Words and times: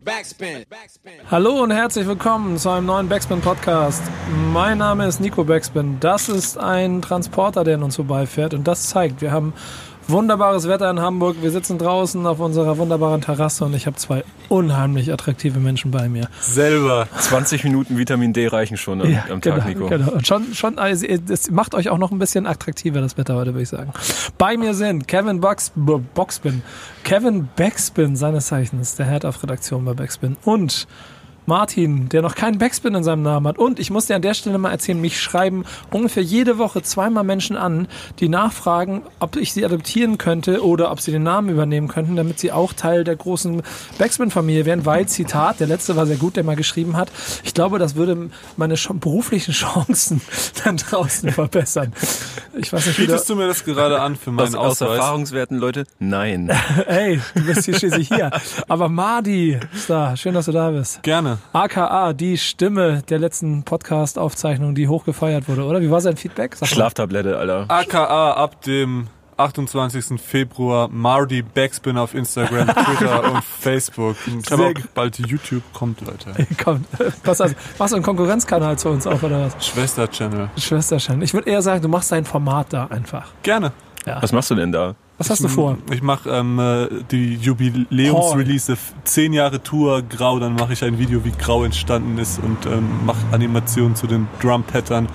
Backspin. 0.00 0.64
Hallo 1.30 1.62
und 1.62 1.70
herzlich 1.70 2.06
willkommen 2.06 2.56
zu 2.56 2.70
einem 2.70 2.86
neuen 2.86 3.08
Backspin 3.08 3.42
Podcast. 3.42 4.02
Mein 4.50 4.78
Name 4.78 5.06
ist 5.06 5.20
Nico 5.20 5.44
Backspin. 5.44 5.98
Das 6.00 6.30
ist 6.30 6.56
ein 6.56 7.02
Transporter, 7.02 7.62
der 7.62 7.74
an 7.74 7.82
uns 7.82 7.96
vorbeifährt 7.96 8.54
und 8.54 8.66
das 8.66 8.88
zeigt, 8.88 9.20
wir 9.20 9.32
haben 9.32 9.52
wunderbares 10.08 10.68
Wetter 10.68 10.90
in 10.90 11.00
Hamburg. 11.00 11.36
Wir 11.40 11.50
sitzen 11.50 11.78
draußen 11.78 12.26
auf 12.26 12.40
unserer 12.40 12.78
wunderbaren 12.78 13.20
Terrasse 13.20 13.64
und 13.64 13.74
ich 13.74 13.86
habe 13.86 13.96
zwei 13.96 14.24
unheimlich 14.48 15.12
attraktive 15.12 15.58
Menschen 15.58 15.90
bei 15.90 16.08
mir. 16.08 16.28
Selber. 16.40 17.08
20 17.18 17.64
Minuten 17.64 17.98
Vitamin 17.98 18.32
D 18.32 18.46
reichen 18.48 18.76
schon 18.76 19.00
am, 19.00 19.18
am 19.30 19.40
Tag, 19.40 19.66
Nico. 19.66 19.86
Genau. 19.86 20.12
Und 20.12 20.26
schon, 20.26 20.54
schon, 20.54 20.78
also, 20.78 21.06
es 21.06 21.50
macht 21.50 21.74
euch 21.74 21.88
auch 21.88 21.98
noch 21.98 22.10
ein 22.10 22.18
bisschen 22.18 22.46
attraktiver, 22.46 23.00
das 23.00 23.16
Wetter 23.16 23.34
heute, 23.34 23.54
würde 23.54 23.62
ich 23.62 23.68
sagen. 23.68 23.92
Bei 24.38 24.56
mir 24.56 24.74
sind 24.74 25.08
Kevin 25.08 25.40
Box, 25.40 25.72
Boxspin, 25.74 26.62
Kevin 27.04 27.48
Backspin, 27.56 28.16
seines 28.16 28.46
Zeichens, 28.46 28.96
der 28.96 29.06
Head 29.06 29.24
of 29.24 29.42
Redaktion 29.42 29.84
bei 29.84 29.94
Backspin 29.94 30.36
und 30.44 30.86
Martin, 31.46 32.08
der 32.08 32.22
noch 32.22 32.34
keinen 32.34 32.58
Backspin 32.58 32.94
in 32.94 33.04
seinem 33.04 33.22
Namen 33.22 33.46
hat. 33.48 33.58
Und 33.58 33.78
ich 33.80 33.90
muss 33.90 34.06
dir 34.06 34.16
an 34.16 34.22
der 34.22 34.34
Stelle 34.34 34.58
mal 34.58 34.70
erzählen, 34.70 35.00
mich 35.00 35.20
schreiben 35.20 35.64
ungefähr 35.90 36.22
jede 36.22 36.58
Woche 36.58 36.82
zweimal 36.82 37.24
Menschen 37.24 37.56
an, 37.56 37.88
die 38.20 38.28
nachfragen, 38.28 39.02
ob 39.18 39.36
ich 39.36 39.52
sie 39.52 39.64
adoptieren 39.64 40.18
könnte 40.18 40.64
oder 40.64 40.90
ob 40.90 41.00
sie 41.00 41.10
den 41.10 41.22
Namen 41.22 41.48
übernehmen 41.48 41.88
könnten, 41.88 42.16
damit 42.16 42.38
sie 42.38 42.52
auch 42.52 42.72
Teil 42.72 43.04
der 43.04 43.16
großen 43.16 43.62
Backspin-Familie 43.98 44.64
werden. 44.64 44.86
Weil, 44.86 45.06
Zitat, 45.06 45.60
der 45.60 45.66
letzte 45.66 45.96
war 45.96 46.06
sehr 46.06 46.16
gut, 46.16 46.36
der 46.36 46.44
mal 46.44 46.56
geschrieben 46.56 46.96
hat, 46.96 47.10
ich 47.44 47.54
glaube, 47.54 47.78
das 47.78 47.94
würde 47.96 48.30
meine 48.56 48.74
beruflichen 48.94 49.52
Chancen 49.52 50.20
dann 50.64 50.76
draußen 50.76 51.30
verbessern. 51.30 51.92
Ich 52.54 52.72
weiß 52.72 52.86
nicht, 52.86 52.98
wie 52.98 53.06
Bietest 53.06 53.28
du 53.28 53.36
mir 53.36 53.46
das 53.46 53.64
gerade 53.64 54.00
an 54.00 54.16
für 54.16 54.30
meinen 54.30 54.54
aus, 54.54 54.82
Ausweis? 54.82 54.90
Aus 54.90 54.96
Erfahrungswerten, 54.96 55.58
Leute? 55.58 55.84
Nein. 55.98 56.50
Ey, 56.86 57.20
du 57.34 57.44
bist 57.44 57.64
hier 57.64 57.78
schließlich 57.78 58.08
hier. 58.08 58.30
Aber 58.68 58.88
Mardi 58.88 59.58
ist 59.74 59.88
da. 59.88 60.16
Schön, 60.16 60.34
dass 60.34 60.46
du 60.46 60.52
da 60.52 60.70
bist. 60.70 61.02
Gerne. 61.02 61.31
AKA, 61.52 62.12
die 62.12 62.38
Stimme 62.38 63.02
der 63.08 63.18
letzten 63.18 63.62
Podcast-Aufzeichnung, 63.62 64.74
die 64.74 64.88
hochgefeiert 64.88 65.48
wurde, 65.48 65.64
oder? 65.64 65.80
Wie 65.80 65.90
war 65.90 66.00
sein 66.00 66.16
Feedback? 66.16 66.56
Sag 66.56 66.68
Schlaftablette, 66.68 67.36
Alter. 67.36 67.66
AKA 67.68 68.32
ab 68.32 68.60
dem 68.62 69.08
28. 69.36 70.20
Februar 70.20 70.88
Marty 70.88 71.42
Backspin 71.42 71.96
auf 71.98 72.14
Instagram, 72.14 72.68
Twitter 72.84 73.32
und 73.32 73.44
Facebook. 73.44 74.16
Ich 74.26 74.52
auch 74.52 74.72
bald 74.94 75.18
YouTube. 75.18 75.62
Kommt, 75.72 76.00
Leute. 76.02 76.46
Kommt. 76.62 76.86
Was, 77.24 77.40
also, 77.40 77.54
machst 77.78 77.92
du 77.92 77.96
einen 77.96 78.04
Konkurrenzkanal 78.04 78.78
zu 78.78 78.88
uns 78.90 79.06
auf, 79.06 79.22
oder 79.22 79.46
was? 79.46 79.66
Schwester-Channel. 79.66 80.50
Schwester-Channel. 80.56 81.22
Ich 81.22 81.34
würde 81.34 81.50
eher 81.50 81.62
sagen, 81.62 81.82
du 81.82 81.88
machst 81.88 82.12
dein 82.12 82.24
Format 82.24 82.72
da 82.72 82.86
einfach. 82.86 83.28
Gerne. 83.42 83.72
Ja. 84.06 84.22
Was 84.22 84.32
machst 84.32 84.50
du 84.50 84.54
denn 84.54 84.72
da? 84.72 84.94
Was 85.22 85.30
hast 85.30 85.44
du 85.44 85.46
vor? 85.46 85.78
Ich 85.92 86.02
mache 86.02 86.28
ähm, 86.30 86.58
äh, 86.58 86.88
die 87.12 87.36
Jubiläumsrelease, 87.36 88.76
zehn 89.04 89.32
Jahre 89.32 89.62
Tour 89.62 90.02
Grau, 90.02 90.40
dann 90.40 90.56
mache 90.56 90.72
ich 90.72 90.82
ein 90.82 90.98
Video, 90.98 91.24
wie 91.24 91.30
Grau 91.30 91.62
entstanden 91.62 92.18
ist 92.18 92.40
und 92.42 92.66
ähm, 92.66 93.06
mache 93.06 93.20
Animationen 93.30 93.94
zu 93.94 94.08
den 94.08 94.26
Drum-Pattern. 94.40 95.08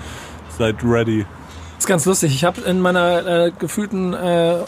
Seid 0.56 0.76
ready. 0.82 1.26
Das 1.74 1.84
ist 1.84 1.86
ganz 1.88 2.06
lustig. 2.06 2.34
Ich 2.34 2.44
habe 2.44 2.62
in 2.62 2.80
meiner 2.80 3.26
äh, 3.26 3.52
gefühlten 3.58 4.14
äh, 4.14 4.60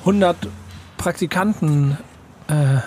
100 0.00 0.36
Praktikanten 0.96 1.96
äh, 2.48 2.80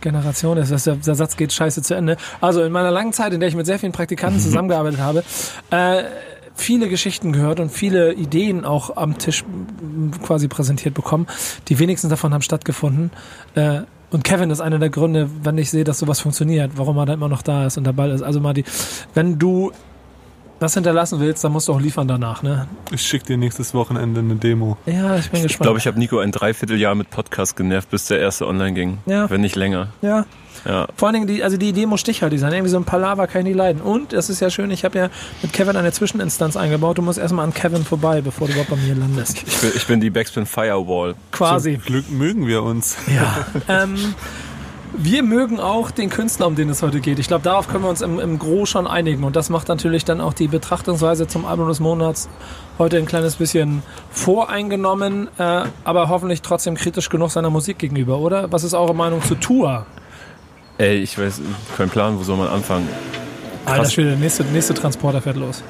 Generation, 0.00 0.56
das 0.56 0.70
ist, 0.70 0.86
der, 0.86 0.94
der 0.94 1.16
Satz 1.16 1.36
geht 1.36 1.52
scheiße 1.52 1.82
zu 1.82 1.94
Ende. 1.94 2.16
Also 2.40 2.62
in 2.62 2.70
meiner 2.70 2.92
langen 2.92 3.12
Zeit, 3.12 3.32
in 3.32 3.40
der 3.40 3.48
ich 3.48 3.56
mit 3.56 3.66
sehr 3.66 3.80
vielen 3.80 3.90
Praktikanten 3.90 4.38
zusammengearbeitet 4.40 5.00
habe, 5.00 5.24
äh, 5.72 6.04
viele 6.58 6.88
Geschichten 6.88 7.32
gehört 7.32 7.60
und 7.60 7.70
viele 7.70 8.12
Ideen 8.14 8.64
auch 8.64 8.96
am 8.96 9.18
Tisch 9.18 9.44
quasi 10.22 10.48
präsentiert 10.48 10.94
bekommen. 10.94 11.26
Die 11.68 11.78
wenigsten 11.78 12.08
davon 12.08 12.34
haben 12.34 12.42
stattgefunden. 12.42 13.10
Äh, 13.54 13.82
und 14.10 14.24
Kevin 14.24 14.50
ist 14.50 14.60
einer 14.60 14.78
der 14.78 14.90
Gründe, 14.90 15.28
wenn 15.42 15.58
ich 15.58 15.70
sehe, 15.70 15.84
dass 15.84 15.98
sowas 15.98 16.20
funktioniert, 16.20 16.72
warum 16.76 16.96
er 16.96 17.06
da 17.06 17.12
immer 17.12 17.28
noch 17.28 17.42
da 17.42 17.66
ist 17.66 17.76
und 17.76 17.84
der 17.84 17.92
Ball 17.92 18.10
ist. 18.10 18.22
Also 18.22 18.40
mal 18.40 18.54
die, 18.54 18.64
wenn 19.14 19.38
du 19.38 19.70
was 20.60 20.74
hinterlassen 20.74 21.20
willst, 21.20 21.44
dann 21.44 21.52
musst 21.52 21.68
du 21.68 21.72
auch 21.72 21.80
liefern 21.80 22.08
danach, 22.08 22.42
ne? 22.42 22.66
Ich 22.90 23.02
schick 23.02 23.22
dir 23.24 23.36
nächstes 23.36 23.74
Wochenende 23.74 24.20
eine 24.20 24.34
Demo. 24.34 24.76
Ja, 24.86 25.16
ich 25.16 25.30
bin 25.30 25.42
gespannt. 25.42 25.50
Ich 25.50 25.58
glaube, 25.58 25.78
ich 25.78 25.86
habe 25.86 25.98
Nico 25.98 26.18
ein 26.18 26.32
Dreivierteljahr 26.32 26.94
mit 26.94 27.10
Podcast 27.10 27.56
genervt, 27.56 27.90
bis 27.90 28.06
der 28.06 28.18
erste 28.18 28.46
online 28.46 28.72
ging. 28.72 28.98
Ja. 29.06 29.30
Wenn 29.30 29.40
nicht 29.40 29.54
länger. 29.54 29.88
Ja. 30.02 30.26
Ja. 30.68 30.86
Vor 30.96 31.08
allen 31.08 31.14
Dingen, 31.14 31.26
die, 31.26 31.42
also 31.42 31.56
die 31.56 31.70
Idee 31.70 31.86
muss 31.86 32.00
stichhaltig 32.00 32.38
sein. 32.38 32.52
Irgendwie 32.52 32.70
so 32.70 32.76
ein 32.76 32.84
Palaver 32.84 33.26
kann 33.26 33.40
ich 33.40 33.48
nicht 33.48 33.56
leiden. 33.56 33.80
Und, 33.80 34.12
das 34.12 34.28
ist 34.28 34.40
ja 34.40 34.50
schön, 34.50 34.70
ich 34.70 34.84
habe 34.84 34.98
ja 34.98 35.08
mit 35.42 35.52
Kevin 35.52 35.76
eine 35.76 35.90
Zwischeninstanz 35.92 36.56
eingebaut. 36.56 36.98
Du 36.98 37.02
musst 37.02 37.18
erstmal 37.18 37.46
an 37.46 37.54
Kevin 37.54 37.84
vorbei, 37.84 38.20
bevor 38.20 38.46
du 38.46 38.52
überhaupt 38.52 38.70
bei 38.70 38.76
mir 38.76 38.94
landest. 38.94 39.42
Ich 39.46 39.58
bin, 39.58 39.72
ich 39.74 39.86
bin 39.86 40.00
die 40.00 40.10
Backspin 40.10 40.44
Firewall. 40.44 41.14
Quasi. 41.32 41.74
Zum 41.74 41.84
Glück 41.84 42.10
mögen 42.10 42.46
wir 42.46 42.62
uns. 42.62 42.96
Ja. 43.08 43.46
ähm, 43.68 44.14
wir 44.92 45.22
mögen 45.22 45.60
auch 45.60 45.90
den 45.90 46.10
Künstler, 46.10 46.46
um 46.46 46.54
den 46.54 46.68
es 46.68 46.82
heute 46.82 47.00
geht. 47.00 47.18
Ich 47.18 47.28
glaube, 47.28 47.44
darauf 47.44 47.68
können 47.68 47.84
wir 47.84 47.90
uns 47.90 48.02
im, 48.02 48.18
im 48.18 48.38
Gro 48.38 48.66
schon 48.66 48.86
einigen. 48.86 49.24
Und 49.24 49.36
das 49.36 49.48
macht 49.48 49.68
natürlich 49.68 50.04
dann 50.04 50.20
auch 50.20 50.34
die 50.34 50.48
Betrachtungsweise 50.48 51.26
zum 51.26 51.46
Album 51.46 51.68
des 51.68 51.80
Monats 51.80 52.28
heute 52.78 52.98
ein 52.98 53.06
kleines 53.06 53.36
bisschen 53.36 53.82
voreingenommen, 54.10 55.28
äh, 55.38 55.64
aber 55.84 56.08
hoffentlich 56.08 56.42
trotzdem 56.42 56.74
kritisch 56.74 57.08
genug 57.08 57.30
seiner 57.30 57.50
Musik 57.50 57.78
gegenüber, 57.78 58.18
oder? 58.18 58.52
Was 58.52 58.64
ist 58.64 58.74
eure 58.74 58.94
Meinung 58.94 59.22
zu 59.22 59.34
Tour? 59.34 59.86
Ey, 60.78 60.98
ich 60.98 61.18
weiß, 61.18 61.40
kein 61.76 61.90
Plan, 61.90 62.18
wo 62.18 62.22
soll 62.22 62.36
man 62.36 62.48
anfangen? 62.48 62.88
Krass. 63.64 63.78
Alter 63.78 63.90
Schwede, 63.90 64.10
der 64.10 64.18
nächste, 64.18 64.44
nächste 64.44 64.74
Transporter 64.74 65.20
fährt 65.20 65.36
los. 65.36 65.62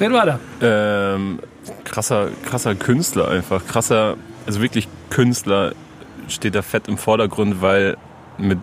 Red 0.00 0.12
weiter. 0.12 0.40
Ähm, 0.60 1.40
krasser, 1.84 2.28
krasser 2.46 2.74
Künstler 2.74 3.28
einfach. 3.28 3.66
Krasser, 3.66 4.16
also 4.46 4.62
wirklich 4.62 4.88
Künstler 5.10 5.72
steht 6.28 6.54
da 6.54 6.62
fett 6.62 6.88
im 6.88 6.98
Vordergrund, 6.98 7.60
weil 7.60 7.96
mit 8.38 8.58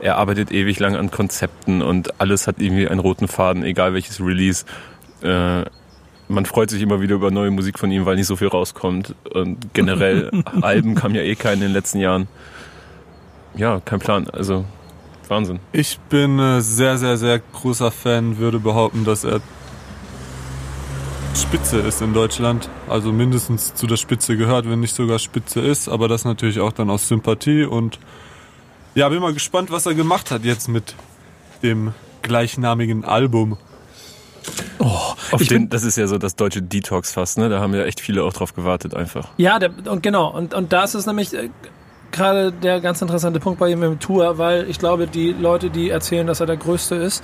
er 0.00 0.16
arbeitet 0.16 0.52
ewig 0.52 0.78
lang 0.80 0.96
an 0.96 1.10
Konzepten 1.10 1.82
und 1.82 2.20
alles 2.20 2.46
hat 2.46 2.56
irgendwie 2.58 2.88
einen 2.88 3.00
roten 3.00 3.28
Faden, 3.28 3.64
egal 3.64 3.94
welches 3.94 4.20
Release. 4.20 4.64
Äh, 5.22 5.64
man 6.28 6.46
freut 6.46 6.70
sich 6.70 6.82
immer 6.82 7.00
wieder 7.00 7.14
über 7.16 7.30
neue 7.30 7.50
Musik 7.50 7.78
von 7.78 7.90
ihm, 7.90 8.06
weil 8.06 8.16
nicht 8.16 8.26
so 8.26 8.36
viel 8.36 8.48
rauskommt. 8.48 9.14
Und 9.32 9.72
generell, 9.74 10.30
Alben 10.60 10.94
kam 10.94 11.14
ja 11.14 11.22
eh 11.22 11.34
keine 11.34 11.54
in 11.54 11.60
den 11.60 11.72
letzten 11.72 11.98
Jahren. 12.00 12.28
Ja, 13.56 13.80
kein 13.84 13.98
Plan. 13.98 14.28
Also, 14.30 14.64
Wahnsinn. 15.30 15.60
Ich 15.72 15.98
bin 16.08 16.38
äh, 16.38 16.60
sehr, 16.60 16.98
sehr, 16.98 17.16
sehr 17.16 17.38
großer 17.38 17.90
Fan, 17.90 18.38
würde 18.38 18.58
behaupten, 18.58 19.04
dass 19.04 19.24
er 19.24 19.40
Spitze 21.34 21.78
ist 21.78 22.00
in 22.00 22.14
Deutschland. 22.14 22.68
Also 22.88 23.12
mindestens 23.12 23.74
zu 23.74 23.86
der 23.86 23.96
Spitze 23.96 24.36
gehört, 24.36 24.68
wenn 24.68 24.80
nicht 24.80 24.94
sogar 24.94 25.18
Spitze 25.18 25.60
ist. 25.60 25.88
Aber 25.88 26.08
das 26.08 26.24
natürlich 26.24 26.60
auch 26.60 26.72
dann 26.72 26.90
aus 26.90 27.08
Sympathie 27.08 27.64
und 27.64 27.98
ja, 28.94 29.08
bin 29.08 29.20
mal 29.20 29.34
gespannt, 29.34 29.70
was 29.70 29.86
er 29.86 29.94
gemacht 29.94 30.30
hat 30.30 30.44
jetzt 30.44 30.68
mit 30.68 30.94
dem 31.62 31.92
gleichnamigen 32.22 33.04
Album. 33.04 33.58
Oh, 34.78 35.14
auf 35.32 35.42
den, 35.48 35.68
das 35.68 35.84
ist 35.84 35.96
ja 35.96 36.06
so 36.06 36.18
das 36.18 36.36
deutsche 36.36 36.62
Detox 36.62 37.12
fast, 37.12 37.38
ne? 37.38 37.48
Da 37.48 37.60
haben 37.60 37.74
ja 37.74 37.84
echt 37.84 38.00
viele 38.00 38.22
auch 38.22 38.32
drauf 38.32 38.54
gewartet 38.54 38.94
einfach. 38.94 39.30
Ja, 39.36 39.58
der, 39.58 39.70
und 39.86 40.02
genau. 40.02 40.30
Und, 40.30 40.54
und 40.54 40.72
da 40.72 40.84
ist 40.84 40.94
es 40.94 41.06
nämlich 41.06 41.32
äh, 41.34 41.48
gerade 42.12 42.52
der 42.52 42.80
ganz 42.80 43.02
interessante 43.02 43.40
Punkt 43.40 43.58
bei 43.58 43.70
ihm 43.70 43.82
im 43.82 43.98
Tour, 43.98 44.38
weil 44.38 44.68
ich 44.68 44.78
glaube, 44.78 45.06
die 45.06 45.32
Leute, 45.32 45.70
die 45.70 45.90
erzählen, 45.90 46.26
dass 46.26 46.40
er 46.40 46.46
der 46.46 46.56
Größte 46.56 46.94
ist, 46.94 47.22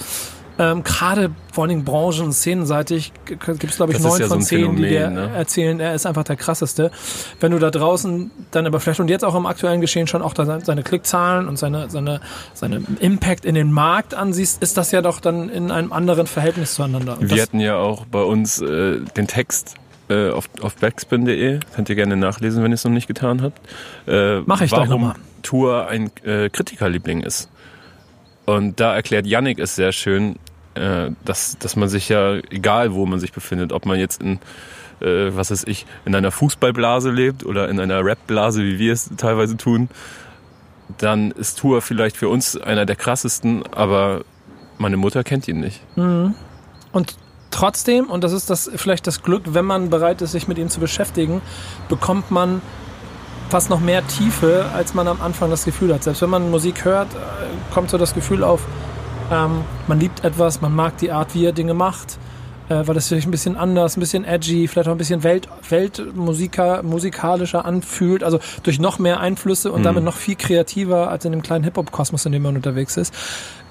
ähm, 0.61 0.85
Gerade 0.85 1.31
vor 1.53 1.65
allen 1.65 1.71
Dingen 1.71 1.85
branchen- 1.85 2.27
und 2.27 2.33
szenenseitig 2.33 3.15
gibt 3.25 3.65
es, 3.65 3.77
glaube 3.77 3.93
ich, 3.93 3.99
neun 3.99 4.21
ja 4.21 4.27
von 4.27 4.43
zehn, 4.43 4.67
so 4.67 4.73
die 4.73 4.89
dir 4.89 5.09
ne? 5.09 5.31
erzählen, 5.35 5.81
er 5.81 5.95
ist 5.95 6.05
einfach 6.05 6.25
der 6.25 6.37
krasseste. 6.37 6.91
Wenn 7.41 7.53
du 7.53 7.59
da 7.59 7.71
draußen 7.71 8.31
dann 8.51 8.67
aber 8.67 8.79
vielleicht 8.79 9.01
und 9.01 9.09
jetzt 9.09 9.25
auch 9.25 9.35
im 9.35 9.47
aktuellen 9.47 9.81
Geschehen 9.81 10.07
schon 10.07 10.21
auch 10.21 10.35
seine 10.37 10.83
Klickzahlen 10.83 11.49
und 11.49 11.59
seine, 11.59 11.89
seine, 11.89 12.21
seine 12.53 12.83
Impact 13.01 13.47
in 13.47 13.55
den 13.55 13.73
Markt 13.73 14.13
ansiehst, 14.13 14.63
ist 14.63 14.77
das 14.77 14.91
ja 14.91 15.01
doch 15.01 15.21
dann 15.21 15.49
in 15.49 15.71
einem 15.71 15.95
anderen 15.95 16.27
Verhältnis 16.27 16.75
zueinander. 16.75 17.17
Und 17.19 17.31
Wir 17.31 17.41
hatten 17.41 17.61
ja 17.61 17.77
auch 17.77 18.05
bei 18.05 18.23
uns 18.23 18.61
äh, 18.61 19.01
den 19.17 19.29
Text 19.29 19.77
äh, 20.11 20.31
auf, 20.31 20.51
auf 20.61 20.77
backspin.de. 20.77 21.61
Könnt 21.75 21.89
ihr 21.89 21.95
gerne 21.95 22.17
nachlesen, 22.17 22.63
wenn 22.63 22.73
ihr 22.73 22.75
es 22.75 22.85
noch 22.85 22.91
nicht 22.91 23.07
getan 23.07 23.43
habt. 23.43 23.61
Äh, 24.07 24.41
Mach 24.41 24.61
ich 24.61 24.73
warum 24.73 25.03
doch 25.03 25.15
Tour 25.43 25.89
ein 25.89 26.11
äh, 26.25 26.51
Kritikerliebling 26.51 27.23
ist. 27.23 27.49
Und 28.45 28.81
da 28.81 28.95
erklärt 28.95 29.27
Yannick 29.27 29.59
es 29.59 29.77
sehr 29.77 29.93
schön, 29.93 30.37
äh, 30.75 31.11
dass, 31.25 31.59
dass 31.59 31.77
man 31.77 31.89
sich 31.89 32.09
ja, 32.09 32.35
egal 32.51 32.93
wo 32.93 33.07
man 33.07 33.21
sich 33.21 33.33
befindet, 33.33 33.73
ob 33.73 33.87
man 33.87 33.99
jetzt 33.99 34.21
in, 34.21 34.41
äh, 35.01 35.35
was 35.35 35.51
weiß 35.51 35.65
ich, 35.65 35.87
in 36.05 36.15
einer 36.15 36.33
Fußballblase 36.33 37.11
lebt 37.11 37.47
oder 37.47 37.69
in 37.69 37.79
einer 37.79 38.05
Rapblase, 38.05 38.65
wie 38.65 38.79
wir 38.79 38.93
es 38.93 39.11
teilweise 39.17 39.57
tun, 39.57 39.89
dann 40.99 41.31
ist 41.31 41.59
Tour 41.61 41.83
vielleicht 41.83 42.17
für 42.17 42.29
uns 42.29 42.57
einer 42.57 42.87
der 42.87 42.97
krassesten, 42.97 43.63
aber 43.73 44.25
meine 44.79 44.97
Mutter 44.97 45.23
kennt 45.23 45.47
ihn 45.47 45.61
nicht. 45.61 45.81
Mhm. 45.97 46.35
Und 46.93 47.17
trotzdem, 47.51 48.07
und 48.07 48.25
das 48.25 48.33
ist 48.33 48.51
das 48.51 48.71
vielleicht 48.77 49.07
das 49.07 49.23
Glück, 49.23 49.43
wenn 49.55 49.65
man 49.65 49.91
bereit 49.91 50.23
ist, 50.23 50.33
sich 50.33 50.49
mit 50.49 50.59
ihm 50.59 50.69
zu 50.69 50.81
beschäftigen, 50.81 51.43
bekommt 51.89 52.31
man 52.31 52.63
fast 53.49 53.69
noch 53.71 53.81
mehr 53.81 54.07
Tiefe, 54.07 54.67
als 54.75 54.95
man 54.95 55.09
am 55.09 55.21
Anfang 55.21 55.51
das 55.51 55.65
Gefühl 55.65 55.93
hat. 55.93 56.05
Selbst 56.05 56.23
wenn 56.23 56.31
man 56.31 56.51
Musik 56.51 56.85
hört, 56.85 57.09
äh, 57.15 57.19
kommt 57.75 57.91
so 57.91 57.99
das 57.99 58.15
Gefühl 58.15 58.45
auf, 58.45 58.61
ähm, 59.33 59.63
man 59.89 59.99
liebt 60.01 60.25
etwas, 60.25 60.61
man 60.61 60.75
mag 60.75 60.97
die 60.99 61.11
Art, 61.13 61.35
wie 61.35 61.45
er 61.45 61.53
Dinge 61.53 61.75
macht. 61.75 62.19
äh, 62.69 62.87
weil 62.87 62.95
das 62.95 63.09
sich 63.09 63.27
ein 63.27 63.33
bisschen 63.33 63.57
anders, 63.57 63.97
ein 63.97 64.01
bisschen 64.01 64.25
edgy, 64.25 64.69
vielleicht 64.69 64.87
auch 64.87 64.93
ein 64.93 64.99
bisschen 64.99 65.25
Welt, 65.25 65.49
Weltmusiker, 65.69 66.85
musikalischer 66.85 67.65
anfühlt, 67.65 68.23
also 68.23 68.39
durch 68.63 68.79
noch 68.79 69.01
mehr 69.01 69.19
Einflüsse 69.19 69.73
und 69.73 69.81
Mhm. 69.81 69.85
damit 69.85 70.05
noch 70.05 70.17
viel 70.17 70.37
kreativer 70.37 71.11
als 71.11 71.25
in 71.25 71.33
dem 71.33 71.43
kleinen 71.43 71.65
Hip-Hop-Kosmos, 71.65 72.25
in 72.27 72.31
dem 72.33 72.43
man 72.43 72.55
unterwegs 72.55 72.97
ist. 72.97 73.13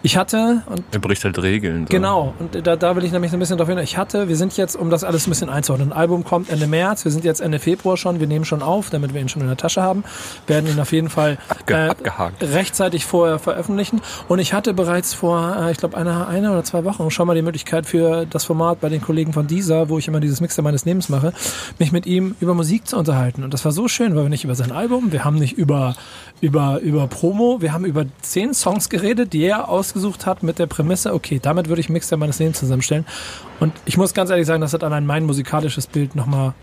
Ich 0.01 0.15
hatte, 0.15 0.63
und 0.67 0.83
Er 0.91 0.99
bricht 0.99 1.23
halt 1.25 1.41
Regeln. 1.41 1.85
So. 1.85 1.91
Genau, 1.91 2.33
und 2.39 2.65
da, 2.65 2.75
da 2.77 2.95
will 2.95 3.03
ich 3.03 3.11
nämlich 3.11 3.31
so 3.31 3.37
ein 3.37 3.39
bisschen 3.39 3.57
darauf 3.57 3.69
hin. 3.69 3.83
Ich 3.83 3.97
hatte, 3.97 4.29
wir 4.29 4.37
sind 4.37 4.55
jetzt, 4.55 4.75
um 4.75 4.89
das 4.89 5.03
alles 5.03 5.27
ein 5.27 5.29
bisschen 5.29 5.49
einzuordnen, 5.49 5.91
ein 5.91 5.97
Album 5.97 6.23
kommt 6.23 6.49
Ende 6.49 6.67
März, 6.67 7.03
wir 7.03 7.11
sind 7.11 7.25
jetzt 7.25 7.41
Ende 7.41 7.59
Februar 7.59 7.97
schon, 7.97 8.19
wir 8.21 8.27
nehmen 8.27 8.45
schon 8.45 8.61
auf, 8.61 8.89
damit 8.89 9.13
wir 9.13 9.19
ihn 9.19 9.27
schon 9.27 9.41
in 9.41 9.49
der 9.49 9.57
Tasche 9.57 9.81
haben, 9.81 10.05
werden 10.47 10.69
ihn 10.69 10.79
auf 10.79 10.93
jeden 10.93 11.09
Fall 11.09 11.37
Abge 11.49 11.73
äh, 11.73 11.89
abgehakt. 11.89 12.41
rechtzeitig 12.41 13.05
vorher 13.05 13.39
veröffentlichen. 13.39 14.01
Und 14.29 14.39
ich 14.39 14.53
hatte 14.53 14.73
bereits 14.73 15.13
vor, 15.13 15.57
äh, 15.59 15.71
ich 15.71 15.77
glaube, 15.77 15.97
einer, 15.97 16.27
einer 16.29 16.51
oder 16.53 16.63
zwei 16.63 16.85
Wochen 16.85 17.11
schon 17.11 17.27
mal 17.27 17.35
die 17.35 17.41
Möglichkeit 17.41 17.85
für 17.85 18.25
das 18.25 18.45
Format 18.45 18.79
bei 18.79 18.87
den 18.87 19.01
Kollegen 19.01 19.33
von 19.33 19.47
dieser, 19.47 19.89
wo 19.89 19.97
ich 19.97 20.07
immer 20.07 20.21
dieses 20.21 20.39
Mixer 20.39 20.61
meines 20.61 20.85
Lebens 20.85 21.09
mache, 21.09 21.33
mich 21.77 21.91
mit 21.91 22.05
ihm 22.05 22.35
über 22.39 22.53
Musik 22.53 22.87
zu 22.87 22.97
unterhalten. 22.97 23.43
Und 23.43 23.53
das 23.53 23.65
war 23.65 23.73
so 23.73 23.89
schön, 23.89 24.15
weil 24.15 24.23
wir 24.23 24.29
nicht 24.29 24.45
über 24.45 24.55
sein 24.55 24.71
Album, 24.71 25.11
wir 25.11 25.25
haben 25.25 25.35
nicht 25.35 25.57
über, 25.57 25.95
über, 26.39 26.79
über 26.79 27.07
Promo, 27.07 27.57
wir 27.59 27.73
haben 27.73 27.83
über 27.83 28.05
zehn 28.21 28.53
Songs 28.53 28.89
geredet, 28.89 29.33
die 29.33 29.43
er 29.43 29.67
ausgesucht 29.89 30.25
hat 30.25 30.43
mit 30.43 30.59
der 30.59 30.67
Prämisse, 30.67 31.13
okay, 31.13 31.39
damit 31.41 31.67
würde 31.67 31.81
ich 31.81 31.89
Mixer 31.89 32.15
meines 32.17 32.37
Lebens 32.39 32.59
zusammenstellen. 32.59 33.05
Und 33.59 33.73
ich 33.85 33.97
muss 33.97 34.13
ganz 34.13 34.29
ehrlich 34.29 34.45
sagen, 34.45 34.61
das 34.61 34.73
hat 34.73 34.83
allein 34.83 35.05
mein 35.05 35.25
musikalisches 35.25 35.87
Bild 35.87 36.15
nochmal 36.15 36.53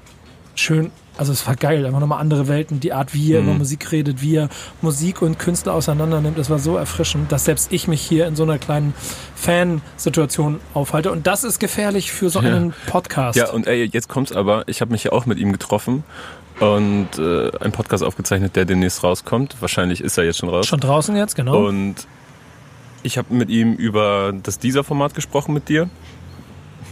schön, 0.55 0.91
also 1.19 1.33
es 1.33 1.47
war 1.47 1.57
geil, 1.57 1.85
einfach 1.85 1.99
nochmal 2.01 2.21
andere 2.21 2.47
Welten, 2.49 2.79
die 2.81 2.93
Art, 2.93 3.13
wie 3.15 3.33
er 3.33 3.43
Mhm. 3.43 3.49
über 3.49 3.59
Musik 3.59 3.91
redet, 3.93 4.23
wie 4.23 4.37
er 4.37 4.49
Musik 4.81 5.23
und 5.23 5.39
Künstler 5.39 5.75
auseinander 5.75 6.21
nimmt, 6.21 6.39
das 6.39 6.49
war 6.51 6.59
so 6.59 6.77
erfrischend, 6.77 7.33
dass 7.33 7.45
selbst 7.47 7.73
ich 7.73 7.89
mich 7.89 8.01
hier 8.01 8.27
in 8.27 8.37
so 8.37 8.43
einer 8.45 8.59
kleinen 8.59 8.95
Fansituation 9.35 10.61
aufhalte. 10.75 11.11
Und 11.11 11.27
das 11.27 11.45
ist 11.45 11.59
gefährlich 11.59 12.13
für 12.13 12.31
so 12.31 12.41
Ja. 12.41 12.55
einen 12.55 12.75
Podcast. 12.87 13.37
Ja, 13.39 13.51
und 13.51 13.67
ey, 13.67 13.85
jetzt 13.93 14.09
kommt's 14.09 14.33
aber. 14.33 14.65
Ich 14.69 14.81
habe 14.81 14.93
mich 14.93 15.05
ja 15.05 15.13
auch 15.13 15.27
mit 15.27 15.39
ihm 15.39 15.53
getroffen 15.53 16.05
und 16.61 17.09
äh, 17.19 17.51
einen 17.61 17.73
Podcast 17.73 18.03
aufgezeichnet, 18.05 18.57
der 18.57 18.65
demnächst 18.65 19.03
rauskommt. 19.03 19.57
Wahrscheinlich 19.61 20.01
ist 20.03 20.17
er 20.19 20.25
jetzt 20.25 20.39
schon 20.39 20.49
raus. 20.49 20.67
Schon 20.67 20.81
draußen 20.81 21.17
jetzt, 21.17 21.35
genau. 21.37 21.67
Und 21.67 21.97
ich 23.03 23.19
habe 23.19 23.33
mit 23.35 23.51
ihm 23.51 23.75
über 23.75 24.33
das 24.43 24.59
Dieser-Format 24.59 25.15
gesprochen 25.15 25.55
mit 25.55 25.69
dir. 25.69 25.89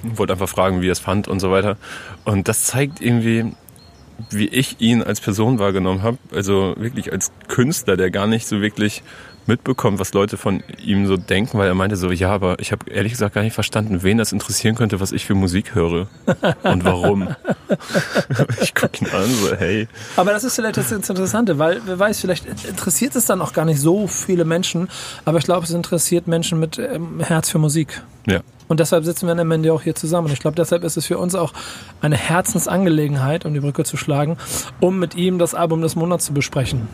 Wollte 0.03 0.35
einfach 0.35 0.49
fragen, 0.49 0.81
wie 0.83 0.89
er 0.89 0.93
es 0.93 1.01
fand 1.01 1.29
und 1.29 1.41
so 1.41 1.51
weiter. 1.51 1.77
Und 2.25 2.49
das 2.49 2.65
zeigt 2.65 3.01
irgendwie, 3.01 3.53
wie 4.31 4.49
ich 4.49 4.81
ihn 4.81 5.03
als 5.03 5.21
Person 5.21 5.59
wahrgenommen 5.59 6.03
habe. 6.03 6.19
Also 6.33 6.75
wirklich 6.79 7.13
als 7.13 7.33
Künstler, 7.49 7.97
der 7.97 8.11
gar 8.11 8.27
nicht 8.27 8.47
so 8.47 8.61
wirklich 8.61 9.03
mitbekommt, 9.47 9.99
was 9.99 10.13
Leute 10.15 10.37
von 10.37 10.63
ihm 10.83 11.07
so 11.07 11.17
denken, 11.17 11.59
weil 11.59 11.69
er 11.69 11.75
meinte 11.75 11.97
so, 11.97 12.11
ja, 12.11 12.31
aber 12.31 12.59
ich 12.59 12.73
habe 12.73 12.91
ehrlich 12.91 13.13
gesagt 13.13 13.35
gar 13.35 13.43
nicht 13.43 13.55
verstanden, 13.55 14.03
wen 14.03 14.19
das 14.19 14.33
interessieren 14.33 14.75
könnte, 14.75 15.01
was 15.01 15.13
ich 15.13 15.25
für 15.25 15.35
Musik 15.35 15.75
höre 15.75 16.09
und 16.63 16.85
warum. 16.85 17.29
ich 18.61 18.75
gucke 18.75 19.05
ihn 19.05 19.11
an, 19.11 19.29
so, 19.29 19.57
hey. 19.57 19.89
Aber 20.17 20.33
das 20.33 20.45
ist 20.45 20.57
vielleicht 20.57 20.77
das 20.77 20.93
Interessante, 20.93 21.59
weil 21.59 21.81
wer 21.85 21.99
weiß, 21.99 22.21
vielleicht 22.21 22.47
interessiert 22.65 23.17
es 23.17 23.27
dann 23.27 23.41
auch 23.41 23.53
gar 23.53 23.65
nicht 23.65 23.81
so 23.81 24.07
viele 24.07 24.45
Menschen, 24.45 24.89
aber 25.25 25.39
ich 25.39 25.45
glaube, 25.45 25.65
es 25.65 25.71
interessiert 25.71 26.27
Menschen 26.27 26.59
mit 26.61 26.79
ähm, 26.79 27.21
Herz 27.21 27.51
für 27.51 27.59
Musik. 27.59 28.03
Ja. 28.27 28.41
Und 28.67 28.81
deshalb 28.81 29.05
sitzen 29.05 29.27
wir 29.27 29.39
am 29.39 29.51
Ende 29.51 29.73
auch 29.73 29.83
hier 29.83 29.95
zusammen. 29.95 30.29
Und 30.29 30.33
ich 30.33 30.41
glaube, 30.41 30.57
deshalb 30.57 30.85
ist 30.85 30.97
es 30.97 31.07
für 31.07 31.19
uns 31.19 31.35
auch 31.35 31.53
eine 32.01 32.17
Herzensangelegenheit, 32.17 33.45
um 33.45 33.53
die 33.53 33.61
Brücke 33.61 33.85
zu 33.85 33.97
schlagen, 33.97 34.39
um 34.81 34.99
mit 34.99 35.15
ihm 35.15 35.39
das 35.39 35.55
Album 35.55 35.83
des 35.83 35.97
Monats 35.97 36.25
zu 36.25 36.33
besprechen. 36.33 36.89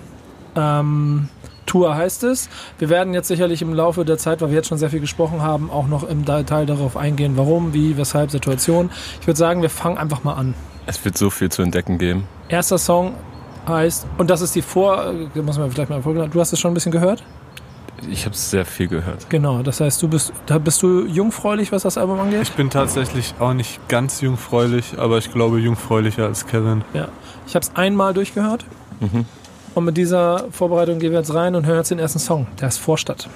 Ähm, 0.56 1.29
Tour 1.66 1.94
heißt 1.94 2.24
es. 2.24 2.48
Wir 2.78 2.88
werden 2.88 3.14
jetzt 3.14 3.28
sicherlich 3.28 3.62
im 3.62 3.74
Laufe 3.74 4.04
der 4.04 4.18
Zeit, 4.18 4.40
weil 4.40 4.48
wir 4.48 4.56
jetzt 4.56 4.68
schon 4.68 4.78
sehr 4.78 4.90
viel 4.90 5.00
gesprochen 5.00 5.42
haben, 5.42 5.70
auch 5.70 5.86
noch 5.86 6.08
im 6.08 6.24
Detail 6.24 6.66
darauf 6.66 6.96
eingehen, 6.96 7.36
warum, 7.36 7.72
wie, 7.74 7.96
weshalb, 7.96 8.30
Situation. 8.30 8.90
Ich 9.20 9.26
würde 9.26 9.38
sagen, 9.38 9.62
wir 9.62 9.70
fangen 9.70 9.98
einfach 9.98 10.24
mal 10.24 10.34
an. 10.34 10.54
Es 10.86 11.04
wird 11.04 11.16
so 11.16 11.30
viel 11.30 11.50
zu 11.50 11.62
entdecken 11.62 11.98
geben. 11.98 12.26
Erster 12.48 12.78
Song 12.78 13.14
heißt, 13.68 14.06
und 14.18 14.30
das 14.30 14.40
ist 14.40 14.54
die 14.54 14.62
Vor, 14.62 15.12
äh, 15.34 15.40
muss 15.40 15.58
man 15.58 15.70
vielleicht 15.70 15.90
mal 15.90 16.02
vorgelesen, 16.02 16.32
du 16.32 16.40
hast 16.40 16.52
es 16.52 16.60
schon 16.60 16.72
ein 16.72 16.74
bisschen 16.74 16.92
gehört? 16.92 17.22
Ich 18.08 18.24
habe 18.24 18.34
sehr 18.34 18.64
viel 18.64 18.88
gehört. 18.88 19.28
Genau, 19.28 19.62
das 19.62 19.80
heißt, 19.80 20.02
du 20.02 20.08
bist, 20.08 20.32
da 20.46 20.58
bist 20.58 20.82
du 20.82 21.04
jungfräulich, 21.06 21.70
was 21.70 21.82
das 21.82 21.98
Album 21.98 22.18
angeht? 22.18 22.42
Ich 22.42 22.52
bin 22.52 22.70
tatsächlich 22.70 23.34
auch 23.38 23.52
nicht 23.52 23.88
ganz 23.88 24.20
jungfräulich, 24.22 24.98
aber 24.98 25.18
ich 25.18 25.30
glaube 25.32 25.60
jungfräulicher 25.60 26.24
als 26.24 26.46
Kevin. 26.46 26.82
Ja. 26.94 27.08
Ich 27.46 27.54
habe 27.54 27.64
es 27.64 27.76
einmal 27.76 28.14
durchgehört. 28.14 28.64
Mhm. 29.00 29.26
Und 29.75 29.84
mit 29.84 29.96
dieser 29.96 30.46
Vorbereitung 30.50 30.99
gehen 30.99 31.12
wir 31.12 31.19
jetzt 31.19 31.32
rein 31.32 31.55
und 31.55 31.64
hören 31.67 31.78
jetzt 31.78 31.90
den 31.90 31.99
ersten 31.99 32.19
Song. 32.19 32.46
Der 32.61 32.69
ist 32.69 32.78
Vorstadt. 32.78 33.28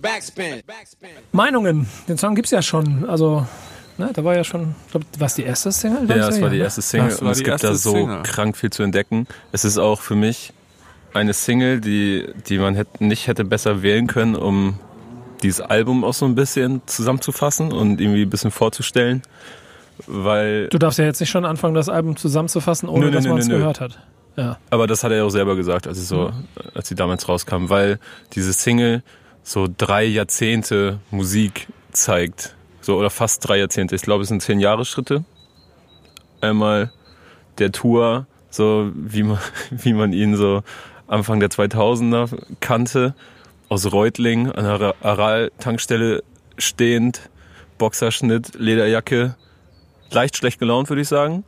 Backspin. 0.00 0.62
Meinungen. 1.32 1.86
Den 2.08 2.18
Song 2.18 2.34
gibt's 2.34 2.50
ja 2.50 2.62
schon. 2.62 3.08
Also, 3.08 3.46
ne, 3.98 4.10
da 4.12 4.24
war 4.24 4.34
ja 4.36 4.44
schon, 4.44 4.74
war 5.18 5.26
es 5.26 5.34
die 5.34 5.42
erste 5.44 5.72
Single? 5.72 6.08
Ja, 6.08 6.28
es 6.28 6.40
war 6.40 6.50
die 6.50 6.58
ne? 6.58 6.64
erste 6.64 6.82
Single 6.82 7.08
Das 7.10 7.20
und 7.20 7.28
es 7.28 7.42
gibt 7.42 7.62
da 7.62 7.74
so 7.74 7.92
Single. 7.92 8.22
krank 8.22 8.56
viel 8.56 8.70
zu 8.70 8.82
entdecken. 8.82 9.26
Es 9.52 9.64
ist 9.64 9.78
auch 9.78 10.00
für 10.00 10.14
mich 10.14 10.52
eine 11.12 11.32
Single, 11.32 11.80
die, 11.80 12.26
die 12.48 12.58
man 12.58 12.74
hätte, 12.74 13.04
nicht 13.04 13.26
hätte 13.26 13.44
besser 13.44 13.82
wählen 13.82 14.06
können, 14.06 14.34
um 14.36 14.78
dieses 15.42 15.60
Album 15.60 16.04
auch 16.04 16.14
so 16.14 16.26
ein 16.26 16.34
bisschen 16.34 16.82
zusammenzufassen 16.86 17.72
und 17.72 18.00
irgendwie 18.00 18.22
ein 18.22 18.30
bisschen 18.30 18.50
vorzustellen. 18.50 19.22
Weil, 20.06 20.68
Du 20.68 20.78
darfst 20.78 20.98
ja 20.98 21.04
jetzt 21.04 21.20
nicht 21.20 21.30
schon 21.30 21.44
anfangen, 21.44 21.74
das 21.74 21.88
Album 21.88 22.16
zusammenzufassen, 22.16 22.88
ohne 22.88 23.06
Nö, 23.06 23.06
nö, 23.06 23.12
dass 23.12 23.26
man 23.26 23.38
es 23.38 23.48
gehört 23.48 23.80
hat. 23.80 23.98
Ja. 24.36 24.58
aber 24.70 24.86
das 24.86 25.04
hat 25.04 25.12
er 25.12 25.18
ja 25.18 25.24
auch 25.24 25.30
selber 25.30 25.54
gesagt, 25.54 25.86
als, 25.86 26.08
so, 26.08 26.32
als 26.74 26.88
sie 26.88 26.96
damals 26.96 27.28
rauskam, 27.28 27.68
weil 27.68 28.00
diese 28.32 28.52
Single 28.52 29.02
so 29.44 29.68
drei 29.76 30.04
Jahrzehnte 30.04 30.98
Musik 31.10 31.68
zeigt. 31.92 32.56
So, 32.80 32.98
oder 32.98 33.10
fast 33.10 33.46
drei 33.46 33.58
Jahrzehnte. 33.58 33.94
Ich 33.94 34.02
glaube, 34.02 34.22
es 34.22 34.28
sind 34.28 34.42
zehn 34.42 34.58
Jahre 34.58 34.84
Schritte. 34.84 35.24
Einmal 36.40 36.92
der 37.58 37.70
Tour, 37.72 38.26
so 38.50 38.90
wie 38.94 39.22
man, 39.22 39.38
wie 39.70 39.92
man 39.92 40.12
ihn 40.12 40.36
so 40.36 40.62
Anfang 41.06 41.40
der 41.40 41.50
2000er 41.50 42.36
kannte, 42.60 43.14
aus 43.68 43.90
Reutling 43.92 44.50
an 44.50 44.64
der 44.78 44.94
Aral-Tankstelle 45.00 46.22
stehend, 46.58 47.28
Boxerschnitt, 47.78 48.54
Lederjacke, 48.54 49.36
leicht 50.10 50.36
schlecht 50.36 50.58
gelaunt, 50.58 50.88
würde 50.88 51.02
ich 51.02 51.08
sagen. 51.08 51.44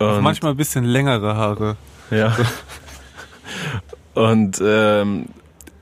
Manchmal 0.00 0.52
ein 0.52 0.56
bisschen 0.56 0.84
längere 0.84 1.36
Haare. 1.36 1.76
ja. 2.10 2.36
Und 4.14 4.60
ähm, 4.64 5.26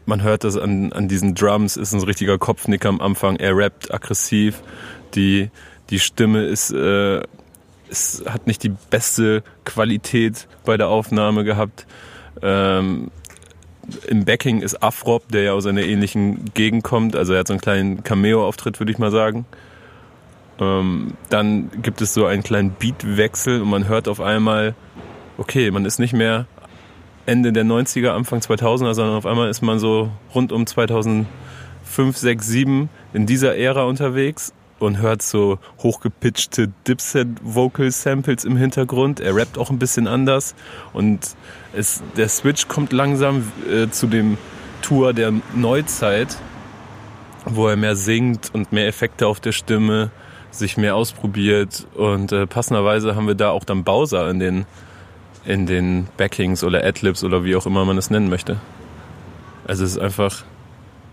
man 0.07 0.23
hört 0.23 0.45
das 0.45 0.57
an, 0.57 0.93
an 0.93 1.09
diesen 1.09 1.35
Drums, 1.35 1.77
ist 1.77 1.93
ein 1.93 2.03
richtiger 2.03 2.39
Kopfnicker 2.39 2.89
am 2.89 3.01
Anfang. 3.01 3.37
Er 3.37 3.57
rappt 3.57 3.93
aggressiv. 3.93 4.63
Die, 5.15 5.51
die 5.91 5.99
Stimme 5.99 6.45
ist, 6.45 6.71
äh, 6.71 7.23
ist, 7.89 8.25
hat 8.29 8.47
nicht 8.47 8.63
die 8.63 8.73
beste 8.91 9.43
Qualität 9.65 10.49
bei 10.65 10.77
der 10.77 10.89
Aufnahme 10.89 11.45
gehabt. 11.45 11.87
Ähm, 12.43 13.11
Im 14.07 14.25
Backing 14.25 14.63
ist 14.63 14.83
Afrop, 14.83 15.29
der 15.31 15.43
ja 15.43 15.53
aus 15.53 15.67
einer 15.67 15.83
ähnlichen 15.83 16.53
Gegend 16.55 16.85
kommt. 16.85 17.17
Also 17.17 17.33
er 17.35 17.41
hat 17.41 17.49
so 17.49 17.55
einen 17.55 17.61
kleinen 17.61 18.03
Cameo-Auftritt, 18.03 18.81
würde 18.81 18.93
ich 18.93 18.99
mal 18.99 19.11
sagen. 19.11 19.47
Ähm, 20.61 21.15
dann 21.29 21.71
gibt 21.83 22.01
es 22.01 22.15
so 22.15 22.27
einen 22.27 22.43
kleinen 22.43 22.73
Beatwechsel 22.79 23.63
und 23.63 23.71
man 23.71 23.89
hört 23.89 24.09
auf 24.09 24.21
einmal, 24.21 24.75
okay, 25.37 25.71
man 25.71 25.85
ist 25.85 25.99
nicht 25.99 26.13
mehr 26.13 26.47
Ende 27.27 27.53
der 27.53 27.65
90er, 27.65 28.11
Anfang 28.11 28.41
2000er, 28.41 28.95
sondern 28.95 29.17
auf 29.17 29.27
einmal 29.27 29.51
ist 29.51 29.63
man 29.63 29.79
so 29.79 30.11
rund 30.35 30.51
um 30.51 30.67
2005, 30.67 31.27
6, 32.17 32.47
7 32.47 32.89
in 33.13 33.27
dieser 33.27 33.57
Ära 33.57 33.85
unterwegs 33.85 34.53
und 34.79 34.99
hört 34.99 35.23
so 35.23 35.59
hochgepitchte 35.83 36.71
Dipset-Vocal-Samples 36.87 38.45
im 38.45 38.57
Hintergrund. 38.57 39.21
Er 39.21 39.35
rappt 39.37 39.59
auch 39.59 39.71
ein 39.71 39.79
bisschen 39.79 40.07
anders 40.07 40.55
und 40.93 41.37
es, 41.75 42.03
der 42.17 42.29
Switch 42.29 42.69
kommt 42.69 42.93
langsam 42.93 43.53
äh, 43.71 43.89
zu 43.91 44.07
dem 44.07 44.39
Tour 44.83 45.13
der 45.13 45.33
Neuzeit, 45.55 46.37
wo 47.45 47.69
er 47.69 47.77
mehr 47.77 47.97
singt 47.97 48.51
und 48.55 48.73
mehr 48.73 48.87
Effekte 48.87 49.27
auf 49.27 49.41
der 49.41 49.53
Stimme, 49.53 50.11
sich 50.59 50.77
mehr 50.77 50.97
ausprobiert 50.97 51.87
und 51.95 52.33
äh, 52.33 52.47
passenderweise 52.47 53.17
haben 53.17 53.27
wir 53.27 53.35
da 53.35 53.51
auch 53.51 53.65
dann 53.65 53.85
Bowser 53.85 54.31
in 54.31 54.39
den 54.39 54.67
in 55.45 55.67
den 55.67 56.09
Backings 56.17 56.63
oder 56.63 56.85
Adlibs 56.85 57.25
oder 57.25 57.45
wie 57.45 57.57
auch 57.57 57.65
immer 57.65 57.85
man 57.85 57.97
es 57.97 58.11
nennen 58.11 58.29
möchte. 58.29 58.59
Also 59.67 59.85
es 59.85 59.93
ist 59.93 59.99
einfach 59.99 60.45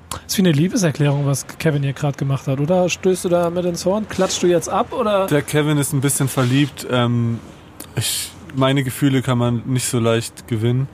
Das 0.10 0.34
ist 0.34 0.38
wie 0.38 0.42
eine 0.42 0.52
Liebeserklärung, 0.52 1.26
was 1.26 1.46
Kevin 1.60 1.84
hier 1.84 1.94
gerade 1.94 2.18
gemacht 2.18 2.48
hat, 2.48 2.60
oder? 2.60 2.90
Stößt 2.90 3.26
du 3.26 3.30
da 3.30 3.50
mit 3.50 3.66
ins 3.66 3.86
Horn? 3.86 4.08
Klatschst 4.10 4.44
du 4.44 4.48
jetzt 4.48 4.68
ab, 4.70 4.92
oder? 4.92 5.28
Der 5.28 5.42
Kevin 5.42 5.78
ist 5.78 5.94
ein 5.94 6.02
bisschen 6.02 6.28
verliebt. 6.28 6.86
Ähm, 6.92 7.40
ich, 7.96 8.32
meine 8.56 8.84
Gefühle 8.84 9.22
kann 9.22 9.38
man 9.38 9.64
nicht 9.66 9.86
so 9.88 10.00
leicht 10.00 10.48
gewinnen. 10.48 10.88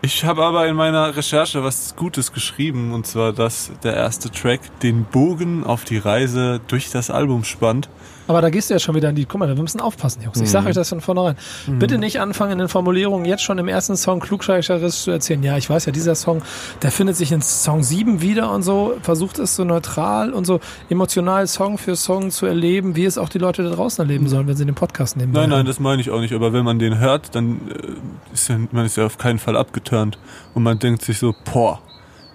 Ich 0.00 0.24
habe 0.24 0.44
aber 0.44 0.68
in 0.68 0.76
meiner 0.76 1.16
Recherche 1.16 1.64
was 1.64 1.96
Gutes 1.96 2.32
geschrieben, 2.32 2.92
und 2.92 3.04
zwar, 3.04 3.32
dass 3.32 3.72
der 3.82 3.94
erste 3.94 4.30
Track 4.30 4.60
den 4.80 5.04
Bogen 5.04 5.64
auf 5.64 5.84
die 5.84 5.98
Reise 5.98 6.60
durch 6.68 6.90
das 6.90 7.10
Album 7.10 7.42
spannt. 7.42 7.88
Aber 8.28 8.40
da 8.42 8.50
gehst 8.50 8.70
du 8.70 8.74
ja 8.74 8.78
schon 8.78 8.94
wieder 8.94 9.08
in 9.08 9.16
die, 9.16 9.24
guck 9.24 9.40
mal, 9.40 9.48
wir 9.48 9.60
müssen 9.60 9.80
aufpassen, 9.80 10.22
Jungs. 10.22 10.40
Ich 10.40 10.50
sage 10.50 10.64
Mhm. 10.64 10.68
euch 10.68 10.74
das 10.76 10.90
von 10.90 11.00
vornherein. 11.00 11.36
Bitte 11.66 11.98
nicht 11.98 12.20
anfangen, 12.20 12.52
in 12.52 12.58
den 12.58 12.68
Formulierungen 12.68 13.24
jetzt 13.26 13.42
schon 13.42 13.58
im 13.58 13.66
ersten 13.68 13.96
Song 13.96 14.20
klugscheißerisch 14.20 14.94
zu 15.02 15.10
erzählen. 15.10 15.42
Ja, 15.42 15.56
ich 15.56 15.68
weiß 15.68 15.86
ja, 15.86 15.92
dieser 15.92 16.14
Song, 16.14 16.42
der 16.82 16.92
findet 16.92 17.16
sich 17.16 17.32
in 17.32 17.42
Song 17.42 17.82
7 17.82 18.20
wieder 18.20 18.52
und 18.52 18.62
so, 18.62 18.94
versucht 19.02 19.38
es 19.38 19.56
so 19.56 19.64
neutral 19.64 20.32
und 20.32 20.44
so 20.44 20.60
emotional 20.90 21.46
Song 21.48 21.78
für 21.78 21.96
Song 21.96 22.30
zu 22.30 22.46
erleben, 22.46 22.94
wie 22.96 23.06
es 23.06 23.18
auch 23.18 23.28
die 23.30 23.38
Leute 23.38 23.62
da 23.62 23.70
draußen 23.70 24.02
erleben 24.04 24.28
sollen, 24.28 24.46
wenn 24.46 24.56
sie 24.56 24.66
den 24.66 24.74
Podcast 24.74 25.16
nehmen. 25.16 25.32
Nein, 25.32 25.50
nein, 25.50 25.66
das 25.66 25.80
meine 25.80 26.00
ich 26.02 26.10
auch 26.10 26.20
nicht. 26.20 26.34
Aber 26.34 26.52
wenn 26.52 26.64
man 26.64 26.78
den 26.78 26.98
hört, 26.98 27.34
dann 27.34 27.60
äh, 27.70 28.34
ist 28.34 28.48
ja, 28.48 28.58
man 28.72 28.84
ist 28.84 28.96
ja 28.96 29.06
auf 29.06 29.16
keinen 29.18 29.38
Fall 29.38 29.56
abgeturnt. 29.56 30.18
Und 30.54 30.62
man 30.62 30.78
denkt 30.78 31.02
sich 31.02 31.18
so, 31.18 31.34
boah, 31.50 31.80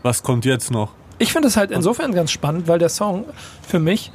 was 0.02 0.24
kommt 0.24 0.44
jetzt 0.46 0.72
noch? 0.72 0.92
Ich 1.20 1.32
finde 1.32 1.48
es 1.48 1.56
halt 1.56 1.70
insofern 1.72 2.14
ganz 2.14 2.32
spannend, 2.32 2.68
weil 2.68 2.80
der 2.80 2.90
Song 2.90 3.26
für 3.62 3.78
mich 3.80 4.12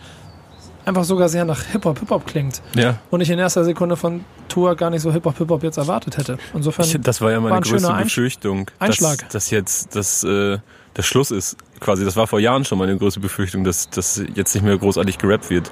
einfach 0.88 1.04
sogar 1.04 1.28
sehr 1.28 1.44
nach 1.44 1.62
Hip-Hop, 1.72 1.98
Hip-Hop 2.00 2.26
klingt. 2.26 2.60
Ja. 2.74 2.98
Und 3.10 3.20
ich 3.20 3.30
in 3.30 3.38
erster 3.38 3.64
Sekunde 3.64 3.96
von 3.96 4.24
Tour 4.48 4.74
gar 4.74 4.90
nicht 4.90 5.02
so 5.02 5.12
Hip-Hop, 5.12 5.38
Hip-Hop 5.38 5.62
jetzt 5.62 5.76
erwartet 5.78 6.16
hätte. 6.16 6.38
Insofern, 6.54 6.86
Ich, 6.86 6.98
das 7.00 7.20
war 7.20 7.30
ja 7.30 7.36
war 7.36 7.42
meine 7.44 7.56
ein 7.56 7.64
schöner 7.64 7.80
größte 7.80 7.94
Einsch- 7.94 8.02
Befürchtung, 8.04 8.70
Einschlag. 8.78 9.18
dass, 9.20 9.28
dass 9.32 9.50
jetzt 9.50 9.94
das, 9.94 10.24
äh, 10.24 10.58
der 10.96 11.02
Schluss 11.02 11.30
ist. 11.30 11.56
Quasi, 11.78 12.04
das 12.04 12.16
war 12.16 12.26
vor 12.26 12.40
Jahren 12.40 12.64
schon 12.64 12.78
meine 12.78 12.96
größte 12.96 13.20
Befürchtung, 13.20 13.62
dass, 13.62 13.88
dass 13.90 14.20
jetzt 14.34 14.54
nicht 14.54 14.64
mehr 14.64 14.76
großartig 14.76 15.18
gerappt 15.18 15.48
wird. 15.50 15.70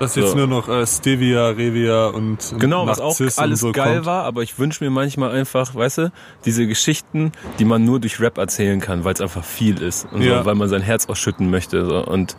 Dass 0.00 0.16
jetzt 0.16 0.30
So. 0.30 0.36
nur 0.36 0.48
noch 0.48 0.68
äh, 0.68 0.84
Stevia, 0.88 1.50
Revia 1.50 2.06
und 2.08 2.50
und 2.52 2.58
Genau, 2.58 2.84
was 2.84 2.98
auch 2.98 3.16
alles 3.36 3.60
so 3.60 3.70
geil 3.70 3.94
kommt. 3.94 4.06
war, 4.06 4.24
aber 4.24 4.42
ich 4.42 4.58
wünsche 4.58 4.82
mir 4.82 4.90
manchmal 4.90 5.30
einfach, 5.30 5.72
weißt 5.72 5.98
du, 5.98 6.12
diese 6.44 6.66
Geschichten, 6.66 7.30
die 7.60 7.64
man 7.64 7.84
nur 7.84 8.00
durch 8.00 8.18
Rap 8.18 8.38
erzählen 8.38 8.80
kann, 8.80 9.04
weil 9.04 9.14
es 9.14 9.20
einfach 9.20 9.44
viel 9.44 9.80
ist 9.80 10.08
und 10.10 10.22
Ja. 10.22 10.40
so, 10.40 10.46
weil 10.46 10.56
man 10.56 10.68
sein 10.68 10.82
Herz 10.82 11.06
ausschütten 11.06 11.48
möchte 11.48 11.86
so, 11.86 12.04
und 12.04 12.36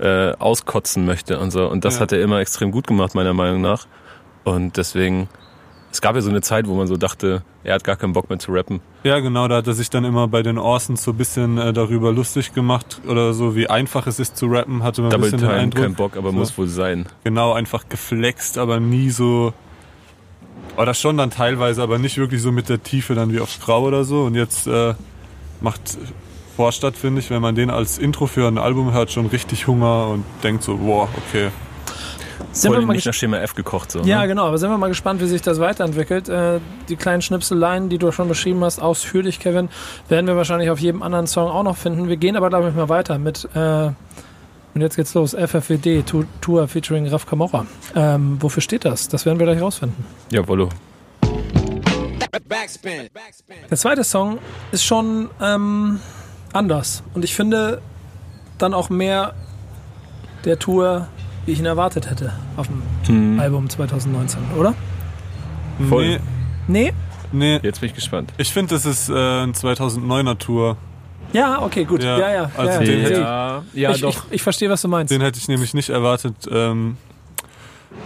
äh, 0.00 0.32
auskotzen 0.38 1.04
möchte 1.04 1.38
und 1.38 1.50
so. 1.50 1.68
Und 1.68 1.84
das 1.84 1.96
Ja. 1.96 2.00
hat 2.02 2.12
er 2.12 2.20
immer 2.22 2.38
extrem 2.40 2.70
gut 2.70 2.86
gemacht, 2.86 3.14
meiner 3.14 3.34
Meinung 3.34 3.60
nach. 3.60 3.86
Und 4.44 4.76
deswegen, 4.76 5.28
es 5.90 6.00
gab 6.00 6.14
ja 6.14 6.20
so 6.20 6.30
eine 6.30 6.40
Zeit, 6.40 6.66
wo 6.68 6.74
man 6.74 6.86
so 6.86 6.96
dachte, 6.96 7.42
er 7.64 7.74
hat 7.74 7.84
gar 7.84 7.96
keinen 7.96 8.12
Bock 8.12 8.28
mehr 8.30 8.38
zu 8.38 8.52
rappen. 8.52 8.80
Ja, 9.04 9.18
genau, 9.20 9.48
da 9.48 9.56
hat 9.56 9.66
er 9.66 9.74
sich 9.74 9.90
dann 9.90 10.04
immer 10.04 10.28
bei 10.28 10.42
den 10.42 10.56
Orsons 10.58 11.02
so 11.02 11.10
ein 11.10 11.16
bisschen 11.16 11.58
äh, 11.58 11.72
darüber 11.72 12.12
lustig 12.12 12.52
gemacht 12.54 13.00
oder 13.06 13.32
so, 13.34 13.56
wie 13.56 13.68
einfach 13.68 14.06
es 14.06 14.18
ist 14.20 14.36
zu 14.36 14.46
rappen, 14.46 14.82
hatte 14.82 15.02
man 15.02 15.08
ein 15.08 15.12
Double 15.12 15.30
bisschen 15.30 15.40
den 15.40 15.48
Time, 15.50 15.60
Eindruck. 15.62 15.82
kein 15.82 15.94
Bock, 15.94 16.16
aber 16.16 16.30
So. 16.30 16.36
muss 16.36 16.56
wohl 16.58 16.68
sein. 16.68 17.06
Genau, 17.24 17.52
einfach 17.52 17.88
geflext, 17.88 18.56
aber 18.58 18.80
nie 18.80 19.10
so. 19.10 19.52
Oder 20.76 20.94
schon 20.94 21.16
dann 21.16 21.30
teilweise, 21.30 21.82
aber 21.82 21.98
nicht 21.98 22.18
wirklich 22.18 22.40
so 22.40 22.52
mit 22.52 22.68
der 22.68 22.82
Tiefe 22.82 23.14
dann 23.14 23.32
wie 23.32 23.40
auf 23.40 23.58
Grau 23.60 23.82
oder 23.82 24.04
so. 24.04 24.22
Und 24.22 24.34
jetzt 24.36 24.66
äh, 24.68 24.94
macht 25.60 25.98
Vorstadt, 26.58 26.96
finde 26.96 27.20
ich, 27.20 27.30
wenn 27.30 27.40
man 27.40 27.54
den 27.54 27.70
als 27.70 27.98
Intro 27.98 28.26
für 28.26 28.48
ein 28.48 28.58
Album 28.58 28.92
hört, 28.92 29.12
schon 29.12 29.26
richtig 29.26 29.68
Hunger 29.68 30.08
und 30.08 30.24
denkt 30.42 30.64
so, 30.64 30.76
boah, 30.76 31.08
okay. 31.16 31.50
sind 32.50 32.72
wir 32.72 32.80
mal 32.80 32.94
nicht 32.94 33.06
nach 33.06 33.14
Schema 33.14 33.36
F 33.36 33.54
gekocht 33.54 33.92
so. 33.92 34.00
Ja, 34.00 34.22
ne? 34.22 34.26
genau, 34.26 34.46
aber 34.46 34.58
sind 34.58 34.68
wir 34.68 34.76
mal 34.76 34.88
gespannt, 34.88 35.20
wie 35.20 35.26
sich 35.26 35.40
das 35.40 35.60
weiterentwickelt. 35.60 36.28
Äh, 36.28 36.58
die 36.88 36.96
kleinen 36.96 37.22
Schnipseleien, 37.22 37.90
die 37.90 37.98
du 37.98 38.10
schon 38.10 38.26
beschrieben 38.26 38.64
hast, 38.64 38.80
ausführlich, 38.80 39.38
Kevin, 39.38 39.68
werden 40.08 40.26
wir 40.26 40.34
wahrscheinlich 40.34 40.68
auf 40.70 40.80
jedem 40.80 41.04
anderen 41.04 41.28
Song 41.28 41.48
auch 41.48 41.62
noch 41.62 41.76
finden. 41.76 42.08
Wir 42.08 42.16
gehen 42.16 42.34
aber, 42.34 42.48
glaube 42.48 42.70
ich, 42.70 42.74
mal 42.74 42.88
weiter 42.88 43.18
mit, 43.18 43.48
äh, 43.54 43.90
und 44.74 44.80
jetzt 44.80 44.96
geht's 44.96 45.14
los, 45.14 45.34
FFWD, 45.34 46.02
Tour 46.40 46.66
featuring 46.66 47.06
Raf 47.06 47.24
Camorra. 47.24 47.66
Ähm, 47.94 48.38
wofür 48.40 48.62
steht 48.62 48.84
das? 48.84 49.06
Das 49.06 49.26
werden 49.26 49.38
wir 49.38 49.46
gleich 49.46 49.62
rausfinden. 49.62 50.04
Ja, 50.32 50.48
Wollo. 50.48 50.70
Backspin. 52.48 53.08
Der 53.70 53.78
zweite 53.78 54.02
Song 54.02 54.38
ist 54.72 54.84
schon 54.84 55.30
ähm, 55.40 56.00
anders 56.52 57.02
und 57.14 57.24
ich 57.24 57.34
finde 57.34 57.80
dann 58.58 58.74
auch 58.74 58.90
mehr 58.90 59.34
der 60.44 60.58
Tour, 60.58 61.08
wie 61.46 61.52
ich 61.52 61.58
ihn 61.58 61.66
erwartet 61.66 62.10
hätte 62.10 62.32
auf 62.56 62.66
dem 62.68 62.82
Hm. 63.06 63.40
Album 63.40 63.68
2019, 63.68 64.40
oder? 64.58 64.74
Voll. 65.88 66.06
Nee, 66.06 66.20
Nee? 66.66 66.92
nee. 67.32 67.60
Jetzt 67.62 67.80
bin 67.80 67.88
ich 67.88 67.94
gespannt. 67.94 68.32
Ich 68.36 68.52
finde, 68.52 68.74
das 68.74 68.84
ist 68.84 69.08
äh, 69.08 69.12
ein 69.12 69.52
2009er 69.52 70.38
Tour. 70.38 70.76
Ja, 71.32 71.62
okay, 71.62 71.84
gut. 71.84 72.02
Ja, 72.02 72.18
Ja, 72.18 72.32
ja. 72.32 72.50
also 72.56 72.72
ja, 72.72 72.78
den 72.80 72.98
ja. 73.00 73.04
hätte 73.08 73.20
ja, 73.20 73.62
ja 73.74 73.90
ich, 73.92 74.02
Ich, 74.02 74.18
ich 74.30 74.42
verstehe, 74.42 74.68
was 74.70 74.82
du 74.82 74.88
meinst. 74.88 75.10
Den 75.12 75.20
hätte 75.20 75.38
ich 75.38 75.48
nämlich 75.48 75.74
nicht 75.74 75.90
erwartet. 75.90 76.34
Ähm, 76.50 76.96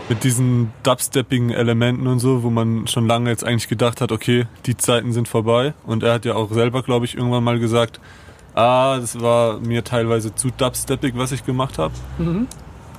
mit 0.09 0.25
diesen 0.25 0.73
dubsteppigen 0.83 1.51
Elementen 1.51 2.07
und 2.07 2.19
so, 2.19 2.43
wo 2.43 2.51
man 2.51 2.87
schon 2.87 3.07
lange 3.07 3.31
jetzt 3.31 3.45
eigentlich 3.45 3.69
gedacht 3.69 4.01
hat, 4.01 4.13
okay, 4.13 4.47
die 4.67 4.77
Zeiten 4.77 5.13
sind 5.13 5.29
vorbei. 5.29 5.75
Und 5.85 6.03
er 6.03 6.15
hat 6.15 6.25
ja 6.25 6.35
auch 6.35 6.51
selber, 6.53 6.83
glaube 6.83 7.05
ich, 7.05 7.17
irgendwann 7.17 7.45
mal 7.45 7.59
gesagt, 7.59 8.01
ah, 8.54 8.99
das 8.99 9.21
war 9.21 9.59
mir 9.61 9.85
teilweise 9.85 10.35
zu 10.35 10.50
dubsteppig, 10.50 11.14
was 11.16 11.32
ich 11.32 11.44
gemacht 11.44 11.78
habe. 11.78 11.94
Mhm. 12.18 12.47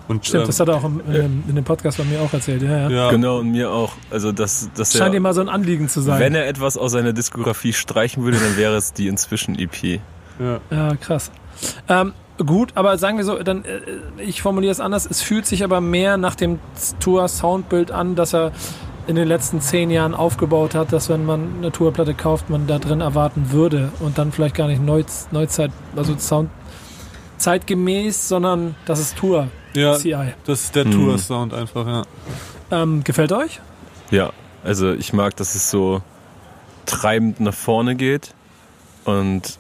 Und 0.08 0.26
Stimmt, 0.26 0.44
ähm, 0.44 0.48
das 0.48 0.60
hat 0.60 0.68
er 0.68 0.76
auch 0.76 0.84
im, 0.84 1.02
in, 1.08 1.14
dem, 1.14 1.44
in 1.48 1.56
dem 1.56 1.64
Podcast 1.64 1.98
bei 1.98 2.04
mir 2.04 2.22
auch 2.22 2.34
erzählt. 2.34 2.62
Ja, 2.62 2.78
ja. 2.78 2.90
ja, 2.90 3.10
Genau, 3.10 3.40
und 3.40 3.52
mir 3.52 3.72
auch. 3.72 3.94
Also, 4.12 4.32
dass, 4.32 4.70
dass 4.76 4.94
Scheint 4.94 5.16
ihm 5.16 5.24
mal 5.24 5.34
so 5.34 5.42
ein 5.42 5.50
Anliegen 5.50 5.88
zu 5.88 6.02
sein. 6.02 6.20
wenn 6.20 6.36
er 6.36 6.48
etwas 6.48 6.78
aus 6.78 6.92
seiner 6.92 7.14
Diskografie 7.14 7.74
streichen 7.74 8.24
würde, 8.24 8.38
dann 8.38 8.58
wäre 8.58 8.76
es 8.76 8.94
die 8.94 9.08
inzwischen 9.08 9.58
EP. 9.58 10.02
ja. 10.40 10.60
Ja, 10.70 10.96
krass. 10.98 11.32
Ähm, 11.88 12.14
gut, 12.38 12.72
aber 12.76 12.98
sagen 12.98 13.18
wir 13.18 13.24
so, 13.24 13.42
dann, 13.44 13.64
äh, 13.64 13.80
ich 14.22 14.42
formuliere 14.42 14.72
es 14.72 14.82
anders, 14.82 15.08
es 15.10 15.22
fühlt 15.22 15.46
sich 15.46 15.64
aber 15.64 15.80
mehr 15.80 16.18
nach 16.18 16.36
dem 16.36 16.60
Tour-Soundbild 17.00 17.92
an, 17.92 18.16
dass 18.16 18.34
er 18.34 18.52
in 19.08 19.16
den 19.16 19.28
letzten 19.28 19.62
zehn 19.62 19.90
Jahren 19.92 20.14
aufgebaut 20.14 20.76
hat, 20.76 20.94
dass 20.94 21.10
wenn 21.10 21.26
man 21.26 21.56
eine 21.58 21.72
Tourplatte 21.72 22.14
kauft, 22.14 22.50
man 22.50 22.68
da 22.68 22.80
drin 22.80 23.02
erwarten 23.02 23.52
würde 23.52 23.92
und 24.00 24.18
dann 24.18 24.32
vielleicht 24.32 24.56
gar 24.56 24.68
nicht 24.68 24.82
Neu 24.82 25.04
Neuzeit, 25.32 25.72
also 25.96 26.18
Sound 26.18 26.50
zeitgemäß, 27.38 28.28
sondern 28.30 28.76
das 28.86 29.00
ist 29.00 29.18
Tour 29.18 29.48
ja, 29.76 29.96
CI. 29.98 30.34
das 30.46 30.66
ist 30.66 30.76
der 30.76 30.86
Mhm. 30.86 30.92
Tour-Sound 30.92 31.54
einfach, 31.54 31.86
ja. 31.88 32.04
Ähm, 32.72 33.04
gefällt 33.04 33.32
euch? 33.32 33.60
Ja, 34.12 34.32
also 34.64 34.94
ich 34.94 35.14
mag, 35.14 35.36
dass 35.36 35.56
es 35.56 35.70
so 35.70 36.02
treibend 36.86 37.40
nach 37.40 37.54
vorne 37.54 37.96
geht 37.96 38.34
und 39.06 39.58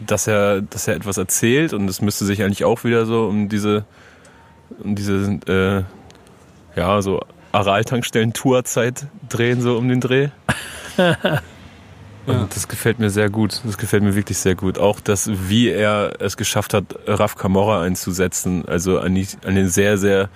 dass 0.00 0.26
er, 0.26 0.62
dass 0.62 0.88
er 0.88 0.96
etwas 0.96 1.18
erzählt 1.18 1.72
und 1.74 1.88
es 1.88 2.00
müsste 2.00 2.24
sich 2.24 2.42
eigentlich 2.42 2.64
auch 2.64 2.82
wieder 2.84 3.06
so 3.06 3.26
um 3.26 3.48
diese, 3.48 3.84
um 4.82 4.94
diese, 4.96 5.38
äh, 5.46 6.78
ja, 6.78 7.02
so 7.02 7.20
Aral-Tankstellen-Tourzeit 7.52 9.06
drehen, 9.28 9.60
so 9.60 9.76
um 9.76 9.88
den 9.88 10.00
Dreh. 10.00 10.28
Ja. 12.24 12.46
Das 12.54 12.68
gefällt 12.68 13.00
mir 13.00 13.10
sehr 13.10 13.28
gut. 13.30 13.60
Das 13.64 13.76
gefällt 13.78 14.04
mir 14.04 14.14
wirklich 14.14 14.38
sehr 14.38 14.54
gut. 14.54 14.78
Auch 14.78 15.00
das, 15.00 15.28
wie 15.48 15.68
er 15.68 16.12
es 16.20 16.36
geschafft 16.36 16.72
hat, 16.72 16.84
Raf 17.08 17.34
Camorra 17.34 17.82
einzusetzen. 17.82 18.62
Also 18.68 19.00
eine, 19.00 19.26
eine 19.44 19.68
sehr, 19.68 19.98
sehr 19.98 20.28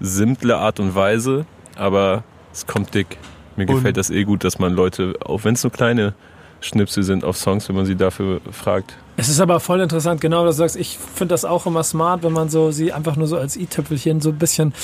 simple 0.00 0.58
Art 0.58 0.80
und 0.80 0.94
Weise, 0.94 1.46
aber 1.76 2.24
es 2.52 2.66
kommt 2.66 2.92
dick. 2.94 3.16
Mir 3.56 3.66
Und- 3.66 3.76
gefällt 3.76 3.96
das 3.96 4.10
eh 4.10 4.24
gut, 4.24 4.44
dass 4.44 4.58
man 4.58 4.74
Leute, 4.74 5.14
auch 5.24 5.44
wenn 5.44 5.54
es 5.54 5.62
nur 5.62 5.72
kleine 5.72 6.12
Schnipsel 6.60 7.04
sind 7.04 7.24
auf 7.24 7.38
Songs, 7.38 7.70
wenn 7.70 7.76
man 7.76 7.86
sie 7.86 7.96
dafür 7.96 8.42
fragt. 8.52 8.98
Es 9.16 9.30
ist 9.30 9.40
aber 9.40 9.60
voll 9.60 9.80
interessant, 9.80 10.20
genau, 10.20 10.44
was 10.44 10.56
du 10.56 10.64
sagst. 10.64 10.76
Ich 10.76 10.98
finde 10.98 11.32
das 11.32 11.46
auch 11.46 11.64
immer 11.64 11.82
smart, 11.84 12.22
wenn 12.22 12.34
man 12.34 12.50
so 12.50 12.70
sie 12.70 12.92
einfach 12.92 13.16
nur 13.16 13.26
so 13.28 13.38
als 13.38 13.56
i-Töpfelchen 13.56 14.20
so 14.20 14.28
ein 14.28 14.38
bisschen 14.38 14.74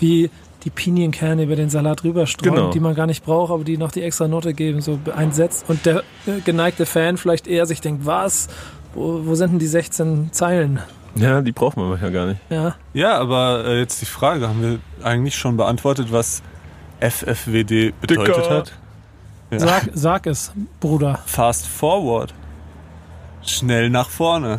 wie 0.00 0.30
die 0.64 0.70
Pinienkerne 0.70 1.44
über 1.44 1.56
den 1.56 1.70
Salat 1.70 2.02
rüberstreuen, 2.04 2.54
Genau. 2.54 2.70
die 2.70 2.80
man 2.80 2.94
gar 2.94 3.06
nicht 3.06 3.24
braucht, 3.24 3.52
aber 3.52 3.64
die 3.64 3.78
noch 3.78 3.92
die 3.92 4.02
extra 4.02 4.26
Note 4.28 4.54
geben, 4.54 4.80
so 4.80 4.98
einsetzt. 5.14 5.64
Und 5.68 5.86
der 5.86 6.02
äh, 6.26 6.40
geneigte 6.44 6.84
Fan 6.86 7.16
vielleicht 7.16 7.46
eher 7.46 7.64
sich 7.66 7.80
denkt, 7.80 8.06
was? 8.06 8.48
Wo, 8.94 9.20
wo 9.24 9.34
sind 9.34 9.52
denn 9.52 9.58
die 9.60 9.66
16 9.66 10.32
Zeilen? 10.32 10.80
Ja, 11.14 11.40
die 11.42 11.52
braucht 11.52 11.76
man 11.76 11.98
ja 12.00 12.10
gar 12.10 12.26
nicht. 12.26 12.40
Ja. 12.50 12.74
Ja, 12.92 13.18
aber 13.18 13.64
äh, 13.66 13.78
jetzt 13.80 14.00
die 14.00 14.06
Frage, 14.06 14.48
haben 14.48 14.62
wir 14.62 14.78
eigentlich 15.06 15.36
schon 15.36 15.56
beantwortet, 15.56 16.08
was 16.12 16.42
FFWD 17.00 17.92
bedeutet 18.00 18.36
Dicker. 18.36 18.50
hat? 18.50 18.72
Ja. 19.50 19.58
Sag, 19.60 19.90
sag 19.94 20.26
es, 20.26 20.52
Bruder. 20.80 21.20
Fast 21.26 21.66
forward. 21.66 22.34
Schnell 23.42 23.88
nach 23.90 24.10
vorne. 24.10 24.56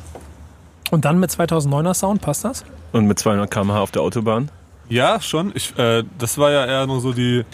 Und 0.91 1.05
dann 1.05 1.19
mit 1.19 1.29
2009er 1.29 1.93
Sound, 1.93 2.21
passt 2.21 2.43
das? 2.45 2.63
Und 2.91 3.05
mit 3.05 3.19
200 3.19 3.51
km/h 3.51 3.79
auf 3.81 3.91
der 3.91 4.01
Autobahn. 4.01 4.49
Ja, 4.89 5.21
schon. 5.21 5.51
Ich, 5.53 5.77
äh, 5.77 6.03
das 6.17 6.39
war 6.39 6.51
ja 6.51 6.65
eher 6.65 6.87
nur 6.87 6.99
so 6.99 7.13
die, 7.13 7.45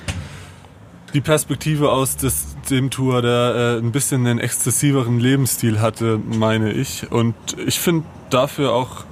die 1.13 1.19
Perspektive 1.19 1.91
aus 1.91 2.15
des, 2.15 2.55
dem 2.69 2.89
Tour, 2.89 3.21
der 3.21 3.77
äh, 3.77 3.79
ein 3.79 3.91
bisschen 3.91 4.25
einen 4.25 4.39
exzessiveren 4.39 5.19
Lebensstil 5.19 5.81
hatte, 5.81 6.17
meine 6.17 6.71
ich. 6.71 7.11
Und 7.11 7.35
ich 7.65 7.77
finde 7.77 8.05
dafür 8.29 8.71
auch 8.71 9.03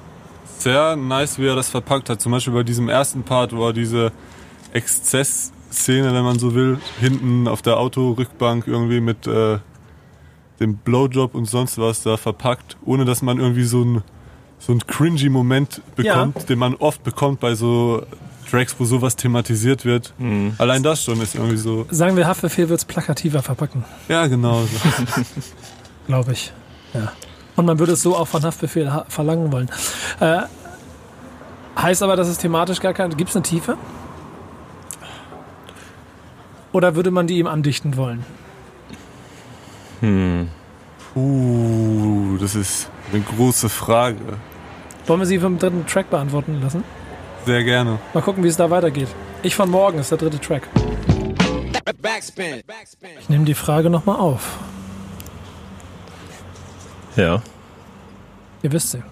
sehr 0.58 0.96
nice, 0.96 1.38
wie 1.38 1.48
er 1.48 1.58
das 1.58 1.70
verpackt 1.70 2.10
hat. 2.10 2.22
Zum 2.22 2.32
Beispiel 2.32 2.54
bei 2.54 2.64
diesem 2.64 2.88
ersten 2.88 3.24
Part, 3.24 3.54
wo 3.54 3.68
er 3.68 3.74
diese 3.74 4.14
Exzessszene, 4.72 6.14
wenn 6.14 6.24
man 6.24 6.40
so 6.40 6.56
will, 6.56 6.80
hinten 7.02 7.50
auf 7.50 7.62
der 7.62 7.78
Autorückbank 7.78 8.68
irgendwie 8.68 9.02
mit 9.02 9.28
äh, 9.28 9.60
dem 10.62 10.78
Blowjob 10.78 11.36
und 11.36 11.46
sonst 11.46 11.78
was 11.78 12.04
da 12.04 12.16
verpackt, 12.16 12.78
ohne 12.86 13.04
dass 13.04 13.22
man 13.22 13.40
irgendwie 13.40 13.66
so 13.66 13.84
ein 13.84 14.04
so 14.66 14.72
ein 14.72 14.80
cringy 14.88 15.30
Moment 15.30 15.82
bekommt, 15.96 16.48
den 16.48 16.58
man 16.58 16.76
oft 16.76 17.04
bekommt 17.04 17.42
bei 17.42 17.54
so 17.54 18.04
Tracks, 18.50 18.76
wo 18.78 18.86
sowas 18.86 19.16
thematisiert 19.16 19.84
wird. 19.84 20.14
Allein 20.58 20.84
das 20.84 21.04
schon 21.04 21.20
ist 21.22 21.36
irgendwie 21.36 21.58
so. 21.58 21.86
Sagen 21.90 22.16
wir, 22.16 22.28
Haftbefehl 22.28 22.70
wird's 22.70 22.86
plakativer 22.86 23.42
verpacken, 23.42 23.84
Ja, 24.08 24.28
genau. 24.28 24.62
So. 24.62 24.78
glaube 26.08 26.34
ich. 26.34 26.54
Ja. 26.94 27.12
Und 27.56 27.66
man 27.66 27.80
würde 27.80 27.94
es 27.94 28.02
so 28.02 28.16
auch 28.16 28.28
von 28.28 28.44
Haftbefehl 28.44 28.92
ha 28.92 29.06
verlangen 29.10 29.52
wollen. 29.52 29.70
Äh, 30.20 30.44
heißt 31.78 32.04
aber, 32.04 32.16
dass 32.16 32.28
es 32.28 32.38
thematisch 32.38 32.80
gar 32.80 32.94
keine. 32.94 33.16
Gibt 33.16 33.32
es 33.32 33.36
eine 33.36 33.44
Tiefe? 33.44 33.78
Oder 36.72 36.96
würde 36.96 37.12
man 37.12 37.28
die 37.28 37.38
ihm 37.38 37.48
andichten 37.48 37.98
wollen? 37.98 38.26
Hm. 40.00 40.50
Uh, 41.16 42.38
das 42.40 42.56
ist 42.56 42.90
eine 43.12 43.22
große 43.22 43.70
Frage. 43.70 44.38
Wollen 45.06 45.20
wir 45.20 45.26
sie 45.26 45.40
vom 45.40 45.58
dritten 45.60 45.86
Track 45.86 46.10
beantworten 46.10 46.62
lassen? 46.62 46.84
Sehr 47.46 47.64
gerne. 47.64 48.00
Mal 48.14 48.22
gucken, 48.22 48.44
wie 48.44 48.48
es 48.48 48.58
da 48.58 48.70
weitergeht. 48.70 49.10
Ich 49.42 49.56
von 49.56 49.70
morgen 49.70 50.00
ist 50.00 50.12
der 50.12 50.18
dritte 50.18 50.40
Track. 50.40 50.70
Backspin. 52.02 52.64
Ich 53.20 53.30
nehme 53.30 53.46
die 53.46 53.54
Frage 53.54 53.90
nochmal 53.90 54.18
auf. 54.18 54.58
Ja, 57.16 57.42
Ihr 58.64 58.72
wisst 58.72 58.92
sie. 58.92 59.04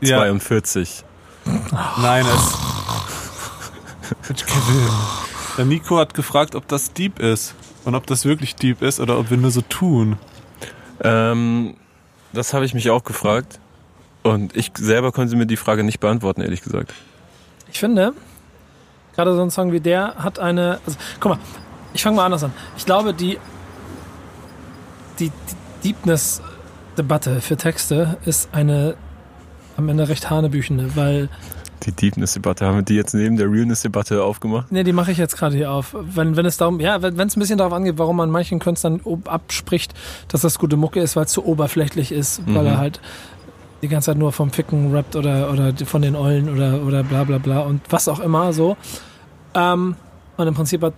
Ja, 0.00 0.18
42. 0.18 1.04
nein, 2.02 2.26
es. 2.26 2.58
Der 5.56 5.64
Nico 5.64 5.98
hat 5.98 6.14
gefragt, 6.14 6.56
ob 6.56 6.66
das 6.66 6.92
Deep 6.92 7.20
ist. 7.20 7.54
Und 7.84 7.94
ob 7.94 8.06
das 8.06 8.24
wirklich 8.24 8.56
Deep 8.56 8.82
ist 8.82 8.98
oder 8.98 9.18
ob 9.18 9.30
wir 9.30 9.36
nur 9.36 9.52
so 9.52 9.60
tun. 9.60 10.18
Ähm, 11.00 11.76
das 12.32 12.52
habe 12.54 12.64
ich 12.64 12.74
mich 12.74 12.90
auch 12.90 13.04
gefragt. 13.04 13.60
Und 14.24 14.56
ich 14.56 14.72
selber 14.76 15.12
konnte 15.12 15.36
mir 15.36 15.46
die 15.46 15.56
Frage 15.56 15.84
nicht 15.84 16.00
beantworten, 16.00 16.40
ehrlich 16.40 16.62
gesagt. 16.62 16.92
Ich 17.70 17.78
finde, 17.78 18.12
gerade 19.14 19.34
so 19.36 19.42
ein 19.42 19.50
Song 19.50 19.70
wie 19.70 19.80
der 19.80 20.14
hat 20.16 20.38
eine. 20.40 20.80
Also, 20.86 20.98
guck 21.20 21.32
mal, 21.32 21.38
ich 21.92 22.02
fange 22.02 22.16
mal 22.16 22.24
anders 22.24 22.42
an. 22.42 22.52
Ich 22.76 22.84
glaube, 22.86 23.14
die, 23.14 23.38
die, 25.18 25.30
die 25.30 25.88
Deepness-Debatte 25.92 27.40
für 27.40 27.56
Texte 27.56 28.16
ist 28.24 28.48
eine 28.52 28.94
am 29.76 29.88
Ende 29.88 30.08
recht 30.08 30.30
hanebüchende, 30.30 30.96
weil. 30.96 31.28
Die 31.84 31.92
Deepness-Debatte, 31.92 32.64
haben 32.64 32.76
wir 32.76 32.82
die 32.82 32.94
jetzt 32.94 33.12
neben 33.14 33.36
der 33.36 33.50
Realness-Debatte 33.50 34.24
aufgemacht? 34.24 34.72
Ne, 34.72 34.84
die 34.84 34.94
mache 34.94 35.12
ich 35.12 35.18
jetzt 35.18 35.36
gerade 35.36 35.54
hier 35.54 35.70
auf. 35.70 35.94
Wenn, 36.00 36.34
wenn 36.36 36.46
es 36.46 36.56
darum, 36.56 36.80
ja, 36.80 37.02
wenn 37.02 37.18
es 37.20 37.36
ein 37.36 37.40
bisschen 37.40 37.58
darauf 37.58 37.74
angeht, 37.74 37.98
warum 37.98 38.16
man 38.16 38.30
manchen 38.30 38.58
Künstlern 38.58 39.00
abspricht, 39.26 39.92
dass 40.28 40.40
das 40.40 40.58
gute 40.58 40.76
Mucke 40.78 41.00
ist, 41.00 41.14
weil 41.14 41.24
es 41.26 41.32
zu 41.32 41.44
oberflächlich 41.44 42.10
ist, 42.10 42.40
weil 42.46 42.62
Mhm. 42.62 42.68
er 42.68 42.78
halt 42.78 43.00
die 43.84 43.88
ganze 43.88 44.06
Zeit 44.10 44.18
nur 44.18 44.32
vom 44.32 44.50
Ficken 44.50 44.92
rappt 44.94 45.14
oder, 45.14 45.50
oder 45.52 45.72
von 45.84 46.00
den 46.02 46.16
Eulen 46.16 46.48
oder, 46.48 46.82
oder 46.82 47.02
bla 47.02 47.24
bla 47.24 47.38
bla 47.38 47.60
und 47.60 47.80
was 47.90 48.08
auch 48.08 48.20
immer 48.20 48.52
so. 48.52 48.76
Ähm, 49.54 49.94
und 50.36 50.46
im 50.48 50.54
Prinzip 50.54 50.82
hat 50.82 50.94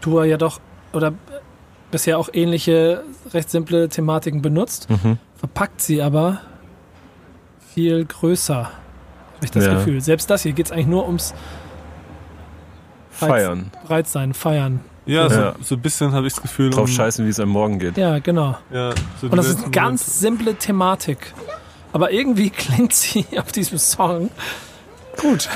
Tour 0.00 0.24
ja 0.24 0.36
doch 0.36 0.58
oder 0.92 1.12
bisher 1.90 2.18
auch 2.18 2.28
ähnliche, 2.32 3.02
recht 3.34 3.50
simple 3.50 3.88
Thematiken 3.88 4.42
benutzt, 4.42 4.88
Mhm. 4.90 5.18
verpackt 5.36 5.80
sie 5.82 6.00
aber 6.02 6.40
viel 7.74 8.04
größer, 8.04 8.56
habe 8.64 8.70
ich 9.44 9.50
das 9.50 9.66
Ja. 9.66 9.74
Gefühl. 9.74 10.00
Selbst 10.00 10.30
das 10.30 10.42
hier 10.42 10.52
geht 10.52 10.66
es 10.66 10.72
eigentlich 10.72 10.86
nur 10.86 11.06
ums 11.06 11.34
Feiern. 13.10 13.70
bereit 13.82 14.08
sein, 14.08 14.34
feiern. 14.34 14.80
Ja, 15.10 15.28
so, 15.28 15.40
Ja. 15.40 15.54
so 15.62 15.74
ein 15.74 15.80
bisschen 15.80 16.12
habe 16.12 16.26
ich 16.26 16.34
das 16.34 16.42
Gefühl. 16.42 16.70
Drauf 16.70 16.82
um- 16.82 16.86
scheißen, 16.88 17.24
wie 17.26 17.30
es 17.30 17.40
einem 17.40 17.50
morgen 17.50 17.78
geht. 17.78 17.96
Ja, 17.96 18.18
genau. 18.20 18.56
Ja, 18.72 18.90
so 19.20 19.26
Und 19.28 19.36
das 19.36 19.48
ist 19.48 19.62
eine 19.62 19.70
ganz 19.70 20.20
simple 20.20 20.54
Thematik. 20.54 21.32
Aber 21.92 22.12
irgendwie 22.12 22.50
klingt 22.50 22.92
sie 22.94 23.26
auf 23.38 23.50
diesem 23.52 23.78
Song 23.78 24.30
gut. 25.20 25.48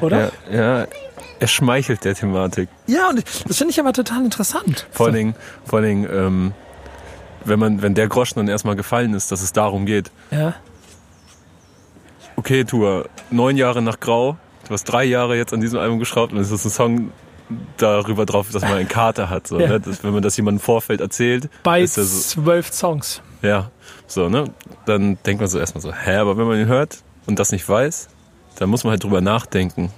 Oder? 0.00 0.30
Ja, 0.50 0.80
ja, 0.80 0.86
er 1.40 1.48
schmeichelt 1.48 2.04
der 2.04 2.14
Thematik. 2.14 2.68
Ja, 2.86 3.08
und 3.08 3.22
das 3.48 3.56
finde 3.58 3.72
ich 3.72 3.80
aber 3.80 3.92
total 3.92 4.24
interessant. 4.24 4.86
Vor 4.92 5.06
allen 5.06 5.14
Dingen, 5.14 5.34
vor 5.64 5.78
allen 5.80 5.88
Dingen 5.88 6.08
ähm, 6.12 6.52
wenn, 7.44 7.58
man, 7.58 7.80
wenn 7.82 7.94
der 7.94 8.08
Groschen 8.08 8.38
dann 8.38 8.48
erstmal 8.48 8.76
gefallen 8.76 9.14
ist, 9.14 9.30
dass 9.32 9.42
es 9.42 9.52
darum 9.52 9.86
geht. 9.86 10.10
Ja. 10.30 10.54
Okay, 12.36 12.64
Tour, 12.64 13.08
neun 13.30 13.56
Jahre 13.56 13.82
nach 13.82 13.98
Grau, 14.00 14.36
du 14.68 14.74
hast 14.74 14.84
drei 14.84 15.04
Jahre 15.04 15.36
jetzt 15.36 15.52
an 15.54 15.60
diesem 15.60 15.78
Album 15.78 15.98
geschraubt 15.98 16.32
und 16.32 16.38
es 16.38 16.50
ist 16.50 16.64
ein 16.64 16.70
Song 16.70 17.10
darüber 17.76 18.26
drauf, 18.26 18.50
dass 18.52 18.62
man 18.62 18.72
einen 18.72 18.88
Kater 18.88 19.30
hat. 19.30 19.46
So, 19.46 19.60
Ja. 19.60 19.68
ne? 19.68 19.80
das, 19.80 20.02
wenn 20.02 20.12
man 20.12 20.22
das 20.22 20.36
jemandem 20.36 20.58
im 20.58 20.64
Vorfeld 20.64 21.00
erzählt, 21.00 21.48
Bei 21.62 21.80
ist 21.82 21.94
so, 21.94 22.02
zwölf 22.04 22.72
Songs. 22.72 23.22
ja, 23.42 23.70
so, 24.06 24.28
ne? 24.28 24.44
Dann 24.84 25.18
denkt 25.24 25.40
man 25.40 25.48
so 25.48 25.58
erstmal 25.58 25.82
so, 25.82 25.92
hä, 25.92 26.16
aber 26.16 26.36
wenn 26.36 26.46
man 26.46 26.58
ihn 26.58 26.66
hört 26.66 26.98
und 27.26 27.38
das 27.38 27.52
nicht 27.52 27.68
weiß, 27.68 28.08
dann 28.58 28.68
muss 28.70 28.84
man 28.84 28.92
halt 28.92 29.04
drüber 29.04 29.20
nachdenken. 29.20 29.90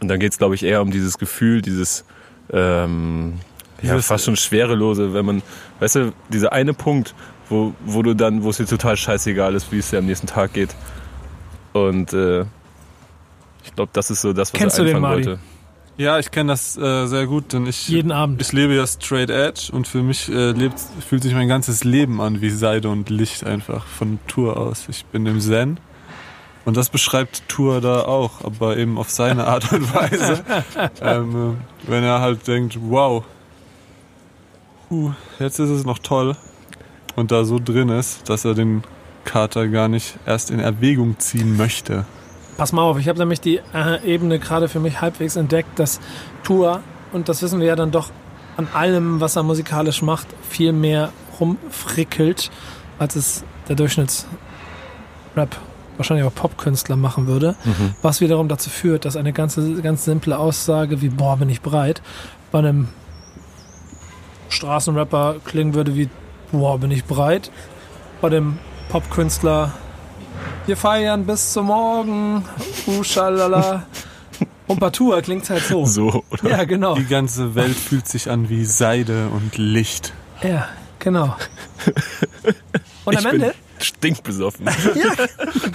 Und 0.00 0.08
dann 0.08 0.18
geht 0.20 0.32
es, 0.32 0.38
glaube 0.38 0.54
ich, 0.54 0.62
eher 0.62 0.82
um 0.82 0.90
dieses 0.90 1.18
Gefühl, 1.18 1.62
dieses 1.62 2.04
ähm, 2.52 3.34
ja, 3.82 3.98
fast 4.00 4.24
schon 4.24 4.36
schwerelose, 4.36 5.14
wenn 5.14 5.24
man, 5.24 5.42
weißt 5.80 5.94
du, 5.96 6.12
dieser 6.30 6.52
eine 6.52 6.74
Punkt, 6.74 7.14
wo, 7.48 7.74
wo 7.84 8.02
du 8.02 8.14
dann, 8.14 8.42
wo 8.42 8.50
es 8.50 8.56
dir 8.58 8.66
total 8.66 8.96
scheißegal 8.96 9.54
ist, 9.54 9.70
wie 9.72 9.78
es 9.78 9.90
dir 9.90 9.98
am 9.98 10.06
nächsten 10.06 10.26
Tag 10.26 10.52
geht. 10.52 10.74
Und 11.72 12.12
äh, 12.12 12.44
ich 13.64 13.74
glaube, 13.74 13.90
das 13.92 14.10
ist 14.10 14.20
so 14.20 14.32
das, 14.32 14.52
was 14.52 14.58
Kennst 14.58 14.78
er 14.78 14.84
du 14.84 14.90
den, 14.90 14.96
einfangen 14.96 15.26
wollte. 15.26 15.38
Ja, 15.96 16.18
ich 16.18 16.32
kenne 16.32 16.52
das 16.52 16.76
äh, 16.76 17.06
sehr 17.06 17.26
gut, 17.26 17.52
denn 17.52 17.66
ich, 17.66 17.88
Jeden 17.88 18.10
Abend. 18.10 18.40
ich 18.40 18.52
lebe 18.52 18.74
ja 18.74 18.84
straight 18.86 19.30
edge 19.30 19.70
und 19.70 19.86
für 19.86 20.02
mich 20.02 20.28
äh, 20.28 20.50
lebt, 20.50 20.80
fühlt 21.08 21.22
sich 21.22 21.34
mein 21.34 21.46
ganzes 21.46 21.84
Leben 21.84 22.20
an 22.20 22.40
wie 22.40 22.50
Seide 22.50 22.88
und 22.88 23.10
Licht 23.10 23.44
einfach 23.44 23.86
von 23.86 24.18
Tour 24.26 24.56
aus. 24.56 24.88
Ich 24.88 25.04
bin 25.06 25.24
im 25.26 25.40
Zen 25.40 25.78
und 26.64 26.76
das 26.76 26.88
beschreibt 26.88 27.48
Tour 27.48 27.80
da 27.80 28.02
auch, 28.02 28.44
aber 28.44 28.76
eben 28.76 28.98
auf 28.98 29.08
seine 29.10 29.46
Art 29.46 29.72
und 29.72 29.94
Weise. 29.94 30.44
ähm, 31.00 31.56
äh, 31.86 31.90
wenn 31.90 32.02
er 32.02 32.20
halt 32.20 32.46
denkt, 32.48 32.76
wow, 32.80 33.24
uh, 34.90 35.12
jetzt 35.38 35.60
ist 35.60 35.70
es 35.70 35.84
noch 35.84 36.00
toll 36.00 36.36
und 37.14 37.30
da 37.30 37.44
so 37.44 37.60
drin 37.60 37.88
ist, 37.88 38.28
dass 38.28 38.44
er 38.44 38.54
den 38.54 38.82
Kater 39.24 39.68
gar 39.68 39.86
nicht 39.86 40.18
erst 40.26 40.50
in 40.50 40.58
Erwägung 40.58 41.20
ziehen 41.20 41.56
möchte. 41.56 42.04
Pass 42.56 42.72
mal 42.72 42.82
auf, 42.82 42.98
ich 42.98 43.08
habe 43.08 43.18
nämlich 43.18 43.40
die 43.40 43.60
äh, 43.74 44.04
Ebene 44.04 44.38
gerade 44.38 44.68
für 44.68 44.80
mich 44.80 45.00
halbwegs 45.00 45.36
entdeckt, 45.36 45.78
dass 45.78 46.00
Tour, 46.44 46.82
und 47.12 47.28
das 47.28 47.42
wissen 47.42 47.60
wir 47.60 47.66
ja 47.66 47.76
dann 47.76 47.90
doch 47.90 48.10
an 48.56 48.68
allem, 48.72 49.20
was 49.20 49.36
er 49.36 49.42
musikalisch 49.42 50.02
macht, 50.02 50.28
viel 50.48 50.72
mehr 50.72 51.10
rumfrickelt, 51.40 52.50
als 52.98 53.16
es 53.16 53.44
der 53.68 53.74
Durchschnittsrap, 53.74 54.28
wahrscheinlich 55.96 56.24
auch 56.24 56.34
Popkünstler 56.34 56.94
machen 56.96 57.26
würde. 57.26 57.56
Was 58.02 58.20
wiederum 58.20 58.48
dazu 58.48 58.70
führt, 58.70 59.04
dass 59.04 59.16
eine 59.16 59.32
ganze, 59.32 59.82
ganz 59.82 60.04
simple 60.04 60.38
Aussage 60.38 61.02
wie, 61.02 61.08
boah, 61.08 61.36
bin 61.36 61.48
ich 61.48 61.60
bereit, 61.60 62.02
bei 62.52 62.60
einem 62.60 62.88
Straßenrapper 64.48 65.36
klingen 65.44 65.74
würde 65.74 65.96
wie, 65.96 66.08
boah, 66.52 66.78
bin 66.78 66.92
ich 66.92 67.04
bereit. 67.04 67.50
Bei 68.20 68.28
dem 68.28 68.58
Popkünstler, 68.90 69.72
wir 70.66 70.76
feiern 70.76 71.26
bis 71.26 71.52
zum 71.52 71.66
Morgen, 71.66 72.44
schalala. 73.02 73.86
Und 74.66 74.80
Partour 74.80 75.20
klingt 75.22 75.48
halt 75.50 75.62
so. 75.64 75.84
So, 75.84 76.24
oder? 76.30 76.50
Ja, 76.50 76.64
genau. 76.64 76.94
Die 76.94 77.06
ganze 77.06 77.54
Welt 77.54 77.76
fühlt 77.76 78.08
sich 78.08 78.30
an 78.30 78.48
wie 78.48 78.64
Seide 78.64 79.28
und 79.28 79.58
Licht. 79.58 80.12
Ja, 80.42 80.68
genau. 80.98 81.36
Und 83.04 83.16
am 83.16 83.24
ich 83.24 83.30
bin 83.30 83.42
Ende, 83.42 83.54
stinkbesoffen. 83.78 84.66
ja, 84.94 85.26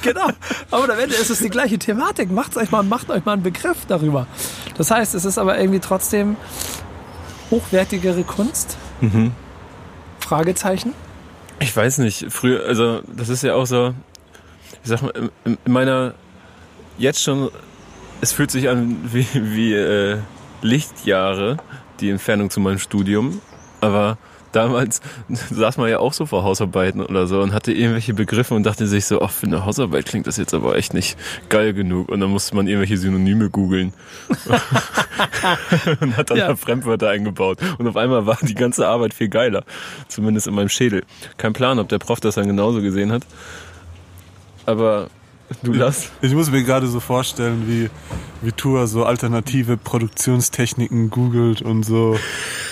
genau. 0.02 0.30
Aber 0.72 0.92
am 0.92 1.00
Ende 1.00 1.16
ist 1.16 1.30
es 1.30 1.40
die 1.40 1.50
gleiche 1.50 1.78
Thematik. 1.78 2.32
Macht 2.32 2.58
euch 2.58 2.72
mal, 2.72 2.82
macht 2.82 3.12
euch 3.12 3.26
mal 3.26 3.34
einen 3.34 3.44
Begriff 3.44 3.86
darüber. 3.88 4.26
Das 4.78 4.90
heißt, 4.90 5.14
es 5.14 5.26
ist 5.26 5.38
aber 5.38 5.60
irgendwie 5.60 5.80
trotzdem 5.80 6.36
hochwertigere 7.52 8.24
Kunst. 8.24 8.78
mhm. 9.02 9.34
Fragezeichen. 10.20 10.94
Ich 11.60 11.76
weiß 11.76 11.98
nicht, 12.00 12.28
früher, 12.30 12.66
also 12.66 13.02
das 13.08 13.30
ist 13.30 13.44
ja 13.44 13.56
auch 13.56 13.66
so, 13.66 13.94
ich 14.84 14.90
sag 14.90 15.02
mal, 15.02 15.14
in, 15.46 15.58
in 15.66 15.72
meiner, 15.72 16.14
jetzt 16.98 17.22
schon, 17.24 17.50
es 18.22 18.32
fühlt 18.32 18.52
sich 18.52 18.70
an 18.70 18.98
wie, 19.12 19.28
wie 19.34 19.74
äh, 19.74 20.18
Lichtjahre, 20.62 21.58
die 22.00 22.10
Entfernung 22.10 22.50
zu 22.50 22.60
meinem 22.60 22.80
Studium, 22.80 23.42
aber 23.82 24.18
damals 24.52 25.00
saß 25.52 25.78
man 25.78 25.90
ja 25.90 26.00
auch 26.00 26.12
so 26.14 26.26
vor 26.26 26.44
Hausarbeiten 26.44 27.02
oder 27.06 27.28
so 27.28 27.40
und 27.42 27.54
hatte 27.54 27.72
irgendwelche 27.72 28.14
Begriffe 28.14 28.56
und 28.56 28.64
dachte 28.64 28.88
sich 28.88 29.06
so, 29.06 29.22
ach, 29.22 29.30
für 29.32 29.46
eine 29.46 29.64
Hausarbeit 29.64 30.06
klingt 30.06 30.26
das 30.28 30.38
jetzt 30.38 30.54
aber 30.54 30.76
echt 30.76 30.94
nicht 30.94 31.18
geil 31.50 31.74
genug. 31.74 32.10
Und 32.10 32.20
dann 32.20 32.32
musste 32.32 32.56
man 32.56 32.68
irgendwelche 32.68 32.98
Synonyme 32.98 33.50
googeln. 33.50 33.94
Und 36.02 36.18
hat 36.18 36.30
dann 36.30 36.38
Ja. 36.38 36.48
da 36.48 36.56
Fremdwörter 36.56 37.10
eingebaut. 37.10 37.60
Und 37.78 37.88
auf 37.88 37.96
einmal 37.96 38.26
war 38.26 38.38
die 38.42 38.56
ganze 38.56 38.88
Arbeit 38.88 39.14
viel 39.14 39.30
geiler, 39.30 39.64
zumindest 40.08 40.48
in 40.48 40.56
meinem 40.56 40.70
Schädel. 40.70 41.04
Kein 41.38 41.54
Plan, 41.54 41.80
ob 41.80 41.90
der 41.90 42.00
Prof 42.00 42.20
das 42.20 42.36
dann 42.36 42.48
genauso 42.48 42.82
gesehen 42.82 43.12
hat, 43.12 43.24
aber 44.66 45.10
du 45.64 45.74
lass. 45.74 46.12
Ich 46.22 46.34
muss 46.34 46.50
mir 46.52 46.64
gerade 46.64 46.88
so 46.88 47.00
vorstellen, 47.00 47.68
wie, 47.68 47.90
wie 48.42 48.52
Tour 48.52 48.88
so 48.88 49.06
alternative 49.06 49.78
Produktionstechniken 49.78 51.10
googelt 51.10 51.62
und 51.62 51.84
so, 51.84 52.18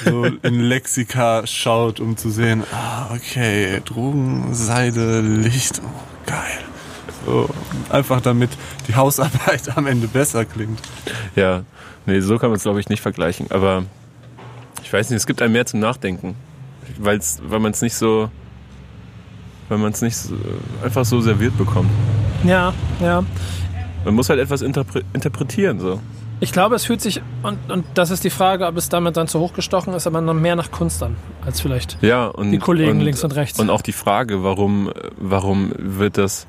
so 0.05 0.25
in 0.25 0.59
Lexika 0.59 1.45
schaut, 1.47 1.99
um 1.99 2.17
zu 2.17 2.29
sehen, 2.29 2.63
ah, 2.71 3.13
okay, 3.13 3.81
Drogen, 3.83 4.53
Seide, 4.53 5.21
Licht, 5.21 5.81
oh, 5.83 5.89
geil. 6.25 6.59
So, 7.25 7.49
einfach 7.89 8.21
damit 8.21 8.51
die 8.87 8.95
Hausarbeit 8.95 9.75
am 9.75 9.85
Ende 9.85 10.07
besser 10.07 10.45
klingt. 10.45 10.79
Ja, 11.35 11.63
nee, 12.05 12.21
so 12.21 12.37
kann 12.37 12.49
man 12.49 12.57
es 12.57 12.63
glaube 12.63 12.79
ich 12.79 12.87
nicht 12.87 13.01
vergleichen. 13.01 13.51
Aber 13.51 13.83
ich 14.83 14.93
weiß 14.93 15.09
nicht, 15.09 15.17
es 15.17 15.27
gibt 15.27 15.41
einem 15.41 15.51
mehr 15.51 15.65
zum 15.65 15.81
Nachdenken. 15.81 16.35
Weil's, 16.97 17.39
weil 17.43 17.59
man 17.59 17.73
es 17.73 17.81
nicht 17.81 17.95
so, 17.95 18.31
weil 19.69 19.77
man 19.77 19.91
es 19.91 20.01
nicht 20.01 20.17
einfach 20.83 21.05
so 21.05 21.21
serviert 21.21 21.57
bekommt. 21.57 21.89
Ja, 22.43 22.73
ja. 23.01 23.23
Man 24.05 24.15
muss 24.15 24.29
halt 24.29 24.39
etwas 24.39 24.61
interpre 24.61 25.03
interpretieren 25.13 25.79
so. 25.79 25.99
Ich 26.39 26.51
glaube, 26.51 26.75
es 26.75 26.85
fühlt 26.85 27.01
sich, 27.01 27.21
und, 27.41 27.57
und 27.71 27.83
das 27.95 28.11
ist 28.11 28.23
die 28.23 28.29
Frage, 28.29 28.67
ob 28.67 28.77
es 28.77 28.89
damit 28.89 29.17
dann 29.17 29.27
zu 29.27 29.39
hochgestochen 29.39 29.93
ist, 29.95 30.05
aber 30.05 30.21
noch 30.21 30.35
mehr 30.35 30.55
nach 30.55 30.69
Kunst 30.69 31.01
an, 31.01 31.15
als 31.43 31.61
vielleicht 31.61 31.97
Ja, 32.01 32.27
und, 32.27 32.51
die 32.51 32.59
Kollegen 32.59 32.91
und, 32.91 33.01
links 33.01 33.23
und 33.23 33.35
rechts. 33.35 33.59
Und 33.59 33.71
auch 33.71 33.81
die 33.81 33.91
Frage, 33.91 34.43
warum, 34.43 34.91
warum 35.17 35.71
wird 35.77 36.19
das 36.19 36.45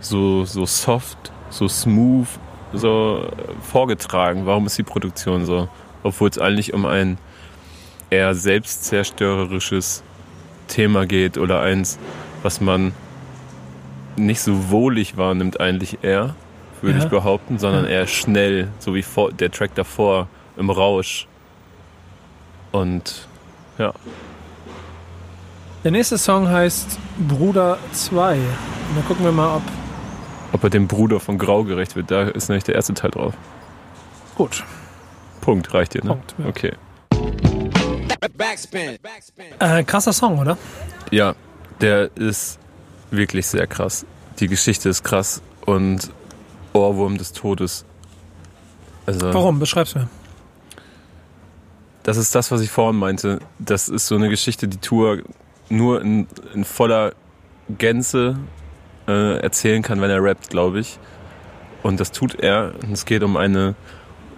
so, 0.00 0.46
so 0.46 0.64
soft, 0.64 1.30
so 1.50 1.68
smooth 1.68 2.26
so 2.72 3.28
vorgetragen? 3.62 4.46
Warum 4.46 4.66
ist 4.66 4.78
die 4.78 4.82
Produktion 4.82 5.44
so? 5.44 5.68
Obwohl 6.02 6.30
es 6.30 6.38
eigentlich 6.38 6.72
um 6.72 6.86
ein 6.86 7.18
eher 8.10 8.34
selbstzerstörerisches 8.34 10.02
Thema 10.68 11.06
geht 11.06 11.38
oder 11.38 11.60
eins, 11.60 11.98
was 12.48 12.62
man 12.62 12.94
nicht 14.16 14.40
so 14.40 14.70
wohlig 14.70 15.18
wahrnimmt 15.18 15.60
eigentlich 15.60 15.98
eher, 16.02 16.34
würde 16.80 16.98
Ja. 16.98 17.04
ich 17.04 17.10
behaupten, 17.10 17.58
sondern 17.58 17.84
Ja. 17.84 17.90
eher 17.90 18.06
schnell, 18.06 18.68
so 18.78 18.94
wie 18.94 19.02
vor, 19.02 19.30
der 19.32 19.50
Track 19.50 19.74
davor 19.74 20.28
im 20.56 20.70
Rausch. 20.70 21.28
Und 22.72 23.28
ja, 23.76 23.92
Der 25.84 25.90
nächste 25.90 26.16
Song 26.16 26.48
heißt 26.48 26.98
Bruder 27.28 27.76
2. 27.92 28.36
Und 28.36 28.42
dann 28.96 29.04
gucken 29.06 29.24
wir 29.26 29.32
mal, 29.32 29.56
ob. 29.56 29.62
ob 30.54 30.64
er 30.64 30.70
dem 30.70 30.88
Bruder 30.88 31.20
von 31.20 31.36
Grau 31.36 31.64
gerecht 31.64 31.96
wird, 31.96 32.10
da 32.10 32.22
ist 32.22 32.48
nämlich 32.48 32.64
der 32.64 32.76
erste 32.76 32.94
Teil 32.94 33.10
drauf. 33.10 33.34
Gut. 34.36 34.64
Punkt, 35.42 35.74
reicht 35.74 35.92
dir, 35.92 36.02
ne? 36.02 36.12
Punkt, 36.12 36.34
ja. 36.38 36.46
Okay. 36.46 36.72
Backspin. 38.38 38.96
Backspin. 39.02 39.44
Äh, 39.58 39.84
krasser 39.84 40.12
Song, 40.14 40.38
oder? 40.38 40.56
Ja, 41.10 41.34
der 41.80 42.16
ist 42.16 42.58
wirklich 43.10 43.46
sehr 43.46 43.66
krass. 43.66 44.04
Die 44.40 44.48
Geschichte 44.48 44.88
ist 44.88 45.02
krass 45.02 45.42
und 45.66 46.10
Ohrwurm 46.72 47.18
des 47.18 47.32
Todes. 47.32 47.84
Also, 49.06 49.32
Warum? 49.32 49.58
Beschreib's 49.58 49.94
mir. 49.94 50.08
das 52.02 52.16
ist 52.16 52.34
das, 52.34 52.50
was 52.50 52.60
ich 52.60 52.70
vorhin 52.70 52.98
meinte. 52.98 53.38
Das 53.58 53.88
ist 53.88 54.06
so 54.06 54.14
eine 54.14 54.28
Geschichte, 54.28 54.68
die 54.68 54.78
Tour 54.78 55.22
nur 55.68 56.00
in, 56.00 56.26
in 56.54 56.64
voller 56.64 57.12
Gänze 57.68 58.38
äh, 59.06 59.38
erzählen 59.38 59.82
kann, 59.82 60.00
wenn 60.00 60.10
er 60.10 60.22
rappt, 60.22 60.50
glaube 60.50 60.80
ich. 60.80 60.98
Und 61.82 62.00
das 62.00 62.12
tut 62.12 62.34
er. 62.34 62.74
Und 62.82 62.92
es 62.92 63.04
geht 63.04 63.22
um 63.22 63.36
eine, 63.36 63.74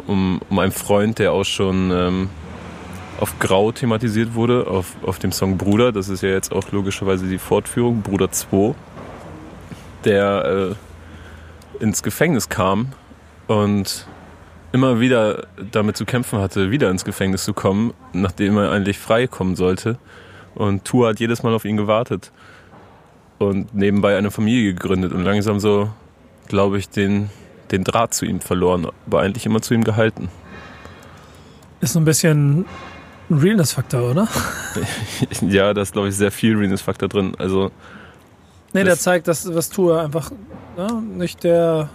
um, 0.07 0.41
um 0.51 0.59
einen 0.59 0.73
Freund, 0.73 1.19
der 1.19 1.33
auch 1.33 1.45
schon 1.45 1.91
ähm, 1.91 2.31
auf 3.21 3.39
Grau 3.39 3.71
thematisiert 3.71 4.35
wurde, 4.35 4.67
auf, 4.67 4.97
auf 5.03 5.19
dem 5.19 5.31
Song 5.31 5.59
Bruder. 5.59 5.93
Das 5.93 6.09
ist 6.09 6.23
ja 6.23 6.31
jetzt 6.31 6.53
auch 6.53 6.73
logischerweise 6.73 7.27
die 7.27 7.39
Fortführung, 7.39 8.03
Bruder 8.03 8.33
2, 8.33 8.75
der 10.05 10.75
äh, 11.81 11.83
ins 11.85 12.03
Gefängnis 12.03 12.49
kam 12.49 12.93
und 13.47 14.07
immer 14.73 15.01
wieder 15.01 15.47
damit 15.71 15.97
zu 15.97 16.05
kämpfen 16.05 16.39
hatte, 16.41 16.71
wieder 16.71 16.91
ins 16.91 17.05
Gefängnis 17.05 17.45
zu 17.45 17.53
kommen, 17.53 17.93
nachdem 18.13 18.57
er 18.57 18.71
eigentlich 18.71 18.99
frei 18.99 19.27
kommen 19.27 19.55
sollte. 19.55 19.99
Und 20.55 20.85
Tua 20.85 21.11
hat 21.11 21.21
jedes 21.21 21.43
Mal 21.43 21.53
auf 21.53 21.65
ihn 21.65 21.77
gewartet 21.77 22.33
und 23.39 23.75
nebenbei 23.75 24.17
eine 24.17 24.31
Familie 24.31 24.75
gegründet 24.75 25.13
und 25.13 25.25
langsam 25.25 25.61
so, 25.61 25.91
glaube 26.49 26.79
ich, 26.79 26.89
den, 26.89 27.31
den 27.71 27.85
Draht 27.85 28.15
zu 28.15 28.25
ihm 28.25 28.41
verloren, 28.41 28.87
aber 29.07 29.21
eigentlich 29.21 29.47
immer 29.47 29.61
zu 29.61 29.75
ihm 29.75 29.85
gehalten. 29.85 30.29
Ist 31.81 31.95
so 31.95 31.99
ein 31.99 32.05
bisschen 32.05 32.67
ein 33.31 33.39
Realness-Faktor, 33.39 34.11
oder? 34.11 34.29
ja, 35.49 35.73
da 35.73 35.83
ist, 35.83 35.93
glaube 35.93 36.09
ich, 36.09 36.17
sehr 36.17 36.31
viel 36.31 36.57
Realness-Faktor 36.57 37.09
drin. 37.09 37.33
Also, 37.39 37.71
Nee, 38.73 38.85
der 38.85 38.97
zeigt, 38.97 39.27
dass 39.27 39.53
was 39.53 39.69
Tour 39.69 40.01
einfach 40.01 40.31
ja, 40.77 41.01
nicht 41.01 41.43
der 41.43 41.89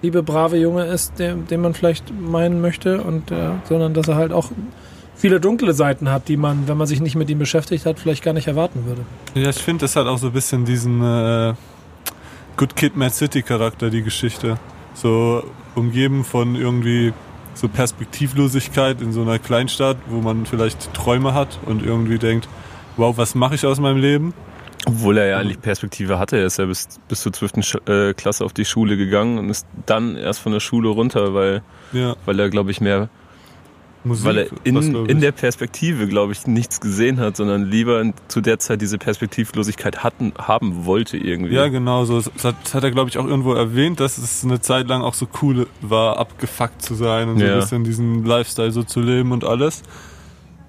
liebe, 0.00 0.22
brave 0.22 0.56
Junge 0.56 0.84
ist, 0.86 1.18
den, 1.18 1.46
den 1.46 1.60
man 1.60 1.74
vielleicht 1.74 2.12
meinen 2.12 2.60
möchte, 2.60 3.02
und, 3.02 3.30
äh, 3.30 3.50
sondern 3.68 3.94
dass 3.94 4.08
er 4.08 4.16
halt 4.16 4.32
auch 4.32 4.50
viele 5.16 5.40
dunkle 5.40 5.72
Seiten 5.72 6.10
hat, 6.10 6.28
die 6.28 6.36
man, 6.36 6.68
wenn 6.68 6.76
man 6.76 6.86
sich 6.86 7.00
nicht 7.00 7.14
mit 7.14 7.30
ihm 7.30 7.38
beschäftigt 7.38 7.86
hat, 7.86 7.98
vielleicht 7.98 8.22
gar 8.22 8.32
nicht 8.32 8.48
erwarten 8.48 8.84
würde. 8.86 9.02
Ja, 9.34 9.50
ich 9.50 9.58
finde, 9.58 9.82
das 9.82 9.96
hat 9.96 10.06
auch 10.06 10.18
so 10.18 10.28
ein 10.28 10.32
bisschen 10.32 10.64
diesen 10.64 11.02
äh, 11.02 11.54
Good 12.56 12.76
Kid, 12.76 12.96
Mad 12.96 13.14
City 13.14 13.42
Charakter, 13.42 13.90
die 13.90 14.02
Geschichte. 14.02 14.58
So 14.94 15.44
umgeben 15.74 16.24
von 16.24 16.54
irgendwie 16.54 17.12
so 17.54 17.68
Perspektivlosigkeit 17.68 19.00
in 19.00 19.12
so 19.12 19.22
einer 19.22 19.38
Kleinstadt, 19.38 19.96
wo 20.08 20.20
man 20.20 20.46
vielleicht 20.46 20.92
Träume 20.94 21.34
hat 21.34 21.58
und 21.66 21.84
irgendwie 21.84 22.18
denkt, 22.18 22.48
wow, 22.96 23.16
was 23.16 23.34
mache 23.34 23.54
ich 23.54 23.66
aus 23.66 23.80
meinem 23.80 23.98
Leben? 23.98 24.34
obwohl 24.86 25.18
er 25.18 25.26
ja 25.26 25.38
eigentlich 25.38 25.60
Perspektive 25.60 26.18
hatte, 26.18 26.38
er 26.38 26.46
ist 26.46 26.58
ja 26.58 26.66
bis, 26.66 26.88
bis 27.08 27.22
zur 27.22 27.32
12. 27.32 27.52
Sch 27.60 27.76
äh, 27.86 28.14
Klasse 28.14 28.44
auf 28.44 28.52
die 28.52 28.64
Schule 28.64 28.96
gegangen 28.96 29.38
und 29.38 29.48
ist 29.48 29.66
dann 29.86 30.16
erst 30.16 30.40
von 30.40 30.52
der 30.52 30.60
Schule 30.60 30.88
runter, 30.88 31.34
weil, 31.34 31.62
Ja, 31.92 32.16
weil 32.26 32.40
er, 32.40 32.50
glaube 32.50 32.70
ich, 32.70 32.80
mehr 32.80 33.08
Musik. 34.04 34.24
weil 34.26 34.38
er 34.38 34.46
in, 34.64 34.76
in 35.06 35.20
der 35.20 35.32
Perspektive, 35.32 36.06
glaube 36.08 36.32
ich, 36.32 36.46
nichts 36.46 36.80
gesehen 36.80 37.20
hat, 37.20 37.36
sondern 37.36 37.64
lieber 37.64 38.04
zu 38.28 38.40
der 38.40 38.58
Zeit 38.58 38.80
diese 38.80 38.98
Perspektivlosigkeit 38.98 40.02
hatten, 40.02 40.32
haben 40.38 40.84
wollte 40.86 41.16
irgendwie. 41.16 41.54
Ja, 41.54 41.68
genau 41.68 42.04
so. 42.04 42.20
Das 42.20 42.44
hat, 42.44 42.56
das 42.64 42.74
hat 42.74 42.84
er, 42.84 42.90
glaube 42.90 43.10
ich, 43.10 43.18
auch 43.18 43.26
irgendwo 43.26 43.54
erwähnt, 43.54 44.00
dass 44.00 44.18
es 44.18 44.44
eine 44.44 44.60
Zeit 44.60 44.88
lang 44.88 45.02
auch 45.02 45.14
so 45.14 45.26
cool 45.42 45.66
war, 45.80 46.18
abgefuckt 46.18 46.82
zu 46.82 46.94
sein 46.94 47.28
und 47.28 47.38
so 47.38 47.44
Ja. 47.44 47.54
ein 47.54 47.60
bisschen 47.60 47.84
diesen 47.84 48.24
Lifestyle 48.24 48.72
so 48.72 48.82
zu 48.82 49.00
leben 49.00 49.32
und 49.32 49.44
alles. 49.44 49.82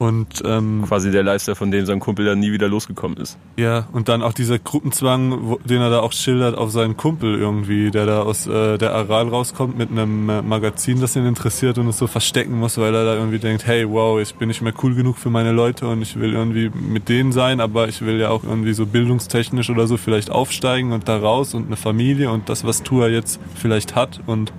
Und 0.04 0.44
ähm, 0.46 0.84
Quasi 0.86 1.12
der 1.12 1.24
Lifestyle, 1.24 1.56
von 1.56 1.72
dem 1.72 1.86
sein 1.86 2.02
Kumpel 2.02 2.26
dann 2.26 2.40
nie 2.40 2.52
wieder 2.52 2.68
losgekommen 2.68 3.18
ist. 3.18 3.38
Ja, 3.56 3.88
und 3.94 4.10
dann 4.10 4.22
auch 4.22 4.34
dieser 4.34 4.60
Gruppenzwang, 4.60 5.48
wo, 5.48 5.60
den 5.64 5.80
er 5.80 5.90
da 5.90 6.02
auch 6.02 6.12
schildert 6.12 6.58
auf 6.58 6.72
seinen 6.72 6.98
Kumpel 6.98 7.36
irgendwie, 7.36 7.90
der 7.90 8.06
da 8.06 8.24
aus 8.24 8.46
äh, 8.46 8.78
der 8.78 8.94
Aral 8.94 9.30
rauskommt 9.30 9.78
mit 9.78 9.92
einem 9.92 10.30
äh, 10.30 10.42
Magazin, 10.42 11.00
das 11.00 11.16
ihn 11.16 11.26
interessiert 11.26 11.78
und 11.78 11.88
es 11.88 11.98
so 11.98 12.08
verstecken 12.08 12.60
muss, 12.60 12.78
weil 12.78 12.94
er 12.94 13.06
da 13.06 13.16
irgendwie 13.16 13.40
denkt, 13.40 13.66
hey, 13.66 13.90
wow, 13.90 14.20
ich 14.20 14.36
bin 14.36 14.50
nicht 14.50 14.62
mehr 14.62 14.74
cool 14.84 14.94
genug 14.94 15.18
für 15.18 15.30
meine 15.30 15.54
Leute 15.54 15.88
und 15.88 16.02
ich 16.02 16.20
will 16.20 16.34
irgendwie 16.34 16.70
mit 16.70 17.08
denen 17.08 17.32
sein, 17.32 17.62
aber 17.62 17.88
ich 17.88 18.02
will 18.02 18.20
ja 18.20 18.30
auch 18.30 18.44
irgendwie 18.44 18.74
so 18.74 18.86
bildungstechnisch 18.86 19.70
oder 19.70 19.88
so 19.88 19.96
vielleicht 19.96 20.30
aufsteigen 20.30 20.92
und 20.92 21.08
da 21.08 21.16
raus 21.16 21.54
und 21.54 21.68
eine 21.68 21.78
Familie 21.78 22.30
und 22.30 22.50
das, 22.50 22.66
was 22.66 22.84
Tua 22.84 23.08
jetzt 23.08 23.40
vielleicht 23.56 23.96
hat 23.96 24.20
und 24.26 24.52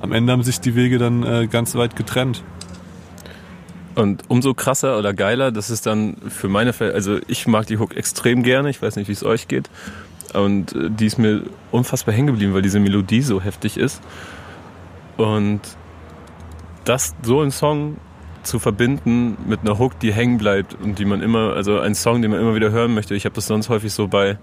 am 0.00 0.12
Ende 0.12 0.32
haben 0.32 0.44
sich 0.44 0.60
die 0.60 0.76
Wege 0.76 0.98
dann 0.98 1.24
äh, 1.24 1.48
ganz 1.50 1.74
weit 1.74 1.96
getrennt. 1.96 2.44
Und 3.96 4.24
umso 4.28 4.52
krasser 4.52 4.98
oder 4.98 5.14
geiler, 5.14 5.50
das 5.50 5.70
ist 5.70 5.86
dann 5.86 6.16
für 6.28 6.48
meine 6.48 6.74
Fälle, 6.74 6.92
also 6.92 7.18
ich 7.28 7.46
mag 7.46 7.66
die 7.66 7.78
Hook 7.78 7.96
extrem 7.96 8.42
gerne, 8.42 8.68
ich 8.68 8.80
weiß 8.82 8.96
nicht, 8.96 9.08
wie 9.08 9.12
es 9.12 9.24
euch 9.24 9.48
geht. 9.48 9.70
Und 10.34 10.74
äh, 10.74 10.90
die 10.90 11.06
ist 11.06 11.18
mir 11.18 11.42
unfassbar 11.70 12.14
hängen 12.14 12.26
geblieben, 12.26 12.52
weil 12.52 12.60
diese 12.60 12.78
Melodie 12.78 13.22
so 13.22 13.40
heftig 13.40 13.78
ist. 13.78 14.02
Und 15.16 15.60
das 16.84 17.14
so 17.22 17.40
ein 17.40 17.50
Song 17.50 17.96
zu 18.42 18.58
verbinden 18.58 19.38
mit 19.48 19.60
einer 19.60 19.78
Hook, 19.78 19.98
die 19.98 20.12
hängen 20.12 20.36
bleibt 20.36 20.76
und 20.80 20.98
die 20.98 21.06
man 21.06 21.22
immer, 21.22 21.54
also 21.54 21.80
ein 21.80 21.94
Song, 21.94 22.20
den 22.20 22.30
man 22.30 22.40
immer 22.40 22.54
wieder 22.54 22.70
hören 22.70 22.94
möchte. 22.94 23.14
Ich 23.14 23.24
habe 23.24 23.34
das 23.34 23.46
sonst 23.46 23.70
häufig 23.70 23.94
so 23.94 24.08
bei, 24.08 24.36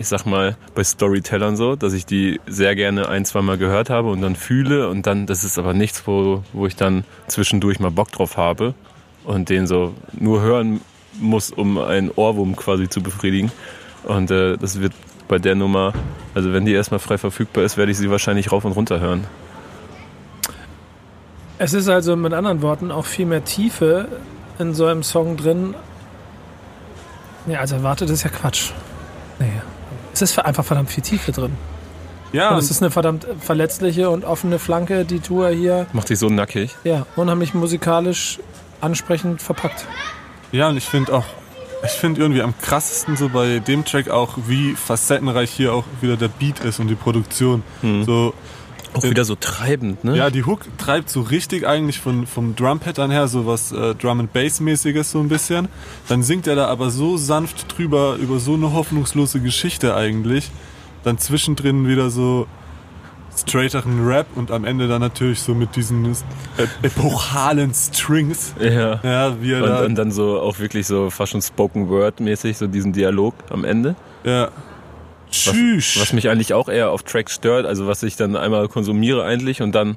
ich 0.00 0.08
sag 0.08 0.24
mal, 0.24 0.56
bei 0.74 0.82
Storytellern 0.82 1.56
so, 1.56 1.76
dass 1.76 1.92
ich 1.92 2.06
die 2.06 2.40
sehr 2.46 2.74
gerne 2.74 3.10
ein, 3.10 3.26
zwei 3.26 3.42
Mal 3.42 3.58
gehört 3.58 3.90
habe 3.90 4.10
und 4.10 4.22
dann 4.22 4.34
fühle 4.34 4.88
und 4.88 5.06
dann, 5.06 5.26
das 5.26 5.44
ist 5.44 5.58
aber 5.58 5.74
nichts, 5.74 6.06
wo, 6.06 6.42
wo 6.54 6.66
ich 6.66 6.74
dann 6.74 7.04
zwischendurch 7.26 7.80
mal 7.80 7.90
Bock 7.90 8.10
drauf 8.10 8.38
habe 8.38 8.72
und 9.24 9.50
den 9.50 9.66
so 9.66 9.92
nur 10.18 10.40
hören 10.40 10.80
muss, 11.20 11.50
um 11.50 11.76
einen 11.76 12.10
Ohrwurm 12.10 12.56
quasi 12.56 12.88
zu 12.88 13.02
befriedigen. 13.02 13.52
Und 14.04 14.30
äh, 14.30 14.56
das 14.56 14.80
wird 14.80 14.94
bei 15.28 15.38
der 15.38 15.54
Nummer, 15.54 15.92
also 16.34 16.54
wenn 16.54 16.64
die 16.64 16.72
erstmal 16.72 16.98
frei 16.98 17.18
verfügbar 17.18 17.64
ist, 17.64 17.76
werde 17.76 17.92
ich 17.92 17.98
sie 17.98 18.10
wahrscheinlich 18.10 18.50
rauf 18.52 18.64
und 18.64 18.72
runter 18.72 19.00
hören. 19.00 19.26
Es 21.58 21.74
ist 21.74 21.90
also 21.90 22.16
mit 22.16 22.32
anderen 22.32 22.62
Worten 22.62 22.90
auch 22.90 23.04
viel 23.04 23.26
mehr 23.26 23.44
Tiefe 23.44 24.08
in 24.58 24.72
so 24.72 24.86
einem 24.86 25.02
Song 25.02 25.36
drin. 25.36 25.74
Nee, 27.44 27.56
also 27.56 27.74
erwartet 27.74 28.08
ist 28.08 28.22
ja 28.22 28.30
Quatsch. 28.30 28.70
Nee. 29.38 29.60
Es 30.22 30.32
ist 30.32 30.38
einfach 30.38 30.64
verdammt 30.64 30.90
viel 30.90 31.02
Tiefe 31.02 31.32
drin. 31.32 31.52
Ja, 32.32 32.50
Und 32.50 32.58
es 32.58 32.70
ist 32.70 32.80
eine 32.82 32.90
verdammt 32.92 33.26
verletzliche 33.40 34.08
und 34.10 34.24
offene 34.24 34.58
Flanke, 34.60 35.04
die 35.04 35.18
Tour 35.20 35.48
hier, 35.48 35.86
Macht 35.92 36.10
dich 36.10 36.18
so 36.18 36.28
nackig. 36.28 36.76
ja, 36.84 37.04
unheimlich 37.16 37.54
musikalisch 37.54 38.38
ansprechend 38.80 39.42
verpackt. 39.42 39.84
Ja, 40.52 40.68
und 40.68 40.76
ich 40.76 40.84
finde 40.84 41.12
auch, 41.14 41.24
ich 41.84 41.90
finde 41.90 42.20
irgendwie 42.20 42.42
am 42.42 42.54
krassesten 42.60 43.16
so 43.16 43.28
bei 43.28 43.58
dem 43.58 43.84
Track 43.84 44.10
auch, 44.10 44.36
wie 44.46 44.74
facettenreich 44.74 45.50
hier 45.50 45.72
auch 45.74 45.84
wieder 46.00 46.16
der 46.16 46.28
Beat 46.28 46.60
ist 46.60 46.78
und 46.78 46.88
die 46.88 46.94
Produktion. 46.94 47.62
So, 48.06 48.32
Auch 48.92 49.02
wieder 49.04 49.24
so 49.24 49.36
treibend, 49.36 50.02
ne? 50.04 50.16
ja, 50.16 50.30
die 50.30 50.44
Hook 50.44 50.62
treibt 50.78 51.10
so 51.10 51.20
richtig 51.20 51.66
eigentlich 51.66 52.00
von, 52.00 52.26
vom 52.26 52.56
Drum-Pattern 52.56 53.10
her 53.10 53.28
so 53.28 53.46
was 53.46 53.72
äh, 53.72 53.94
Drum 53.94 54.20
and 54.20 54.32
Bass-mäßiges 54.32 55.12
so 55.12 55.20
ein 55.20 55.28
bisschen. 55.28 55.68
Dann 56.08 56.22
singt 56.22 56.46
er 56.46 56.56
da 56.56 56.66
aber 56.66 56.90
so 56.90 57.16
sanft 57.16 57.76
drüber 57.76 58.16
über 58.16 58.40
so 58.40 58.54
eine 58.54 58.72
hoffnungslose 58.72 59.40
Geschichte 59.40 59.94
eigentlich. 59.94 60.50
dann 61.04 61.18
zwischendrin 61.18 61.86
wieder 61.86 62.10
so 62.10 62.46
straighteren 63.36 64.06
Rap 64.06 64.26
und 64.34 64.50
am 64.50 64.64
Ende 64.64 64.88
dann 64.88 65.00
natürlich 65.00 65.40
so 65.40 65.54
mit 65.54 65.76
diesen 65.76 66.04
äh, 66.58 66.66
epochalen 66.82 67.72
Strings. 67.72 68.54
Ja. 68.60 69.00
Ja, 69.02 69.40
wie 69.40 69.52
er 69.52 69.62
Und, 69.62 69.68
da, 69.68 69.84
und 69.84 69.94
dann 69.94 70.10
so 70.10 70.40
auch 70.40 70.58
wirklich 70.58 70.86
so 70.86 71.10
fast 71.10 71.32
schon 71.32 71.42
Spoken 71.42 71.88
Word 71.88 72.20
mäßig, 72.20 72.58
so 72.58 72.66
diesen 72.66 72.92
Dialog 72.92 73.34
am 73.50 73.64
Ende. 73.64 73.94
ja. 74.24 74.48
Was, 75.30 75.54
Tschüss. 75.54 75.98
was 76.00 76.12
mich 76.12 76.28
eigentlich 76.28 76.54
auch 76.54 76.68
eher 76.68 76.90
auf 76.90 77.02
Tracks 77.04 77.34
stört, 77.34 77.64
also 77.64 77.86
was 77.86 78.02
ich 78.02 78.16
dann 78.16 78.36
einmal 78.36 78.68
konsumiere 78.68 79.24
eigentlich 79.24 79.62
und 79.62 79.72
dann 79.74 79.96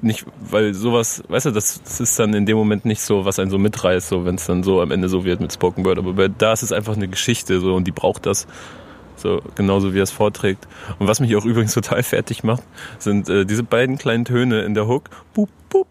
nicht, 0.00 0.24
weil 0.40 0.74
sowas, 0.74 1.22
weißt 1.28 1.46
du, 1.46 1.50
das, 1.50 1.82
das 1.82 2.00
ist 2.00 2.18
dann 2.18 2.34
in 2.34 2.46
dem 2.46 2.56
Moment 2.56 2.84
nicht 2.84 3.00
so, 3.00 3.24
was 3.24 3.38
einen 3.38 3.50
so 3.50 3.58
mitreißt, 3.58 4.08
so 4.08 4.24
wenn 4.24 4.36
es 4.36 4.46
dann 4.46 4.62
so 4.62 4.80
am 4.80 4.90
Ende 4.90 5.08
so 5.08 5.24
wird 5.24 5.40
mit 5.40 5.52
Spoken 5.52 5.84
Word. 5.84 5.98
Aber 5.98 6.12
bei, 6.14 6.28
da 6.28 6.52
ist 6.52 6.62
es 6.62 6.72
einfach 6.72 6.96
eine 6.96 7.08
Geschichte 7.08 7.60
so 7.60 7.74
und 7.74 7.86
die 7.86 7.92
braucht 7.92 8.26
das 8.26 8.46
so 9.16 9.42
genauso 9.54 9.94
wie 9.94 10.00
er 10.00 10.02
es 10.02 10.10
vorträgt. 10.10 10.66
Und 10.98 11.06
was 11.06 11.20
mich 11.20 11.34
auch 11.36 11.44
übrigens 11.44 11.74
total 11.74 12.02
fertig 12.02 12.44
macht, 12.44 12.62
sind 12.98 13.28
äh, 13.28 13.44
diese 13.44 13.62
beiden 13.62 13.98
kleinen 13.98 14.24
Töne 14.24 14.62
in 14.62 14.74
der 14.74 14.86
Hook. 14.86 15.10
Boop, 15.32 15.50
boop. 15.68 15.88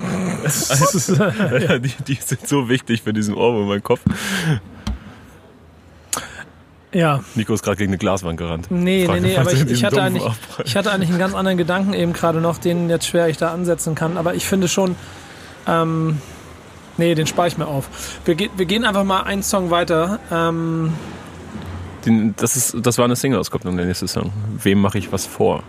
ja, 0.00 1.78
die, 1.78 1.92
die 2.06 2.14
sind 2.14 2.46
so 2.48 2.68
wichtig 2.68 3.02
für 3.02 3.12
diesen 3.12 3.34
Ohrwurm 3.34 3.62
in 3.62 3.68
meinem 3.68 3.82
Kopf. 3.82 4.00
Ja, 6.92 7.20
Nico 7.34 7.54
ist 7.54 7.62
gerade 7.62 7.76
gegen 7.78 7.90
eine 7.90 7.98
Glaswand 7.98 8.36
gerannt. 8.38 8.66
nee, 8.70 9.06
Frag- 9.06 9.20
nee, 9.22 9.28
nee, 9.28 9.36
aber 9.38 9.52
ich, 9.52 9.64
ich, 9.66 9.84
hatte 9.84 10.02
eigentlich, 10.02 10.22
Aufprall. 10.24 10.66
ich 10.66 10.76
hatte 10.76 10.92
eigentlich 10.92 11.08
einen 11.10 11.18
ganz 11.18 11.34
anderen 11.34 11.56
Gedanken 11.56 11.94
eben 11.94 12.12
gerade 12.12 12.40
noch, 12.40 12.58
den 12.58 12.90
jetzt 12.90 13.06
schwer 13.06 13.28
ich 13.28 13.38
da 13.38 13.52
ansetzen 13.52 13.94
kann. 13.94 14.16
Aber 14.18 14.34
ich 14.34 14.44
finde 14.46 14.68
schon, 14.68 14.94
ähm, 15.66 16.18
nee, 16.98 17.14
den 17.14 17.26
spare 17.26 17.48
ich 17.48 17.56
mir 17.56 17.66
auf. 17.66 17.88
Wir, 18.26 18.34
ge 18.34 18.50
wir 18.56 18.66
gehen 18.66 18.84
einfach 18.84 19.04
mal 19.04 19.22
einen 19.22 19.42
Song 19.42 19.70
weiter. 19.70 20.18
Ähm, 20.30 20.92
Den, 22.04 22.34
das, 22.36 22.56
ist, 22.56 22.76
das 22.82 22.98
war 22.98 23.06
eine 23.06 23.16
Single-Auskopplung, 23.16 23.76
der 23.76 23.86
nächste 23.86 24.06
Song. 24.08 24.30
Wem 24.62 24.80
mache 24.80 24.98
ich 24.98 25.10
was 25.12 25.24
vor? 25.26 25.62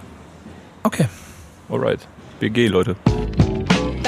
okay. 0.83 1.05
Alright. 1.69 2.05
BG, 2.41 2.67
Leute. 2.67 2.97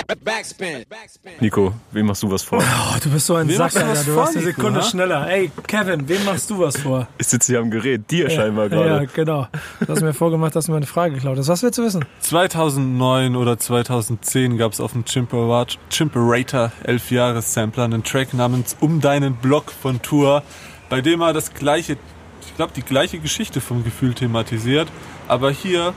Backspin. 0.08 0.86
Backspin. 0.88 1.32
Nico, 1.40 1.74
wem 1.92 2.06
machst 2.06 2.22
du 2.22 2.30
was 2.30 2.44
vor? 2.44 2.60
Oh, 2.60 2.98
du 3.04 3.10
bist 3.10 3.26
so 3.26 3.36
ein 3.36 3.48
Wem 3.48 3.58
Sack, 3.58 3.76
Alter. 3.76 3.90
was 3.90 4.06
Du 4.06 4.12
vor, 4.12 4.22
warst 4.24 4.36
eine 4.38 4.46
Nico, 4.46 4.58
Sekunde 4.62 4.80
ha? 4.82 4.84
schneller. 4.84 5.28
Ey, 5.30 5.52
Kevin, 5.68 6.08
wem 6.08 6.24
machst 6.26 6.50
du 6.50 6.60
was 6.60 6.78
vor? 6.78 7.08
Ich 7.18 7.26
sitze 7.28 7.54
hier 7.54 7.60
am 7.60 7.72
Gerät, 7.72 8.10
dir 8.12 8.30
scheinbar 8.30 8.66
Ja, 8.72 8.76
gerade. 9.00 9.08
genau. 9.08 9.48
Du 9.80 9.88
hast 9.92 10.02
mir 10.02 10.14
vorgemacht, 10.14 10.56
dass 10.56 10.68
du 10.68 10.72
mir 10.72 10.78
eine 10.78 10.86
Frage 10.86 11.16
geklaut 11.16 11.38
hast. 11.40 11.48
Was 11.48 11.64
willst 11.64 11.80
du 11.80 11.84
wissen? 11.84 12.06
2009 12.20 13.36
oder 13.36 13.58
2010 13.58 14.58
gab 14.58 14.74
es 14.74 14.80
auf 14.80 14.92
dem 14.92 15.06
Chimperator 15.06 15.80
Chimperator 15.90 16.72
11 16.84 17.12
Jahre 17.12 17.42
Sampler 17.42 17.86
einen 17.86 18.04
Track 18.04 18.34
namens 18.36 18.78
Um 18.80 19.02
deinen 19.02 19.36
Block 19.36 19.72
von 19.72 20.02
Tour, 20.04 20.44
bei 20.90 21.02
dem 21.02 21.22
er 21.22 21.34
das 21.34 21.54
gleiche, 21.56 21.98
ich 22.46 22.56
glaube 22.56 22.74
die 22.76 22.84
gleiche 22.84 23.18
Geschichte 23.18 23.60
vom 23.60 23.84
Gefühl 23.84 24.14
thematisiert, 24.14 24.88
aber 25.28 25.50
hier, 25.50 25.94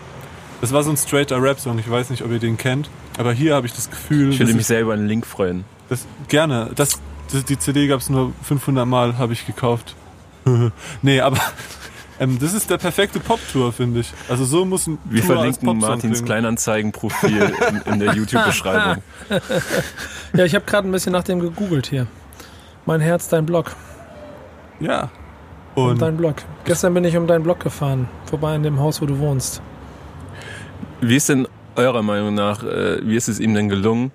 das 0.62 0.72
war 0.72 0.82
so 0.82 0.90
ein 0.90 0.96
straighter 0.96 1.42
Rap-Song, 1.42 1.78
ich 1.78 1.90
weiß 1.90 2.08
nicht, 2.08 2.22
ob 2.24 2.30
ihr 2.30 2.38
den 2.38 2.56
kennt, 2.56 2.88
aber 3.18 3.32
hier 3.32 3.54
habe 3.54 3.66
ich 3.66 3.72
das 3.74 3.90
Gefühl, 3.90 4.30
Ich 4.30 4.38
würde 4.38 4.54
mich 4.54 4.66
sehr 4.66 4.80
über 4.80 4.94
einen 4.94 5.06
Link 5.06 5.26
freuen. 5.26 5.64
das, 5.88 6.06
gerne, 6.28 6.70
das, 6.74 7.00
das, 7.32 7.44
die 7.44 7.58
CD 7.58 7.86
gab 7.88 8.00
es 8.00 8.08
nur 8.08 8.32
500 8.42 8.86
Mal, 8.86 9.18
habe 9.18 9.32
ich 9.32 9.46
gekauft. 9.46 9.94
nee, 11.02 11.20
aber 11.20 11.38
ähm, 12.20 12.38
das 12.38 12.54
ist 12.54 12.70
der 12.70 12.78
perfekte 12.78 13.20
Pop-Tour, 13.20 13.72
finde 13.72 14.00
ich. 14.00 14.12
Also 14.28 14.44
so 14.44 14.64
muss 14.64 14.86
ein 14.86 14.98
Wir 15.04 15.22
Tour 15.22 15.34
verlinken 15.36 15.78
Martins 15.78 16.00
klingen. 16.00 16.24
Kleinanzeigenprofil 16.24 17.52
in, 17.68 17.92
in 17.92 18.00
der 18.00 18.14
YouTube-Beschreibung. 18.14 19.02
Ja, 20.32 20.44
ich 20.44 20.54
habe 20.54 20.64
gerade 20.64 20.88
ein 20.88 20.92
bisschen 20.92 21.12
nach 21.12 21.24
dem 21.24 21.40
gegoogelt 21.40 21.86
hier. 21.86 22.06
Mein 22.86 23.00
Herz, 23.00 23.28
dein 23.28 23.44
Block. 23.44 23.72
Ja. 24.80 25.10
Um 25.74 25.90
Und 25.90 26.02
deinen 26.02 26.16
Block. 26.16 26.36
Gestern 26.64 26.94
bin 26.94 27.04
ich 27.04 27.16
um 27.16 27.26
deinen 27.26 27.42
Block 27.42 27.60
gefahren. 27.60 28.08
Vorbei 28.24 28.54
in 28.54 28.62
dem 28.62 28.78
Haus, 28.80 29.02
wo 29.02 29.06
du 29.06 29.18
wohnst. 29.18 29.60
Wie 31.00 31.16
ist 31.16 31.28
denn 31.28 31.46
eurer 31.78 32.02
Meinung 32.02 32.34
nach, 32.34 32.62
äh, 32.62 32.98
wie 33.02 33.16
ist 33.16 33.28
es 33.28 33.40
ihm 33.40 33.54
denn 33.54 33.68
gelungen? 33.68 34.12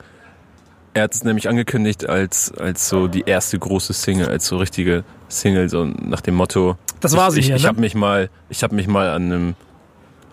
Er 0.94 1.04
hat 1.04 1.16
es 1.16 1.24
nämlich 1.24 1.50
angekündigt 1.50 2.08
als, 2.08 2.54
als 2.56 2.88
so 2.88 3.08
die 3.08 3.24
erste 3.26 3.58
große 3.58 3.94
Single, 3.94 4.28
als 4.28 4.46
so 4.46 4.58
richtige 4.58 5.04
Single, 5.28 5.68
so 5.70 5.86
nach 5.86 6.22
dem 6.22 6.36
Motto. 6.36 6.78
Das 7.00 7.18
war 7.18 7.32
sie 7.32 7.40
ich, 7.40 7.48
hier, 7.48 7.56
Ich 7.56 7.64
ne? 7.64 7.70
habe 7.70 7.82
mich 7.82 7.96
mal, 7.96 8.30
ich 8.50 8.62
habe 8.62 8.76
mich 8.76 8.88
mal 8.88 9.10
an 9.10 9.24
einem 9.24 9.56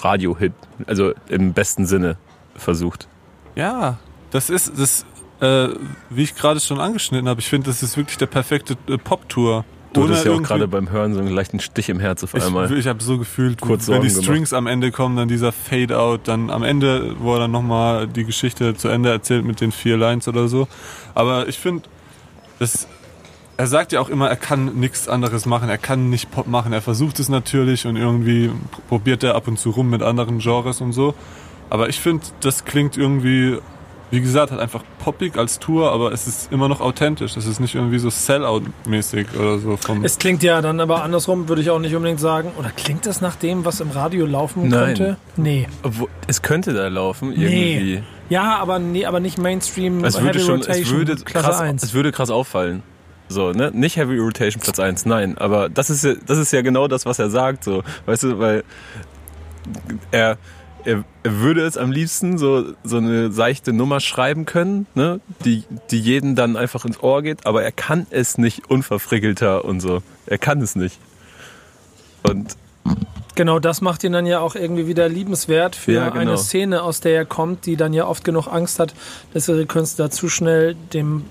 Radio-Hit, 0.00 0.52
also 0.86 1.12
im 1.28 1.54
besten 1.54 1.86
Sinne 1.86 2.16
versucht. 2.56 3.08
ja, 3.54 3.98
das 4.32 4.48
ist 4.50 4.72
das, 4.78 5.04
äh, 5.40 5.74
wie 6.10 6.22
ich 6.22 6.34
gerade 6.36 6.60
schon 6.60 6.78
angeschnitten 6.78 7.28
habe. 7.28 7.40
Ich 7.40 7.48
finde, 7.48 7.68
das 7.68 7.82
ist 7.82 7.96
wirklich 7.96 8.16
der 8.18 8.26
perfekte 8.26 8.76
äh, 8.86 8.96
Pop-Tour. 8.98 9.64
Du 9.92 10.04
hattest 10.04 10.24
ja 10.24 10.32
auch 10.32 10.42
gerade 10.42 10.68
beim 10.68 10.90
Hören 10.90 11.14
so 11.14 11.20
einen 11.20 11.30
leichten 11.30 11.58
Stich 11.58 11.88
im 11.88 11.98
Herz 11.98 12.22
auf 12.22 12.34
einmal. 12.34 12.70
Ich, 12.70 12.78
ich 12.78 12.86
habe 12.86 13.02
so 13.02 13.18
gefühlt, 13.18 13.60
Kurz 13.60 13.88
wenn 13.88 14.02
die 14.02 14.10
Strings 14.10 14.52
am 14.52 14.66
Ende 14.66 14.92
kommen, 14.92 15.16
dann 15.16 15.28
dieser 15.28 15.52
Fade-Out, 15.52 16.22
dann 16.24 16.50
am 16.50 16.62
Ende, 16.62 17.16
wo 17.18 17.34
er 17.34 17.40
dann 17.40 17.50
nochmal 17.50 18.06
die 18.06 18.24
Geschichte 18.24 18.74
zu 18.76 18.88
Ende 18.88 19.10
erzählt 19.10 19.44
mit 19.44 19.60
den 19.60 19.72
vier 19.72 19.96
Lines 19.96 20.28
oder 20.28 20.46
so. 20.46 20.68
Aber 21.14 21.48
ich 21.48 21.58
finde, 21.58 21.82
das, 22.60 22.86
er 23.56 23.66
sagt 23.66 23.92
ja 23.92 24.00
auch 24.00 24.08
immer, 24.08 24.28
er 24.28 24.36
kann 24.36 24.76
nichts 24.78 25.08
anderes 25.08 25.44
machen, 25.44 25.68
er 25.68 25.78
kann 25.78 26.08
nicht 26.08 26.30
Pop 26.30 26.46
machen. 26.46 26.72
Er 26.72 26.82
versucht 26.82 27.18
es 27.18 27.28
natürlich 27.28 27.86
und 27.86 27.96
irgendwie 27.96 28.50
probiert 28.88 29.24
er 29.24 29.34
ab 29.34 29.48
und 29.48 29.58
zu 29.58 29.70
rum 29.70 29.90
mit 29.90 30.02
anderen 30.02 30.38
Genres 30.38 30.80
und 30.80 30.92
so. 30.92 31.14
Aber 31.68 31.88
ich 31.88 32.00
finde, 32.00 32.24
das 32.40 32.64
klingt 32.64 32.96
irgendwie, 32.96 33.58
wie 34.10 34.20
gesagt, 34.20 34.50
halt 34.50 34.60
einfach 34.60 34.82
poppig 34.98 35.36
als 35.36 35.58
Tour, 35.58 35.92
aber 35.92 36.12
es 36.12 36.26
ist 36.26 36.52
immer 36.52 36.68
noch 36.68 36.80
authentisch. 36.80 37.36
Es 37.36 37.46
ist 37.46 37.60
nicht 37.60 37.74
irgendwie 37.74 37.98
so 37.98 38.08
Sellout-mäßig 38.08 39.28
oder 39.38 39.58
so 39.58 39.76
vom. 39.76 40.04
Es 40.04 40.18
klingt 40.18 40.42
ja 40.42 40.60
dann 40.62 40.80
aber 40.80 41.02
andersrum, 41.04 41.48
würde 41.48 41.62
ich 41.62 41.70
auch 41.70 41.78
nicht 41.78 41.94
unbedingt 41.94 42.20
sagen. 42.20 42.50
Oder 42.58 42.70
klingt 42.70 43.06
das 43.06 43.20
nach 43.20 43.36
dem, 43.36 43.64
was 43.64 43.80
im 43.80 43.90
Radio 43.90 44.26
laufen 44.26 44.68
Nein. 44.68 44.86
könnte? 44.94 45.16
Nee. 45.36 45.68
Obwohl, 45.82 46.08
es 46.26 46.42
könnte 46.42 46.72
da 46.72 46.88
laufen, 46.88 47.30
Nee. 47.30 47.74
irgendwie. 47.74 48.02
Ja, 48.28 48.58
aber 48.58 48.78
nee, 48.78 49.06
aber 49.06 49.18
nicht 49.20 49.38
Mainstream 49.38 50.04
Es 50.04 50.14
würde 50.14 50.38
Heavy 50.38 50.40
schon, 50.46 50.60
Rotation 50.60 50.84
es 50.84 50.90
würde 50.92 51.16
Klasse 51.16 51.46
krass, 51.48 51.60
1. 51.60 51.82
es 51.82 51.94
würde 51.94 52.12
krass 52.12 52.30
auffallen. 52.30 52.82
So, 53.28 53.52
ne? 53.52 53.70
Nicht 53.72 53.96
Heavy 53.96 54.18
Rotation 54.18 54.60
Platz 54.60 54.80
1, 54.80 55.06
nein. 55.06 55.38
Aber 55.38 55.68
das 55.68 55.88
ist 55.88 56.02
ja, 56.04 56.14
das 56.26 56.38
ist 56.38 56.52
ja 56.52 56.62
genau 56.62 56.88
das, 56.88 57.06
was 57.06 57.18
er 57.20 57.30
sagt, 57.30 57.62
so. 57.64 57.82
Weißt 58.06 58.24
du, 58.24 58.38
weil 58.40 58.64
er, 60.10 60.36
er, 60.84 61.04
er 61.22 61.32
würde 61.38 61.62
es 61.62 61.76
am 61.76 61.90
liebsten 61.92 62.38
so, 62.38 62.72
so 62.84 62.96
eine 62.96 63.32
seichte 63.32 63.72
Nummer 63.72 64.00
schreiben 64.00 64.44
können, 64.46 64.86
ne? 64.94 65.20
Die, 65.44 65.64
die 65.90 66.00
jeden 66.00 66.36
dann 66.36 66.56
einfach 66.56 66.84
ins 66.84 67.02
Ohr 67.02 67.22
geht, 67.22 67.46
aber 67.46 67.62
er 67.62 67.72
kann 67.72 68.06
es 68.10 68.38
nicht 68.38 68.70
unverfrickelter 68.70 69.64
und 69.64 69.80
so. 69.80 70.02
Er 70.26 70.38
kann 70.38 70.60
es 70.60 70.76
nicht. 70.76 70.98
Und 72.22 72.56
Genau, 73.36 73.58
das 73.58 73.80
macht 73.80 74.04
ihn 74.04 74.12
dann 74.12 74.26
ja 74.26 74.40
auch 74.40 74.54
irgendwie 74.54 74.86
wieder 74.86 75.08
liebenswert 75.08 75.76
für 75.76 75.92
Ja, 75.92 76.08
genau. 76.08 76.20
eine 76.20 76.38
Szene, 76.38 76.82
aus 76.82 77.00
der 77.00 77.14
er 77.14 77.24
kommt, 77.24 77.64
die 77.64 77.76
dann 77.76 77.92
ja 77.92 78.06
oft 78.06 78.24
genug 78.24 78.48
Angst 78.48 78.78
hat, 78.78 78.92
dass 79.32 79.48
ihre 79.48 79.66
Künstler 79.66 80.10
zu 80.10 80.28
schnell 80.28 80.74
dem 80.92 81.24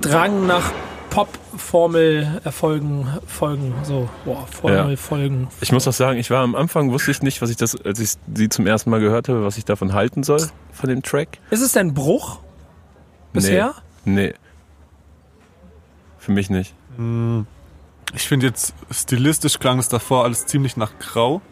Drang 0.00 0.46
nach 0.46 0.70
Pop-Formel-Erfolgen 1.12 3.06
folgen. 3.26 3.74
So, 3.82 4.08
boah, 4.24 4.46
Formel-Folgen. 4.46 5.48
ich 5.60 5.70
muss 5.70 5.86
auch 5.86 5.92
sagen, 5.92 6.18
ich 6.18 6.30
war 6.30 6.42
am 6.42 6.54
Anfang, 6.54 6.90
wusste 6.90 7.10
ich 7.10 7.20
nicht, 7.20 7.42
was 7.42 7.50
ich 7.50 7.58
das, 7.58 7.78
als 7.84 8.00
ich 8.00 8.14
sie 8.34 8.48
zum 8.48 8.66
ersten 8.66 8.88
Mal 8.88 9.00
gehört 9.00 9.28
habe, 9.28 9.44
was 9.44 9.58
ich 9.58 9.66
davon 9.66 9.92
halten 9.92 10.22
soll, 10.22 10.48
von 10.72 10.88
dem 10.88 11.02
Track. 11.02 11.38
Ist 11.50 11.60
es 11.60 11.72
denn 11.72 11.92
Bruch 11.92 12.38
bisher? 13.34 13.74
Nee. 14.06 14.28
nee. 14.28 14.34
Für 16.18 16.32
mich 16.32 16.48
nicht. 16.48 16.72
Ich 18.14 18.28
finde 18.28 18.46
jetzt 18.46 18.72
stilistisch 18.90 19.58
klang 19.58 19.78
es 19.78 19.88
davor 19.88 20.24
alles 20.24 20.46
ziemlich 20.46 20.78
nach 20.78 20.98
Grau. 20.98 21.42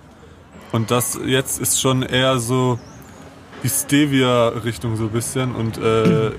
Und 0.72 0.90
das 0.90 1.18
jetzt 1.26 1.60
ist 1.60 1.80
schon 1.80 2.02
eher 2.02 2.38
so 2.38 2.78
die 3.62 3.68
Stevia-Richtung 3.68 4.96
so 4.96 5.04
ein 5.04 5.10
bisschen 5.10 5.54
und 5.54 5.76
äh, 5.76 6.30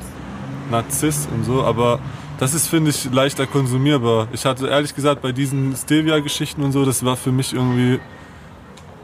Narziss 0.70 1.28
und 1.30 1.44
so, 1.44 1.62
aber 1.62 2.00
das 2.44 2.52
ist, 2.52 2.68
finde 2.68 2.90
ich, 2.90 3.10
leichter 3.10 3.46
konsumierbar. 3.46 4.28
Ich 4.34 4.44
hatte 4.44 4.68
ehrlich 4.68 4.94
gesagt 4.94 5.22
bei 5.22 5.32
diesen 5.32 5.74
Stevia-Geschichten 5.74 6.62
und 6.62 6.72
so, 6.72 6.84
das 6.84 7.02
war 7.02 7.16
für 7.16 7.32
mich 7.32 7.54
irgendwie, 7.54 8.00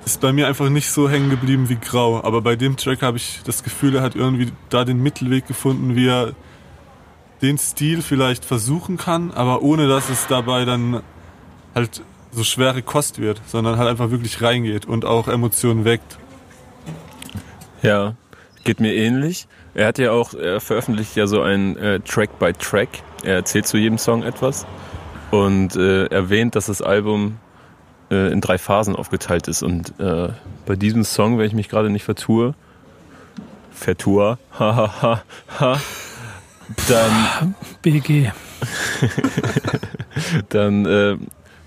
ist 0.04 0.20
bei 0.20 0.30
mir 0.30 0.46
einfach 0.46 0.68
nicht 0.68 0.90
so 0.90 1.08
hängen 1.08 1.30
geblieben 1.30 1.70
wie 1.70 1.76
Grau. 1.76 2.22
Aber 2.22 2.42
bei 2.42 2.54
dem 2.54 2.76
Track 2.76 3.00
habe 3.00 3.16
ich 3.16 3.40
das 3.44 3.62
Gefühl, 3.62 3.96
er 3.96 4.02
hat 4.02 4.14
irgendwie 4.14 4.52
da 4.68 4.84
den 4.84 5.02
Mittelweg 5.02 5.46
gefunden, 5.46 5.96
wie 5.96 6.08
er 6.08 6.34
den 7.40 7.56
Stil 7.56 8.02
vielleicht 8.02 8.44
versuchen 8.44 8.98
kann, 8.98 9.30
aber 9.30 9.62
ohne 9.62 9.88
dass 9.88 10.10
es 10.10 10.26
dabei 10.26 10.66
dann 10.66 11.00
halt 11.74 12.02
so 12.32 12.44
schwere 12.44 12.82
Kost 12.82 13.20
wird, 13.20 13.40
sondern 13.46 13.78
halt 13.78 13.88
einfach 13.88 14.10
wirklich 14.10 14.42
reingeht 14.42 14.84
und 14.84 15.06
auch 15.06 15.28
Emotionen 15.28 15.86
weckt. 15.86 16.18
Ja, 17.80 18.16
geht 18.64 18.80
mir 18.80 18.94
ähnlich. 18.94 19.48
Er 19.74 19.86
hat 19.86 19.98
ja 19.98 20.10
auch, 20.12 20.34
er 20.34 20.60
veröffentlicht 20.60 21.16
ja 21.16 21.26
so 21.26 21.42
ein 21.42 21.76
äh, 21.76 22.00
Track 22.00 22.38
by 22.38 22.52
Track. 22.52 22.88
Er 23.22 23.36
erzählt 23.36 23.66
zu 23.66 23.76
jedem 23.76 23.98
Song 23.98 24.22
etwas 24.22 24.66
und 25.30 25.76
äh, 25.76 26.06
erwähnt, 26.06 26.56
dass 26.56 26.66
das 26.66 26.82
Album 26.82 27.38
äh, 28.10 28.32
in 28.32 28.40
drei 28.40 28.58
Phasen 28.58 28.96
aufgeteilt 28.96 29.48
ist. 29.48 29.62
Und 29.62 29.98
äh, 30.00 30.30
bei 30.66 30.76
diesem 30.76 31.04
Song, 31.04 31.38
wenn 31.38 31.46
ich 31.46 31.52
mich 31.52 31.68
gerade 31.68 31.90
nicht 31.90 32.04
vertue, 32.04 32.54
vertue, 33.72 34.38
ha 34.58 34.92
ha 35.02 35.22
ha 35.58 35.80
dann 36.88 37.54
BG. 37.82 38.30
dann 40.48 40.86
äh, 40.86 41.16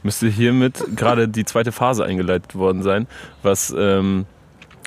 müsste 0.03 0.27
hiermit 0.27 0.83
gerade 0.95 1.27
die 1.27 1.45
zweite 1.45 1.71
Phase 1.71 2.05
eingeleitet 2.05 2.55
worden 2.55 2.83
sein, 2.83 3.07
was 3.41 3.73
ähm, 3.75 4.25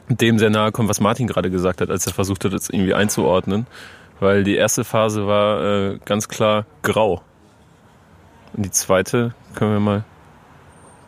dem 0.08 0.38
sehr 0.38 0.50
nahe 0.50 0.72
kommt, 0.72 0.88
was 0.88 1.00
Martin 1.00 1.26
gerade 1.26 1.50
gesagt 1.50 1.80
hat, 1.80 1.90
als 1.90 2.06
er 2.06 2.12
versucht 2.12 2.44
hat, 2.44 2.52
es 2.52 2.70
irgendwie 2.70 2.94
einzuordnen. 2.94 3.66
Weil 4.20 4.44
die 4.44 4.56
erste 4.56 4.84
Phase 4.84 5.26
war 5.26 5.62
äh, 5.62 5.98
ganz 6.04 6.28
klar 6.28 6.64
grau. 6.82 7.22
Und 8.56 8.64
die 8.64 8.70
zweite 8.70 9.34
können 9.54 9.72
wir 9.72 9.80
mal 9.80 10.04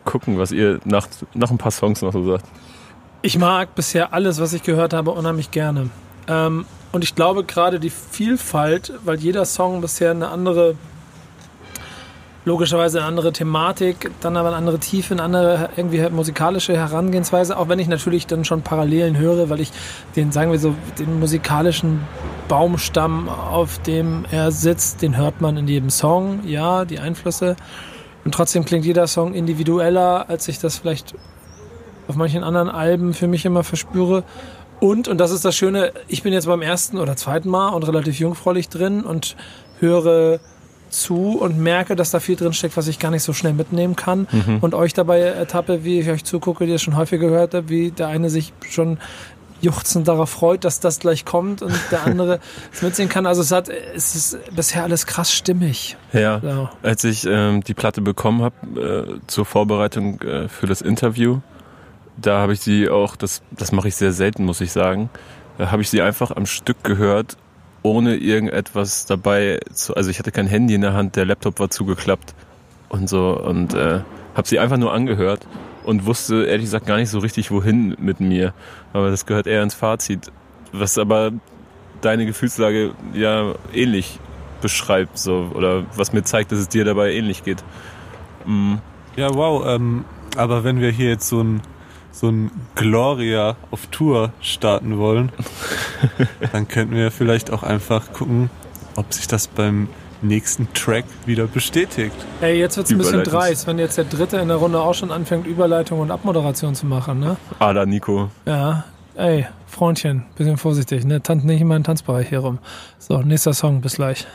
gucken, 0.05 0.37
was 0.37 0.51
ihr 0.51 0.79
nach, 0.85 1.07
nach 1.33 1.51
ein 1.51 1.57
paar 1.57 1.71
Songs 1.71 2.01
noch 2.01 2.13
so 2.13 2.23
sagt. 2.31 2.45
Ich 3.21 3.37
mag 3.37 3.75
bisher 3.75 4.13
alles, 4.13 4.39
was 4.39 4.53
ich 4.53 4.63
gehört 4.63 4.93
habe, 4.93 5.11
unheimlich 5.11 5.51
gerne. 5.51 5.89
Ähm, 6.27 6.65
und 6.91 7.03
ich 7.03 7.15
glaube 7.15 7.43
gerade 7.43 7.79
die 7.79 7.89
Vielfalt, 7.89 8.93
weil 9.03 9.19
jeder 9.19 9.45
Song 9.45 9.81
bisher 9.81 10.11
eine 10.11 10.29
andere, 10.29 10.75
logischerweise 12.49 12.97
eine 12.97 13.07
andere 13.07 13.31
Thematik, 13.31 14.09
dann 14.21 14.35
aber 14.35 14.47
eine 14.49 14.57
andere 14.57 14.79
Tiefe, 14.79 15.13
eine 15.13 15.21
andere 15.21 15.69
irgendwie 15.77 16.01
halt 16.01 16.13
musikalische 16.13 16.75
Herangehensweise, 16.75 17.55
auch 17.55 17.69
wenn 17.69 17.77
ich 17.77 17.87
natürlich 17.87 18.25
dann 18.25 18.43
schon 18.43 18.63
Parallelen 18.63 19.17
höre, 19.17 19.51
weil 19.51 19.59
ich 19.59 19.71
den, 20.15 20.31
sagen 20.31 20.51
wir 20.51 20.57
so, 20.57 20.73
den 20.97 21.19
musikalischen 21.19 22.01
Baumstamm, 22.47 23.29
auf 23.29 23.77
dem 23.83 24.25
er 24.31 24.51
sitzt, 24.51 25.03
den 25.03 25.15
hört 25.15 25.41
man 25.41 25.57
in 25.57 25.67
jedem 25.67 25.91
Song, 25.91 26.39
ja, 26.43 26.85
die 26.85 26.97
Einflüsse. 26.97 27.55
Und 28.25 28.33
trotzdem 28.33 28.65
klingt 28.65 28.83
jeder 28.83 29.05
Song 29.05 29.35
individueller, 29.35 30.27
als 30.27 30.47
ich 30.47 30.57
das 30.57 30.79
vielleicht 30.79 31.13
auf 32.07 32.15
manchen 32.15 32.43
anderen 32.43 32.67
Alben 32.67 33.13
für 33.13 33.27
mich 33.27 33.45
immer 33.45 33.63
verspüre. 33.63 34.23
Und, 34.79 35.07
und 35.07 35.19
das 35.19 35.29
ist 35.29 35.45
das 35.45 35.55
Schöne, 35.55 35.93
ich 36.07 36.23
bin 36.23 36.33
jetzt 36.33 36.47
beim 36.47 36.63
ersten 36.63 36.97
oder 36.97 37.15
zweiten 37.15 37.49
Mal 37.49 37.69
und 37.69 37.83
relativ 37.83 38.19
jungfräulich 38.19 38.69
drin 38.69 39.03
und 39.03 39.35
höre 39.79 40.39
zu 40.89 41.37
und 41.39 41.57
merke, 41.57 41.95
dass 41.95 42.11
da 42.11 42.19
viel 42.19 42.35
drin 42.35 42.53
steckt, 42.53 42.75
was 42.77 42.87
ich 42.87 42.99
gar 42.99 43.11
nicht 43.11 43.23
so 43.23 43.33
schnell 43.33 43.53
mitnehmen 43.53 43.95
kann. 43.95 44.27
Und 44.61 44.73
euch 44.73 44.93
dabei 44.93 45.19
ertappe, 45.19 45.83
wie 45.83 45.99
ich 45.99 46.09
euch 46.09 46.23
zugucke, 46.23 46.65
die 46.65 46.71
ihr 46.73 46.79
schon 46.79 46.95
häufig 46.97 47.19
gehört 47.19 47.53
habt, 47.53 47.69
wie 47.69 47.91
der 47.91 48.07
eine 48.07 48.29
sich 48.29 48.53
schon 48.69 48.97
juchzend 49.61 50.07
darauf 50.07 50.29
freut, 50.29 50.63
dass 50.63 50.79
das 50.79 50.99
gleich 50.99 51.25
kommt 51.25 51.61
und 51.61 51.73
der 51.91 52.05
andere 52.05 52.39
es 52.71 52.81
mitsehen 52.81 53.09
kann. 53.09 53.25
Also 53.25 53.41
es 53.41 53.51
hat, 53.51 53.67
es 53.67 54.15
ist 54.15 54.37
bisher 54.55 54.83
alles 54.83 55.05
krass 55.05 55.33
stimmig. 55.33 55.97
Ja, 56.13 56.37
Ja. 56.41 56.71
als 56.81 57.03
ich 57.03 57.25
ähm, 57.29 57.61
die 57.63 57.73
Platte 57.73 58.01
bekommen 58.01 58.41
habe 58.41 59.09
äh, 59.19 59.27
zur 59.27 59.45
Vorbereitung 59.45 60.21
äh, 60.21 60.47
für 60.47 60.65
das 60.65 60.81
Interview, 60.81 61.39
da 62.15 62.39
habe 62.39 62.53
ich 62.53 62.61
sie 62.61 62.89
auch, 62.89 63.15
das, 63.17 63.41
das 63.51 63.71
mache 63.73 63.89
ich 63.89 63.95
sehr 63.97 64.13
selten, 64.13 64.45
muss 64.45 64.61
ich 64.61 64.71
sagen, 64.71 65.09
da 65.57 65.71
habe 65.71 65.81
ich 65.81 65.89
sie 65.89 66.01
einfach 66.01 66.31
am 66.31 66.45
Stück 66.45 66.81
gehört, 66.85 67.35
ohne 67.83 68.15
irgendetwas 68.15 69.05
dabei 69.05 69.59
zu, 69.73 69.95
also 69.95 70.09
ich 70.09 70.19
hatte 70.19 70.31
kein 70.31 70.47
Handy 70.47 70.73
in 70.75 70.81
der 70.81 70.93
Hand, 70.93 71.15
der 71.15 71.25
Laptop 71.25 71.59
war 71.59 71.69
zugeklappt 71.69 72.33
und 72.89 73.09
so 73.09 73.37
und 73.39 73.73
äh, 73.73 74.01
habe 74.35 74.47
sie 74.47 74.59
einfach 74.59 74.77
nur 74.77 74.93
angehört 74.93 75.47
und 75.83 76.05
wusste 76.05 76.45
ehrlich 76.45 76.65
gesagt 76.65 76.85
gar 76.85 76.97
nicht 76.97 77.09
so 77.09 77.19
richtig 77.19 77.51
wohin 77.51 77.95
mit 77.99 78.19
mir, 78.19 78.53
aber 78.93 79.09
das 79.09 79.25
gehört 79.25 79.47
eher 79.47 79.63
ins 79.63 79.73
Fazit, 79.75 80.31
was 80.71 80.97
aber 80.97 81.31
deine 82.01 82.25
Gefühlslage 82.25 82.91
ja 83.13 83.53
ähnlich 83.73 84.19
beschreibt 84.61 85.17
so 85.17 85.51
oder 85.53 85.85
was 85.95 86.13
mir 86.13 86.23
zeigt, 86.23 86.51
dass 86.51 86.59
es 86.59 86.69
dir 86.69 86.85
dabei 86.85 87.13
ähnlich 87.13 87.43
geht. 87.43 87.63
Mm, 88.45 88.75
Ja, 89.15 89.33
wow. 89.33 89.65
Ähm, 89.67 90.05
aber 90.37 90.63
wenn 90.63 90.79
wir 90.79 90.91
hier 90.91 91.09
jetzt 91.09 91.27
so 91.27 91.41
ein, 91.41 91.61
so 92.11 92.29
ein 92.29 92.51
Gloria 92.75 93.55
auf 93.71 93.87
Tour 93.87 94.31
starten 94.41 94.97
wollen, 94.97 95.31
dann 96.51 96.67
könnten 96.67 96.95
wir 96.95 97.11
vielleicht 97.11 97.51
auch 97.51 97.63
einfach 97.63 98.13
gucken, 98.13 98.49
ob 98.95 99.13
sich 99.13 99.27
das 99.27 99.47
beim 99.47 99.87
nächsten 100.21 100.71
Track 100.73 101.05
wieder 101.25 101.47
bestätigt. 101.47 102.15
Ey, 102.41 102.59
jetzt 102.59 102.77
wird's 102.77 102.91
ein 102.91 102.97
bisschen 102.97 103.23
dreist, 103.23 103.67
wenn 103.67 103.79
jetzt 103.79 103.97
der 103.97 104.05
Dritte 104.05 104.37
in 104.37 104.49
der 104.49 104.57
Runde 104.57 104.79
auch 104.79 104.93
schon 104.93 105.11
anfängt, 105.11 105.47
Überleitung 105.47 105.99
und 105.99 106.11
Abmoderation 106.11 106.75
zu 106.75 106.85
machen, 106.85 107.19
ne? 107.19 107.37
Ada 107.59 107.85
Nico. 107.85 108.29
Ja, 108.45 108.83
ey, 109.15 109.47
Freundchen, 109.67 110.25
bisschen 110.35 110.57
vorsichtig, 110.57 111.05
ne? 111.05 111.21
Tanz 111.23 111.43
nicht 111.43 111.61
in 111.61 111.67
meinen 111.67 111.83
Tanzbereich 111.83 112.27
hier 112.29 112.39
rum. 112.39 112.59
So, 112.97 113.21
nächster 113.21 113.53
Song, 113.53 113.81
bis 113.81 113.95
gleich. 113.95 114.27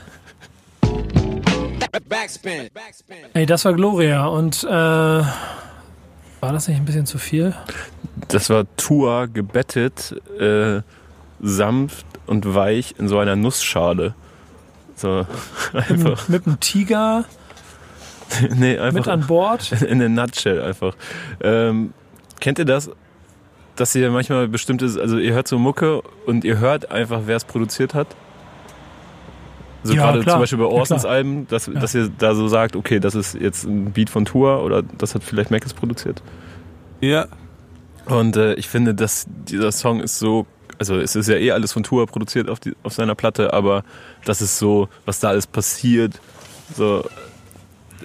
Backspin. 2.08 2.68
Backspin. 2.72 3.16
Ey, 3.34 3.46
das 3.46 3.64
war 3.64 3.72
Gloria 3.72 4.26
und 4.26 4.64
äh, 4.64 5.22
war 6.44 6.52
das 6.52 6.68
nicht 6.68 6.76
ein 6.76 6.84
bisschen 6.84 7.06
zu 7.06 7.16
viel? 7.16 7.54
Das 8.28 8.50
war 8.50 8.66
Tua 8.76 9.24
gebettet, 9.24 10.14
äh, 10.38 10.82
sanft 11.40 12.04
und 12.26 12.54
weich 12.54 12.96
in 12.98 13.08
so 13.08 13.18
einer 13.18 13.34
Nussschale. 13.34 14.14
So, 14.94 15.26
einfach. 15.72 16.28
Mit 16.28 16.46
einem 16.46 16.60
Tiger 16.60 17.24
nee, 18.56 18.72
mit 18.72 18.80
einfach 18.80 19.06
an 19.06 19.26
Bord. 19.26 19.72
in 19.88 20.02
a 20.02 20.08
nutshell 20.08 20.60
einfach. 20.60 20.94
Ähm, 21.40 21.94
kennt 22.40 22.58
ihr 22.58 22.66
das? 22.66 22.90
Dass 23.76 23.94
ihr 23.94 24.10
manchmal 24.10 24.46
bestimmtes, 24.46 24.98
also 24.98 25.16
ihr 25.16 25.32
hört 25.32 25.48
so 25.48 25.58
Mucke 25.58 26.02
und 26.26 26.44
ihr 26.44 26.58
hört 26.58 26.90
einfach, 26.90 27.22
wer 27.24 27.36
es 27.36 27.44
produziert 27.44 27.94
hat? 27.94 28.08
Also 29.84 29.94
Ja, 29.94 30.06
gerade 30.06 30.20
klar. 30.22 30.34
zum 30.34 30.40
Beispiel 30.40 30.58
bei 30.58 30.64
Ja, 30.64 30.70
Orsons 30.70 31.02
klar. 31.02 31.12
Alben, 31.14 31.46
dass, 31.48 31.70
dass 31.72 31.94
ihr 31.94 32.10
da 32.18 32.34
so 32.34 32.48
sagt, 32.48 32.74
okay, 32.74 32.98
das 33.00 33.14
ist 33.14 33.34
jetzt 33.34 33.64
ein 33.64 33.92
Beat 33.92 34.10
von 34.10 34.24
Tour 34.24 34.62
oder 34.64 34.82
das 34.82 35.14
hat 35.14 35.22
vielleicht 35.22 35.50
Mackes 35.52 35.72
produziert. 35.74 36.22
Ja, 37.00 37.26
Und 38.06 38.36
äh, 38.36 38.54
ich 38.54 38.68
finde, 38.68 38.94
dass 38.94 39.26
dieser 39.48 39.70
Song 39.72 40.00
ist 40.00 40.18
so, 40.18 40.46
also 40.78 40.96
es 40.98 41.14
ist 41.14 41.28
ja 41.28 41.36
eh 41.36 41.52
alles 41.52 41.72
von 41.72 41.82
Tour 41.82 42.06
produziert 42.06 42.48
auf, 42.48 42.60
die, 42.60 42.74
auf 42.82 42.92
seiner 42.94 43.14
Platte, 43.14 43.52
aber 43.52 43.84
das 44.24 44.40
ist 44.42 44.58
so, 44.58 44.88
was 45.04 45.20
da 45.20 45.28
alles 45.28 45.46
passiert, 45.46 46.18
so 46.74 47.04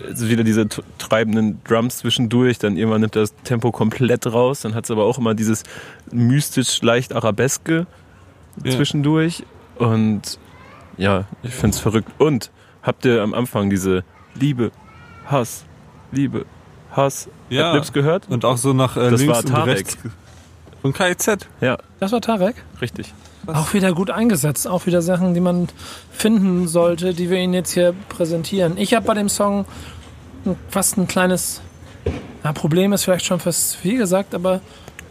es 0.10 0.22
ist 0.22 0.30
wieder 0.30 0.44
diese 0.46 0.66
treibenden 0.98 1.62
Drums 1.66 1.98
zwischendurch, 1.98 2.58
dann 2.58 2.78
irgendwann 2.78 3.02
nimmt 3.02 3.16
das 3.18 3.34
Tempo 3.44 3.72
komplett 3.72 4.28
raus, 4.28 4.62
dann 4.62 4.74
hat 4.76 4.86
es 4.86 4.92
aber 4.92 5.04
auch 5.04 5.18
immer 5.18 5.34
dieses 5.34 5.64
mystisch 6.12 6.82
leicht 6.82 7.14
arabeske 7.14 7.86
Ja. 8.64 8.72
zwischendurch 8.72 9.44
und 9.78 10.40
ja, 11.00 11.24
ich 11.42 11.54
finde 11.56 11.74
es 11.76 11.80
verrückt. 11.80 12.12
Und 12.20 12.52
habt 12.84 13.06
ihr 13.06 13.22
am 13.24 13.34
Anfang 13.34 13.70
diese 13.70 14.04
Liebe, 14.36 14.72
Hass, 15.26 15.66
Liebe, 16.12 16.46
Hass, 16.92 17.28
Ja. 17.50 17.70
Adlibs 17.70 17.92
gehört? 17.94 18.30
und 18.30 18.46
auch 18.46 18.58
so 18.58 18.74
nach 18.74 18.96
äh, 18.98 19.10
Das 19.10 19.22
links 19.22 19.36
war 19.38 19.44
und 19.46 19.50
Tarek. 19.50 19.76
rechts. 19.78 19.98
Von 20.82 20.94
KIZ. 20.94 21.48
Ja, 21.62 21.78
Das 22.00 22.12
war 22.12 22.22
Tarek. 22.22 22.56
richtig. 22.82 23.14
Auch 23.48 23.74
wieder 23.74 23.94
gut 23.94 24.12
eingesetzt. 24.12 24.68
Auch 24.68 24.86
wieder 24.86 25.02
Sachen, 25.02 25.34
die 25.34 25.40
man 25.40 25.68
finden 26.12 26.68
sollte, 26.68 27.14
die 27.14 27.30
wir 27.30 27.38
Ihnen 27.38 27.54
jetzt 27.54 27.72
hier 27.72 27.94
präsentieren. 28.10 28.78
Ich 28.78 28.94
habe 28.94 29.06
bei 29.06 29.14
dem 29.16 29.28
Song 29.30 29.66
fast 30.70 30.98
ein 30.98 31.08
kleines 31.08 31.62
ja, 32.44 32.54
Problem, 32.54 32.94
ist 32.94 33.04
vielleicht 33.06 33.26
schon 33.26 33.40
fürs 33.40 33.76
viel 33.76 33.98
gesagt, 33.98 34.34
aber 34.36 34.62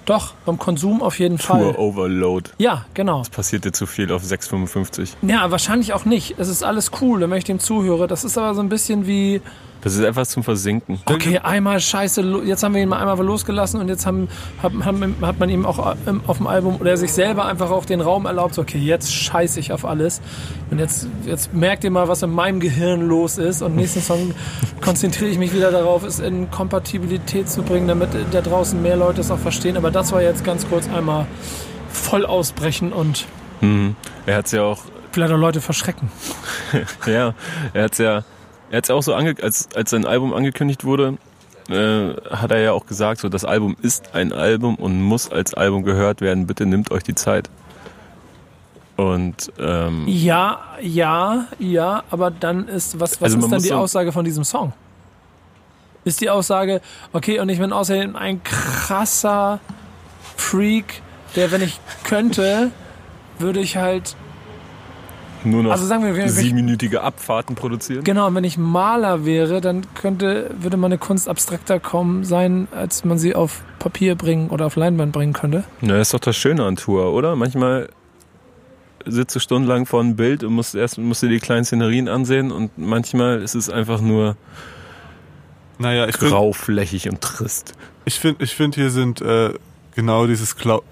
doch, 0.08 0.34
beim 0.46 0.58
Konsum 0.58 1.02
auf 1.02 1.18
jeden 1.18 1.38
Fall. 1.38 1.74
Tour 1.74 1.78
Overload. 1.78 2.50
Ja, 2.58 2.86
genau. 2.94 3.22
Passiert 3.30 3.64
dir 3.64 3.72
zu 3.72 3.86
viel 3.86 4.10
auf 4.12 4.22
6,55. 4.22 5.10
Ja, 5.22 5.50
wahrscheinlich 5.50 5.92
auch 5.92 6.04
nicht. 6.04 6.36
Es 6.38 6.48
ist 6.48 6.62
alles 6.62 6.90
cool, 7.00 7.20
wenn 7.20 7.32
ich 7.32 7.44
dem 7.44 7.58
zuhöre. 7.58 8.06
Das 8.06 8.24
ist 8.24 8.38
aber 8.38 8.54
so 8.54 8.60
ein 8.60 8.68
bisschen 8.68 9.06
wie, 9.06 9.42
Das 9.82 9.94
ist 9.94 10.00
etwas 10.00 10.30
zum 10.30 10.42
Versinken. 10.42 11.00
okay, 11.06 11.38
einmal 11.38 11.80
scheiße, 11.80 12.22
jetzt 12.44 12.62
haben 12.62 12.74
wir 12.74 12.82
ihn 12.82 12.88
mal 12.88 12.98
einmal 12.98 13.24
losgelassen 13.24 13.80
und 13.80 13.88
jetzt 13.88 14.06
haben, 14.06 14.28
haben, 14.62 14.84
haben, 14.84 15.16
hat 15.22 15.38
man 15.38 15.48
ihm 15.48 15.64
auch 15.64 15.96
ähm, 16.06 16.20
auf 16.26 16.38
dem 16.38 16.46
Album 16.46 16.76
oder 16.80 16.96
sich 16.96 17.12
selber 17.12 17.46
einfach 17.46 17.70
auch 17.70 17.84
den 17.84 18.00
Raum 18.00 18.26
erlaubt, 18.26 18.54
so, 18.54 18.62
okay, 18.62 18.78
jetzt 18.78 19.12
scheiße 19.12 19.60
ich 19.60 19.72
auf 19.72 19.84
alles. 19.84 20.20
Und 20.70 20.78
jetzt, 20.78 21.08
jetzt 21.24 21.54
merkt 21.54 21.84
ihr 21.84 21.90
mal, 21.90 22.08
was 22.08 22.22
in 22.22 22.30
meinem 22.30 22.60
Gehirn 22.60 23.06
los 23.08 23.38
ist. 23.38 23.62
Und 23.62 23.76
nächsten 23.76 24.00
Song 24.00 24.34
konzentriere 24.80 25.30
ich 25.30 25.38
mich 25.38 25.54
wieder 25.54 25.70
darauf, 25.70 26.04
es 26.04 26.18
in 26.18 26.50
Kompatibilität 26.50 27.48
zu 27.48 27.62
bringen, 27.62 27.88
damit 27.88 28.10
da 28.32 28.40
draußen 28.40 28.80
mehr 28.82 28.96
Leute 28.96 29.20
es 29.20 29.30
auch 29.30 29.38
verstehen. 29.38 29.76
Aber 29.76 29.90
das 29.90 30.12
war 30.12 30.22
jetzt 30.22 30.44
ganz 30.44 30.68
kurz 30.68 30.88
einmal 30.88 31.26
voll 31.90 32.26
ausbrechen 32.26 32.92
und 32.92 33.26
Mhm. 33.60 33.96
Er 34.26 34.36
hat 34.36 34.46
es 34.46 34.52
ja 34.52 34.62
auch, 34.62 34.82
vielleicht 35.12 35.32
auch 35.32 35.38
Leute 35.38 35.60
verschrecken. 35.60 36.10
ja, 37.06 37.34
er 37.72 37.84
hat 37.84 37.98
ja, 37.98 38.24
er 38.70 38.78
hat's 38.78 38.88
ja 38.88 38.94
auch 38.94 39.02
so 39.02 39.14
ange, 39.14 39.34
als, 39.42 39.68
als 39.74 39.90
sein 39.90 40.04
Album 40.06 40.32
angekündigt 40.34 40.84
wurde, 40.84 41.16
äh, 41.68 42.14
hat 42.30 42.50
er 42.50 42.60
ja 42.60 42.72
auch 42.72 42.86
gesagt, 42.86 43.20
so 43.20 43.28
das 43.28 43.44
Album 43.44 43.76
ist 43.82 44.14
ein 44.14 44.32
Album 44.32 44.74
und 44.76 45.02
muss 45.02 45.30
als 45.30 45.54
Album 45.54 45.82
gehört 45.84 46.20
werden. 46.20 46.46
Bitte 46.46 46.66
nimmt 46.66 46.90
euch 46.90 47.02
die 47.02 47.14
Zeit. 47.14 47.50
Und 48.96 49.52
ähm, 49.60 50.04
Ja, 50.08 50.60
ja, 50.82 51.46
ja, 51.58 52.02
aber 52.10 52.30
dann 52.32 52.66
ist, 52.68 52.98
was, 52.98 53.20
was 53.20 53.34
Also 53.34 53.38
ist 53.38 53.52
dann 53.52 53.62
die 53.62 53.68
so- 53.68 53.76
Aussage 53.76 54.12
von 54.12 54.24
diesem 54.24 54.44
Song? 54.44 54.72
Ist 56.04 56.20
die 56.20 56.30
Aussage, 56.30 56.80
okay, 57.12 57.38
und 57.38 57.48
ich 57.48 57.58
bin 57.58 57.72
außerdem 57.72 58.16
ein 58.16 58.42
krasser 58.42 59.60
Freak, 60.36 61.02
der, 61.36 61.50
wenn 61.52 61.62
ich 61.62 61.78
könnte, 62.04 62.70
würde 63.38 63.60
ich 63.60 63.76
halt, 63.76 64.16
nur 65.44 65.62
noch 65.62 65.72
also 65.72 65.86
sagen 65.86 66.04
wir, 66.04 66.16
wenn 66.16 66.26
ich, 66.26 66.32
siebenminütige 66.32 67.02
Abfahrten 67.02 67.54
produzieren. 67.54 68.04
genau, 68.04 68.26
und 68.28 68.34
wenn 68.34 68.44
ich 68.44 68.58
Maler 68.58 69.24
wäre, 69.24 69.60
dann 69.60 69.82
könnte, 69.94 70.50
würde 70.60 70.76
meine 70.76 70.98
Kunst 70.98 71.28
abstrakter 71.28 71.80
kommen 71.80 72.24
sein, 72.24 72.68
als 72.70 73.04
man 73.04 73.18
sie 73.18 73.34
auf 73.34 73.62
Papier 73.78 74.14
bringen 74.14 74.50
oder 74.50 74.66
auf 74.66 74.76
Leinwand 74.76 75.12
bringen 75.12 75.32
könnte. 75.32 75.64
Na, 75.80 75.96
das 75.96 76.08
ist 76.08 76.14
doch 76.14 76.20
das 76.20 76.36
Schöne 76.36 76.64
an 76.64 76.76
Tour, 76.76 77.12
oder? 77.12 77.36
Manchmal 77.36 77.88
sitzt 79.04 79.34
du 79.36 79.40
stundenlang 79.40 79.86
vor 79.86 80.00
einem 80.00 80.16
Bild 80.16 80.44
und 80.44 80.52
musst 80.54 80.74
erst 80.74 80.98
musst 80.98 81.22
dir 81.22 81.28
die 81.28 81.38
kleinen 81.38 81.64
Szenerien 81.64 82.08
ansehen 82.08 82.50
und 82.50 82.76
manchmal 82.76 83.40
ist 83.42 83.54
es 83.54 83.70
einfach 83.70 84.00
nur 84.00 84.36
Naja, 85.78 86.08
ich 86.08 86.18
Grauflächig 86.18 87.08
und 87.08 87.20
trist. 87.20 87.74
ich 88.04 88.18
finde, 88.18 88.44
ich 88.44 88.54
finde, 88.54 88.80
hier 88.80 88.90
sind 88.90 89.20
äh, 89.20 89.54
genau 89.94 90.26
dieses 90.26 90.56
Klau 90.56 90.82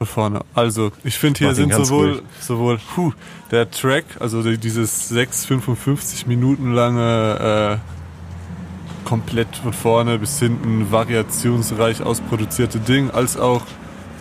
von 0.00 0.06
vorne. 0.06 0.40
Also, 0.54 0.92
ich 1.04 1.18
finde, 1.18 1.38
hier 1.38 1.54
sind 1.54 1.74
sowohl, 1.74 2.12
ruhig. 2.12 2.22
sowohl 2.40 2.78
puh, 2.94 3.12
der 3.50 3.70
Track, 3.70 4.04
also 4.18 4.42
die, 4.42 4.56
dieses 4.56 5.08
6, 5.08 5.44
55 5.44 6.26
Minuten 6.26 6.72
lange 6.72 7.80
äh, 7.80 9.06
komplett 9.06 9.56
von 9.56 9.72
vorne 9.72 10.18
bis 10.18 10.38
hinten 10.38 10.90
variationsreich 10.90 12.02
ausproduzierte 12.02 12.78
Ding, 12.78 13.10
als 13.10 13.36
auch 13.36 13.62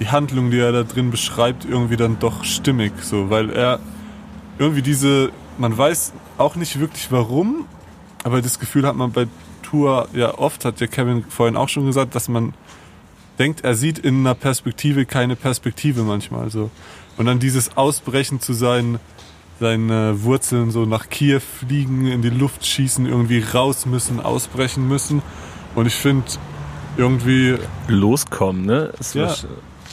die 0.02 0.10
Handlung, 0.10 0.52
die 0.52 0.60
er 0.60 0.72
da 0.72 0.84
drin 0.84 1.12
beschreibt, 1.12 1.64
irgendwie 1.64 1.98
dann 1.98 2.20
doch 2.20 2.44
stimmig, 2.44 2.92
so, 3.02 3.30
weil 3.30 3.50
er 3.50 3.80
irgendwie 4.58 4.82
diese, 4.82 5.32
man 5.58 5.78
weiß 5.78 6.14
auch 6.38 6.56
nicht 6.56 6.80
wirklich 6.80 7.10
warum, 7.12 7.66
aber 8.24 8.42
das 8.42 8.60
Gefühl 8.60 8.86
hat 8.86 8.96
man 8.96 9.12
bei 9.12 9.28
Tour 9.62 10.10
ja 10.14 10.38
oft, 10.38 10.66
hat 10.66 10.82
ja 10.82 10.88
Kevin 10.88 11.24
vorhin 11.30 11.56
auch 11.56 11.70
schon 11.70 11.86
gesagt, 11.86 12.16
dass 12.16 12.28
man 12.28 12.54
denkt, 13.40 13.62
er 13.64 13.76
sieht 13.76 14.00
in 14.00 14.20
einer 14.20 14.36
Perspektive 14.36 15.06
keine 15.06 15.36
Perspektive 15.36 16.04
manchmal 16.04 16.50
so. 16.50 16.70
Und 17.18 17.26
dann 17.26 17.40
dieses 17.40 17.76
Ausbrechen 17.78 18.40
zu 18.40 18.54
seinen, 18.54 19.00
seinen 19.60 19.90
äh, 19.90 20.24
Wurzeln 20.24 20.72
so 20.72 20.86
nach 20.86 21.10
Kiew 21.10 21.40
fliegen, 21.40 22.06
in 22.08 22.22
die 22.22 22.30
Luft 22.30 22.66
schießen, 22.66 23.06
irgendwie 23.06 23.40
raus 23.42 23.86
müssen, 23.86 24.20
ausbrechen 24.20 24.88
müssen. 24.88 25.22
Und 25.76 25.86
ich 25.86 25.96
finde 25.96 26.26
irgendwie 26.98 27.56
Loskommen, 27.88 28.66
ne? 28.66 28.94
Ja. 29.14 29.28
war- 29.28 29.36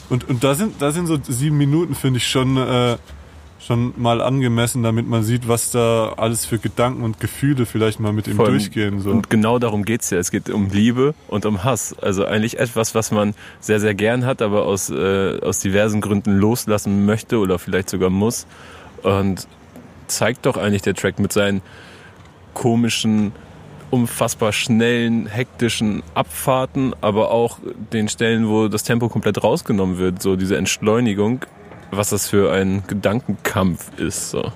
und, 0.08 0.28
und 0.28 0.44
da 0.44 0.54
sind, 0.54 0.80
da 0.80 0.92
sind 0.92 1.06
so 1.06 1.18
sieben 1.20 1.56
Minuten, 1.58 1.94
finde 1.94 2.18
ich, 2.18 2.28
schon, 2.28 2.56
äh, 2.56 2.96
schon 3.58 3.94
mal 3.96 4.20
angemessen, 4.20 4.82
damit 4.82 5.08
man 5.08 5.22
sieht, 5.22 5.48
was 5.48 5.70
da 5.70 6.12
alles 6.16 6.44
für 6.44 6.58
Gedanken 6.58 7.02
und 7.02 7.20
Gefühle 7.20 7.66
vielleicht 7.66 8.00
mal 8.00 8.12
mit 8.12 8.28
ihm 8.28 8.36
Vor 8.36 8.46
allem- 8.46 8.54
durchgehen. 8.58 9.00
So. 9.00 9.10
Und 9.10 9.30
genau 9.30 9.58
darum 9.58 9.84
geht's 9.84 10.10
ja. 10.10 10.18
Es 10.18 10.30
geht 10.30 10.50
um 10.50 10.68
Liebe 10.70 11.14
und 11.28 11.46
um 11.46 11.64
Hass. 11.64 11.96
Also 11.98 12.24
eigentlich 12.26 12.58
etwas, 12.58 12.94
was 12.94 13.10
man 13.10 13.34
sehr, 13.60 13.80
sehr 13.80 13.94
gern 13.94 14.24
hat, 14.26 14.42
aber 14.42 14.66
aus, 14.66 14.90
äh, 14.90 15.40
aus 15.40 15.60
diversen 15.60 16.00
Gründen 16.00 16.38
loslassen 16.38 17.06
möchte 17.06 17.38
oder 17.38 17.58
vielleicht 17.58 17.88
sogar 17.90 18.10
muss. 18.10 18.46
Und 19.02 19.46
zeigt 20.06 20.46
doch 20.46 20.56
eigentlich 20.56 20.82
der 20.82 20.94
Track 20.94 21.18
mit 21.18 21.32
seinen 21.32 21.62
komischen, 22.54 23.32
unfassbar 23.90 24.52
schnellen, 24.52 25.26
hektischen 25.26 26.02
Abfahrten, 26.14 26.94
aber 27.00 27.30
auch 27.30 27.58
den 27.92 28.08
Stellen, 28.08 28.48
wo 28.48 28.68
das 28.68 28.82
Tempo 28.82 29.08
komplett 29.08 29.42
rausgenommen 29.42 29.98
wird, 29.98 30.22
so 30.22 30.36
diese 30.36 30.56
Entschleunigung, 30.56 31.40
was 31.90 32.10
das 32.10 32.28
für 32.28 32.52
ein 32.52 32.82
Gedankenkampf 32.86 33.98
ist. 33.98 34.30
So. 34.30 34.52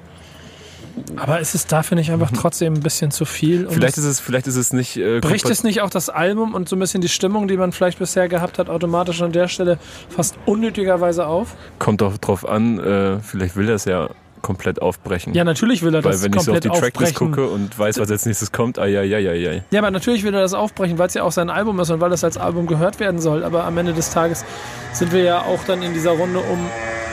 Aber 1.16 1.41
ist 1.41 1.55
es 1.55 1.66
dafür 1.66 1.97
nicht 1.97 2.11
einfach 2.11 2.31
trotzdem 2.31 2.74
ein 2.74 2.81
bisschen 2.81 3.11
zu 3.11 3.24
viel? 3.24 3.68
Vielleicht 3.70 3.99
ist 3.99 4.05
es, 4.05 4.20
vielleicht 4.20 4.47
ist 4.47 4.57
es 4.57 4.72
nicht. 4.72 4.97
Äh, 4.97 5.20
Bricht 5.20 5.49
es 5.49 5.62
nicht 5.62 5.81
auch 5.83 5.91
das 5.91 6.09
Album 6.09 6.55
und 6.55 6.68
so 6.68 6.76
ein 6.76 6.78
bisschen 6.78 7.01
die 7.01 7.09
Stimmung, 7.09 7.49
die 7.49 7.57
man 7.57 7.72
vielleicht 7.72 7.99
bisher 7.99 8.28
gehabt 8.28 8.59
hat, 8.59 8.68
automatisch 8.68 9.22
an 9.22 9.33
der 9.33 9.49
Stelle 9.49 9.78
fast 10.09 10.37
unnötigerweise 10.47 11.26
auf? 11.26 11.55
Kommt 11.78 12.01
doch 12.01 12.18
drauf 12.18 12.49
an, 12.49 12.78
äh, 12.78 13.20
vielleicht 13.20 13.57
will 13.57 13.68
er 13.68 13.76
es 13.76 13.85
ja 13.85 14.11
komplett 14.43 14.81
aufbrechen. 14.81 15.35
Ja, 15.35 15.45
natürlich 15.45 15.83
will 15.83 15.95
er 15.95 16.03
Weil 16.03 16.12
das 16.12 16.22
wenn 16.22 16.33
ich 16.33 16.41
so 16.41 16.53
auf 16.53 16.61
komplett 16.61 16.64
die 16.64 16.81
Tracklist 16.81 17.12
aufbrechen. 17.14 17.33
gucke 17.33 17.49
und 17.49 17.78
weiß, 17.78 17.99
was 17.99 18.11
als 18.11 18.24
nächstes 18.24 18.53
kommt, 18.53 18.78
ai, 18.78 18.99
ai, 18.99 19.14
ai, 19.14 19.49
ai. 19.49 19.64
Ja, 19.70 19.81
aber 19.81 19.91
natürlich 19.91 20.22
will 20.24 20.35
er 20.35 20.41
das 20.41 20.55
aufbrechen, 20.55 20.99
weil 20.99 21.09
es 21.09 21.14
ja 21.14 21.22
auch 21.24 21.33
sein 21.33 21.51
Album 21.51 21.78
ist 21.81 21.91
und 21.91 22.01
weil 22.01 22.11
das 22.11 22.24
als 22.24 22.39
Album 22.39 22.66
gehört 22.66 23.01
werden 23.01 23.20
soll. 23.20 23.45
Aber 23.45 23.64
am 23.64 23.76
Ende 23.76 23.93
des 23.93 24.11
Tages 24.11 24.45
sind 24.93 25.12
wir 25.12 25.22
ja 25.22 25.43
auch 25.43 25.62
dann 25.64 25.83
in 25.83 25.93
dieser 25.93 26.12
Runde, 26.12 26.41
um 26.41 26.59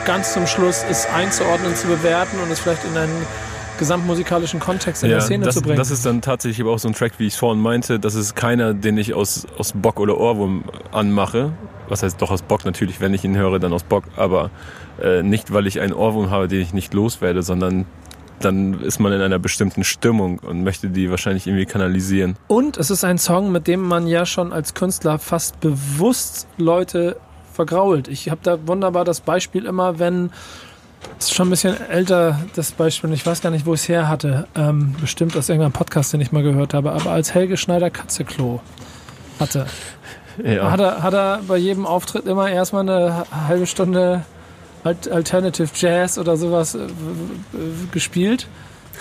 ganz 0.08 0.32
zum 0.32 0.46
Schluss 0.46 0.86
es 0.90 1.04
einzuordnen, 1.04 1.76
zu 1.76 1.86
bewerten 1.86 2.38
und 2.42 2.50
es 2.50 2.60
vielleicht 2.60 2.82
in 2.86 2.96
einen 2.96 3.26
gesamtmusikalischen 3.78 4.58
Kontext 4.58 5.04
in 5.04 5.10
der 5.10 5.20
Szene 5.20 5.44
das, 5.44 5.56
zu 5.56 5.60
bringen. 5.60 5.76
das 5.76 5.90
ist 5.90 6.06
dann 6.06 6.22
tatsächlich 6.22 6.62
aber 6.62 6.72
auch 6.72 6.78
so 6.78 6.88
ein 6.88 6.94
Track, 6.94 7.12
wie 7.18 7.26
ich 7.26 7.34
es 7.34 7.38
vorhin 7.38 7.60
meinte. 7.60 8.00
Das 8.00 8.14
ist 8.14 8.34
keiner, 8.34 8.72
den 8.72 8.96
ich 8.96 9.12
aus, 9.12 9.46
aus 9.58 9.74
Bock 9.74 10.00
oder 10.00 10.18
Ohrwurm 10.18 10.64
anmache. 10.92 11.52
Was 11.90 12.02
heißt 12.02 12.22
doch 12.22 12.30
aus 12.30 12.40
Bock 12.40 12.64
natürlich, 12.64 13.02
wenn 13.02 13.12
ich 13.12 13.22
ihn 13.22 13.36
höre, 13.36 13.58
dann 13.58 13.74
aus 13.74 13.82
Bock. 13.82 14.04
Aber 14.16 14.50
äh, 14.98 15.22
nicht, 15.22 15.52
weil 15.52 15.66
ich 15.66 15.78
einen 15.78 15.92
Ohrwurm 15.92 16.30
habe, 16.30 16.48
den 16.48 16.62
ich 16.62 16.72
nicht 16.72 16.94
loswerde, 16.94 17.42
sondern 17.42 17.84
dann 18.40 18.80
ist 18.80 19.00
man 19.00 19.12
in 19.12 19.20
einer 19.20 19.38
bestimmten 19.38 19.84
Stimmung 19.84 20.38
und 20.38 20.64
möchte 20.64 20.88
die 20.88 21.10
wahrscheinlich 21.10 21.46
irgendwie 21.46 21.66
kanalisieren. 21.66 22.36
Und 22.46 22.78
es 22.78 22.90
ist 22.90 23.04
ein 23.04 23.18
Song, 23.18 23.52
mit 23.52 23.66
dem 23.66 23.82
man 23.82 24.06
ja 24.06 24.24
schon 24.24 24.54
als 24.54 24.72
Künstler 24.72 25.18
fast 25.18 25.60
bewusst 25.60 26.46
Leute 26.56 27.16
vergrault. 27.58 28.06
Ich 28.06 28.30
habe 28.30 28.40
da 28.44 28.56
wunderbar 28.68 29.04
das 29.04 29.20
Beispiel 29.20 29.64
immer, 29.66 29.98
wenn 29.98 30.30
es 31.18 31.26
ist 31.26 31.34
schon 31.34 31.48
ein 31.48 31.50
bisschen 31.50 31.76
älter, 31.90 32.38
das 32.54 32.70
Beispiel, 32.72 33.12
ich 33.12 33.24
weiß 33.26 33.40
gar 33.40 33.50
nicht, 33.50 33.66
wo 33.66 33.74
ich 33.74 33.80
es 33.82 33.88
her 33.88 34.08
hatte. 34.08 34.46
Ähm, 34.54 34.94
bestimmt 35.00 35.36
aus 35.36 35.48
irgendeinem 35.48 35.72
Podcast, 35.72 36.12
den 36.12 36.20
ich 36.20 36.30
mal 36.32 36.42
gehört 36.42 36.72
habe. 36.74 36.92
Aber 36.92 37.10
als 37.10 37.34
Helge 37.34 37.56
Schneider 37.56 37.90
Katzeklo 37.90 38.60
hatte, 39.40 39.66
Ja. 40.44 40.70
hat, 40.70 40.80
er, 40.80 41.02
hat 41.02 41.14
er 41.14 41.40
bei 41.48 41.56
jedem 41.56 41.84
Auftritt 41.86 42.26
immer 42.26 42.48
erstmal 42.50 42.82
eine 42.82 43.24
halbe 43.48 43.66
Stunde 43.66 44.22
Alt 44.84 45.10
Alternative 45.10 45.68
Jazz 45.74 46.18
oder 46.18 46.36
sowas 46.36 46.74
äh, 46.76 46.78
gespielt 47.90 48.46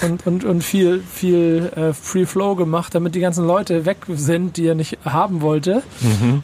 und, 0.01 0.25
und, 0.27 0.43
und 0.43 0.63
viel, 0.63 1.01
viel 1.01 1.71
äh, 1.75 1.93
Free 1.93 2.25
Flow 2.25 2.55
gemacht, 2.55 2.93
damit 2.95 3.15
die 3.15 3.19
ganzen 3.19 3.45
Leute 3.45 3.85
weg 3.85 3.97
sind, 4.09 4.57
die 4.57 4.67
er 4.67 4.75
nicht 4.75 4.97
haben 5.05 5.41
wollte, 5.41 5.83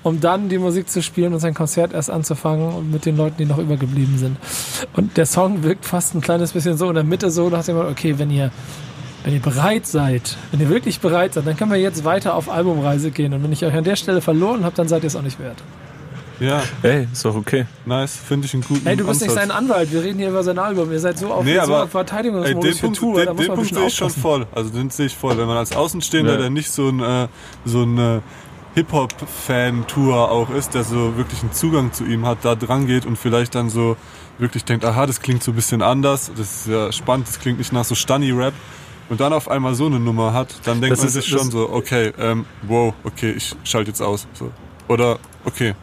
um 0.03 0.19
dann 0.19 0.49
die 0.49 0.57
Musik 0.57 0.89
zu 0.89 1.01
spielen 1.01 1.33
und 1.33 1.39
sein 1.39 1.53
Konzert 1.53 1.93
erst 1.93 2.09
anzufangen 2.09 2.73
und 2.73 2.91
mit 2.91 3.05
den 3.05 3.17
Leuten, 3.17 3.35
die 3.37 3.45
noch 3.45 3.57
übergeblieben 3.57 4.17
sind. 4.17 4.37
Und 4.93 5.17
der 5.17 5.25
Song 5.25 5.63
wirkt 5.63 5.85
fast 5.85 6.15
ein 6.15 6.21
kleines 6.21 6.51
bisschen 6.51 6.77
so 6.77 6.89
in 6.89 6.95
der 6.95 7.03
Mitte 7.03 7.31
so, 7.31 7.49
nach 7.49 7.63
dem 7.63 7.75
Motto, 7.75 7.89
okay, 7.89 8.17
wenn 8.17 8.31
ihr 8.31 8.51
wenn 9.23 9.33
ihr 9.33 9.39
bereit 9.39 9.87
seid, 9.87 10.35
wenn 10.51 10.59
ihr 10.59 10.69
wirklich 10.69 10.99
bereit 10.99 11.33
seid, 11.33 11.47
dann 11.47 11.55
können 11.55 11.71
wir 11.71 11.79
jetzt 11.79 12.03
weiter 12.03 12.35
auf 12.35 12.49
Albumreise 12.49 13.09
gehen. 13.09 13.33
Und 13.33 13.41
wenn 13.41 13.53
ich 13.53 13.63
euch 13.63 13.73
an 13.73 13.85
der 13.85 13.95
Stelle 13.95 14.19
verloren 14.19 14.65
habe, 14.65 14.75
dann 14.75 14.89
seid 14.89 15.03
ihr 15.03 15.07
es 15.07 15.15
auch 15.15 15.21
nicht 15.21 15.39
wert. 15.39 15.63
Ja, 16.43 16.61
Ey, 16.81 17.07
ist 17.11 17.23
doch 17.25 17.35
okay. 17.35 17.65
nice, 17.85 18.15
finde 18.17 18.45
ich 18.47 18.53
einen 18.53 18.63
guten 18.63 18.85
Ey, 18.85 18.95
du 18.97 19.05
bist 19.07 19.21
nicht 19.21 19.29
Ansatz. 19.31 19.47
sein 19.47 19.51
Anwalt. 19.51 19.91
Wir 19.91 20.03
reden 20.03 20.19
hier 20.19 20.29
über 20.29 20.43
sein 20.43 20.59
Album. 20.59 20.91
Ihr 20.91 20.99
seid 20.99 21.17
so 21.17 21.31
auf, 21.31 21.43
Nee, 21.45 21.55
so 21.55 21.61
aber- 21.61 21.83
auf 21.83 21.91
Verteidigungsmodus 21.91 22.65
Ey, 22.65 22.71
den 22.73 22.79
Punkt, 22.81 22.97
Tour. 22.97 23.15
den, 23.15 23.25
da 23.27 23.33
muss 23.33 23.45
den 23.45 23.55
Punkt 23.55 23.73
sehe 23.75 23.87
ich 23.87 23.95
schon 23.95 24.09
voll. 24.09 24.47
Also 24.53 24.69
den 24.69 24.89
sehe 24.89 25.05
ich 25.05 25.15
voll. 25.15 25.37
Wenn 25.37 25.47
man 25.47 25.57
als 25.57 25.75
Außenstehender, 25.75 26.33
Ja. 26.33 26.37
der 26.39 26.49
nicht 26.49 26.69
so 26.71 26.89
ein, 26.89 26.99
äh, 26.99 27.27
so 27.65 27.83
ein 27.83 27.97
äh, 27.97 28.19
Hip-Hop-Fan-Tour 28.75 30.31
auch 30.31 30.49
ist, 30.49 30.73
der 30.73 30.83
so 30.83 31.15
wirklich 31.17 31.41
einen 31.41 31.53
Zugang 31.53 31.93
zu 31.93 32.05
ihm 32.05 32.25
hat, 32.25 32.39
da 32.43 32.55
dran 32.55 32.87
geht 32.87 33.05
und 33.05 33.17
vielleicht 33.17 33.55
dann 33.55 33.69
so 33.69 33.95
wirklich 34.39 34.65
denkt, 34.65 34.83
aha, 34.83 35.05
das 35.05 35.21
klingt 35.21 35.43
so 35.43 35.51
ein 35.51 35.55
bisschen 35.55 35.81
anders, 35.81 36.31
das 36.35 36.65
ist 36.65 36.67
ja 36.67 36.91
spannend, 36.91 37.27
das 37.27 37.39
klingt 37.39 37.59
nicht 37.59 37.71
nach 37.71 37.85
so 37.85 37.93
Stunny-Rap 37.95 38.53
und 39.09 39.19
dann 39.21 39.31
auf 39.31 39.47
einmal 39.49 39.75
so 39.75 39.85
eine 39.85 39.99
Nummer 39.99 40.33
hat, 40.33 40.55
dann 40.65 40.81
denkt 40.81 40.93
Das 40.93 40.99
man 40.99 41.07
ist- 41.07 41.13
sich 41.13 41.27
schon 41.27 41.51
so, 41.51 41.69
okay, 41.71 42.11
ähm, 42.17 42.45
wow, 42.63 42.93
okay, 43.03 43.31
ich 43.37 43.55
schalte 43.63 43.91
jetzt 43.91 44.01
aus. 44.01 44.25
So. 44.33 44.49
Oder, 44.87 45.19
okay, 45.45 45.75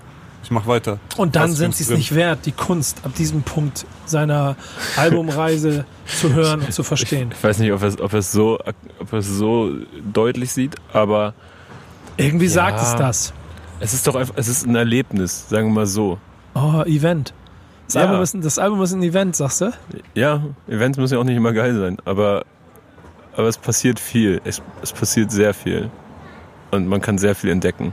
ich 0.42 0.50
mach 0.50 0.66
weiter. 0.66 0.98
Und 1.16 1.36
dann 1.36 1.52
sind 1.52 1.74
sie 1.76 1.84
es 1.84 1.90
nicht 1.90 2.14
wert, 2.14 2.46
die 2.46 2.52
Kunst 2.52 3.02
ab 3.04 3.14
diesem 3.14 3.42
Punkt 3.42 3.86
seiner 4.06 4.56
Albumreise 4.96 5.84
zu 6.06 6.32
hören 6.32 6.60
und 6.62 6.72
zu 6.72 6.82
verstehen. 6.82 7.30
Ich 7.36 7.42
weiß 7.44 7.58
nicht, 7.58 7.72
ob 7.72 7.82
er 7.82 7.88
es 7.88 8.00
ob 8.00 8.12
es 8.14 8.32
so, 8.32 8.58
ob 8.98 9.12
er 9.12 9.18
es 9.18 9.28
so 9.28 9.70
deutlich 10.12 10.52
sieht, 10.52 10.76
aber 10.92 11.34
Irgendwie 12.16 12.48
sagt 12.48 12.78
Ja. 12.78 12.82
es 12.82 12.96
das. 12.96 13.32
es 13.80 13.94
ist 13.94 14.06
doch 14.06 14.14
einfach, 14.16 14.34
es 14.36 14.48
ist 14.48 14.66
ein 14.66 14.74
Erlebnis, 14.76 15.48
sagen 15.48 15.68
wir 15.68 15.74
mal 15.74 15.86
so. 15.86 16.18
Oh, 16.54 16.82
Event. 16.86 17.32
Das, 17.86 17.94
Ja. 17.94 18.02
Album 18.02 18.22
ist, 18.22 18.34
ein- 18.34 18.40
das 18.42 18.58
Album 18.58 18.82
ist 18.82 18.92
ein 18.92 19.02
Event, 19.02 19.36
sagst 19.36 19.60
du? 19.62 19.72
Ja, 20.14 20.42
Events 20.68 20.98
müssen 20.98 21.14
ja 21.14 21.20
auch 21.20 21.24
nicht 21.24 21.36
immer 21.36 21.52
geil 21.52 21.76
sein, 21.78 21.96
aber, 22.04 22.44
aber 23.36 23.46
es 23.48 23.58
passiert 23.58 23.98
viel. 24.00 24.40
Es, 24.44 24.62
es 24.82 24.92
passiert 24.92 25.30
sehr 25.32 25.54
viel. 25.54 25.90
Und 26.70 26.86
man 26.88 27.00
kann 27.00 27.18
sehr 27.18 27.34
viel 27.34 27.50
entdecken. 27.50 27.92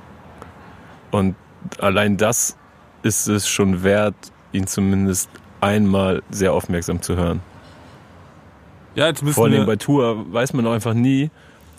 Und 1.12 1.36
allein 1.80 2.18
das 2.18 2.58
ist 3.04 3.28
es 3.28 3.48
schon 3.48 3.84
wert, 3.84 4.16
ihn 4.52 4.68
zumindest 4.68 5.30
einmal 5.62 6.22
sehr 6.30 6.54
aufmerksam 6.54 7.02
zu 7.02 7.16
hören. 7.16 7.42
Ja, 8.96 9.08
jetzt 9.08 9.24
müssen 9.24 9.36
Vor 9.36 9.46
allem 9.46 9.66
bei 9.66 9.76
Tour 9.76 10.32
weiß 10.34 10.54
man 10.54 10.66
auch 10.66 10.72
einfach 10.72 10.94
nie, 10.94 11.30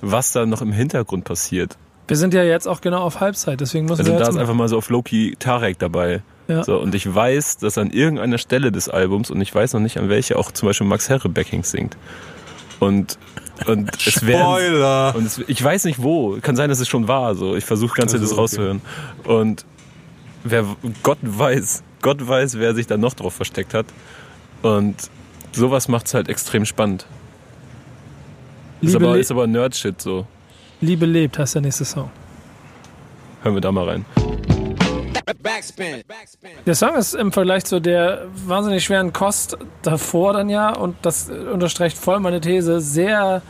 was 0.00 0.32
da 0.32 0.46
noch 0.46 0.62
im 0.62 0.72
Hintergrund 0.72 1.24
passiert. 1.24 1.76
Wir 2.06 2.16
sind 2.16 2.32
ja 2.32 2.42
jetzt 2.42 2.66
auch 2.66 2.80
genau 2.80 3.02
auf 3.02 3.20
Halbzeit, 3.20 3.60
deswegen 3.60 3.86
müssen 3.86 4.00
Also 4.00 4.12
wir 4.12 4.18
da 4.18 4.24
jetzt 4.24 4.34
ist 4.34 4.40
einfach 4.40 4.54
mal 4.54 4.68
so 4.68 4.78
auf 4.78 4.88
Loki 4.88 5.36
Tarek 5.38 5.78
dabei. 5.78 6.22
Ja. 6.46 6.64
So, 6.64 6.78
und 6.78 6.94
ich 6.94 7.12
weiß, 7.12 7.58
dass 7.58 7.76
an 7.76 7.90
irgendeiner 7.90 8.38
Stelle 8.38 8.72
des 8.72 8.88
Albums, 8.88 9.30
und 9.30 9.40
ich 9.42 9.54
weiß 9.54 9.74
noch 9.74 9.80
nicht 9.80 9.98
an 9.98 10.08
welcher, 10.08 10.38
auch 10.38 10.50
zum 10.50 10.68
Beispiel 10.68 10.86
Max 10.86 11.10
Herre 11.10 11.28
Backings 11.28 11.70
singt. 11.70 11.96
Und, 12.80 13.18
und 13.66 13.90
es 14.06 14.26
werden, 14.26 14.40
Spoiler! 14.40 15.14
und 15.16 15.26
es, 15.26 15.38
ich 15.46 15.62
weiß 15.62 15.84
nicht 15.84 16.02
wo. 16.02 16.38
Kann 16.40 16.56
sein, 16.56 16.68
dass 16.68 16.80
es 16.80 16.88
schon 16.88 17.08
war. 17.08 17.34
So, 17.34 17.56
ich 17.56 17.64
versuche 17.64 17.94
ganz 17.94 18.12
Also, 18.12 18.24
das 18.24 18.32
okay. 18.32 18.40
rauszuhören. 18.40 18.80
Und 19.24 19.64
wer 20.44 20.64
Gott 21.02 21.18
weiß, 21.22 21.82
Gott 22.02 22.26
weiß, 22.26 22.58
wer 22.58 22.74
sich 22.74 22.86
da 22.86 22.96
noch 22.96 23.14
drauf 23.14 23.34
versteckt 23.34 23.74
hat. 23.74 23.86
Und 24.62 24.96
sowas 25.52 25.88
macht's 25.88 26.14
halt 26.14 26.28
extrem 26.28 26.64
spannend. 26.64 27.06
Ist 28.80 28.92
Liebe, 28.92 29.06
aber, 29.06 29.18
ist 29.18 29.30
aber 29.30 29.46
Nerd-Shit 29.46 30.00
so. 30.00 30.26
Liebe 30.80 31.06
lebt, 31.06 31.38
heißt 31.38 31.56
der 31.56 31.62
nächste 31.62 31.84
Song. 31.84 32.10
Hören 33.42 33.54
wir 33.54 33.60
da 33.60 33.72
mal 33.72 33.88
rein. 33.88 34.04
Backspin. 35.42 36.02
Backspin. 36.06 36.50
Der 36.66 36.74
Song 36.74 36.94
ist 36.96 37.14
im 37.14 37.32
Vergleich 37.32 37.64
zu 37.64 37.80
der 37.80 38.26
wahnsinnig 38.46 38.84
schweren 38.84 39.12
Kost 39.12 39.56
davor 39.82 40.32
dann 40.32 40.48
ja, 40.48 40.70
und 40.74 40.96
das 41.02 41.28
unterstreicht 41.30 41.96
voll 41.98 42.20
meine 42.20 42.40
These, 42.40 42.80
sehr 42.80 43.42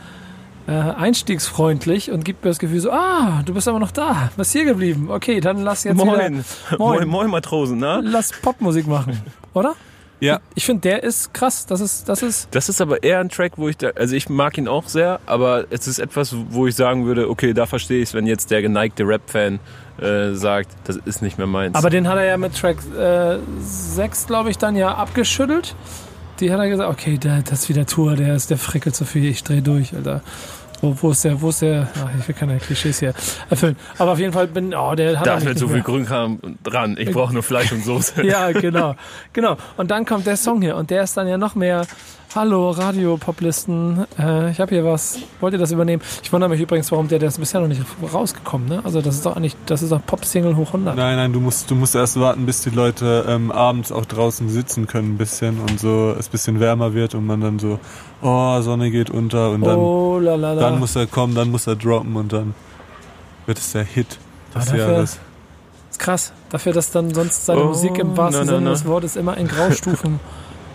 äh, 0.67 0.71
einstiegsfreundlich 0.71 2.11
und 2.11 2.25
gibt 2.25 2.43
mir 2.43 2.49
das 2.51 2.59
Gefühl 2.59 2.79
so, 2.79 2.91
ah, 2.91 3.41
du 3.45 3.53
bist 3.53 3.67
aber 3.67 3.79
noch 3.79 3.91
da, 3.91 4.31
bist 4.37 4.51
hier 4.51 4.65
geblieben. 4.65 5.09
Okay, 5.09 5.39
dann 5.39 5.59
lass 5.63 5.83
jetzt 5.83 5.97
Moin. 5.97 6.09
wieder, 6.09 6.29
Moin, 6.77 6.97
Moin. 6.99 7.07
moin, 7.07 7.29
Matrosen, 7.29 7.79
na? 7.79 8.01
lass 8.03 8.31
Popmusik 8.31 8.87
machen, 8.87 9.21
oder? 9.53 9.75
Ja, 10.21 10.41
Ich 10.53 10.65
finde, 10.65 10.81
der 10.81 11.03
ist 11.03 11.33
krass. 11.33 11.65
Das 11.65 11.79
ist, 11.79 12.09
das 12.09 12.21
ist, 12.21 12.49
Das 12.51 12.67
ist 12.67 12.81
aber 12.81 13.03
eher 13.03 13.19
ein 13.21 13.29
Track, 13.29 13.53
wo 13.55 13.69
ich 13.69 13.77
da, 13.77 13.91
also 13.95 14.15
ich 14.17 14.27
mag 14.27 14.57
ihn 14.57 14.67
auch 14.67 14.87
sehr, 14.89 15.21
aber 15.25 15.65
es 15.69 15.87
ist 15.87 15.97
etwas, 15.97 16.35
wo 16.49 16.67
ich 16.67 16.75
sagen 16.75 17.05
würde, 17.05 17.29
okay, 17.29 17.53
da 17.53 17.65
verstehe 17.65 18.01
ich 18.01 18.09
es, 18.09 18.13
wenn 18.13 18.27
jetzt 18.27 18.51
der 18.51 18.61
geneigte 18.61 19.07
Rap-Fan 19.07 19.59
äh, 20.01 20.35
sagt, 20.35 20.69
das 20.85 20.97
ist 20.97 21.21
nicht 21.21 21.37
mehr 21.37 21.47
meins. 21.47 21.75
aber 21.75 21.89
den 21.89 22.07
hat 22.07 22.17
er 22.17 22.25
ja 22.25 22.37
mit 22.37 22.55
Track 22.57 22.77
äh, 22.97 23.37
6, 23.59 24.27
glaube 24.27 24.49
ich, 24.49 24.57
dann 24.57 24.75
ja 24.75 24.95
abgeschüttelt. 24.95 25.75
Die 26.39 26.51
hat 26.53 26.59
er 26.59 26.69
gesagt, 26.69 26.89
okay, 26.89 27.17
der, 27.17 27.41
das 27.41 27.63
ist 27.63 27.69
wieder 27.69 27.85
Tour, 27.85 28.15
der 28.15 28.35
ist, 28.35 28.49
der 28.49 28.57
frickelt 28.57 28.95
so 28.95 29.03
viel, 29.05 29.25
ich 29.25 29.43
dreh 29.43 29.61
durch, 29.61 29.93
Alter. 29.93 30.21
Wo, 30.81 30.95
wo 31.01 31.11
ist 31.11 31.25
der, 31.25 31.41
wo 31.41 31.49
ist 31.49 31.61
der, 31.61 31.89
ach, 31.95 32.09
ich 32.17 32.25
will 32.27 32.35
keine 32.35 32.57
Klischees 32.57 32.99
hier 32.99 33.13
erfüllen. 33.49 33.75
Aber 33.97 34.13
auf 34.13 34.19
jeden 34.19 34.31
Fall 34.31 34.47
bin, 34.47 34.73
oh, 34.73 34.95
der 34.95 35.19
hat 35.19 35.27
da 35.27 35.35
ist 35.35 35.59
so 35.59 35.65
mehr. 35.67 35.75
viel 35.75 35.83
Grünkram 35.83 36.39
dran. 36.63 36.95
Ich 36.97 37.11
brauche 37.11 37.33
nur 37.33 37.43
Fleisch 37.43 37.73
und 37.73 37.83
Soße. 37.83 38.23
Ja, 38.23 38.51
genau. 38.53 38.95
Genau. 39.33 39.57
Und 39.75 39.91
dann 39.91 40.05
kommt 40.05 40.25
der 40.25 40.37
Song 40.37 40.61
hier 40.61 40.77
und 40.77 40.89
der 40.89 41.03
ist 41.03 41.17
dann 41.17 41.27
ja 41.27 41.37
noch 41.37 41.55
mehr. 41.55 41.85
Hallo, 42.35 42.69
Radio-Poplisten. 42.69 44.05
Äh, 44.19 44.51
ich 44.51 44.59
habe 44.59 44.75
hier 44.75 44.85
was. 44.85 45.17
Wollt 45.39 45.53
ihr 45.53 45.57
das 45.59 45.71
übernehmen? 45.71 46.03
Ich 46.21 46.31
wundere 46.31 46.47
mich 46.51 46.61
übrigens, 46.61 46.91
warum 46.91 47.07
der, 47.07 47.17
der 47.17 47.29
ist 47.29 47.39
bisher 47.39 47.59
noch 47.59 47.67
nicht 47.67 47.81
rausgekommen. 48.13 48.67
Ne? 48.69 48.81
Also 48.83 49.01
das 49.01 49.15
ist 49.15 49.25
doch 49.25 49.35
eigentlich, 49.35 49.55
das 49.65 49.81
ist 49.81 49.91
doch 49.91 50.05
Pop-Single 50.05 50.55
hoch 50.55 50.67
100. 50.67 50.95
nein, 50.95 51.15
nein, 51.15 51.33
du 51.33 51.39
musst, 51.39 51.71
du 51.71 51.75
musst 51.75 51.95
erst 51.95 52.19
warten, 52.19 52.45
bis 52.45 52.61
die 52.61 52.69
Leute 52.69 53.25
ähm, 53.27 53.51
abends 53.51 53.91
auch 53.91 54.05
draußen 54.05 54.47
sitzen 54.47 54.85
können 54.85 55.13
ein 55.15 55.17
bisschen 55.17 55.59
und 55.59 55.79
so 55.79 56.11
es 56.19 56.27
ein 56.27 56.31
bisschen 56.31 56.59
wärmer 56.59 56.93
wird 56.93 57.15
und 57.15 57.25
man 57.25 57.41
dann 57.41 57.57
so, 57.57 57.79
oh, 58.21 58.61
Sonne 58.61 58.91
geht 58.91 59.09
unter 59.09 59.49
und 59.49 59.61
dann, 59.61 59.77
oh, 59.79 60.19
dann 60.21 60.77
muss 60.79 60.95
er 60.95 61.07
kommen, 61.07 61.33
dann 61.33 61.49
muss 61.49 61.65
er 61.65 61.77
droppen 61.77 62.15
und 62.15 62.31
dann 62.31 62.53
wird 63.47 63.57
es 63.57 63.71
der 63.71 63.83
Hit 63.85 64.19
des 64.53 64.67
Aber 64.69 64.77
dafür- 64.77 64.93
Jahres. 64.93 65.19
ist 65.89 65.99
krass. 65.99 66.31
Dafür, 66.51 66.73
dass 66.73 66.91
dann 66.91 67.11
sonst 67.11 67.47
seine 67.47 67.63
Oh, 67.63 67.67
Musik 67.69 67.97
im 67.97 68.15
wahrsten 68.15 68.45
na, 68.45 68.51
na, 68.51 68.57
Sinne 68.57 68.65
na. 68.69 68.71
des 68.75 68.85
Wortes 68.85 69.15
immer 69.15 69.35
in 69.35 69.47
Graustufen 69.47 70.19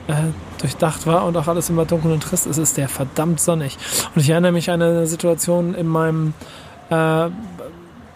äh, 0.08 0.14
durchdacht 0.60 1.06
war 1.06 1.24
und 1.24 1.36
auch 1.36 1.48
alles 1.48 1.70
immer 1.70 1.84
dunkel 1.84 2.12
und 2.12 2.22
trist 2.22 2.46
ist, 2.46 2.58
ist 2.58 2.76
der 2.76 2.88
verdammt 2.88 3.40
sonnig. 3.40 3.76
Und 4.14 4.20
ich 4.20 4.30
erinnere 4.30 4.52
mich 4.52 4.70
an 4.70 4.82
eine 4.82 5.06
Situation 5.06 5.74
in 5.74 5.86
meinem 5.86 6.34
äh, 6.90 7.28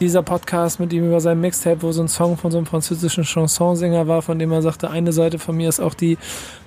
dieser 0.00 0.22
Podcast 0.22 0.78
mit 0.80 0.92
ihm 0.92 1.06
über 1.06 1.20
sein 1.20 1.40
Mixtape, 1.40 1.82
wo 1.82 1.90
so 1.92 2.02
ein 2.02 2.08
Song 2.08 2.36
von 2.36 2.50
so 2.50 2.58
einem 2.58 2.66
französischen 2.66 3.24
Chansonsänger 3.24 4.06
war, 4.06 4.22
von 4.22 4.38
dem 4.38 4.52
er 4.52 4.62
sagte, 4.62 4.90
eine 4.90 5.12
Seite 5.12 5.38
von 5.38 5.56
mir 5.56 5.68
ist 5.68 5.80
auch 5.80 5.94
die 5.94 6.18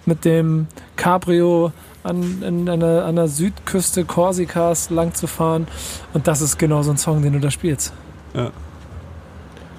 mit 0.05 0.25
dem 0.25 0.67
Cabrio 0.97 1.71
an, 2.03 2.43
in, 2.43 2.67
an, 2.67 2.79
der, 2.79 3.05
an 3.05 3.15
der 3.15 3.27
Südküste 3.27 4.05
Korsikas 4.05 4.89
lang 4.89 5.13
zu 5.13 5.27
fahren. 5.27 5.67
Und 6.13 6.27
das 6.27 6.41
ist 6.41 6.57
genau 6.57 6.81
so 6.81 6.91
ein 6.91 6.97
Song, 6.97 7.21
den 7.21 7.33
du 7.33 7.39
da 7.39 7.51
spielst. 7.51 7.93
Ja. 8.33 8.51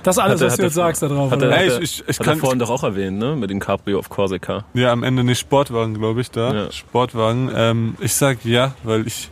Das 0.02 0.16
ist 0.16 0.22
alles, 0.22 0.40
Hat 0.40 0.40
er- 0.42 0.46
was 0.46 0.52
hat 0.52 0.58
du 0.58 0.62
er- 0.62 0.66
jetzt 0.66 0.74
sagst 0.74 1.02
da 1.02 1.08
drauf. 1.08 1.30
Hat 1.30 1.38
oder? 1.38 1.50
er, 1.50 1.56
hat 1.56 1.72
er, 1.74 1.82
ich- 1.82 2.00
ich- 2.00 2.08
ich 2.08 2.18
hat 2.18 2.26
er 2.26 2.32
kann- 2.32 2.38
vorhin 2.40 2.58
doch 2.58 2.70
auch 2.70 2.82
erwähnt, 2.82 3.18
ne? 3.18 3.36
Mit 3.36 3.50
dem 3.50 3.60
Cabrio 3.60 3.98
auf 3.98 4.08
Korsika. 4.08 4.64
Ja, 4.74 4.90
am 4.92 5.02
Ende 5.02 5.22
nicht 5.24 5.38
Sportwagen, 5.38 5.94
glaube 5.94 6.20
ich, 6.20 6.30
da. 6.30 6.52
Ja. 6.54 6.72
Sportwagen. 6.72 7.50
Ähm, 7.54 7.96
ich 8.00 8.14
sag 8.14 8.44
ja, 8.44 8.74
weil 8.82 9.06
ich. 9.06 9.28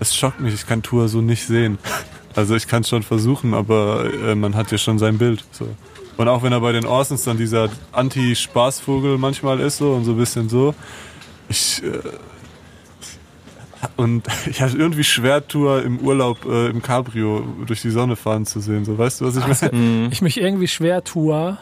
Es 0.00 0.14
schockt 0.16 0.40
mich, 0.40 0.52
ich 0.54 0.66
kann 0.66 0.82
Tour 0.82 1.08
so 1.08 1.20
nicht 1.20 1.46
sehen. 1.46 1.78
Also 2.34 2.54
ich 2.56 2.66
kann 2.66 2.82
es 2.82 2.88
schon 2.88 3.02
versuchen, 3.02 3.54
aber 3.54 4.06
äh, 4.26 4.34
man 4.34 4.54
hat 4.56 4.72
ja 4.72 4.78
schon 4.78 4.98
sein 4.98 5.18
Bild. 5.18 5.44
So. 5.52 5.68
Und 6.16 6.28
auch 6.28 6.42
wenn 6.42 6.52
er 6.52 6.60
bei 6.60 6.72
den 6.72 6.86
Orsons 6.86 7.24
dann 7.24 7.36
dieser 7.36 7.68
Anti-Spaßvogel 7.92 9.18
manchmal 9.18 9.60
ist 9.60 9.78
so 9.78 9.92
und 9.92 10.04
so 10.04 10.12
ein 10.12 10.16
bisschen 10.18 10.48
so. 10.48 10.74
Ich. 11.48 11.82
Äh, 11.82 11.88
und 13.96 14.24
ich 14.46 14.60
habe 14.62 14.76
irgendwie 14.76 15.04
schwer, 15.04 15.46
Tour 15.46 15.82
im 15.82 15.98
Urlaub 16.00 16.44
äh, 16.44 16.68
im 16.68 16.82
Cabrio 16.82 17.44
durch 17.66 17.82
die 17.82 17.90
Sonne 17.90 18.16
fahren 18.16 18.46
zu 18.46 18.60
sehen. 18.60 18.84
So, 18.84 18.96
weißt 18.98 19.20
du, 19.20 19.26
was 19.26 19.36
ich 19.36 19.72
meine? 19.72 20.08
ich 20.10 20.22
mich 20.22 20.40
irgendwie 20.40 20.68
schwer 20.68 21.02
tue. 21.04 21.56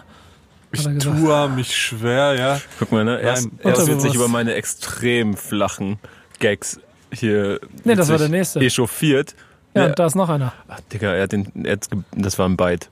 Ich 0.73 0.87
hat 0.87 1.01
tue 1.03 1.49
mich 1.51 1.77
schwer, 1.77 2.35
ja. 2.39 2.61
Guck 2.79 2.93
mal, 2.93 3.05
ne? 3.05 3.21
Erst, 3.21 3.49
Nein, 3.51 3.59
erst 3.65 3.87
wird 3.89 4.01
sich 4.01 4.15
über 4.15 4.29
meine 4.29 4.55
extrem 4.55 5.37
flachen 5.37 5.99
Gags 6.39 6.79
hier 7.13 7.59
Nee, 7.85 7.97
das 7.97 8.09
war 8.09 8.19
der 8.19 8.29
nächste. 8.29 8.61
echauffiert. 8.61 9.35
Ja, 9.75 9.83
Ja. 9.83 9.89
und 9.89 9.99
da 9.99 10.07
ist 10.07 10.15
noch 10.15 10.29
einer. 10.29 10.53
Ach, 10.69 10.79
Digga, 10.93 11.13
er 11.13 11.25
hat 11.25 11.33
den, 11.33 11.51
er 11.65 11.73
hat's 11.73 11.91
ge- 11.91 12.01
das 12.17 12.39
war 12.39 12.49
ein 12.49 12.57
Bite. 12.57 12.87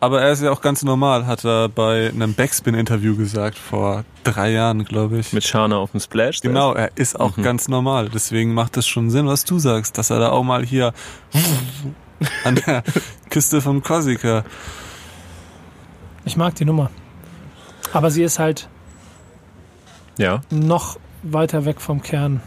Aber 0.00 0.20
er 0.22 0.30
ist 0.30 0.42
ja 0.42 0.52
auch 0.52 0.60
ganz 0.60 0.84
normal, 0.84 1.26
hat 1.26 1.44
er 1.44 1.68
bei 1.68 2.08
einem 2.10 2.32
Backspin-Interview 2.34 3.16
gesagt, 3.16 3.58
vor 3.58 4.04
drei 4.22 4.52
Jahren, 4.52 4.84
glaube 4.84 5.18
ich. 5.18 5.32
Mit 5.32 5.42
Shana 5.44 5.76
auf 5.76 5.90
dem 5.90 5.98
Splash. 6.00 6.40
genau, 6.40 6.72
er 6.72 6.92
ist 6.96 7.18
auch 7.18 7.36
Mhm. 7.36 7.42
ganz 7.42 7.66
normal. 7.68 8.08
Deswegen 8.08 8.54
macht 8.54 8.76
es 8.76 8.86
schon 8.86 9.10
Sinn, 9.10 9.26
was 9.26 9.44
du 9.44 9.58
sagst, 9.58 9.98
dass 9.98 10.10
er 10.10 10.20
da 10.20 10.30
auch 10.30 10.44
mal 10.44 10.64
hier 10.64 10.92
an 12.44 12.54
der 12.66 12.84
Küste 13.30 13.60
von 13.60 13.82
Korsika. 13.82 14.44
Ich 16.24 16.36
mag 16.36 16.54
die 16.54 16.64
Nummer. 16.64 16.90
Aber 17.92 18.10
sie 18.12 18.22
ist 18.22 18.38
halt 18.38 18.68
Ja. 20.16 20.42
noch 20.50 20.96
weiter 21.24 21.64
weg 21.64 21.80
vom 21.80 22.02
Kern. 22.02 22.40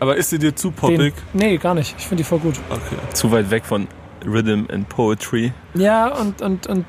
Aber 0.00 0.16
ist 0.16 0.30
sie 0.30 0.38
dir 0.38 0.56
zu 0.56 0.70
Den, 0.70 0.76
poppig? 0.76 1.14
nee, 1.34 1.56
gar 1.58 1.74
nicht. 1.74 1.94
Ich 1.98 2.06
finde 2.06 2.22
die 2.22 2.28
voll 2.28 2.38
gut. 2.40 2.58
Okay. 2.70 2.96
Zu 3.12 3.30
weit 3.30 3.50
weg 3.50 3.64
von 3.66 3.86
Rhythm 4.26 4.64
and 4.70 4.88
Poetry. 4.88 5.52
Ja, 5.74 6.08
und, 6.08 6.42
und, 6.42 6.66
und 6.66 6.84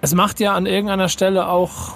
es 0.00 0.14
macht 0.14 0.40
ja 0.40 0.54
an 0.54 0.66
irgendeiner 0.66 1.08
Stelle 1.08 1.48
auch 1.48 1.94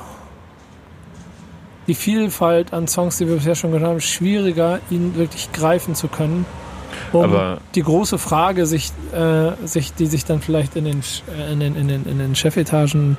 die 1.86 1.94
Vielfalt 1.94 2.72
an 2.72 2.86
Songs, 2.88 3.18
die 3.18 3.26
wir 3.28 3.36
bisher 3.36 3.54
schon 3.54 3.72
gehört 3.72 3.88
haben, 3.88 4.00
schwieriger, 4.00 4.80
ihn 4.90 5.16
wirklich 5.16 5.52
greifen 5.52 5.94
zu 5.94 6.08
können. 6.08 6.46
Um 7.12 7.24
Aber- 7.24 7.58
die 7.74 7.82
große 7.82 8.18
Frage, 8.18 8.66
sich, 8.66 8.92
äh, 9.12 9.52
sich, 9.66 9.92
die 9.94 10.06
sich 10.06 10.24
dann 10.24 10.40
vielleicht 10.40 10.76
in 10.76 10.84
den, 10.84 11.02
äh, 11.36 11.52
in 11.52 11.60
den, 11.60 11.74
in 11.76 11.88
den, 11.88 12.04
in 12.04 12.18
den 12.18 12.34
Chefetagen 12.34 13.16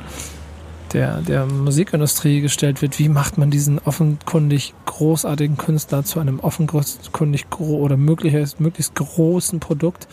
der, 0.93 1.21
der 1.21 1.45
Musikindustrie 1.45 2.41
gestellt 2.41 2.81
wird, 2.81 2.99
wie 2.99 3.09
macht 3.09 3.37
man 3.37 3.49
diesen 3.49 3.79
offenkundig 3.79 4.73
großartigen 4.85 5.57
Künstler 5.57 6.03
zu 6.03 6.19
einem 6.19 6.39
offenkundig 6.39 7.45
oder 7.59 7.97
möglichst, 7.97 8.59
möglichst 8.59 8.95
großen 8.95 9.59
Produkt? 9.59 10.07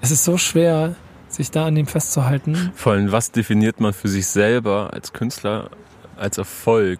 Es 0.00 0.10
ist 0.10 0.24
so 0.24 0.38
schwer, 0.38 0.94
sich 1.28 1.50
da 1.50 1.66
an 1.66 1.76
ihm 1.76 1.86
festzuhalten. 1.86 2.72
Vor 2.74 2.92
allem, 2.92 3.12
was 3.12 3.30
definiert 3.32 3.80
man 3.80 3.92
für 3.92 4.08
sich 4.08 4.26
selber 4.26 4.90
als 4.92 5.12
Künstler 5.12 5.70
als 6.16 6.38
Erfolg? 6.38 6.98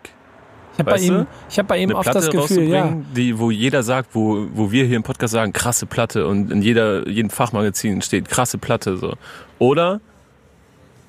Ich 0.74 0.78
habe 0.78 0.90
bei 0.92 0.98
ihm, 0.98 1.26
ich 1.50 1.58
habe 1.58 1.68
bei 1.68 1.78
ihm 1.78 1.90
Eine 1.90 1.98
oft 1.98 2.04
Platte 2.10 2.20
das 2.20 2.30
Gefühl, 2.30 2.62
ja, 2.64 2.80
rauszubringen, 2.82 3.06
die, 3.14 3.38
wo 3.38 3.50
jeder 3.50 3.82
sagt, 3.82 4.14
wo, 4.14 4.46
wo 4.54 4.70
wir 4.70 4.84
hier 4.84 4.96
im 4.96 5.02
Podcast 5.02 5.32
sagen, 5.32 5.52
krasse 5.52 5.84
Platte 5.86 6.26
und 6.26 6.50
in 6.50 6.62
jeder, 6.62 7.06
jedem 7.08 7.28
Fachmagazin 7.28 8.00
steht 8.02 8.28
krasse 8.28 8.56
Platte 8.56 8.96
so. 8.96 9.14
Oder 9.58 10.00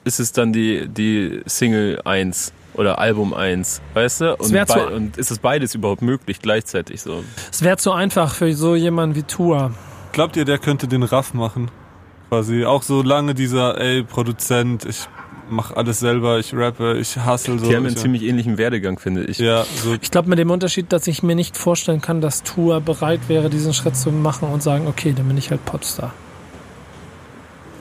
ist 0.03 0.19
es 0.19 0.31
dann 0.33 0.51
die, 0.51 0.87
die 0.89 1.41
Single 1.45 2.01
1 2.03 2.51
oder 2.73 2.97
Album 2.99 3.33
1, 3.33 3.81
weißt 3.93 4.21
du? 4.21 4.35
Und, 4.37 4.47
zu- 4.47 4.53
bei, 4.65 4.87
und 4.87 5.17
ist 5.17 5.29
es 5.31 5.39
beides 5.39 5.75
überhaupt 5.75 6.01
möglich 6.01 6.39
gleichzeitig 6.41 7.01
so? 7.01 7.23
es 7.51 7.61
wäre 7.61 7.77
zu 7.77 7.91
einfach 7.91 8.33
für 8.33 8.51
so 8.53 8.75
jemanden 8.75 9.15
wie 9.15 9.23
Tua. 9.23 9.71
Glaubt 10.11 10.35
ihr, 10.35 10.43
der 10.43 10.57
könnte 10.57 10.87
den 10.87 11.03
Raff 11.03 11.33
machen? 11.33 11.69
Quasi. 12.32 12.63
Auch 12.63 12.82
so 12.82 13.01
lange 13.01 13.36
dieser, 13.36 13.77
ey, 13.77 14.03
Produzent, 14.03 14.86
ich 14.86 15.09
mach 15.49 15.75
alles 15.75 15.99
selber, 15.99 16.39
ich 16.39 16.53
rappe, 16.55 16.97
ich 16.97 17.17
hustle 17.25 17.59
so. 17.59 17.67
Die 17.67 17.75
haben 17.75 17.86
einen 17.86 17.95
ich, 17.95 18.01
ziemlich 18.01 18.23
ähnlichen 18.23 18.57
Werdegang, 18.57 18.99
finde 18.99 19.25
ich. 19.25 19.38
ja, 19.38 19.65
so 19.84 19.97
Ich 20.01 20.11
glaube 20.11 20.29
mit 20.29 20.39
dem 20.39 20.49
Unterschied, 20.49 20.93
dass 20.93 21.07
ich 21.07 21.23
mir 21.23 21.36
nicht 21.36 21.57
vorstellen 21.57 21.99
kann, 21.99 22.21
dass 22.21 22.43
Tua 22.43 22.79
bereit 22.79 23.19
wäre, 23.27 23.49
diesen 23.49 23.73
Schritt 23.73 23.97
zu 23.97 24.13
machen 24.13 24.47
und 24.47 24.63
sagen, 24.63 24.88
okay, 24.88 25.13
dann 25.13 25.27
bin 25.27 25.38
ich 25.38 25.51
halt 25.51 25.65
Popstar. 25.65 26.13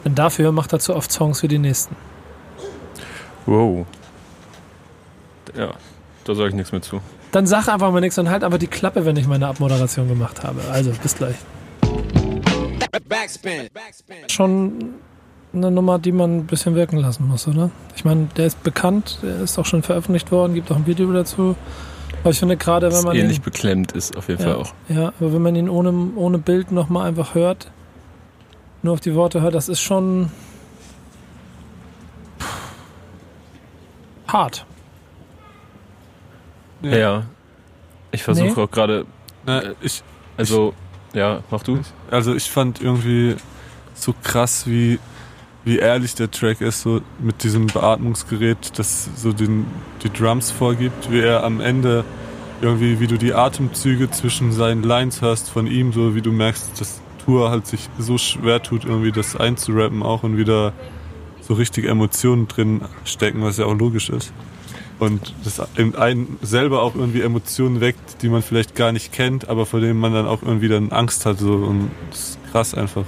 Denn 0.04 0.16
dafür 0.16 0.50
macht 0.50 0.72
er 0.72 0.80
zu 0.80 0.96
oft 0.96 1.12
Songs 1.12 1.44
wie 1.44 1.48
die 1.48 1.58
nächsten. 1.58 1.94
Wow. 3.46 3.86
Ja, 5.56 5.74
da 6.24 6.34
sage 6.34 6.48
ich 6.48 6.54
nichts 6.56 6.72
mehr 6.72 6.82
zu. 6.82 7.00
Dann 7.30 7.46
sag 7.46 7.68
einfach 7.68 7.92
mal 7.92 8.00
nichts 8.00 8.18
und 8.18 8.28
halt 8.28 8.42
aber 8.42 8.58
die 8.58 8.66
Klappe, 8.66 9.06
wenn 9.06 9.16
ich 9.16 9.28
meine 9.28 9.46
Abmoderation 9.46 10.08
gemacht 10.08 10.42
habe. 10.42 10.60
Also, 10.72 10.90
bis 11.00 11.14
gleich. 11.14 11.36
Backspin. 12.90 13.68
Backspin. 13.72 14.28
Schon 14.28 14.94
eine 15.52 15.70
Nummer, 15.70 15.98
die 15.98 16.12
man 16.12 16.38
ein 16.38 16.46
bisschen 16.46 16.74
wirken 16.74 16.98
lassen 16.98 17.26
muss, 17.28 17.46
oder? 17.48 17.70
Ich 17.96 18.04
meine, 18.04 18.26
der 18.36 18.46
ist 18.46 18.62
bekannt, 18.62 19.18
der 19.22 19.40
ist 19.40 19.58
auch 19.58 19.66
schon 19.66 19.82
veröffentlicht 19.82 20.30
worden, 20.30 20.54
gibt 20.54 20.70
auch 20.70 20.76
ein 20.76 20.86
Video 20.86 21.12
dazu. 21.12 21.56
Aber 22.22 22.30
ich 22.30 22.38
finde 22.38 22.56
gerade, 22.56 22.92
wenn 22.92 23.04
man 23.04 23.16
ähnlich 23.16 23.38
ihn, 23.38 23.42
beklemmt 23.44 23.92
ist 23.92 24.16
auf 24.16 24.28
jeden 24.28 24.42
ja, 24.42 24.48
Fall 24.48 24.56
auch. 24.56 24.74
ja, 24.88 25.12
aber 25.18 25.32
wenn 25.32 25.42
man 25.42 25.56
ihn 25.56 25.68
ohne, 25.68 25.92
ohne 26.16 26.38
Bild 26.38 26.70
nochmal 26.70 27.08
einfach 27.08 27.34
hört, 27.34 27.70
nur 28.82 28.92
auf 28.94 29.00
die 29.00 29.14
Worte 29.14 29.40
hört, 29.40 29.54
das 29.54 29.68
ist 29.68 29.80
schon 29.80 30.30
hart. 34.28 34.66
Ja. 36.82 36.96
Ja. 36.96 37.22
Ich 38.12 38.22
versuche 38.22 38.46
Nee. 38.48 38.62
auch 38.62 38.70
gerade, 38.70 39.06
also, 40.36 40.74
ja, 41.12 41.42
mach 41.50 41.62
du. 41.62 41.80
Also 42.10 42.34
ich 42.34 42.50
fand 42.50 42.80
irgendwie 42.80 43.36
so 43.94 44.14
krass, 44.22 44.66
wie, 44.66 44.98
wie 45.64 45.78
ehrlich 45.78 46.14
der 46.14 46.30
Track 46.30 46.60
ist, 46.60 46.82
so 46.82 47.00
mit 47.18 47.42
diesem 47.42 47.66
Beatmungsgerät, 47.66 48.78
das 48.78 49.08
so 49.16 49.32
den, 49.32 49.66
die 50.02 50.10
Drums 50.10 50.50
vorgibt, 50.50 51.10
wie 51.10 51.20
er 51.20 51.44
am 51.44 51.60
Ende 51.60 52.04
irgendwie, 52.60 53.00
wie 53.00 53.06
du 53.06 53.16
die 53.16 53.34
Atemzüge 53.34 54.10
zwischen 54.10 54.52
seinen 54.52 54.82
Lines 54.82 55.22
hörst 55.22 55.50
von 55.50 55.66
ihm, 55.66 55.92
so 55.92 56.14
wie 56.14 56.22
du 56.22 56.30
merkst, 56.30 56.80
dass 56.80 57.00
Tour 57.24 57.50
halt 57.50 57.66
sich 57.66 57.88
so 57.98 58.18
schwer 58.18 58.62
tut, 58.62 58.84
irgendwie 58.84 59.12
das 59.12 59.36
einzurappen 59.36 60.02
auch 60.02 60.22
und 60.22 60.36
wieder 60.36 60.72
so 61.40 61.54
richtig 61.54 61.86
Emotionen 61.86 62.48
drin 62.48 62.82
stecken, 63.04 63.42
was 63.42 63.56
ja 63.56 63.66
auch 63.66 63.74
logisch 63.74 64.10
ist. 64.10 64.32
Und 65.00 65.34
das 65.44 65.60
in 65.76 65.96
einen 65.96 66.38
selber 66.42 66.82
auch 66.82 66.94
irgendwie 66.94 67.22
Emotionen 67.22 67.80
weckt, 67.80 68.22
die 68.22 68.28
man 68.28 68.42
vielleicht 68.42 68.74
gar 68.74 68.92
nicht 68.92 69.12
kennt, 69.12 69.48
aber 69.48 69.64
vor 69.64 69.80
denen 69.80 69.98
man 69.98 70.12
dann 70.12 70.26
auch 70.26 70.42
irgendwie 70.42 70.68
dann 70.68 70.92
Angst 70.92 71.24
hat. 71.24 71.38
So. 71.38 71.54
Und 71.54 71.90
das 72.10 72.20
ist 72.20 72.38
krass 72.52 72.74
einfach. 72.74 73.04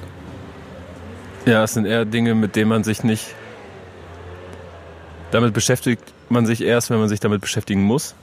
Ja, 1.45 1.63
es 1.65 1.75
sind 1.75 1.85
eher 1.85 2.07
Dinge, 2.07 2.35
mit 2.35 2.57
denen 2.57 2.71
man 2.71 2.83
sich 2.83 3.05
nicht. 3.05 3.35
Damit 5.33 5.53
beschäftigt 5.53 6.03
man 6.31 6.47
sich 6.47 6.63
erst, 6.63 6.89
wenn 6.89 6.99
man 6.99 7.11
sich 7.11 7.21
damit 7.21 7.43
beschäftigen 7.43 7.83
muss. 7.83 8.15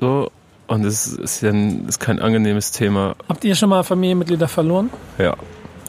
So. 0.00 0.30
Und 0.68 0.84
es 0.84 1.08
ist 1.08 1.42
ja 1.42 1.50
ein, 1.50 1.88
ist 1.88 1.98
kein 1.98 2.20
angenehmes 2.20 2.70
Thema. 2.70 3.16
Habt 3.28 3.44
ihr 3.44 3.56
schon 3.56 3.68
mal 3.68 3.82
Familienmitglieder 3.82 4.48
verloren? 4.48 4.90
Ja. 5.18 5.36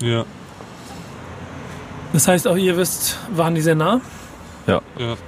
Ja. 0.02 0.26
Das 2.12 2.28
heißt, 2.28 2.48
auch 2.48 2.58
ihr 2.58 2.76
wisst, 2.76 3.20
waren 3.32 3.56
die 3.56 3.62
sehr 3.62 3.76
nah? 3.76 4.02
Ja. 4.68 4.82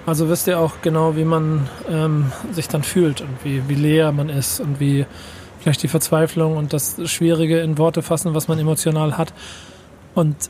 Also 0.06 0.30
wisst 0.30 0.48
ihr 0.48 0.60
auch 0.60 0.82
genau, 0.82 1.16
wie 1.16 1.26
man 1.26 1.68
ähm, 1.90 2.32
sich 2.52 2.68
dann 2.68 2.84
fühlt 2.84 3.22
und 3.22 3.44
wie, 3.44 3.68
wie 3.68 3.76
leer 3.76 4.12
man 4.12 4.30
ist 4.30 4.60
und 4.60 4.80
wie 4.80 5.06
vielleicht 5.60 5.84
die 5.84 5.88
Verzweiflung 5.88 6.58
und 6.58 6.74
das 6.74 6.98
Schwierige 7.10 7.60
in 7.60 7.78
Worte 7.78 8.02
fassen, 8.02 8.34
was 8.34 8.48
man 8.48 8.60
emotional 8.60 9.18
hat. 9.18 9.34
Und 10.14 10.50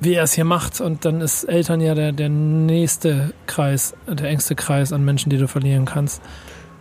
wie 0.00 0.14
er 0.14 0.24
es 0.24 0.32
hier 0.32 0.44
macht. 0.44 0.80
Und 0.80 1.04
dann 1.04 1.20
ist 1.20 1.44
Eltern 1.44 1.80
ja 1.80 1.94
der, 1.94 2.12
der 2.12 2.28
nächste 2.28 3.32
Kreis, 3.46 3.94
der 4.06 4.28
engste 4.28 4.54
Kreis 4.54 4.92
an 4.92 5.04
Menschen, 5.04 5.30
die 5.30 5.36
du 5.36 5.46
verlieren 5.46 5.84
kannst. 5.84 6.22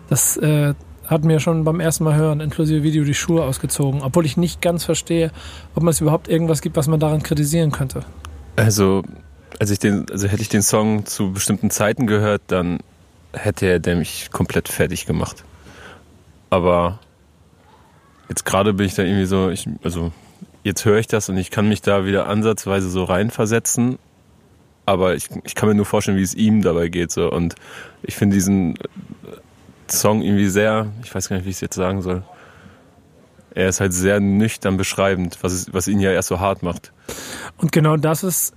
Das 0.09 0.37
äh, 0.37 0.73
hat 1.05 1.23
mir 1.23 1.39
schon 1.39 1.63
beim 1.63 1.79
ersten 1.79 2.05
Mal 2.05 2.15
hören, 2.15 2.39
inklusive 2.39 2.83
Video, 2.83 3.03
die 3.03 3.13
Schuhe 3.13 3.43
ausgezogen. 3.43 4.01
Obwohl 4.01 4.25
ich 4.25 4.37
nicht 4.37 4.61
ganz 4.61 4.85
verstehe, 4.85 5.31
ob 5.75 5.83
man 5.83 5.91
es 5.91 6.01
überhaupt 6.01 6.27
irgendwas 6.27 6.61
gibt, 6.61 6.77
was 6.77 6.87
man 6.87 6.99
daran 6.99 7.21
kritisieren 7.21 7.71
könnte. 7.71 8.05
Also, 8.55 9.03
als 9.57 9.71
ich 9.71 9.79
den, 9.79 10.05
also 10.11 10.27
hätte 10.27 10.41
ich 10.41 10.49
den 10.49 10.61
Song 10.61 11.05
zu 11.05 11.31
bestimmten 11.31 11.69
Zeiten 11.69 12.07
gehört, 12.07 12.41
dann 12.47 12.79
hätte 13.33 13.65
er 13.65 13.79
der 13.79 13.95
mich 13.95 14.29
komplett 14.31 14.69
fertig 14.69 15.05
gemacht. 15.05 15.43
Aber 16.49 16.99
jetzt 18.27 18.45
gerade 18.45 18.73
bin 18.73 18.85
ich 18.85 18.95
da 18.95 19.03
irgendwie 19.03 19.25
so, 19.25 19.49
ich, 19.49 19.67
also 19.83 20.11
jetzt 20.63 20.85
höre 20.85 20.99
ich 20.99 21.07
das 21.07 21.29
und 21.29 21.37
ich 21.37 21.51
kann 21.51 21.67
mich 21.67 21.81
da 21.81 22.05
wieder 22.05 22.27
ansatzweise 22.27 22.89
so 22.89 23.03
reinversetzen. 23.03 23.99
Aber 24.85 25.13
ich, 25.15 25.27
ich 25.43 25.53
kann 25.53 25.69
mir 25.69 25.75
nur 25.75 25.85
vorstellen, 25.85 26.17
wie 26.17 26.23
es 26.23 26.33
ihm 26.33 26.61
dabei 26.61 26.87
geht. 26.87 27.11
So. 27.11 27.31
Und 27.31 27.55
ich 28.01 28.15
finde 28.15 28.35
diesen 28.35 28.77
Song 29.87 30.21
irgendwie 30.21 30.47
sehr, 30.47 30.87
ich 31.03 31.13
weiß 31.13 31.29
gar 31.29 31.35
nicht, 31.35 31.45
wie 31.45 31.51
ich 31.51 31.57
es 31.57 31.61
jetzt 31.61 31.75
sagen 31.75 32.01
soll. 32.01 32.23
Er 33.53 33.69
ist 33.69 33.79
halt 33.81 33.93
sehr 33.93 34.19
nüchtern 34.19 34.77
beschreibend, 34.77 35.37
was, 35.41 35.53
es, 35.53 35.73
was 35.73 35.87
ihn 35.87 35.99
ja 35.99 36.11
erst 36.11 36.29
so 36.29 36.39
hart 36.39 36.63
macht. 36.63 36.91
Und 37.57 37.71
genau 37.71 37.97
das 37.97 38.23
ist 38.23 38.53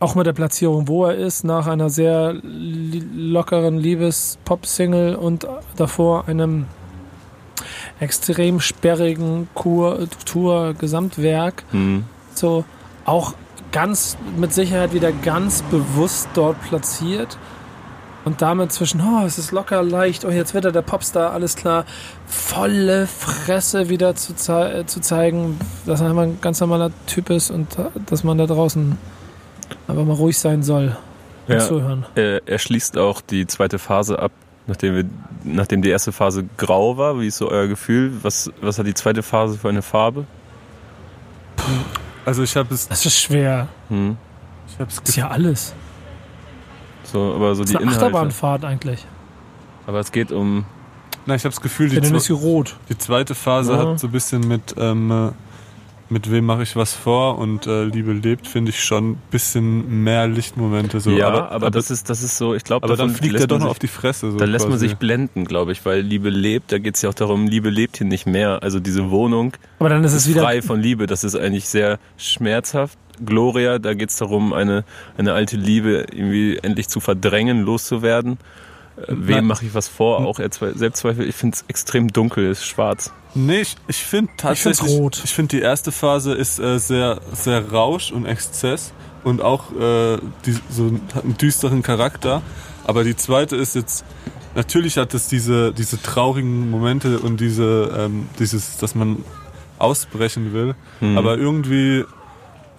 auch 0.00 0.14
mit 0.14 0.26
der 0.26 0.32
Platzierung, 0.32 0.88
wo 0.88 1.04
er 1.06 1.16
ist, 1.16 1.44
nach 1.44 1.66
einer 1.66 1.90
sehr 1.90 2.36
lockeren 2.42 3.76
Liebes-Pop-Single 3.78 5.16
und 5.16 5.46
davor 5.76 6.26
einem 6.28 6.66
extrem 8.00 8.60
sperrigen 8.60 9.48
Tour-Gesamtwerk. 9.54 11.64
Hm. 11.70 12.04
So 12.34 12.64
auch 13.04 13.34
ganz 13.72 14.16
mit 14.36 14.52
Sicherheit 14.52 14.92
wieder 14.92 15.12
ganz 15.12 15.62
bewusst 15.62 16.28
dort 16.34 16.60
platziert. 16.62 17.38
Und 18.24 18.42
damit 18.42 18.72
zwischen, 18.72 19.00
oh, 19.00 19.24
es 19.24 19.38
ist 19.38 19.52
locker 19.52 19.80
leicht, 19.82 20.24
oh, 20.24 20.30
jetzt 20.30 20.52
wird 20.52 20.64
er 20.66 20.72
der 20.72 20.82
Popstar, 20.82 21.32
alles 21.32 21.56
klar, 21.56 21.86
volle 22.26 23.06
Fresse 23.06 23.88
wieder 23.88 24.16
zu, 24.16 24.34
zei 24.34 24.82
zu 24.82 25.00
zeigen, 25.00 25.58
dass 25.86 26.02
er 26.02 26.10
einfach 26.10 26.24
ein 26.24 26.38
ganz 26.40 26.60
normaler 26.60 26.90
Typ 27.06 27.30
ist 27.30 27.50
und 27.50 27.78
äh, 27.78 27.84
dass 28.04 28.24
man 28.24 28.36
da 28.36 28.46
draußen 28.46 28.98
einfach 29.86 30.04
mal 30.04 30.14
ruhig 30.14 30.38
sein 30.38 30.62
soll 30.62 30.96
und 31.46 31.54
Ja. 31.54 31.60
zuhören. 31.60 32.06
Er, 32.14 32.42
er 32.46 32.58
schließt 32.58 32.98
auch 32.98 33.20
die 33.20 33.46
zweite 33.46 33.78
Phase 33.78 34.18
ab, 34.18 34.32
nachdem, 34.66 34.94
wir, 34.96 35.04
nachdem 35.44 35.82
die 35.82 35.90
erste 35.90 36.12
Phase 36.12 36.44
grau 36.56 36.96
war. 36.96 37.20
Wie 37.20 37.26
ist 37.28 37.38
so 37.38 37.50
euer 37.50 37.66
Gefühl? 37.68 38.12
Was, 38.22 38.50
was 38.60 38.78
hat 38.78 38.86
die 38.86 38.94
zweite 38.94 39.22
Phase 39.22 39.58
für 39.58 39.68
eine 39.68 39.82
Farbe? 39.82 40.24
Also 42.24 42.42
ich 42.42 42.56
habe 42.56 42.72
es, 42.74 42.88
Das 42.88 43.04
ist 43.06 43.18
schwer. 43.18 43.68
Hm. 43.88 44.16
ich 44.68 44.74
habe 44.78 44.90
es 44.90 44.96
Das 45.00 45.08
ist 45.08 45.16
ja 45.16 45.28
alles. 45.28 45.74
So, 47.04 47.34
aber 47.34 47.54
so 47.54 47.62
Das 47.62 47.70
die 47.70 47.76
ist 47.76 47.80
eine 47.80 47.90
Inhalte. 47.90 48.04
Achterbahnfahrt 48.06 48.64
eigentlich. 48.64 49.06
Aber 49.86 50.00
es 50.00 50.12
geht 50.12 50.30
um. 50.30 50.66
Na, 51.24 51.34
ich 51.34 51.42
habe 51.44 51.54
das 51.54 51.60
Gefühl, 51.62 51.88
die, 51.88 51.96
Ja, 51.96 52.00
dann 52.02 52.14
ist 52.14 52.24
sie 52.24 52.32
rot. 52.34 52.76
die 52.88 52.98
zweite 52.98 53.34
Phase 53.34 53.72
Ja. 53.72 53.78
hat 53.78 54.00
so 54.00 54.08
ein 54.08 54.12
bisschen 54.12 54.46
mit, 54.46 54.74
ähm, 54.78 55.10
äh, 55.10 55.30
mit 56.10 56.30
wem 56.30 56.46
mache 56.46 56.62
ich 56.62 56.76
was 56.76 56.94
vor 56.94 57.38
und 57.38 57.66
äh, 57.66 57.84
Liebe 57.84 58.12
lebt, 58.12 58.46
finde 58.46 58.70
ich 58.70 58.82
schon 58.82 59.12
ein 59.12 59.22
bisschen 59.30 60.02
mehr 60.04 60.26
Lichtmomente. 60.26 61.00
So. 61.00 61.10
ja, 61.10 61.28
aber, 61.28 61.50
aber, 61.50 61.70
das 61.70 61.90
ist 61.90 62.08
das 62.08 62.22
ist 62.22 62.36
so. 62.38 62.54
Ich 62.54 62.64
glaube, 62.64 62.84
aber 62.84 62.96
dann 62.96 63.10
fliegt 63.10 63.38
er 63.38 63.46
doch 63.46 63.58
noch 63.58 63.68
auf 63.68 63.78
die 63.78 63.88
Fresse. 63.88 64.32
So 64.32 64.38
Da 64.38 64.44
lässt 64.44 64.68
man 64.68 64.78
sich 64.78 64.96
blenden, 64.96 65.44
glaube 65.44 65.72
ich, 65.72 65.84
weil 65.84 66.00
Liebe 66.00 66.30
lebt. 66.30 66.72
Da 66.72 66.78
geht 66.78 66.96
es 66.96 67.02
ja 67.02 67.10
auch 67.10 67.14
darum, 67.14 67.46
Liebe 67.46 67.70
lebt 67.70 67.98
hier 67.98 68.06
nicht 68.06 68.26
mehr. 68.26 68.62
Also 68.62 68.80
diese 68.80 69.10
Wohnung 69.10 69.52
Aber 69.78 69.88
dann 69.88 70.04
ist 70.04 70.12
ist 70.12 70.22
es 70.22 70.28
wieder. 70.30 70.42
frei 70.42 70.62
von 70.62 70.80
Liebe. 70.80 71.06
Das 71.06 71.24
ist 71.24 71.34
eigentlich 71.34 71.68
sehr 71.68 71.98
schmerzhaft. 72.16 72.98
Gloria, 73.24 73.78
da 73.78 73.94
geht 73.94 74.10
es 74.10 74.16
darum, 74.16 74.52
eine, 74.52 74.84
eine 75.16 75.32
alte 75.32 75.56
Liebe 75.56 76.06
irgendwie 76.12 76.58
endlich 76.62 76.88
zu 76.88 77.00
verdrängen, 77.00 77.62
loszuwerden. 77.62 78.38
Wem 79.06 79.46
mache 79.46 79.64
ich 79.66 79.74
was 79.74 79.88
vor? 79.88 80.18
Auch 80.26 80.38
er 80.38 80.50
Zwe- 80.50 80.76
Selbstzweifel. 80.76 81.28
Ich 81.28 81.36
finde 81.36 81.56
es 81.56 81.64
extrem 81.68 82.08
dunkel, 82.12 82.50
ist 82.50 82.64
schwarz. 82.64 83.12
Nee, 83.34 83.60
ich, 83.60 83.76
ich 83.86 83.98
finde 83.98 84.32
tatsächlich. 84.36 84.90
rot. 84.90 85.20
Ich 85.24 85.32
finde 85.32 85.56
die 85.56 85.62
erste 85.62 85.92
Phase 85.92 86.34
ist 86.34 86.58
äh, 86.58 86.78
sehr, 86.78 87.20
sehr 87.32 87.70
Rausch 87.70 88.10
und 88.10 88.26
Exzess 88.26 88.92
und 89.24 89.42
auch 89.42 89.70
äh, 89.72 90.18
die, 90.46 90.56
so 90.70 90.90
hat 91.14 91.24
einen 91.24 91.36
düsteren 91.36 91.82
Charakter. 91.82 92.42
Aber 92.84 93.04
die 93.04 93.16
zweite 93.16 93.56
ist 93.56 93.74
jetzt. 93.74 94.04
Natürlich 94.54 94.96
hat 94.96 95.12
es 95.14 95.28
diese, 95.28 95.72
diese 95.72 96.00
traurigen 96.02 96.70
Momente 96.70 97.18
und 97.20 97.38
diese, 97.38 97.94
ähm, 97.96 98.26
dieses, 98.38 98.78
dass 98.78 98.94
man 98.94 99.24
ausbrechen 99.78 100.52
will. 100.52 100.74
Hm. 101.00 101.16
Aber 101.18 101.36
irgendwie 101.38 102.04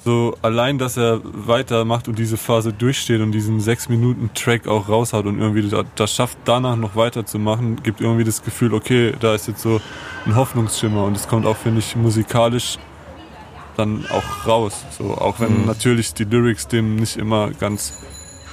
so 0.05 0.37
allein, 0.41 0.77
dass 0.77 0.95
er 0.97 1.19
weitermacht 1.23 2.07
und 2.07 2.17
diese 2.17 2.37
Phase 2.37 2.71
durchsteht 2.71 3.19
und 3.21 3.31
diesen 3.33 3.59
sechs 3.59 3.89
Minuten 3.89 4.29
Track 4.33 4.67
auch 4.67 4.87
raushaut 4.87 5.25
und 5.25 5.39
irgendwie 5.39 5.67
da- 5.69 5.83
das 5.95 6.13
schafft, 6.13 6.37
danach 6.45 6.77
noch 6.77 6.95
weiterzumachen, 6.95 7.83
gibt 7.83 7.99
irgendwie 7.99 8.23
das 8.23 8.41
Gefühl, 8.43 8.73
okay, 8.73 9.13
da 9.19 9.35
ist 9.35 9.47
jetzt 9.47 9.61
so 9.61 9.81
ein 10.25 10.35
Hoffnungsschimmer 10.35 11.03
und 11.03 11.17
es 11.17 11.27
kommt 11.27 11.45
auch, 11.45 11.57
finde 11.57 11.79
ich, 11.79 11.95
musikalisch 11.97 12.77
dann 13.75 14.05
auch 14.09 14.47
raus. 14.47 14.83
So, 14.97 15.15
auch 15.15 15.39
wenn 15.39 15.61
Mhm. 15.61 15.65
natürlich 15.65 16.13
die 16.13 16.23
Lyrics 16.25 16.67
dem 16.67 16.95
nicht 16.95 17.17
immer 17.17 17.51
ganz, 17.51 17.93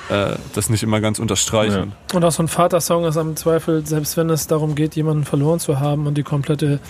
äh, 0.09 0.35
das 0.55 0.69
nicht 0.71 0.83
immer 0.83 1.01
ganz 1.01 1.19
unterstreichen. 1.19 1.93
Und 2.13 2.25
auch 2.25 2.31
so 2.33 2.43
ein 2.43 2.49
Vatersong 2.49 3.05
ist 3.05 3.17
am 3.17 3.35
Zweifel, 3.37 3.85
selbst 3.87 4.17
wenn 4.17 4.31
es 4.31 4.47
darum 4.47 4.75
geht, 4.75 4.95
jemanden 4.97 5.25
verloren 5.25 5.59
zu 5.61 5.79
haben 5.81 6.07
und 6.07 6.15
die 6.17 6.23
komplette 6.23 6.81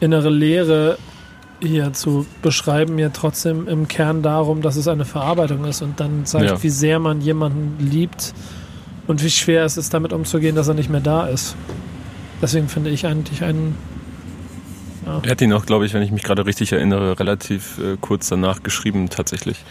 innere 0.00 0.30
Leere 0.30 0.98
hier 1.60 1.92
zu 1.92 2.26
beschreiben, 2.42 2.98
ja 2.98 3.10
trotzdem 3.10 3.68
im 3.68 3.88
Kern 3.88 4.22
darum, 4.22 4.62
dass 4.62 4.76
es 4.76 4.88
eine 4.88 5.04
Verarbeitung 5.04 5.64
ist 5.64 5.82
und 5.82 6.00
dann 6.00 6.24
zeigt, 6.24 6.50
Ja. 6.50 6.62
wie 6.62 6.70
sehr 6.70 6.98
man 6.98 7.20
jemanden 7.20 7.76
liebt 7.90 8.34
und 9.06 9.22
wie 9.22 9.30
schwer 9.30 9.64
es 9.64 9.76
ist, 9.76 9.92
damit 9.94 10.12
umzugehen, 10.12 10.56
dass 10.56 10.68
er 10.68 10.74
nicht 10.74 10.90
mehr 10.90 11.00
da 11.00 11.26
ist. 11.26 11.56
Deswegen 12.42 12.68
finde 12.68 12.90
ich 12.90 13.06
eigentlich 13.06 13.42
einen. 13.44 13.76
Er 15.24 15.30
hat 15.30 15.40
ihn 15.40 15.52
auch, 15.52 15.66
glaube 15.66 15.86
ich, 15.86 15.94
wenn 15.94 16.02
ich 16.02 16.10
mich 16.12 16.22
gerade 16.22 16.46
richtig 16.46 16.72
erinnere, 16.72 17.18
relativ 17.18 17.78
äh, 17.78 17.96
kurz 18.00 18.28
danach 18.28 18.62
geschrieben, 18.62 19.08
tatsächlich. 19.08 19.64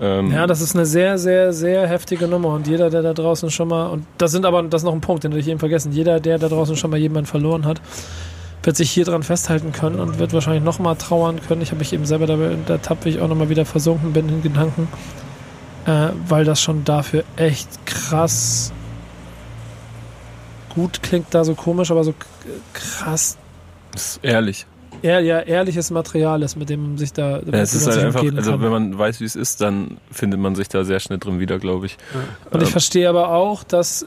Ähm, 0.00 0.30
Ja, 0.30 0.46
das 0.46 0.60
ist 0.60 0.74
eine 0.76 0.84
sehr, 0.84 1.16
sehr, 1.18 1.52
sehr 1.52 1.86
heftige 1.88 2.28
Nummer 2.28 2.48
und 2.50 2.66
jeder, 2.66 2.90
der 2.90 3.02
da 3.02 3.14
draußen 3.14 3.50
schon 3.50 3.68
mal, 3.68 3.86
und 3.86 4.04
das 4.18 4.30
sind 4.32 4.44
aber, 4.44 4.62
das 4.64 4.82
ist 4.82 4.86
noch 4.86 4.92
ein 4.94 5.00
Punkt, 5.00 5.24
den 5.24 5.32
hätte 5.32 5.40
ich 5.40 5.48
eben 5.48 5.58
vergessen, 5.58 5.92
jeder, 5.92 6.20
der 6.20 6.38
da 6.38 6.48
draußen 6.48 6.76
schon 6.76 6.90
mal 6.90 6.98
jemanden 6.98 7.26
verloren 7.26 7.64
hat, 7.64 7.80
wird 8.62 8.76
sich 8.76 8.90
hier 8.90 9.04
dran 9.04 9.22
festhalten 9.22 9.72
können 9.72 10.00
und 10.00 10.18
wird 10.18 10.32
wahrscheinlich 10.32 10.62
nochmal 10.64 10.96
trauern 10.96 11.40
können. 11.46 11.62
Ich 11.62 11.70
habe 11.70 11.78
mich 11.78 11.92
eben 11.92 12.04
selber 12.06 12.26
dabei 12.26 12.56
ertappt, 12.68 13.04
wie 13.04 13.10
ich 13.10 13.20
auch 13.20 13.28
nochmal 13.28 13.48
wieder 13.48 13.64
versunken 13.64 14.12
bin 14.12 14.28
in 14.28 14.42
Gedanken, 14.42 14.88
äh, 15.86 16.08
weil 16.28 16.44
das 16.44 16.60
schon 16.60 16.84
dafür 16.84 17.24
echt 17.36 17.68
krass 17.86 18.72
gut 20.74 21.02
klingt, 21.02 21.26
da 21.34 21.44
so 21.44 21.54
komisch, 21.54 21.90
aber 21.90 22.04
so 22.04 22.14
krass 22.72 23.36
ist 23.94 24.20
ehrlich. 24.22 24.66
ehr, 25.02 25.20
ja, 25.20 25.40
ehrliches 25.40 25.90
Material 25.90 26.42
ist, 26.42 26.56
mit 26.56 26.68
dem 26.68 26.82
man 26.82 26.98
sich 26.98 27.12
da 27.12 27.38
Ja, 27.38 27.42
es 27.52 27.74
ist 27.74 27.86
halt 27.86 27.98
einfach, 27.98 28.22
also 28.22 28.52
kann. 28.52 28.62
wenn 28.62 28.70
man 28.70 28.98
weiß, 28.98 29.20
wie 29.20 29.24
es 29.24 29.34
ist, 29.36 29.60
dann 29.60 29.96
findet 30.12 30.38
man 30.40 30.54
sich 30.54 30.68
da 30.68 30.84
sehr 30.84 31.00
schnell 31.00 31.18
drin 31.18 31.40
wieder, 31.40 31.58
glaube 31.58 31.86
ich. 31.86 31.96
Und 32.50 32.60
ich 32.62 32.68
Ähm, 32.68 32.72
verstehe 32.72 33.08
aber 33.08 33.30
auch, 33.30 33.64
dass 33.64 34.06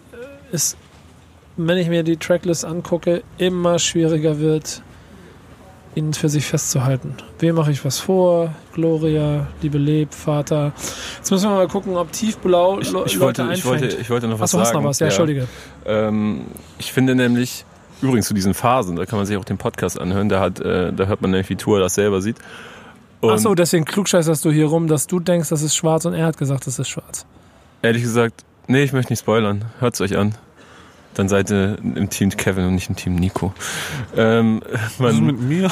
es, 0.51 0.77
wenn 1.57 1.77
ich 1.77 1.89
mir 1.89 2.03
die 2.03 2.17
Tracklist 2.17 2.65
angucke, 2.65 3.23
immer 3.37 3.79
schwieriger 3.79 4.39
wird, 4.39 4.81
ihn 5.95 6.13
für 6.13 6.29
sich 6.29 6.45
festzuhalten. 6.45 7.15
Wem 7.39 7.55
mache 7.55 7.71
ich 7.71 7.83
was 7.83 7.99
vor? 7.99 8.53
Gloria, 8.73 9.47
Liebe 9.61 9.77
Leb, 9.77 10.13
Vater. 10.13 10.71
Jetzt 11.17 11.31
müssen 11.31 11.49
wir 11.49 11.55
mal 11.55 11.67
gucken, 11.67 11.97
ob 11.97 12.11
tiefblau 12.11 12.79
Ich, 12.79 12.87
ich, 12.87 12.93
Leute 12.93 13.19
wollte, 13.19 13.49
ich, 13.53 13.65
wollte, 13.65 13.87
ich 13.87 14.09
wollte 14.09 14.27
noch 14.27 14.39
was 14.39 14.51
Achso, 14.51 14.59
hast 14.59 14.69
sagen. 14.69 14.83
noch 14.83 14.89
was? 14.89 14.99
Ja, 14.99 15.07
Entschuldige. 15.07 15.47
Ähm, 15.85 16.45
ich 16.79 16.93
finde 16.93 17.15
nämlich, 17.15 17.65
übrigens 18.01 18.27
zu 18.27 18.33
diesen 18.33 18.53
Phasen, 18.53 18.95
da 18.95 19.05
kann 19.05 19.17
man 19.19 19.25
sich 19.25 19.35
auch 19.35 19.43
den 19.43 19.57
Podcast 19.57 19.99
anhören, 19.99 20.29
da, 20.29 20.39
hat, 20.39 20.61
äh, 20.61 20.93
da 20.93 21.05
hört 21.07 21.21
man 21.21 21.31
nämlich, 21.31 21.49
wie 21.49 21.57
Tour 21.57 21.79
das 21.79 21.95
selber 21.95 22.21
sieht. 22.21 22.37
Achso, 23.21 23.53
deswegen 23.53 23.85
klugscheißerst 23.85 24.43
du 24.45 24.51
hier 24.51 24.65
rum, 24.67 24.87
dass 24.87 25.05
du 25.07 25.19
denkst, 25.19 25.49
das 25.49 25.61
ist 25.61 25.75
schwarz 25.75 26.05
und 26.05 26.13
er 26.13 26.25
hat 26.25 26.37
gesagt, 26.37 26.65
das 26.65 26.79
ist 26.79 26.89
schwarz. 26.89 27.25
ehrlich 27.81 28.01
gesagt, 28.01 28.45
nee, 28.67 28.83
ich 28.83 28.93
möchte 28.93 29.11
nicht 29.11 29.19
spoilern. 29.19 29.65
Hört's 29.79 30.01
euch 30.01 30.17
an. 30.17 30.35
Dann 31.13 31.27
seid 31.27 31.51
ihr 31.51 31.77
im 31.81 32.09
Team 32.09 32.29
Kevin 32.29 32.65
und 32.65 32.75
nicht 32.75 32.89
im 32.89 32.95
Team 32.95 33.15
Nico. 33.15 33.53
Ähm, 34.15 34.61
Was 34.71 34.91
ist 34.91 34.99
man, 34.99 35.25
mit 35.25 35.41
mir? 35.41 35.69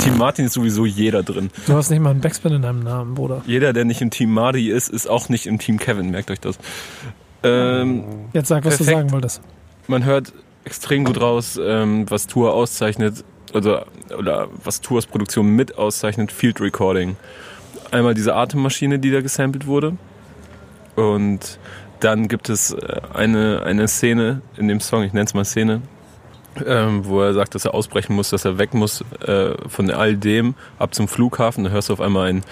Team 0.00 0.16
Martin 0.18 0.46
ist 0.46 0.54
sowieso 0.54 0.86
jeder 0.86 1.22
drin. 1.22 1.50
Du 1.66 1.74
hast 1.74 1.90
nicht 1.90 2.00
mal 2.00 2.10
einen 2.10 2.20
Backspin 2.20 2.52
in 2.52 2.62
deinem 2.62 2.80
Namen, 2.80 3.14
Bruder. 3.14 3.42
Jeder, 3.46 3.72
der 3.72 3.84
nicht 3.84 4.00
im 4.00 4.10
Team 4.10 4.32
Marty 4.32 4.70
ist, 4.70 4.88
ist 4.88 5.08
auch 5.08 5.28
nicht 5.28 5.46
im 5.46 5.58
Team 5.58 5.78
Kevin, 5.78 6.10
merkt 6.10 6.30
euch 6.30 6.40
das. 6.40 6.58
Ähm, 7.42 8.04
Jetzt 8.32 8.48
sag, 8.48 8.64
was 8.64 8.78
du 8.78 8.84
Perfekt. 8.84 8.98
sagen 8.98 9.12
wolltest. 9.12 9.42
man 9.86 10.04
hört 10.04 10.32
extrem 10.64 11.04
gut 11.04 11.20
raus, 11.20 11.58
ähm, 11.62 12.06
was 12.08 12.26
Tour 12.26 12.54
auszeichnet, 12.54 13.24
oder, 13.52 13.86
oder 14.18 14.48
was 14.62 14.80
Tours 14.80 15.06
Produktion 15.06 15.48
mit 15.48 15.76
auszeichnet, 15.76 16.32
Field 16.32 16.60
Recording. 16.60 17.16
Einmal 17.90 18.14
diese 18.14 18.34
Atemmaschine, 18.34 18.98
die 18.98 19.10
da 19.10 19.20
gesampelt 19.20 19.66
wurde. 19.66 19.96
Und 20.96 21.58
dann 22.04 22.28
gibt 22.28 22.48
es 22.50 22.72
äh, 22.72 23.00
eine, 23.14 23.62
eine 23.64 23.88
Szene 23.88 24.42
in 24.56 24.68
dem 24.68 24.80
Song, 24.80 25.02
ich 25.02 25.12
nenne 25.12 25.24
es 25.24 25.34
mal 25.34 25.44
Szene, 25.44 25.80
ähm, 26.64 27.06
wo 27.06 27.22
er 27.22 27.32
sagt, 27.32 27.54
dass 27.54 27.64
er 27.64 27.74
ausbrechen 27.74 28.14
muss, 28.14 28.30
dass 28.30 28.44
er 28.44 28.58
weg 28.58 28.74
muss 28.74 29.02
äh, 29.26 29.54
von 29.68 29.90
all 29.90 30.16
dem 30.16 30.54
ab 30.78 30.94
zum 30.94 31.08
Flughafen. 31.08 31.64
Da 31.64 31.70
hörst 31.70 31.88
du 31.88 31.94
auf 31.94 32.00
einmal 32.00 32.28
ein, 32.28 32.42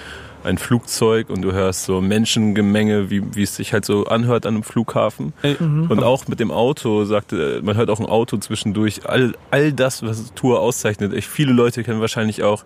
ein 0.42 0.58
Flugzeug 0.58 1.30
und 1.30 1.42
du 1.42 1.52
hörst 1.52 1.84
so 1.84 2.00
Menschengemenge, 2.00 3.10
wie, 3.10 3.22
wie 3.36 3.42
es 3.42 3.54
sich 3.54 3.72
halt 3.72 3.84
so 3.84 4.06
anhört 4.06 4.46
an 4.46 4.54
einem 4.54 4.62
Flughafen. 4.62 5.34
Ey, 5.42 5.56
Und 5.88 6.02
auch 6.02 6.26
mit 6.26 6.40
dem 6.40 6.50
Auto, 6.50 7.04
sagte, 7.04 7.60
man 7.62 7.76
hört 7.76 7.90
auch 7.90 8.00
ein 8.00 8.06
Auto 8.06 8.38
zwischendurch. 8.38 9.06
All, 9.08 9.34
all 9.50 9.72
das, 9.72 10.02
was 10.02 10.32
Tour 10.34 10.60
auszeichnet. 10.60 11.12
Echt 11.12 11.28
viele 11.28 11.52
Leute 11.52 11.84
kennen 11.84 12.00
wahrscheinlich 12.00 12.42
auch 12.42 12.64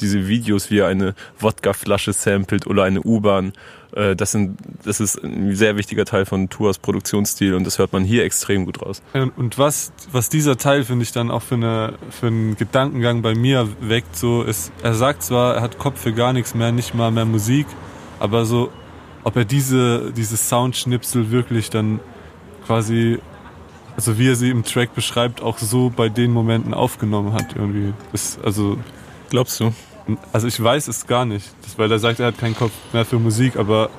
diese 0.00 0.28
Videos, 0.28 0.70
wie 0.70 0.78
er 0.78 0.86
eine 0.86 1.14
Wodkaflasche 1.38 2.12
samplet 2.12 2.66
oder 2.66 2.84
eine 2.84 3.02
U-Bahn. 3.02 3.52
Äh, 3.92 4.16
Das, 4.16 4.32
sind, 4.32 4.58
das 4.84 5.00
ist 5.00 5.22
ein 5.22 5.54
sehr 5.54 5.76
wichtiger 5.76 6.04
Teil 6.04 6.26
von 6.26 6.48
Tours 6.48 6.78
Produktionsstil 6.78 7.54
und 7.54 7.64
das 7.64 7.78
hört 7.78 7.92
man 7.92 8.04
hier 8.04 8.24
extrem 8.24 8.64
gut 8.64 8.82
raus. 8.82 9.02
Und, 9.12 9.36
und 9.36 9.58
was, 9.58 9.92
was 10.12 10.28
dieser 10.28 10.56
Teil, 10.56 10.84
finde 10.84 11.02
ich, 11.04 11.12
dann 11.12 11.30
auch 11.30 11.42
für, 11.42 11.54
eine, 11.56 11.94
für 12.10 12.28
einen 12.28 12.56
Gedankengang 12.56 13.22
bei 13.22 13.34
mir 13.34 13.68
weckt, 13.80 14.16
so 14.16 14.42
ist, 14.42 14.72
er 14.82 14.94
sagt 14.94 15.22
zwar, 15.22 15.56
er 15.56 15.62
hat 15.62 15.78
Kopf 15.78 16.00
für 16.00 16.12
gar 16.12 16.32
nichts 16.32 16.54
mehr, 16.54 16.72
nicht 16.72 16.94
mal 16.94 17.10
mehr 17.10 17.24
Musik, 17.24 17.66
aber 18.20 18.44
so, 18.44 18.70
ob 19.24 19.36
er 19.36 19.44
diese, 19.44 20.12
diese 20.12 20.36
Soundschnipsel 20.36 21.30
wirklich 21.30 21.70
dann 21.70 22.00
quasi, 22.66 23.18
also 23.96 24.18
wie 24.18 24.28
er 24.28 24.36
sie 24.36 24.50
im 24.50 24.64
Track 24.64 24.94
beschreibt, 24.94 25.42
auch 25.42 25.58
so 25.58 25.90
bei 25.94 26.08
den 26.08 26.30
Momenten 26.30 26.74
aufgenommen 26.74 27.32
hat 27.32 27.56
irgendwie. 27.56 27.92
Das, 28.12 28.38
also, 28.42 28.78
Glaubst 29.30 29.60
du? 29.60 29.74
Also 30.32 30.46
ich 30.46 30.62
weiß 30.62 30.88
es 30.88 31.06
gar 31.06 31.24
nicht, 31.24 31.46
das, 31.62 31.78
weil 31.78 31.90
er 31.90 31.98
sagt, 31.98 32.20
er 32.20 32.26
hat 32.28 32.38
keinen 32.38 32.56
Kopf 32.56 32.72
mehr 32.92 33.04
für 33.04 33.18
Musik, 33.18 33.56
aber 33.56 33.90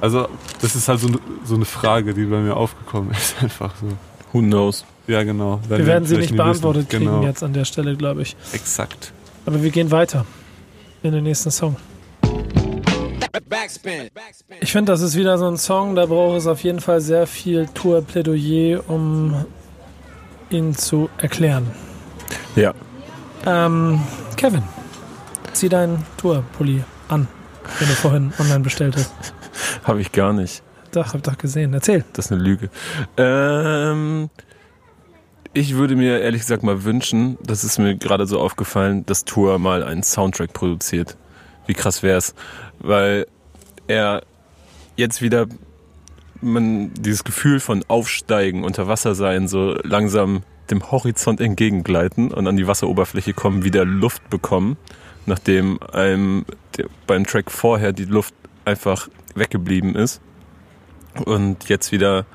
also 0.00 0.28
das 0.60 0.74
ist 0.74 0.88
halt 0.88 1.00
so, 1.00 1.08
eine- 1.08 1.18
so 1.44 1.54
eine 1.54 1.64
Frage, 1.64 2.14
die 2.14 2.24
bei 2.24 2.38
mir 2.38 2.56
aufgekommen 2.56 3.10
ist, 3.18 3.36
einfach 3.42 3.74
so. 3.80 3.86
Who 4.32 4.40
knows? 4.40 4.84
Ja, 5.06 5.22
genau. 5.24 5.60
Wir 5.68 5.86
werden 5.86 6.04
sie 6.06 6.16
nicht 6.16 6.36
beantwortet 6.36 6.82
wissen. 6.88 7.00
kriegen 7.00 7.10
genau. 7.16 7.24
jetzt 7.26 7.42
an 7.42 7.52
der 7.52 7.64
Stelle, 7.64 7.96
glaube 7.96 8.22
ich. 8.22 8.36
Exakt. 8.52 9.12
Aber 9.44 9.60
wir 9.62 9.70
gehen 9.70 9.90
weiter 9.90 10.24
in 11.02 11.12
den 11.12 11.24
nächsten 11.24 11.50
Song. 11.50 11.76
Backspin. 13.48 14.08
Backspin. 14.14 14.56
Ich 14.60 14.70
finde, 14.70 14.92
das 14.92 15.00
ist 15.00 15.16
wieder 15.16 15.36
so 15.38 15.46
ein 15.48 15.56
Song, 15.56 15.94
da 15.96 16.06
braucht 16.06 16.36
es 16.38 16.46
auf 16.46 16.62
jeden 16.62 16.80
Fall 16.80 17.00
sehr 17.00 17.26
viel 17.26 17.66
Tour-Plädoyer, 17.74 18.88
um 18.88 19.44
ihn 20.50 20.74
zu 20.76 21.08
erklären. 21.18 21.68
Ja. 22.54 22.72
Ähm, 23.46 24.00
Kevin, 24.36 24.62
zieh 25.60 25.68
deinen 25.68 26.06
Tour-Pulli 26.16 26.82
an, 27.08 27.28
den 27.78 27.88
du 27.88 27.94
vorhin 27.94 28.32
online 28.38 28.60
bestellt 28.60 28.96
hast. 28.96 29.12
Habe 29.84 30.00
ich 30.00 30.10
gar 30.10 30.32
nicht. 30.32 30.62
Doch, 30.92 31.12
hab 31.12 31.22
doch 31.22 31.36
gesehen. 31.36 31.74
Erzähl. 31.74 32.02
Das 32.14 32.26
ist 32.26 32.32
eine 32.32 32.40
Lüge. 32.40 32.70
Ähm, 33.18 34.30
ich 35.52 35.74
würde 35.74 35.96
mir 35.96 36.20
ehrlich 36.20 36.40
gesagt 36.40 36.62
mal 36.62 36.84
wünschen, 36.84 37.36
das 37.42 37.62
ist 37.62 37.78
mir 37.78 37.94
gerade 37.94 38.26
so 38.26 38.40
aufgefallen, 38.40 39.04
dass 39.04 39.26
Tour 39.26 39.58
mal 39.58 39.84
einen 39.84 40.02
Soundtrack 40.02 40.54
produziert. 40.54 41.18
Wie 41.66 41.74
krass 41.74 42.02
wär's, 42.02 42.34
weil 42.78 43.26
er 43.86 44.22
jetzt 44.96 45.20
wieder 45.20 45.46
man 46.40 46.94
dieses 46.94 47.22
Gefühl 47.22 47.60
von 47.60 47.84
Aufsteigen, 47.86 48.64
unter 48.64 48.88
Wasser 48.88 49.14
sein, 49.14 49.46
so 49.46 49.74
langsam 49.82 50.42
dem 50.70 50.90
Horizont 50.90 51.38
entgegengleiten 51.38 52.32
und 52.32 52.46
an 52.46 52.56
die 52.56 52.66
Wasseroberfläche 52.66 53.34
kommen, 53.34 53.62
wieder 53.62 53.84
Luft 53.84 54.30
bekommen, 54.30 54.78
nachdem 55.26 55.80
einem 55.92 56.44
der- 56.76 56.86
beim 57.06 57.24
Track 57.26 57.50
vorher 57.50 57.92
die 57.92 58.04
Luft 58.04 58.34
einfach 58.64 59.08
weggeblieben 59.34 59.94
ist 59.94 60.20
und 61.24 61.68
jetzt 61.68 61.92
wieder 61.92 62.26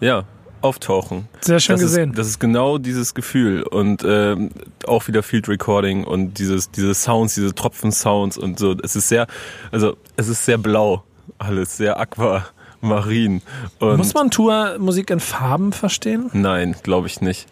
ja 0.00 0.24
auftauchen. 0.62 1.28
Sehr 1.40 1.60
schön 1.60 1.74
das 1.74 1.82
gesehen. 1.82 2.10
Ist, 2.10 2.18
das 2.18 2.26
ist 2.28 2.38
genau 2.40 2.78
dieses 2.78 3.14
Gefühl 3.14 3.62
und 3.62 4.02
ähm, 4.06 4.50
auch 4.86 5.06
wieder 5.06 5.22
Field 5.22 5.48
Recording 5.48 6.04
und 6.04 6.38
dieses 6.38 6.70
diese 6.70 6.94
Sounds, 6.94 7.34
diese 7.34 7.54
Tropfen-Sounds 7.54 8.36
und 8.38 8.58
so. 8.58 8.74
Es 8.82 8.96
ist 8.96 9.08
sehr, 9.08 9.26
also 9.70 9.96
es 10.16 10.28
ist 10.28 10.44
sehr 10.44 10.58
blau 10.58 11.04
alles, 11.38 11.76
sehr 11.76 12.00
aquamarin. 12.00 13.42
Und 13.78 13.96
Muss 13.98 14.14
man 14.14 14.30
Tour-Musik 14.30 15.10
in 15.10 15.20
Farben 15.20 15.72
verstehen? 15.72 16.30
Nein, 16.32 16.74
glaube 16.82 17.06
ich 17.06 17.20
nicht. 17.20 17.46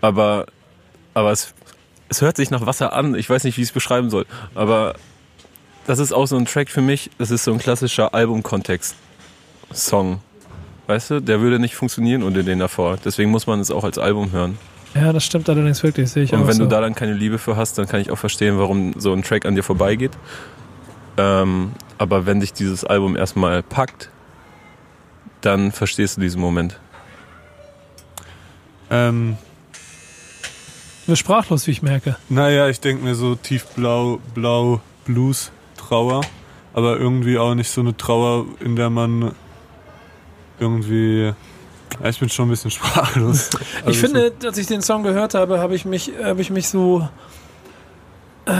Aber 0.00 0.46
aber 1.14 1.30
es 1.32 1.54
es 2.12 2.20
hört 2.20 2.36
sich 2.36 2.50
nach 2.50 2.66
Wasser 2.66 2.92
an. 2.92 3.14
Ich 3.14 3.30
weiß 3.30 3.44
nicht, 3.44 3.56
wie 3.56 3.62
ich 3.62 3.68
es 3.68 3.72
beschreiben 3.72 4.10
soll. 4.10 4.26
Aber 4.54 4.96
das 5.86 5.98
ist 5.98 6.12
auch 6.12 6.26
so 6.26 6.36
ein 6.36 6.44
Track 6.44 6.68
für 6.68 6.82
mich. 6.82 7.08
Das 7.16 7.30
ist 7.30 7.44
so 7.44 7.52
ein 7.52 7.58
klassischer 7.58 8.14
Albumkontext-Song. 8.14 10.20
Weißt 10.88 11.10
du, 11.10 11.20
der 11.20 11.40
würde 11.40 11.58
nicht 11.58 11.74
funktionieren 11.74 12.22
ohne 12.22 12.44
den 12.44 12.58
davor. 12.58 12.98
Deswegen 13.02 13.30
muss 13.30 13.46
man 13.46 13.60
es 13.60 13.70
auch 13.70 13.82
als 13.82 13.96
Album 13.96 14.30
hören. 14.30 14.58
Ja, 14.94 15.14
das 15.14 15.24
stimmt 15.24 15.48
allerdings 15.48 15.82
wirklich, 15.82 16.10
sehe 16.10 16.24
ich 16.24 16.34
Und 16.34 16.42
auch 16.42 16.48
wenn 16.48 16.56
so. 16.56 16.64
du 16.64 16.68
da 16.68 16.82
dann 16.82 16.94
keine 16.94 17.14
Liebe 17.14 17.38
für 17.38 17.56
hast, 17.56 17.78
dann 17.78 17.88
kann 17.88 18.02
ich 18.02 18.10
auch 18.10 18.18
verstehen, 18.18 18.58
warum 18.58 18.92
so 19.00 19.14
ein 19.14 19.22
Track 19.22 19.46
an 19.46 19.54
dir 19.54 19.62
vorbeigeht. 19.62 20.12
Ähm, 21.16 21.72
aber 21.96 22.26
wenn 22.26 22.40
dich 22.40 22.52
dieses 22.52 22.84
Album 22.84 23.16
erstmal 23.16 23.62
packt, 23.62 24.10
dann 25.40 25.72
verstehst 25.72 26.18
du 26.18 26.20
diesen 26.20 26.42
Moment. 26.42 26.78
Ähm, 28.90 29.38
Du 31.06 31.12
bist 31.12 31.20
sprachlos, 31.20 31.66
wie 31.66 31.72
ich 31.72 31.82
merke. 31.82 32.16
naja, 32.28 32.68
ich 32.68 32.80
denke 32.80 33.04
mir 33.04 33.14
so 33.14 33.34
tiefblau, 33.34 34.20
blau, 34.34 34.80
Blues, 35.04 35.50
Trauer. 35.76 36.20
Aber 36.74 36.96
irgendwie 36.96 37.38
auch 37.38 37.54
nicht 37.54 37.70
so 37.70 37.80
eine 37.80 37.96
Trauer, 37.96 38.46
in 38.60 38.76
der 38.76 38.88
man 38.88 39.32
irgendwie. 40.58 41.32
Ja, 42.02 42.08
ich 42.08 42.18
bin 42.18 42.28
schon 42.30 42.46
ein 42.46 42.50
bisschen 42.50 42.70
sprachlos. 42.70 43.50
ich 43.80 43.86
Also 43.86 44.00
finde, 44.00 44.32
als 44.44 44.56
ich 44.56 44.66
den 44.66 44.80
Song 44.80 45.02
gehört 45.02 45.34
habe, 45.34 45.58
habe 45.58 45.74
ich 45.74 45.84
mich, 45.84 46.12
habe 46.22 46.40
ich 46.40 46.50
mich 46.50 46.68
so 46.68 47.06
äh, 48.46 48.52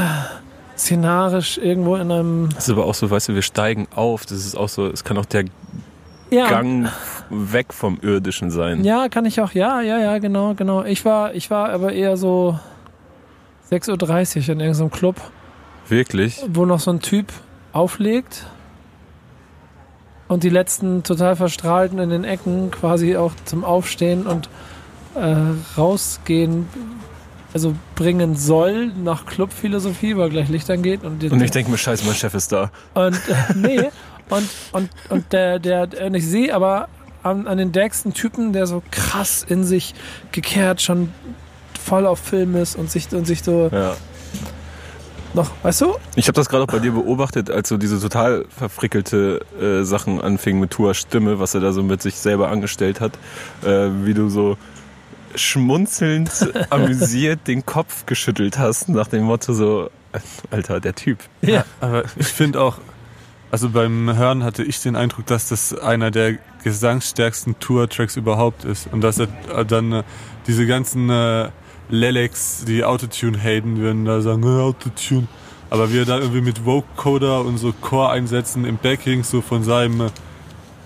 szenarisch 0.77 1.57
irgendwo 1.59 1.97
in 1.97 2.11
einem 2.11 2.49
Das 2.55 2.65
ist 2.65 2.71
aber 2.71 2.85
auch 2.85 2.95
so, 2.95 3.11
weißt 3.11 3.29
du, 3.31 3.35
wir 3.35 3.43
steigen 3.43 3.87
auf. 3.95 4.27
Das 4.27 4.45
ist 4.45 4.57
auch 4.57 4.69
so, 4.69 4.89
es 4.89 5.05
kann 5.05 5.17
auch 5.17 5.25
der 5.27 5.45
ja, 6.33 6.49
Gang 6.49 6.89
weg 7.31 7.73
vom 7.73 7.99
Irdischen 8.03 8.51
sein. 8.51 8.85
Ja, 8.85 9.09
kann 9.09 9.25
ich 9.27 9.41
auch. 9.41 9.53
Ja, 9.53 9.81
ja, 9.81 9.99
ja, 9.99 10.19
genau, 10.19 10.55
genau. 10.55 10.85
Ich 10.85 11.05
war, 11.05 11.35
ich 11.35 11.51
war 11.51 11.71
aber 11.71 11.93
eher 11.93 12.17
so 12.17 12.59
6.30 13.71 14.49
Uhr 14.49 14.49
in 14.55 14.61
irgendeinem 14.61 14.91
Club, 14.91 15.17
Wirklich? 15.89 16.43
wo 16.49 16.65
noch 16.67 16.81
so 16.81 16.91
ein 16.91 17.01
Typ 17.01 17.27
auflegt 17.73 18.47
und 20.29 20.43
die 20.45 20.49
letzten 20.51 21.03
total 21.03 21.37
verstrahlten 21.37 21.99
in 21.99 22.11
den 22.11 22.25
Ecken 22.25 22.71
quasi 22.71 23.17
auch 23.17 23.33
zum 23.45 23.65
Aufstehen 23.65 24.27
und 24.27 24.49
äh, 25.15 25.35
rausgehen, 25.79 26.67
also 27.55 27.75
bringen 27.97 28.35
soll 28.37 28.87
nach 28.87 29.27
Clubphilosophie, 29.27 30.17
weil 30.17 30.31
gleich 30.31 30.49
Licht 30.49 30.71
angeht 30.71 31.05
und, 31.05 31.23
Und 31.25 31.43
ich 31.43 31.51
denke 31.51 31.71
mir, 31.71 31.77
scheiße, 31.79 32.05
mein 32.07 32.15
Chef 32.15 32.35
ist 32.35 32.51
da. 32.53 32.71
und 32.95 33.15
äh, 33.29 33.35
nee, 33.55 33.89
und, 34.29 34.49
und, 34.73 34.91
und 35.09 35.33
der, 35.33 35.59
der, 35.59 35.89
und 36.07 36.15
ich 36.15 36.27
sehe 36.27 36.55
aber 36.55 36.89
an, 37.23 37.47
an 37.47 37.59
den 37.59 37.71
stärksten 37.71 38.13
Typen, 38.15 38.53
der 38.53 38.67
so 38.67 38.83
krass 38.91 39.45
in 39.49 39.65
sich 39.65 39.95
gekehrt, 40.33 40.81
schon 40.83 41.13
voll 41.85 42.07
auf 42.07 42.19
Film 42.19 42.57
ist 42.57 42.77
und 42.77 42.91
sich, 42.91 43.13
und 43.13 43.27
sich 43.27 43.43
so 43.43 43.69
Ja. 43.73 43.97
noch, 45.35 45.51
weißt 45.63 45.81
du? 45.83 45.95
Ich 46.17 46.27
habe 46.29 46.35
das 46.37 46.49
gerade 46.49 46.65
auch 46.65 46.69
bei 46.69 46.79
dir 46.79 46.93
beobachtet, 46.93 47.51
als 47.51 47.69
so 47.69 47.77
diese 47.77 48.01
total 48.01 48.45
verfrickelte 48.57 49.41
äh, 49.61 49.85
Sachen 49.85 50.21
anfingen 50.21 50.61
mit 50.61 50.71
Tuas 50.71 50.97
Stimme, 50.99 51.39
was 51.39 51.55
er 51.55 51.61
da 51.61 51.73
so 51.73 51.83
mit 51.83 52.03
sich 52.03 52.17
selber 52.17 52.49
angestellt 52.49 53.01
hat, 53.01 53.13
äh, 53.65 53.89
wie 54.05 54.15
du 54.15 54.29
so 54.29 54.57
schmunzelnd, 55.35 56.31
amüsiert 56.71 57.47
den 57.47 57.65
Kopf 57.65 58.07
geschüttelt 58.07 58.59
hast, 58.59 58.89
nach 58.89 59.09
dem 59.09 59.25
Motto 59.25 59.53
so, 59.55 59.91
Alter, 60.51 60.81
der 60.81 60.95
Typ. 60.95 61.19
Ja. 61.41 61.65
Aber 61.81 62.05
ich 62.17 62.27
finde 62.27 62.61
auch, 62.61 62.79
also 63.53 63.69
beim 63.69 64.17
Hören 64.17 64.45
hatte 64.45 64.65
ich 64.65 64.81
den 64.81 64.97
Eindruck, 64.97 65.27
dass 65.27 65.51
das 65.51 65.79
einer 65.79 66.11
der 66.11 66.39
gesangsstärksten 66.65 67.59
Tour-Tracks 67.61 68.17
überhaupt 68.17 68.65
ist. 68.65 68.89
Und 68.91 69.03
dass 69.03 69.19
er 69.19 69.29
dann 69.67 69.93
äh, 69.93 70.03
diese 70.47 70.67
ganzen 70.67 71.11
äh, 71.11 71.51
Lelex, 71.91 72.65
die 72.65 72.83
Autotune 72.83 73.39
haten, 73.39 73.77
würden 73.77 74.07
da 74.07 74.23
sagen, 74.23 74.43
äh, 74.45 74.63
Autotune. 74.63 75.29
Aber 75.69 75.93
wie 75.93 75.99
er 75.99 76.07
da 76.07 76.19
irgendwie 76.19 76.41
mit 76.41 76.65
Vocoder 76.65 77.45
und 77.45 77.59
so 77.59 77.75
Core-Einsätzen 77.79 78.65
im 78.65 78.79
Backing 78.79 79.23
so 79.23 79.43
von 79.43 79.63
seinem 79.63 80.01
äh, 80.01 80.11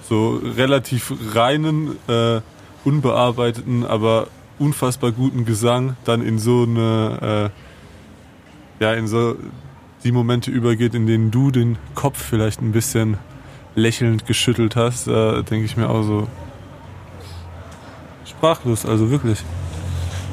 so 0.09 0.41
relativ 0.57 1.13
reinen, 1.35 1.97
äh, 2.09 2.41
unbearbeiteten, 2.85 3.87
aber 3.87 4.27
unfassbar 4.59 5.13
guten 5.13 5.45
Gesang 5.45 5.97
dann 6.05 6.21
in 6.21 6.41
so 6.41 6.65
eine, 6.65 7.53
äh, 8.81 8.85
ja, 8.85 8.93
in 8.95 9.07
so 9.07 9.37
die 10.05 10.13
Momente 10.13 10.51
übergeht, 10.51 10.95
in 10.95 11.07
denen 11.07 11.31
du 11.31 11.51
den 11.51 11.79
Kopf 11.95 12.23
vielleicht 12.23 12.61
ein 12.61 12.73
bisschen 12.73 13.19
lächelnd 13.75 14.27
geschüttelt 14.27 14.77
hast, 14.77 15.07
äh, 15.09 15.43
denke 15.43 15.65
ich 15.65 15.77
mir 15.77 15.89
auch 15.89 16.03
so 16.03 16.29
sprachlos, 18.25 18.87
also 18.87 19.11
wirklich. 19.11 19.43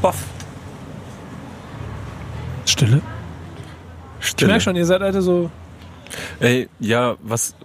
Boff. 0.01 0.17
Stille. 2.65 3.01
Ich 4.21 4.47
merke 4.47 4.61
schon, 4.61 4.75
ihr 4.75 4.85
seid 4.85 5.01
alle 5.01 5.21
so. 5.21 5.51
Ey, 6.39 6.69
ja, 6.79 7.15
was, 7.21 7.55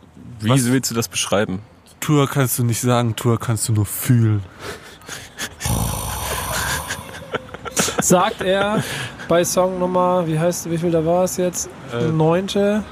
wie 0.41 0.51
Was? 0.51 0.71
willst 0.71 0.91
du 0.91 0.95
das 0.95 1.09
beschreiben? 1.09 1.61
Tour 2.01 2.29
kannst 2.29 2.59
du 2.59 2.65
nicht 2.65 2.81
sagen, 2.81 3.17
Tour 3.17 3.39
kannst 3.39 3.69
du 3.69 3.73
nur 3.73 3.87
fühlen. 3.87 4.43
Sagt 8.09 8.41
er 8.41 8.83
bei 9.29 9.45
Song 9.45 9.79
Nummer, 9.79 10.27
wie 10.27 10.39
heißt, 10.39 10.71
wie 10.71 10.79
viel 10.79 10.91
da 10.91 11.05
war 11.05 11.25
es 11.25 11.37
jetzt? 11.37 11.69
Äh. 11.93 12.11
Neunte, 12.11 12.83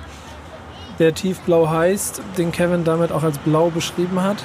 der 0.98 1.14
tiefblau 1.14 1.70
heißt, 1.70 2.20
den 2.36 2.52
Kevin 2.52 2.84
damit 2.84 3.12
auch 3.12 3.22
als 3.22 3.38
blau 3.38 3.70
beschrieben 3.70 4.20
hat. 4.22 4.44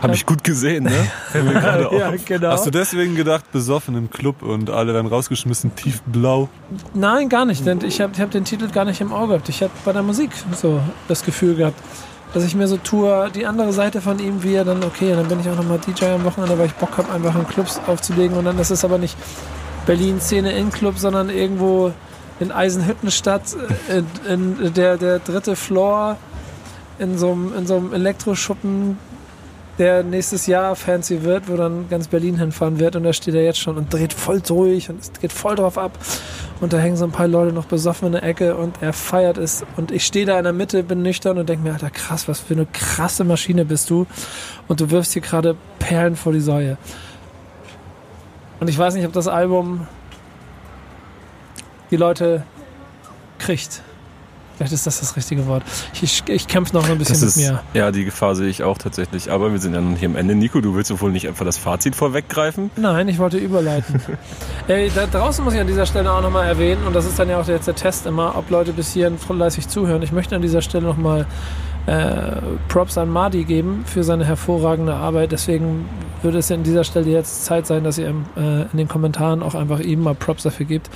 Hab 0.00 0.14
ich 0.14 0.24
gut 0.24 0.44
gesehen, 0.44 0.84
ne? 0.84 1.08
Ja, 1.90 2.12
genau. 2.24 2.50
Hast 2.50 2.66
du 2.66 2.70
deswegen 2.70 3.16
gedacht, 3.16 3.50
besoffen 3.50 3.96
im 3.96 4.10
Club 4.10 4.42
und 4.42 4.70
alle 4.70 4.94
werden 4.94 5.08
rausgeschmissen, 5.08 5.74
tiefblau? 5.74 6.48
Nein, 6.94 7.28
gar 7.28 7.44
nicht, 7.44 7.66
denn 7.66 7.80
ich 7.84 8.00
habe 8.00 8.16
hab 8.16 8.30
den 8.30 8.44
Titel 8.44 8.68
gar 8.68 8.84
nicht 8.84 9.00
im 9.00 9.12
Auge 9.12 9.32
gehabt. 9.32 9.48
Ich 9.48 9.60
habe 9.60 9.72
bei 9.84 9.92
der 9.92 10.04
Musik 10.04 10.30
so 10.52 10.80
das 11.08 11.24
Gefühl 11.24 11.56
gehabt, 11.56 11.82
dass 12.32 12.44
ich 12.44 12.54
mir 12.54 12.68
so 12.68 12.76
tue, 12.76 13.28
die 13.34 13.44
andere 13.44 13.72
Seite 13.72 14.00
von 14.00 14.20
ihm, 14.20 14.44
wie 14.44 14.54
er 14.54 14.64
dann, 14.64 14.84
okay, 14.84 15.14
dann 15.16 15.26
bin 15.26 15.40
ich 15.40 15.48
auch 15.48 15.56
nochmal 15.56 15.80
DJ 15.80 16.04
am 16.04 16.22
Wochenende, 16.22 16.56
weil 16.56 16.66
ich 16.66 16.74
Bock 16.74 16.96
habe, 16.96 17.12
einfach 17.12 17.34
in 17.34 17.48
Clubs 17.48 17.80
aufzulegen 17.88 18.36
und 18.36 18.44
dann 18.44 18.56
ist 18.60 18.70
es 18.70 18.84
aber 18.84 18.98
nicht 18.98 19.16
Berlin-Szene 19.86 20.52
in 20.52 20.70
Club, 20.70 20.98
sondern 20.98 21.30
irgendwo 21.30 21.92
in 22.40 22.52
Eisenhüttenstadt, 22.52 23.56
äh, 23.88 24.32
in, 24.32 24.60
in 24.60 24.74
der, 24.74 24.96
der 24.96 25.18
dritte 25.18 25.56
Floor, 25.56 26.16
in 26.98 27.18
so 27.18 27.32
einem 27.32 27.52
in 27.56 27.66
so 27.66 27.76
einem 27.76 27.92
Elektroschuppen, 27.92 28.98
der 29.78 30.02
nächstes 30.02 30.46
Jahr 30.46 30.76
fancy 30.76 31.22
wird, 31.22 31.48
wo 31.48 31.56
dann 31.56 31.88
ganz 31.88 32.08
Berlin 32.08 32.38
hinfahren 32.38 32.78
wird. 32.78 32.96
Und 32.96 33.04
da 33.04 33.14
steht 33.14 33.34
er 33.34 33.42
jetzt 33.42 33.58
schon 33.58 33.78
und 33.78 33.92
dreht 33.92 34.12
voll 34.12 34.40
durch 34.40 34.90
und 34.90 35.20
geht 35.20 35.32
voll 35.32 35.56
drauf 35.56 35.78
ab. 35.78 35.98
Und 36.60 36.74
da 36.74 36.78
hängen 36.78 36.98
so 36.98 37.06
ein 37.06 37.12
paar 37.12 37.28
Leute 37.28 37.54
noch 37.54 37.64
besoffen 37.64 38.06
in 38.06 38.12
der 38.12 38.22
Ecke 38.22 38.56
und 38.56 38.82
er 38.82 38.92
feiert 38.92 39.38
es. 39.38 39.64
Und 39.78 39.90
ich 39.90 40.04
stehe 40.04 40.26
da 40.26 40.36
in 40.36 40.44
der 40.44 40.52
Mitte, 40.52 40.82
bin 40.82 41.00
nüchtern 41.00 41.38
und 41.38 41.48
denke 41.48 41.64
mir, 41.64 41.72
Alter 41.72 41.88
krass, 41.88 42.28
was 42.28 42.40
für 42.40 42.52
eine 42.52 42.66
krasse 42.66 43.24
Maschine 43.24 43.64
bist 43.64 43.88
du. 43.88 44.06
Und 44.68 44.82
du 44.82 44.90
wirfst 44.90 45.14
hier 45.14 45.22
gerade 45.22 45.56
Perlen 45.78 46.14
vor 46.14 46.34
die 46.34 46.40
Säue. 46.40 46.76
Und 48.60 48.68
ich 48.68 48.78
weiß 48.78 48.94
nicht, 48.94 49.06
ob 49.06 49.12
das 49.12 49.26
Album 49.26 49.86
die 51.90 51.96
Leute 51.96 52.44
kriegt. 53.38 53.82
Vielleicht 54.60 54.74
ist 54.74 54.86
das 54.86 55.00
das 55.00 55.16
richtige 55.16 55.46
Wort. 55.46 55.62
Ich, 56.02 56.22
ich, 56.28 56.46
kämpfe 56.46 56.74
noch 56.74 56.86
ein 56.86 56.98
bisschen 56.98 57.14
ist, 57.14 57.38
mit 57.38 57.46
mir. 57.46 57.62
ja, 57.72 57.90
die 57.90 58.04
Gefahr 58.04 58.36
sehe 58.36 58.48
ich 58.48 58.62
auch 58.62 58.76
tatsächlich. 58.76 59.32
Aber 59.32 59.52
wir 59.52 59.58
sind 59.58 59.72
ja 59.72 59.80
nun 59.80 59.96
hier 59.96 60.10
am 60.10 60.16
Ende. 60.16 60.34
Nico, 60.34 60.60
du 60.60 60.74
willst 60.74 61.00
wohl 61.00 61.10
nicht 61.10 61.26
einfach 61.26 61.46
das 61.46 61.56
Fazit 61.56 61.96
vorweggreifen? 61.96 62.70
Nein, 62.76 63.08
ich 63.08 63.18
wollte 63.18 63.38
überleiten. 63.38 64.02
Ey, 64.68 64.92
da 64.94 65.06
draußen 65.06 65.42
muss 65.42 65.54
ich 65.54 65.60
an 65.60 65.66
dieser 65.66 65.86
Stelle 65.86 66.12
auch 66.12 66.20
nochmal 66.20 66.46
erwähnen, 66.46 66.86
und 66.86 66.94
das 66.94 67.06
ist 67.06 67.18
dann 67.18 67.30
ja 67.30 67.40
auch 67.40 67.48
jetzt 67.48 67.68
der 67.68 67.74
Test 67.74 68.04
immer, 68.04 68.36
ob 68.36 68.50
Leute 68.50 68.74
bis 68.74 68.92
hierhin 68.92 69.16
fleißig 69.16 69.68
zuhören. 69.68 70.02
Ich 70.02 70.12
möchte 70.12 70.36
an 70.36 70.42
dieser 70.42 70.60
Stelle 70.60 70.84
nochmal 70.86 71.26
äh, 71.86 72.36
Props 72.68 72.98
an 72.98 73.10
Mardi 73.10 73.44
geben 73.44 73.84
für 73.86 74.04
seine 74.04 74.24
hervorragende 74.24 74.94
Arbeit. 74.94 75.32
Deswegen 75.32 75.88
würde 76.22 76.38
es 76.38 76.52
an 76.52 76.62
dieser 76.62 76.84
Stelle 76.84 77.10
jetzt 77.10 77.44
Zeit 77.44 77.66
sein, 77.66 77.84
dass 77.84 77.98
ihr 77.98 78.08
äh, 78.08 78.62
in 78.72 78.78
den 78.78 78.88
Kommentaren 78.88 79.42
auch 79.42 79.54
einfach 79.54 79.80
ihm 79.80 80.02
mal 80.02 80.14
Props 80.14 80.42
dafür 80.42 80.66
gebt, 80.66 80.90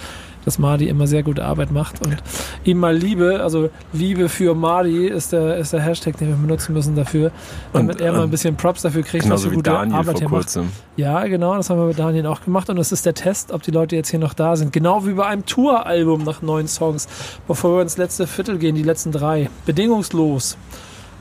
dass 0.45 0.59
Mardi 0.59 0.89
immer 0.89 1.07
sehr 1.07 1.23
gute 1.23 1.45
Arbeit 1.45 1.71
macht. 1.71 2.05
Und 2.05 2.17
ihm 2.65 2.79
mal 2.79 2.95
Liebe, 2.97 3.41
also 3.43 3.71
Liebe 3.93 4.29
für 4.29 4.55
Mardi 4.55 5.07
ist 5.07 5.33
der, 5.33 5.57
ist 5.57 5.73
der 5.73 5.81
Hashtag, 5.81 6.17
den 6.19 6.29
wir 6.29 6.37
benutzen 6.37 6.73
müssen 6.73 6.97
dafür, 6.97 7.31
damit 7.73 7.97
Und, 7.97 8.01
er 8.01 8.13
mal 8.13 8.19
ein 8.19 8.25
ähm, 8.25 8.31
bisschen 8.31 8.57
Props 8.57 8.83
dafür 8.83 9.03
kriegt, 9.03 9.29
was 9.29 9.43
für 9.45 9.51
wie 9.51 9.57
gute 9.57 9.71
Daniel 9.71 9.97
Arbeit 9.97 10.19
vor 10.19 10.23
er 10.23 10.29
macht. 10.29 10.43
kurzem. 10.43 10.69
Ja, 10.97 11.25
genau, 11.27 11.55
das 11.57 11.71
haben 11.71 11.79
wir 11.79 11.87
mit 11.87 11.99
Daniel 11.99 12.27
auch 12.27 12.43
gemacht 12.43 12.71
und 12.71 12.77
das 12.77 12.93
ist 12.93 13.07
der 13.07 13.15
Test, 13.15 13.53
ob 13.53 13.63
die 13.63 13.71
Leute 13.71 13.97
jetzt 13.97 14.11
hier 14.11 14.21
noch 14.21 14.35
da 14.35 14.57
sind. 14.57 14.73
Genau 14.73 15.07
wie 15.07 15.13
bei 15.13 15.27
einem 15.27 15.47
Tour-Album 15.47 16.25
nach 16.25 16.43
neun 16.43 16.69
Songs. 16.69 17.09
Bevor 17.49 17.77
wir 17.77 17.83
ins 17.83 17.97
letzte 17.97 18.27
Viertel 18.27 18.59
gehen, 18.59 18.75
die 18.75 18.83
letzten 18.83 19.13
drei. 19.13 19.51
Bedingungslos 19.67 20.57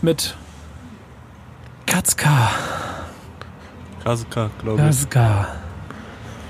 mit 0.01 0.36
Katzka. 1.86 2.49
KSK, 4.03 4.49
glaube 4.61 4.82
ich. 4.82 4.86
Katzka. 4.86 5.47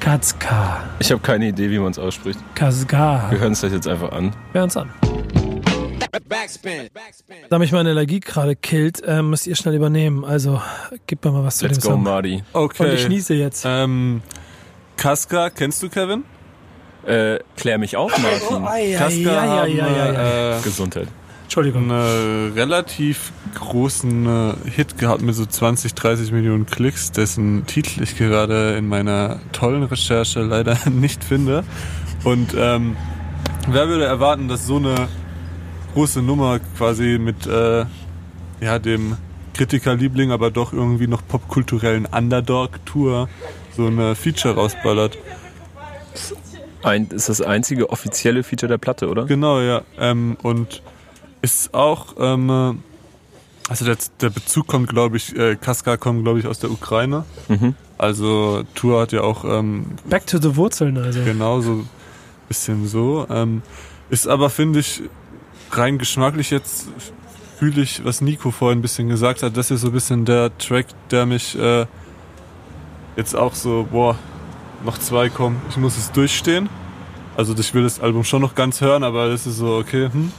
Katzka. 0.03 0.83
Ich 0.99 1.11
habe 1.13 1.21
keine 1.21 1.47
Idee, 1.47 1.69
wie 1.71 1.79
man 1.79 1.91
es 1.91 1.97
ausspricht. 1.97 2.37
Katzka. 2.55 3.27
Wir 3.31 3.39
hören 3.39 3.53
es 3.53 3.61
gleich 3.61 3.71
jetzt 3.71 3.87
einfach 3.87 4.11
an. 4.11 4.35
Hör 4.51 4.63
uns 4.63 4.75
an. 4.75 4.89
Backspin. 6.27 6.89
Backspin. 6.93 7.37
Da 7.49 7.57
mich 7.57 7.71
meine 7.71 7.91
Allergie 7.91 8.19
gerade 8.19 8.57
killt, 8.57 9.01
äh, 9.01 9.21
müsst 9.21 9.47
ihr 9.47 9.55
schnell 9.55 9.75
übernehmen. 9.75 10.25
Also, 10.25 10.61
gib 11.07 11.23
mir 11.23 11.31
mal 11.31 11.45
was 11.45 11.55
zu 11.57 11.67
Let's 11.67 11.79
dem 11.79 11.83
go, 11.83 11.89
Song. 11.91 12.03
Marty. 12.03 12.43
Und 12.51 12.73
ich 12.73 12.81
Okay. 12.81 12.97
schnieße 12.97 13.33
jetzt. 13.35 13.63
Ähm, 13.65 14.21
Kaska, 14.97 15.49
kennst 15.49 15.81
du 15.81 15.87
Kevin? 15.89 16.25
Äh, 17.07 17.39
klär 17.55 17.77
mich 17.77 17.95
auf, 17.95 18.11
Martin. 18.17 18.65
Ei, 18.67 18.95
ei, 18.95 18.97
Kaska 18.97 19.41
ei, 19.41 19.61
ei, 19.61 19.77
haben 19.77 19.95
ei, 19.95 20.17
ei. 20.17 20.57
äh, 20.57 20.61
Gesundheit. 20.63 21.07
Entschuldigung. 21.55 21.91
einen 21.91 22.53
relativ 22.53 23.31
großen 23.53 24.25
äh, 24.25 24.69
Hit 24.71 24.97
gehabt 24.97 25.21
mit 25.21 25.35
so 25.35 25.45
20, 25.45 25.93
30 25.93 26.31
Millionen 26.31 26.65
Klicks, 26.65 27.11
dessen 27.11 27.67
Titel 27.67 28.01
ich 28.01 28.17
gerade 28.17 28.75
in 28.75 28.87
meiner 28.87 29.39
tollen 29.51 29.83
Recherche 29.83 30.41
leider 30.41 30.79
nicht 30.89 31.23
finde. 31.23 31.63
Und 32.23 32.55
ähm, 32.57 32.97
wer 33.67 33.87
würde 33.87 34.05
erwarten, 34.05 34.47
dass 34.47 34.65
so 34.65 34.77
eine 34.77 35.07
große 35.93 36.23
Nummer 36.23 36.59
quasi 36.75 37.19
mit 37.19 37.45
äh, 37.45 37.85
ja, 38.59 38.79
dem 38.79 39.17
Kritikerliebling, 39.53 40.31
aber 40.31 40.49
doch 40.49 40.73
irgendwie 40.73 41.05
noch 41.05 41.21
popkulturellen 41.27 42.07
Underdog-Tour 42.07 43.29
so 43.77 43.85
eine 43.85 44.15
Feature 44.15 44.55
rausballert. 44.55 45.19
Ein, 46.81 47.09
ist 47.09 47.29
das 47.29 47.41
einzige 47.41 47.91
offizielle 47.91 48.41
Feature 48.41 48.71
der 48.71 48.79
Platte, 48.79 49.07
oder? 49.07 49.25
Genau, 49.25 49.61
ja. 49.61 49.83
Ähm, 49.99 50.35
und 50.41 50.81
ist 51.43 51.73
auch, 51.73 52.15
ähm, 52.17 52.49
äh, 52.49 52.73
also 53.69 53.85
der, 53.85 53.97
der 54.21 54.29
Bezug 54.29 54.65
kommt, 54.67 54.89
glaube 54.89 55.17
ich, 55.17 55.35
äh, 55.35 55.55
Kaska 55.55 55.97
kommt, 55.97 56.23
glaube 56.23 56.39
ich, 56.39 56.47
aus 56.47 56.57
der 56.57 56.71
Ukraine. 56.71 57.25
Mhm. 57.49 57.75
Also 57.97 58.63
Tour 58.73 59.01
hat 59.01 59.11
ja 59.11 59.21
auch 59.21 59.43
ähm, 59.45 59.85
Back 60.09 60.25
to 60.25 60.39
the 60.39 60.55
Wurzeln, 60.55 60.97
also. 60.97 61.23
genau 61.23 61.61
so 61.61 61.71
ein 61.71 61.89
bisschen 62.47 62.87
so. 62.87 63.27
Ähm, 63.29 63.61
ist 64.09 64.27
aber, 64.27 64.49
finde 64.49 64.79
ich, 64.79 65.03
rein 65.71 65.97
geschmacklich 65.97 66.49
jetzt 66.49 66.87
fühle 67.57 67.81
ich, 67.81 68.03
was 68.03 68.21
Nico 68.21 68.51
vorhin 68.51 68.79
ein 68.79 68.81
bisschen 68.81 69.09
gesagt 69.09 69.43
hat, 69.43 69.55
das 69.55 69.69
ist 69.69 69.81
so 69.81 69.87
ein 69.87 69.93
bisschen 69.93 70.25
der 70.25 70.57
Track, 70.57 70.87
der 71.11 71.25
mich 71.25 71.57
äh, 71.57 71.85
jetzt 73.15 73.35
auch 73.35 73.53
so, 73.53 73.87
boah, 73.91 74.17
noch 74.83 74.97
zwei 74.97 75.29
kommen, 75.29 75.61
ich 75.69 75.77
muss 75.77 75.97
es 75.97 76.11
durchstehen. 76.11 76.69
Also 77.35 77.55
ich 77.57 77.73
will 77.73 77.83
das 77.83 77.99
Album 77.99 78.23
schon 78.23 78.41
noch 78.41 78.55
ganz 78.55 78.81
hören, 78.81 79.03
aber 79.03 79.29
das 79.29 79.47
ist 79.47 79.57
so, 79.57 79.77
okay, 79.77 80.09
hm, 80.11 80.31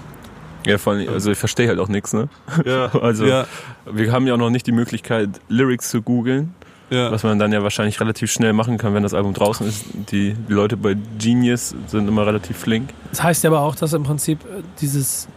Ja, 0.66 0.78
vor 0.78 0.94
allem, 0.94 1.08
also 1.08 1.30
ich 1.30 1.38
verstehe 1.38 1.68
halt 1.68 1.78
auch 1.78 1.88
nichts, 1.88 2.12
ne? 2.12 2.28
ja, 2.64 2.86
Also 3.02 3.26
ja, 3.26 3.46
wir 3.90 4.12
haben 4.12 4.26
ja 4.26 4.34
auch 4.34 4.38
noch 4.38 4.50
nicht 4.50 4.66
die 4.66 4.72
Möglichkeit, 4.72 5.28
Lyrics 5.48 5.90
zu 5.90 6.00
googeln, 6.02 6.54
ja. 6.90 7.10
was 7.10 7.22
man 7.22 7.38
dann 7.38 7.52
ja 7.52 7.62
wahrscheinlich 7.62 8.00
relativ 8.00 8.30
schnell 8.32 8.52
machen 8.52 8.78
kann, 8.78 8.94
wenn 8.94 9.02
das 9.02 9.14
Album 9.14 9.34
draußen 9.34 9.66
ist. 9.66 9.84
Die, 10.10 10.32
die 10.34 10.52
Leute 10.52 10.76
bei 10.76 10.96
Genius 11.18 11.74
sind 11.86 12.08
immer 12.08 12.26
relativ 12.26 12.56
flink. 12.58 12.90
Das 13.10 13.22
heißt 13.22 13.44
aber 13.46 13.60
auch, 13.60 13.74
dass 13.74 13.92
im 13.92 14.02
Prinzip 14.04 14.38
äh, 14.44 14.62
dieses 14.80 15.28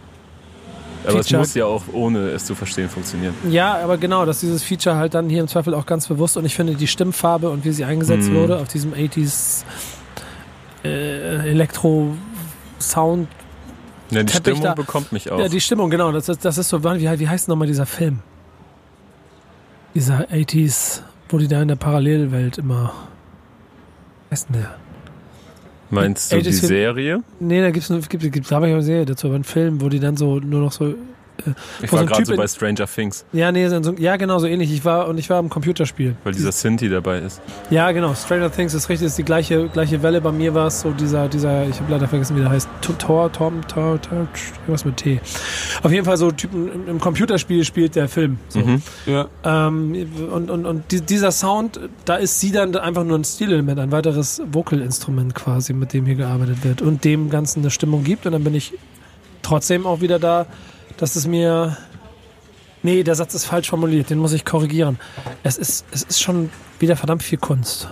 Aber 1.05 1.19
es 1.19 1.27
Feature- 1.27 1.39
muss 1.39 1.53
ja 1.55 1.65
auch 1.65 1.83
ohne 1.93 2.29
es 2.29 2.45
zu 2.45 2.55
verstehen 2.55 2.89
funktionieren. 2.89 3.33
Ja, 3.49 3.77
aber 3.83 3.97
genau, 3.97 4.25
dass 4.25 4.39
dieses 4.41 4.63
Feature 4.63 4.95
halt 4.95 5.13
dann 5.13 5.29
hier 5.29 5.41
im 5.41 5.47
Zweifel 5.47 5.73
auch 5.73 5.85
ganz 5.85 6.07
bewusst 6.07 6.37
und 6.37 6.45
ich 6.45 6.55
finde 6.55 6.75
die 6.75 6.87
Stimmfarbe 6.87 7.49
und 7.49 7.65
wie 7.65 7.71
sie 7.71 7.83
eingesetzt 7.85 8.29
Mhm. 8.29 8.35
wurde 8.35 8.57
auf 8.59 8.67
diesem 8.69 8.93
80s 8.93 9.63
äh, 10.85 11.49
Elektro-Sound. 11.49 13.27
Ja, 14.11 14.23
die 14.23 14.31
Teppich 14.31 14.53
Stimmung 14.55 14.61
da- 14.63 14.73
bekommt 14.73 15.11
mich 15.11 15.31
auch. 15.31 15.39
Ja, 15.39 15.47
die 15.49 15.59
Stimmung, 15.61 15.89
genau. 15.89 16.11
Das 16.11 16.29
ist, 16.29 16.43
das 16.45 16.57
ist 16.57 16.69
so, 16.69 16.83
wie, 16.83 17.19
wie 17.19 17.27
heißt 17.29 17.47
nochmal 17.47 17.67
dieser 17.67 17.85
Film? 17.85 18.19
Dieser 19.93 20.27
80s, 20.29 21.01
wo 21.29 21.37
die 21.37 21.47
da 21.47 21.61
in 21.61 21.67
der 21.67 21.75
Parallelwelt 21.75 22.57
immer. 22.57 22.93
heißt 24.31 24.49
denn 24.49 24.61
der? 24.61 24.75
Meinst 25.89 26.31
du 26.31 26.41
die 26.41 26.49
80s 26.49 26.65
Serie? 26.67 27.23
Nee, 27.39 27.61
da 27.61 27.71
gibt's, 27.71 27.87
gibt, 28.09 28.31
gibt, 28.31 28.51
da 28.51 28.55
habe 28.57 28.67
ich 28.67 28.73
eine 28.73 28.83
Serie 28.83 29.05
dazu, 29.05 29.27
aber 29.27 29.35
einen 29.35 29.43
Film, 29.43 29.81
wo 29.81 29.89
die 29.89 29.99
dann 29.99 30.17
so 30.17 30.39
nur 30.39 30.61
noch 30.61 30.71
so. 30.71 30.93
Ich 31.81 31.89
so 31.89 31.95
war 31.95 32.01
ein 32.01 32.07
gerade 32.07 32.23
Typ 32.23 32.27
so 32.27 32.35
bei 32.35 32.47
Stranger 32.47 32.87
Things, 32.87 33.25
Ja, 33.31 33.51
nee, 33.51 33.67
so, 33.67 33.93
ja, 33.93 34.15
genau, 34.17 34.39
so 34.39 34.47
ähnlich. 34.47 34.71
Ich 34.73 34.83
war 34.85 35.07
und 35.07 35.17
ich 35.17 35.29
war 35.29 35.39
im 35.39 35.49
Computerspiel. 35.49 36.15
weil 36.23 36.33
dieser 36.33 36.51
Sinti 36.51 36.89
dabei 36.89 37.19
ist. 37.19 37.41
Ja, 37.69 37.91
genau. 37.91 38.13
Stranger 38.15 38.51
Things 38.51 38.73
ist 38.73 38.89
richtig, 38.89 39.07
ist 39.07 39.17
die 39.17 39.23
gleiche, 39.23 39.67
gleiche 39.69 40.01
Welle. 40.03 40.21
Bei 40.21 40.31
mir 40.31 40.53
war 40.53 40.67
es 40.67 40.81
so 40.81 40.91
dieser, 40.91 41.27
dieser, 41.27 41.67
ich 41.67 41.79
habe 41.79 41.91
leider 41.91 42.07
vergessen, 42.07 42.35
wie 42.35 42.41
der 42.41 42.49
heißt. 42.49 42.67
Tor, 42.81 43.31
Tom, 43.31 43.61
Tor, 43.67 44.01
Tor, 44.01 44.27
irgendwas 44.61 44.85
mit 44.85 44.97
T. 44.97 45.19
Auf 45.83 45.91
jeden 45.91 46.05
Fall 46.05 46.17
so 46.17 46.31
Typen 46.31 46.71
im, 46.71 46.87
im 46.87 46.99
Computerspiel 46.99 47.63
spielt 47.63 47.95
der 47.95 48.07
Film. 48.09 48.39
So. 48.49 48.59
Mhm. 48.59 48.81
Ja. 49.05 49.27
Ähm, 49.43 49.95
und 50.31 50.49
und, 50.49 50.65
und 50.65 50.91
die, 50.91 51.01
dieser 51.01 51.31
Sound, 51.31 51.79
da 52.05 52.15
ist 52.15 52.39
sie 52.39 52.51
dann 52.51 52.75
einfach 52.75 53.03
nur 53.03 53.17
ein 53.17 53.23
Stilelement, 53.23 53.79
ein 53.79 53.91
weiteres 53.91 54.41
Vocal-Instrument 54.51 55.35
quasi, 55.35 55.73
mit 55.73 55.93
dem 55.93 56.05
hier 56.05 56.15
gearbeitet 56.15 56.63
wird 56.63 56.81
und 56.81 57.03
dem 57.03 57.29
Ganzen 57.29 57.59
eine 57.59 57.69
Stimmung 57.71 58.03
gibt. 58.03 58.25
Und 58.25 58.31
dann 58.31 58.43
bin 58.43 58.55
ich 58.55 58.73
trotzdem 59.41 59.85
auch 59.85 60.01
wieder 60.01 60.19
da, 60.19 60.45
dass 60.97 61.15
es 61.15 61.27
mir. 61.27 61.77
Nee, 62.83 63.03
der 63.03 63.15
Satz 63.15 63.33
ist 63.33 63.45
falsch 63.45 63.69
formuliert, 63.69 64.09
den 64.09 64.19
muss 64.19 64.33
ich 64.33 64.45
korrigieren. 64.45 64.99
Es 65.43 65.57
ist, 65.57 65.85
es 65.91 66.03
ist 66.03 66.21
schon 66.21 66.49
wieder 66.79 66.95
verdammt 66.95 67.23
viel 67.23 67.39
Kunst. 67.39 67.89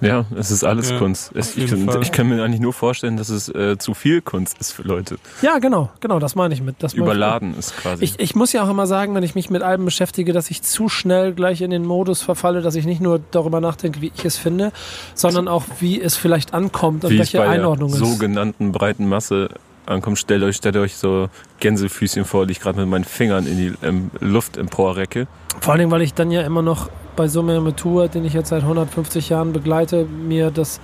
Ja, 0.00 0.26
es 0.36 0.50
ist 0.50 0.64
alles 0.64 0.90
Ja, 0.90 0.98
Kunst. 0.98 1.30
Es, 1.34 1.56
ich, 1.56 1.72
ich 1.72 2.12
kann 2.12 2.28
mir 2.28 2.42
eigentlich 2.42 2.60
nur 2.60 2.72
vorstellen, 2.72 3.16
dass 3.16 3.30
es 3.30 3.48
äh, 3.48 3.78
zu 3.78 3.94
viel 3.94 4.20
Kunst 4.20 4.58
ist 4.58 4.72
für 4.72 4.82
Leute. 4.82 5.16
Ja, 5.40 5.58
genau, 5.58 5.90
genau, 6.00 6.18
das 6.18 6.34
meine 6.34 6.52
ich 6.52 6.62
mit. 6.62 6.76
Das 6.80 6.92
ich 6.92 6.98
mit. 6.98 7.06
Überladen 7.06 7.56
ist 7.56 7.76
quasi. 7.76 8.04
Ich, 8.04 8.20
ich 8.20 8.34
muss 8.34 8.52
ja 8.52 8.64
auch 8.64 8.68
immer 8.68 8.86
sagen, 8.86 9.14
wenn 9.14 9.22
ich 9.22 9.34
mich 9.34 9.50
mit 9.50 9.62
Alben 9.62 9.84
beschäftige, 9.84 10.32
dass 10.32 10.50
ich 10.50 10.62
zu 10.62 10.88
schnell 10.88 11.32
gleich 11.32 11.62
in 11.62 11.70
den 11.70 11.84
Modus 11.86 12.20
verfalle, 12.22 12.60
dass 12.60 12.74
ich 12.74 12.84
nicht 12.84 13.00
nur 13.00 13.20
darüber 13.30 13.60
nachdenke, 13.60 14.00
wie 14.02 14.12
ich 14.14 14.24
es 14.24 14.36
finde, 14.36 14.72
sondern 15.14 15.48
auch, 15.48 15.64
wie 15.80 16.00
es 16.00 16.16
vielleicht 16.16 16.52
ankommt 16.52 17.04
und 17.04 17.10
wie 17.10 17.14
es 17.14 17.20
welche 17.20 17.38
bei 17.38 17.48
Einordnung 17.48 17.90
der 17.90 18.02
es 18.02 18.08
sogenannten 18.08 18.72
breiten 18.72 19.08
Masse 19.08 19.48
ankommt. 19.86 20.18
Stellt 20.18 20.42
euch, 20.42 20.56
stellt 20.56 20.76
euch 20.76 20.96
so 20.96 21.28
Gänsefüßchen 21.60 22.24
vor, 22.24 22.46
die 22.46 22.52
ich 22.52 22.60
gerade 22.60 22.80
mit 22.80 22.88
meinen 22.88 23.04
Fingern 23.04 23.46
in 23.46 23.56
die 23.56 23.72
ähm, 23.82 24.10
Luft 24.20 24.56
emporrecke. 24.56 25.26
Vor 25.60 25.72
allen 25.72 25.80
Dingen, 25.80 25.90
weil 25.90 26.02
ich 26.02 26.14
dann 26.14 26.30
ja 26.30 26.42
immer 26.42 26.62
noch 26.62 26.90
bei 27.16 27.28
Summe 27.28 27.60
mit 27.60 27.76
Tour, 27.76 28.08
den 28.08 28.24
ich 28.24 28.32
jetzt 28.32 28.48
seit 28.48 28.62
150 28.62 29.28
Jahren 29.28 29.52
begleite, 29.52 30.04
mir 30.04 30.50
das 30.50 30.80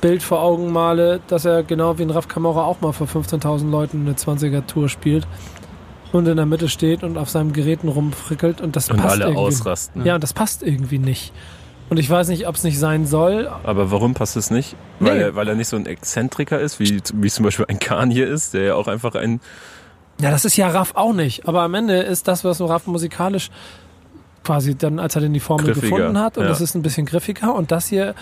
Bild 0.00 0.22
vor 0.22 0.42
Augen 0.42 0.72
male, 0.72 1.20
dass 1.28 1.44
er 1.44 1.62
genau 1.62 1.98
wie 1.98 2.02
ein 2.02 2.10
Raf 2.10 2.26
Kamora 2.26 2.64
auch 2.64 2.80
mal 2.80 2.92
vor 2.92 3.06
15.000 3.06 3.70
Leuten 3.70 4.00
eine 4.06 4.14
20er 4.14 4.66
Tour 4.66 4.88
spielt 4.88 5.26
und 6.10 6.26
in 6.26 6.36
der 6.36 6.46
Mitte 6.46 6.68
steht 6.68 7.04
und 7.04 7.16
auf 7.18 7.30
seinen 7.30 7.52
Geräten 7.52 7.88
rumfrickelt 7.88 8.60
und 8.60 8.74
das 8.76 8.90
Und 8.90 8.96
passt 8.96 9.12
alle 9.14 9.24
irgendwie. 9.24 9.38
ausrasten. 9.40 10.04
Ja, 10.04 10.16
und 10.16 10.22
das 10.24 10.32
passt 10.32 10.62
irgendwie 10.62 10.98
nicht. 10.98 11.32
Und 11.92 11.98
ich 11.98 12.08
weiß 12.08 12.28
nicht, 12.28 12.48
ob 12.48 12.54
es 12.54 12.64
nicht 12.64 12.78
sein 12.78 13.04
soll. 13.06 13.50
Aber 13.64 13.90
warum 13.90 14.14
passt 14.14 14.34
es 14.36 14.50
nicht? 14.50 14.76
Weil, 14.98 15.14
Nee. 15.18 15.22
er, 15.24 15.34
weil 15.34 15.46
er 15.46 15.54
nicht 15.54 15.68
so 15.68 15.76
ein 15.76 15.84
Exzentriker 15.84 16.58
ist, 16.58 16.80
wie, 16.80 17.02
wie 17.12 17.28
zum 17.30 17.44
Beispiel 17.44 17.66
ein 17.68 17.78
Kanye 17.78 18.22
ist, 18.24 18.54
der 18.54 18.62
ja 18.62 18.74
auch 18.76 18.88
einfach 18.88 19.14
ein 19.14 19.40
Ja, 20.18 20.30
das 20.30 20.46
ist 20.46 20.56
ja 20.56 20.68
Raff 20.68 20.92
auch 20.94 21.12
nicht. 21.12 21.46
Aber 21.46 21.60
am 21.60 21.74
Ende 21.74 21.98
ist 22.00 22.28
das, 22.28 22.44
was 22.44 22.56
so 22.58 22.64
Raff 22.64 22.86
musikalisch 22.86 23.50
quasi 24.42 24.74
dann, 24.74 24.98
als 24.98 25.14
er 25.16 25.20
denn 25.20 25.34
die 25.34 25.40
Formel 25.40 25.66
Griffiger, 25.66 25.88
gefunden 25.98 26.18
hat, 26.18 26.38
und 26.38 26.44
ja. 26.44 26.48
das 26.48 26.62
ist 26.62 26.74
ein 26.74 26.80
bisschen 26.80 27.04
griffiger. 27.04 27.54
Und 27.54 27.70
das 27.72 27.88
hier 27.88 28.14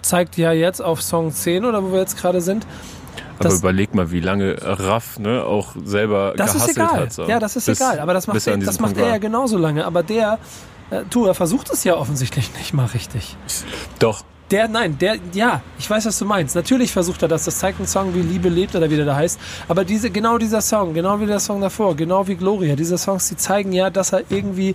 zeigt 0.00 0.36
ja 0.36 0.52
jetzt 0.52 0.80
auf 0.80 1.02
Song 1.02 1.32
10 1.32 1.64
oder 1.64 1.82
wo 1.82 1.90
wir 1.90 1.98
jetzt 1.98 2.16
gerade 2.16 2.40
sind. 2.40 2.64
Aber 3.40 3.48
Das- 3.48 3.58
überleg 3.58 3.92
mal, 3.92 4.12
wie 4.12 4.20
lange 4.20 4.56
Raff 4.62 5.18
ne, 5.18 5.42
auch 5.42 5.74
selber 5.84 6.34
Das 6.36 6.54
ist 6.54 6.66
gehasselt 6.68 6.76
egal. 6.76 7.00
hat. 7.06 7.12
So. 7.12 7.24
Ja, 7.24 7.40
das 7.40 7.56
ist 7.56 7.66
Bis- 7.66 7.80
egal. 7.80 7.98
Aber 7.98 8.14
das 8.14 8.28
macht, 8.28 8.46
er 8.46 8.56
das 8.58 8.78
macht 8.78 8.96
er 8.96 9.08
ja 9.08 9.18
genauso 9.18 9.58
lange. 9.58 9.84
Aber 9.84 10.04
der, 10.04 10.38
du, 11.10 11.26
er 11.26 11.34
versucht 11.34 11.70
es 11.70 11.84
ja 11.84 11.96
offensichtlich 11.96 12.50
nicht 12.56 12.74
mal 12.74 12.86
richtig. 12.86 13.36
Doch. 13.98 14.22
Der, 14.50 14.68
nein, 14.68 14.98
der, 14.98 15.16
ja, 15.32 15.62
ich 15.78 15.88
weiß, 15.88 16.04
was 16.04 16.18
du 16.18 16.26
meinst. 16.26 16.54
Natürlich 16.54 16.92
versucht 16.92 17.22
er 17.22 17.28
das. 17.28 17.44
Das 17.44 17.58
zeigt 17.58 17.80
ein 17.80 17.86
Song 17.86 18.14
wie 18.14 18.20
Liebe 18.20 18.50
lebt 18.50 18.76
oder 18.76 18.90
wie 18.90 18.96
der 18.96 19.06
da 19.06 19.16
heißt. 19.16 19.40
Aber 19.68 19.84
diese, 19.84 20.10
genau 20.10 20.36
dieser 20.36 20.60
Song, 20.60 20.92
genau 20.92 21.18
wie 21.18 21.26
der 21.26 21.40
Song 21.40 21.62
davor, 21.62 21.96
genau 21.96 22.28
wie 22.28 22.36
Gloria, 22.36 22.76
diese 22.76 22.98
Songs, 22.98 23.28
die 23.28 23.36
zeigen 23.36 23.72
ja, 23.72 23.88
dass 23.88 24.12
er 24.12 24.22
irgendwie, 24.28 24.74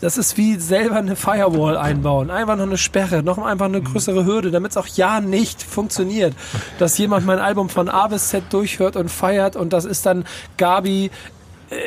das 0.00 0.18
ist 0.18 0.36
wie 0.36 0.56
selber 0.56 0.96
eine 0.96 1.16
Firewall 1.16 1.78
einbauen. 1.78 2.30
Einfach 2.30 2.56
noch 2.56 2.64
eine 2.64 2.76
Sperre, 2.76 3.22
noch 3.22 3.38
einfach 3.38 3.66
eine 3.66 3.80
größere 3.80 4.26
Hürde, 4.26 4.50
damit 4.50 4.72
es 4.72 4.76
auch 4.76 4.88
ja 4.88 5.20
nicht 5.20 5.62
funktioniert. 5.62 6.34
Dass 6.78 6.98
jemand 6.98 7.24
mein 7.24 7.38
Album 7.38 7.70
von 7.70 7.88
A 7.88 8.08
bis 8.08 8.28
Z 8.28 8.52
durchhört 8.52 8.96
und 8.96 9.10
feiert 9.10 9.56
und 9.56 9.72
das 9.72 9.86
ist 9.86 10.04
dann 10.04 10.24
Gabi 10.58 11.10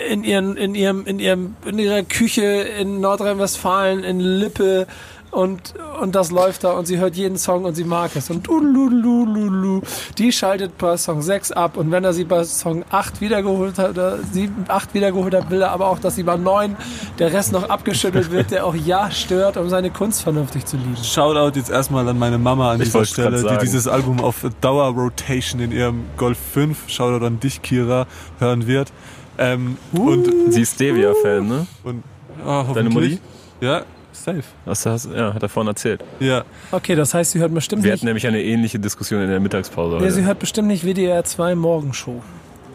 in 0.09 0.23
ihren, 0.23 0.57
in 0.57 0.75
ihrem, 0.75 1.05
in 1.05 1.19
ihrem, 1.19 1.55
in 1.65 1.79
ihrer 1.79 2.03
Küche 2.03 2.43
in 2.43 3.01
Nordrhein-Westfalen, 3.01 4.03
in 4.03 4.19
Lippe 4.19 4.87
und, 5.35 5.73
und 6.01 6.15
das 6.15 6.31
läuft 6.31 6.63
da 6.63 6.71
und 6.71 6.85
sie 6.85 6.97
hört 6.97 7.17
jeden 7.17 7.37
Song 7.37 7.65
und 7.65 7.75
sie 7.75 7.83
mag 7.83 8.11
es 8.15 8.29
und 8.29 8.47
du, 8.47 9.81
die 10.17 10.31
schaltet 10.31 10.77
bei 10.77 10.95
Song 10.95 11.21
6 11.21 11.51
ab 11.51 11.75
und 11.75 11.91
wenn 11.91 12.05
er 12.05 12.13
sie 12.13 12.23
bei 12.23 12.45
Song 12.45 12.85
8 12.89 13.19
wiedergeholt 13.19 13.77
hat 13.77 13.89
oder 13.89 14.19
7, 14.31 14.65
8 14.69 14.93
wiedergeholt 14.93 15.33
hat, 15.33 15.49
will 15.49 15.61
er 15.61 15.71
aber 15.71 15.87
auch, 15.87 15.99
dass 15.99 16.15
sie 16.15 16.23
bei 16.23 16.37
9 16.37 16.77
der 17.19 17.33
Rest 17.33 17.51
noch 17.51 17.69
abgeschüttelt 17.69 18.31
wird, 18.31 18.51
der 18.51 18.65
auch 18.65 18.75
ja 18.75 19.11
stört, 19.11 19.57
um 19.57 19.67
seine 19.67 19.89
Kunst 19.89 20.21
vernünftig 20.21 20.65
zu 20.65 20.77
lieben. 20.77 20.95
Shoutout 21.03 21.59
jetzt 21.59 21.69
erstmal 21.69 22.07
an 22.07 22.17
meine 22.17 22.37
Mama 22.37 22.71
an 22.71 22.79
Ich 22.79 22.85
dieser 22.85 23.05
Stelle, 23.05 23.43
die 23.43 23.57
dieses 23.57 23.89
Album 23.89 24.21
auf 24.21 24.45
Dauer-Rotation 24.61 25.59
in 25.59 25.73
ihrem 25.73 26.05
Golf 26.15 26.37
5, 26.53 26.87
Shoutout 26.87 27.25
an 27.25 27.41
dich, 27.41 27.61
Kira, 27.61 28.07
hören 28.39 28.67
wird. 28.67 28.93
Ähm, 29.37 29.77
und, 29.93 30.27
Sie 30.49 30.61
ist 30.61 30.75
Stevia-Fan, 30.75 31.47
ne? 31.47 31.67
und 31.83 32.03
ah, 32.45 32.65
Deine. 32.73 32.89
Mutti? 32.89 33.19
Ja, 33.61 33.83
safe. 34.13 34.43
Das 34.65 34.85
hast, 34.85 35.09
ja, 35.13 35.33
hat 35.33 35.43
er 35.43 35.49
vorhin 35.49 35.67
erzählt. 35.69 36.03
Ja, 36.19 36.43
Okay, 36.71 36.95
das 36.95 37.13
heißt, 37.13 37.31
sie 37.31 37.39
hört 37.39 37.53
bestimmt 37.53 37.83
Wir 37.83 37.91
nicht, 37.91 37.99
hatten 37.99 38.05
nämlich 38.07 38.27
eine 38.27 38.41
ähnliche 38.41 38.79
Diskussion 38.79 39.21
in 39.21 39.29
der 39.29 39.39
Mittagspause. 39.39 39.95
ja, 39.97 40.01
heute. 40.01 40.11
sie 40.11 40.23
hört 40.23 40.39
bestimmt 40.39 40.67
nicht 40.67 40.85
WDR 40.85 41.23
2 41.23 41.55
Morgenshow. 41.55 42.21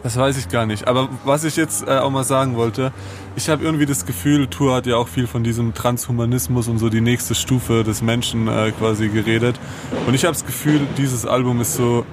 das 0.03 0.17
weiß 0.17 0.37
ich 0.37 0.49
gar 0.49 0.65
nicht. 0.65 0.87
Aber 0.87 1.09
was 1.25 1.43
ich 1.43 1.55
jetzt 1.55 1.87
äh, 1.87 1.91
auch 1.97 2.09
mal 2.11 2.23
sagen 2.23 2.55
wollte, 2.55 2.91
ich 3.35 3.49
habe 3.49 3.63
irgendwie 3.63 3.85
das 3.85 4.05
Gefühl, 4.05 4.47
Tour 4.47 4.75
hat 4.75 4.85
ja 4.85 4.97
auch 4.97 5.07
viel 5.07 5.25
von 5.27 5.43
diesem 5.43 5.73
Transhumanismus 5.73 6.67
und 6.67 6.77
so 6.79 6.89
die 6.89 7.01
nächste 7.01 7.33
Stufe 7.35 7.83
des 7.83 8.01
Menschen 8.01 8.47
äh, 8.47 8.71
quasi 8.77 9.09
geredet. 9.09 9.59
Und 10.07 10.13
ich 10.13 10.25
habe 10.25 10.33
das 10.33 10.45
Gefühl, 10.45 10.81
dieses 10.97 11.25
Album 11.25 11.61
ist 11.61 11.75
so 11.75 12.05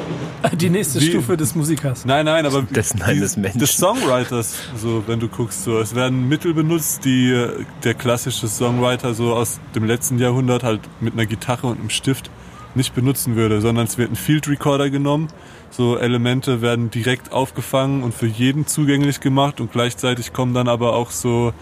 Die 0.56 0.70
nächste 0.70 1.00
Wie- 1.00 1.10
Stufe 1.10 1.36
des 1.36 1.54
Musikers. 1.54 2.04
Nein, 2.04 2.24
nein, 2.26 2.46
aber 2.46 2.62
Des 2.70 2.94
Nein 2.94 3.20
des 3.20 3.36
Menschen. 3.36 3.58
des 3.58 3.76
Songwriters, 3.76 4.54
so 4.76 5.02
wenn 5.06 5.18
du 5.20 5.28
guckst, 5.28 5.64
so 5.64 5.78
es 5.78 5.94
werden 5.94 6.28
Mittel 6.28 6.54
benutzt, 6.54 7.04
die 7.04 7.30
äh, 7.30 7.64
der 7.84 7.94
klassische 7.94 8.46
Songwriter 8.48 9.14
so 9.14 9.34
aus 9.34 9.58
dem 9.74 9.84
letzten 9.84 10.18
Jahrhundert 10.18 10.62
halt 10.62 10.80
mit 11.00 11.14
einer 11.14 11.26
Gitarre 11.26 11.66
und 11.66 11.80
einem 11.80 11.90
Stift 11.90 12.30
nicht 12.74 12.94
benutzen 12.94 13.36
würde, 13.36 13.60
sondern 13.60 13.86
es 13.86 13.96
wird 13.98 14.12
ein 14.12 14.16
Field 14.16 14.46
Recorder 14.48 14.90
genommen, 14.90 15.28
so 15.70 15.96
Elemente 15.96 16.60
werden 16.60 16.90
direkt 16.90 17.32
aufgefangen 17.32 18.02
und 18.02 18.12
für 18.14 18.26
jeden 18.26 18.66
zugänglich 18.66 19.20
gemacht 19.20 19.60
und 19.60 19.72
gleichzeitig 19.72 20.32
kommen 20.32 20.52
dann 20.54 20.68
aber 20.68 20.94
auch 20.94 21.10
so 21.10 21.52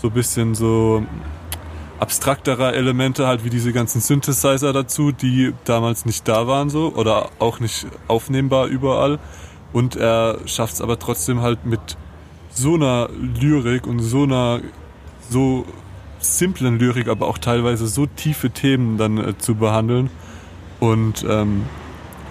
so 0.00 0.10
bisschen 0.10 0.54
so 0.54 1.04
abstraktere 1.98 2.74
Elemente 2.74 3.26
halt 3.26 3.44
wie 3.44 3.50
diese 3.50 3.72
ganzen 3.72 4.00
Synthesizer 4.00 4.72
dazu, 4.72 5.12
die 5.12 5.52
damals 5.64 6.06
nicht 6.06 6.26
da 6.28 6.46
waren 6.46 6.70
so 6.70 6.92
oder 6.94 7.30
auch 7.38 7.60
nicht 7.60 7.86
aufnehmbar 8.06 8.66
überall. 8.66 9.18
Und 9.72 9.96
er 9.96 10.38
schafft 10.46 10.74
es 10.74 10.80
aber 10.80 10.98
trotzdem 10.98 11.42
halt 11.42 11.66
mit 11.66 11.80
so 12.50 12.74
einer 12.74 13.08
Lyrik 13.40 13.86
und 13.86 14.00
so 14.00 14.22
einer 14.22 14.60
so 15.28 15.66
simplen 16.20 16.78
Lyrik, 16.78 17.08
aber 17.08 17.28
auch 17.28 17.38
teilweise 17.38 17.86
so 17.86 18.06
tiefe 18.06 18.50
Themen 18.50 18.96
dann 18.96 19.18
äh, 19.18 19.38
zu 19.38 19.54
behandeln. 19.54 20.10
Und 20.80 21.24
ähm, 21.28 21.64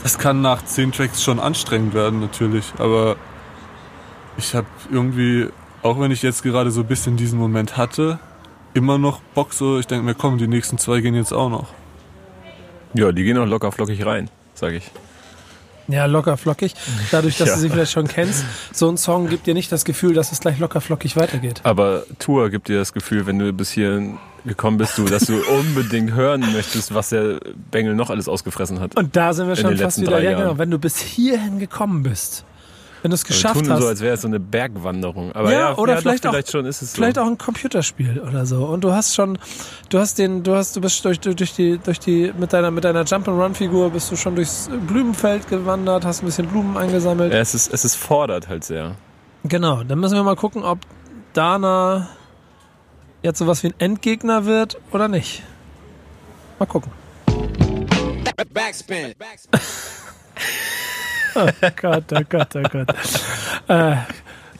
das 0.03 0.17
kann 0.17 0.41
nach 0.41 0.63
zehn 0.63 0.91
Tracks 0.91 1.23
schon 1.23 1.39
anstrengend 1.39 1.93
werden 1.93 2.19
natürlich, 2.19 2.65
aber 2.77 3.17
ich 4.37 4.55
habe 4.55 4.67
irgendwie, 4.91 5.47
auch 5.81 5.99
wenn 5.99 6.11
ich 6.11 6.21
jetzt 6.21 6.43
gerade 6.43 6.71
so 6.71 6.81
ein 6.81 6.87
bisschen 6.87 7.17
diesen 7.17 7.39
Moment 7.39 7.75
hatte, 7.77 8.19
immer 8.77 8.97
noch 8.97 9.19
Bock 9.35 9.53
so, 9.53 9.79
ich 9.79 9.87
denke 9.87 10.05
mir, 10.05 10.15
komm, 10.15 10.37
die 10.37 10.47
nächsten 10.47 10.77
zwei 10.77 11.01
gehen 11.01 11.15
jetzt 11.15 11.33
auch 11.33 11.49
noch. 11.49 11.67
ja, 12.93 13.11
die 13.11 13.23
gehen 13.23 13.37
auch 13.37 13.45
locker 13.45 13.71
flockig 13.71 14.05
rein, 14.05 14.29
sag 14.53 14.73
ich. 14.73 14.89
Ja, 15.89 16.05
locker 16.05 16.35
flockig. 16.35 16.73
Dadurch, 17.11 17.37
dass 17.37 17.47
Ja. 17.49 17.55
du 17.55 17.61
sie 17.61 17.69
vielleicht 17.69 17.91
schon 17.93 18.07
kennst, 18.07 18.43
so 18.73 18.89
ein 18.89 18.97
Song 18.97 19.29
gibt 19.29 19.47
dir 19.47 19.53
nicht 19.53 19.71
das 19.71 19.85
Gefühl, 19.85 20.13
dass 20.13 20.31
es 20.33 20.39
gleich 20.41 20.59
locker 20.59 20.81
flockig 20.81 21.15
weitergeht. 21.15 21.61
Aber 21.63 22.03
Tour 22.19 22.49
gibt 22.49 22.67
dir 22.67 22.77
das 22.79 22.91
Gefühl, 22.93 23.25
wenn 23.25 23.39
du 23.39 23.51
bis 23.53 23.71
hierhin 23.71 24.17
gekommen 24.45 24.77
bist, 24.77 24.97
du, 24.97 25.05
dass 25.05 25.25
du 25.25 25.37
unbedingt 25.59 26.13
hören 26.13 26.41
möchtest, 26.53 26.93
was 26.93 27.09
der 27.09 27.39
Bengel 27.71 27.95
noch 27.95 28.09
alles 28.09 28.27
ausgefressen 28.27 28.79
hat. 28.81 28.97
Und 28.97 29.15
da 29.15 29.33
sind 29.33 29.47
wir 29.47 29.55
schon 29.55 29.77
fast 29.77 30.01
wieder. 30.01 30.21
Ja, 30.21 30.37
genau. 30.37 30.57
Wenn 30.57 30.71
du 30.71 30.77
bis 30.77 30.97
hierhin 30.99 31.57
gekommen 31.59 32.03
bist, 32.03 32.43
wenn 33.01 33.11
du 33.11 33.15
es 33.15 33.23
geschafft 33.25 33.61
tun 33.61 33.69
hast, 33.71 33.81
so, 33.81 33.87
als 33.87 34.01
wäre 34.01 34.15
es 34.15 34.21
so 34.21 34.27
eine 34.27 34.39
Bergwanderung. 34.39 35.31
Aber 35.33 35.51
Ja, 35.51 35.59
ja, 35.59 35.77
oder 35.77 35.93
ja, 35.95 36.01
vielleicht 36.01 36.25
doch, 36.25 36.29
auch- 36.29 36.33
vielleicht 36.33 36.51
schon 36.51 36.65
ist 36.65 36.81
es 36.81 36.93
vielleicht 36.93 37.15
so. 37.15 37.21
auch 37.21 37.27
ein 37.27 37.37
Computerspiel 37.37 38.19
oder 38.19 38.45
so. 38.45 38.65
Und 38.65 38.81
du 38.83 38.91
hast 38.91 39.13
schon, 39.15 39.37
du 39.89 39.99
hast 39.99 40.17
den, 40.19 40.43
du 40.43 40.55
hast, 40.55 40.75
du 40.75 40.81
bist 40.81 41.03
durch, 41.05 41.19
durch 41.19 41.53
die, 41.53 41.77
durch 41.77 41.99
die, 41.99 42.33
mit 42.37 42.53
deiner, 42.53 42.71
mit 42.71 42.83
deiner 42.83 43.03
Jump'n'Run-Figur 43.03 43.91
bist 43.91 44.11
du 44.11 44.15
schon 44.15 44.35
durchs 44.35 44.69
Blumenfeld 44.87 45.47
gewandert, 45.47 46.05
hast 46.05 46.23
ein 46.23 46.25
bisschen 46.25 46.47
Blumen 46.47 46.75
eingesammelt. 46.77 47.31
Ja, 47.33 47.39
es, 47.39 47.53
ist, 47.53 47.71
es 47.73 47.85
ist 47.85 47.95
fordert 47.95 48.47
halt 48.47 48.63
sehr. 48.63 48.95
Genau, 49.43 49.83
dann 49.83 49.99
müssen 49.99 50.15
wir 50.15 50.23
mal 50.23 50.35
gucken, 50.35 50.63
ob 50.63 50.79
Dana 51.33 52.09
jetzt 53.21 53.39
sowas 53.39 53.61
wie 53.63 53.67
ein 53.67 53.73
Endgegner 53.79 54.45
wird 54.45 54.77
oder 54.91 55.07
nicht. 55.07 55.43
Mal 56.59 56.65
gucken. 56.65 56.91
Backspin. 58.53 59.13
Oh 61.39 61.47
Gott, 61.79 62.05
oh 62.13 62.21
Gott, 62.27 62.55
oh 62.55 62.63
Gott. 62.63 62.87
Äh, 63.67 63.97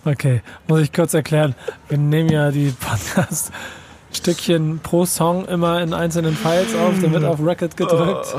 okay, 0.06 0.44
muss 0.68 0.82
ich 0.82 0.94
kurz 0.94 1.16
erklären. 1.16 1.56
Wir 1.90 1.98
nehmen 1.98 2.30
ja 2.30 2.52
die 2.52 2.70
Podcast-Stückchen 2.70 4.78
pro 4.84 5.08
Song 5.08 5.46
immer 5.46 5.82
in 5.82 5.96
einzelnen 5.96 6.36
Files 6.36 6.76
auf, 6.76 6.94
dann 7.02 7.14
wird 7.14 7.24
auf 7.24 7.40
Record 7.44 7.76
gedrückt. 7.76 8.36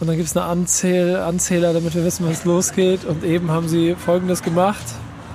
Und 0.00 0.08
dann 0.08 0.16
gibt 0.16 0.28
es 0.28 0.36
eine 0.36 0.46
Anzähl 0.46 1.14
Anzähler, 1.14 1.72
damit 1.72 1.94
wir 1.94 2.04
wissen, 2.04 2.28
was 2.28 2.44
losgeht. 2.44 3.04
Und 3.04 3.22
eben 3.22 3.52
haben 3.52 3.68
sie 3.68 3.94
folgendes 3.94 4.42
gemacht. 4.42 4.84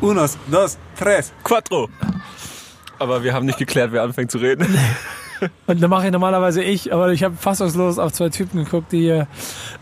Unos, 0.02 0.38
dos, 0.52 0.78
tres. 1.00 1.32
Quattro. 1.46 1.88
Aber 3.00 3.24
wir 3.24 3.34
haben 3.34 3.46
nicht 3.46 3.60
geklärt, 3.60 3.94
wer 3.94 4.04
anfängt 4.04 4.30
zu 4.30 4.40
reden. 4.40 4.68
Und 5.68 5.82
dann 5.82 5.90
mache 5.90 6.06
ich 6.06 6.12
normalerweise 6.12 6.62
ich, 6.64 6.94
aber 6.94 7.12
ich 7.12 7.24
habe 7.24 7.36
fassungslos 7.36 7.98
auf 8.00 8.12
zwei 8.14 8.30
Typen 8.30 8.64
geguckt, 8.64 8.92
die 8.92 9.02
hier. 9.02 9.28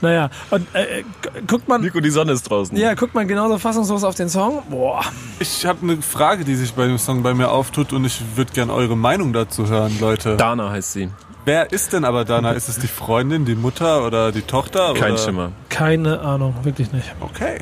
Naja, 0.02 0.30
und 0.52 0.68
äh, 0.74 1.04
gu- 1.22 1.30
guckt 1.48 1.68
man. 1.68 1.82
Nico, 1.82 2.00
die 2.00 2.10
Sonne 2.10 2.32
ist 2.34 2.44
draußen. 2.50 2.78
Ja, 2.78 2.94
guckt 2.94 3.14
man 3.16 3.28
genauso 3.28 3.58
fassungslos 3.58 4.04
auf 4.04 4.16
den 4.16 4.30
Song. 4.30 4.64
Boah. 4.70 5.02
Ich 5.40 5.66
habe 5.66 5.80
eine 5.84 6.02
Frage, 6.02 6.46
die 6.46 6.56
sich 6.56 6.74
bei 6.74 6.86
dem 6.88 6.98
Song 6.98 7.24
bei 7.24 7.34
mir 7.34 7.50
auftut 7.52 7.94
und 7.94 8.06
ich 8.06 8.22
würde 8.36 8.52
gern 8.54 8.70
eure 8.70 8.96
Meinung 8.98 9.34
dazu 9.34 9.68
hören, 9.68 9.98
Leute. 10.00 10.38
Dana 10.38 10.70
heißt 10.72 10.94
sie. 10.94 11.10
Wer 11.46 11.72
ist 11.72 11.94
denn 11.94 12.06
aber 12.06 12.26
Dana? 12.26 12.52
Ist 12.52 12.70
es 12.70 12.78
die 12.80 12.88
Freundin, 12.88 13.46
die 13.46 13.56
Mutter 13.56 14.06
oder 14.06 14.32
die 14.32 14.42
Tochter? 14.42 14.94
Kein 14.94 15.14
oder? 15.14 15.22
Schimmer. 15.22 15.52
Keine 15.70 16.20
Ahnung, 16.20 16.54
wirklich 16.64 16.92
nicht. 16.92 17.16
Okay. 17.22 17.60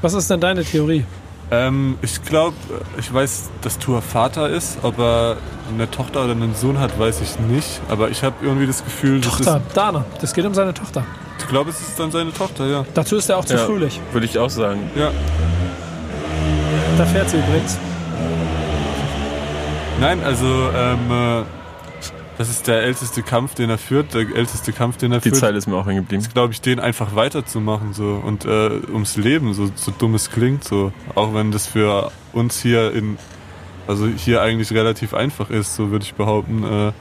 Was 0.00 0.14
ist 0.14 0.30
denn 0.30 0.40
deine 0.40 0.64
Theorie? 0.64 1.04
Ähm, 1.50 1.96
ich 2.02 2.22
glaube, 2.24 2.56
ich 2.98 3.12
weiß, 3.12 3.50
dass 3.62 3.78
Tua 3.78 4.00
Vater 4.00 4.48
ist. 4.48 4.78
Ob 4.82 4.98
er 4.98 5.36
eine 5.72 5.88
Tochter 5.90 6.24
oder 6.24 6.32
einen 6.32 6.54
Sohn 6.54 6.78
hat, 6.80 6.98
weiß 6.98 7.20
ich 7.20 7.38
nicht. 7.38 7.80
Aber 7.88 8.08
ich 8.10 8.22
habe 8.24 8.34
irgendwie 8.42 8.66
das 8.66 8.84
Gefühl, 8.84 9.20
das 9.20 9.36
Tochter, 9.36 9.60
Dana. 9.74 10.04
Das 10.20 10.34
geht 10.34 10.44
um 10.44 10.54
seine 10.54 10.74
Tochter. 10.74 11.04
ich 11.38 11.46
glaube, 11.48 11.70
es 11.70 11.80
ist 11.80 11.98
dann 12.00 12.10
seine 12.10 12.32
Tochter, 12.32 12.66
ja. 12.66 12.84
Dazu 12.94 13.16
ist 13.16 13.28
er 13.30 13.38
auch 13.38 13.44
zu 13.44 13.54
Ja. 13.54 13.60
fröhlich. 13.64 14.00
Würde 14.12 14.26
ich 14.26 14.38
auch 14.38 14.50
sagen. 14.50 14.90
Ja. 14.96 15.10
Da 16.98 17.04
fährt 17.06 17.30
sie 17.30 17.36
übrigens. 17.38 17.78
Nein, 20.00 20.22
also 20.24 20.44
ähm, 20.46 20.98
äh, 21.10 21.42
das 22.38 22.50
ist 22.50 22.66
der 22.66 22.82
älteste 22.82 23.22
Kampf, 23.22 23.54
den 23.54 23.70
er 23.70 23.78
führt. 23.78 24.14
Der 24.14 24.22
älteste 24.34 24.72
Kampf, 24.72 24.96
den 24.96 25.12
er 25.12 25.20
Die 25.20 25.30
führt. 25.30 25.40
Zeile 25.40 25.58
ist 25.58 25.66
mir 25.66 25.76
auch 25.76 25.86
hängen 25.86 26.02
geblieben. 26.02 26.26
glaube 26.32 26.52
ich, 26.52 26.60
den 26.60 26.80
einfach 26.80 27.14
weiterzumachen 27.14 27.92
so 27.92 28.20
und 28.24 28.44
äh, 28.44 28.80
ums 28.92 29.16
Leben, 29.16 29.54
so, 29.54 29.70
so 29.74 29.92
dumm 29.96 30.14
es 30.14 30.30
klingt, 30.30 30.64
so 30.64 30.92
auch 31.14 31.34
wenn 31.34 31.50
das 31.50 31.66
für 31.66 32.10
uns 32.32 32.60
hier 32.60 32.92
in 32.92 33.18
also 33.86 34.06
hier 34.08 34.42
eigentlich 34.42 34.72
relativ 34.72 35.14
einfach 35.14 35.50
ist, 35.50 35.76
so 35.76 35.90
würde 35.90 36.04
ich 36.04 36.14
behaupten, 36.14 36.64
äh, 36.64 36.92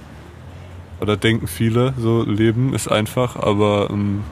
oder 1.02 1.18
denken 1.18 1.48
viele, 1.48 1.94
so 1.98 2.24
Leben 2.24 2.74
ist 2.74 2.88
einfach, 2.88 3.36
aber 3.36 3.90
ähm, 3.92 4.24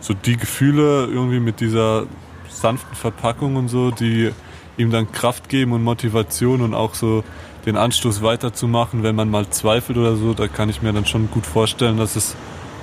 so 0.00 0.14
die 0.14 0.36
Gefühle 0.36 1.06
irgendwie 1.06 1.40
mit 1.40 1.60
dieser 1.60 2.06
sanften 2.48 2.94
Verpackung 2.94 3.56
und 3.56 3.68
so, 3.68 3.90
die 3.90 4.30
ihm 4.76 4.90
dann 4.90 5.10
Kraft 5.10 5.48
geben 5.48 5.72
und 5.72 5.82
Motivation 5.82 6.60
und 6.60 6.74
auch 6.74 6.94
so 6.94 7.24
den 7.66 7.76
Anstoß 7.76 8.22
weiterzumachen, 8.22 9.02
wenn 9.02 9.14
man 9.14 9.30
mal 9.30 9.48
zweifelt 9.48 9.98
oder 9.98 10.16
so, 10.16 10.34
da 10.34 10.48
kann 10.48 10.68
ich 10.68 10.82
mir 10.82 10.92
dann 10.92 11.06
schon 11.06 11.30
gut 11.30 11.46
vorstellen, 11.46 11.98
dass 11.98 12.16
es 12.16 12.36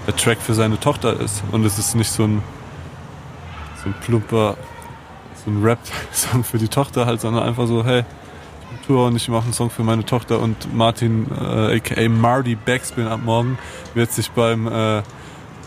der 0.06 0.16
Track 0.16 0.40
für 0.42 0.54
seine 0.54 0.80
Tochter 0.80 1.20
ist. 1.20 1.44
Und 1.52 1.66
es 1.66 1.80
ist 1.80 1.96
nicht 1.96 2.12
so 2.12 2.24
ein, 2.24 2.44
so 3.84 3.90
ein 3.90 3.96
plumper, 4.02 4.56
so 5.44 5.52
ein 5.52 5.64
Rap-Song 5.64 6.44
für 6.44 6.58
die 6.58 6.68
Tochter 6.68 7.06
halt, 7.06 7.22
sondern 7.22 7.44
einfach 7.44 7.68
so, 7.68 7.84
hey, 7.84 8.04
ich 8.80 8.88
Tour 8.88 9.08
und 9.08 9.16
ich 9.16 9.28
mache 9.28 9.44
einen 9.44 9.54
Song 9.54 9.70
für 9.70 9.84
meine 9.84 10.06
Tochter 10.06 10.40
und 10.40 10.74
Martin, 10.74 11.28
äh, 11.32 11.78
aka 11.78 12.10
Marty 12.10 12.56
Backspin 12.56 13.08
ab 13.08 13.20
morgen, 13.24 13.58
wird 13.94 14.12
sich 14.12 14.32
beim 14.32 14.68
äh, 14.68 15.02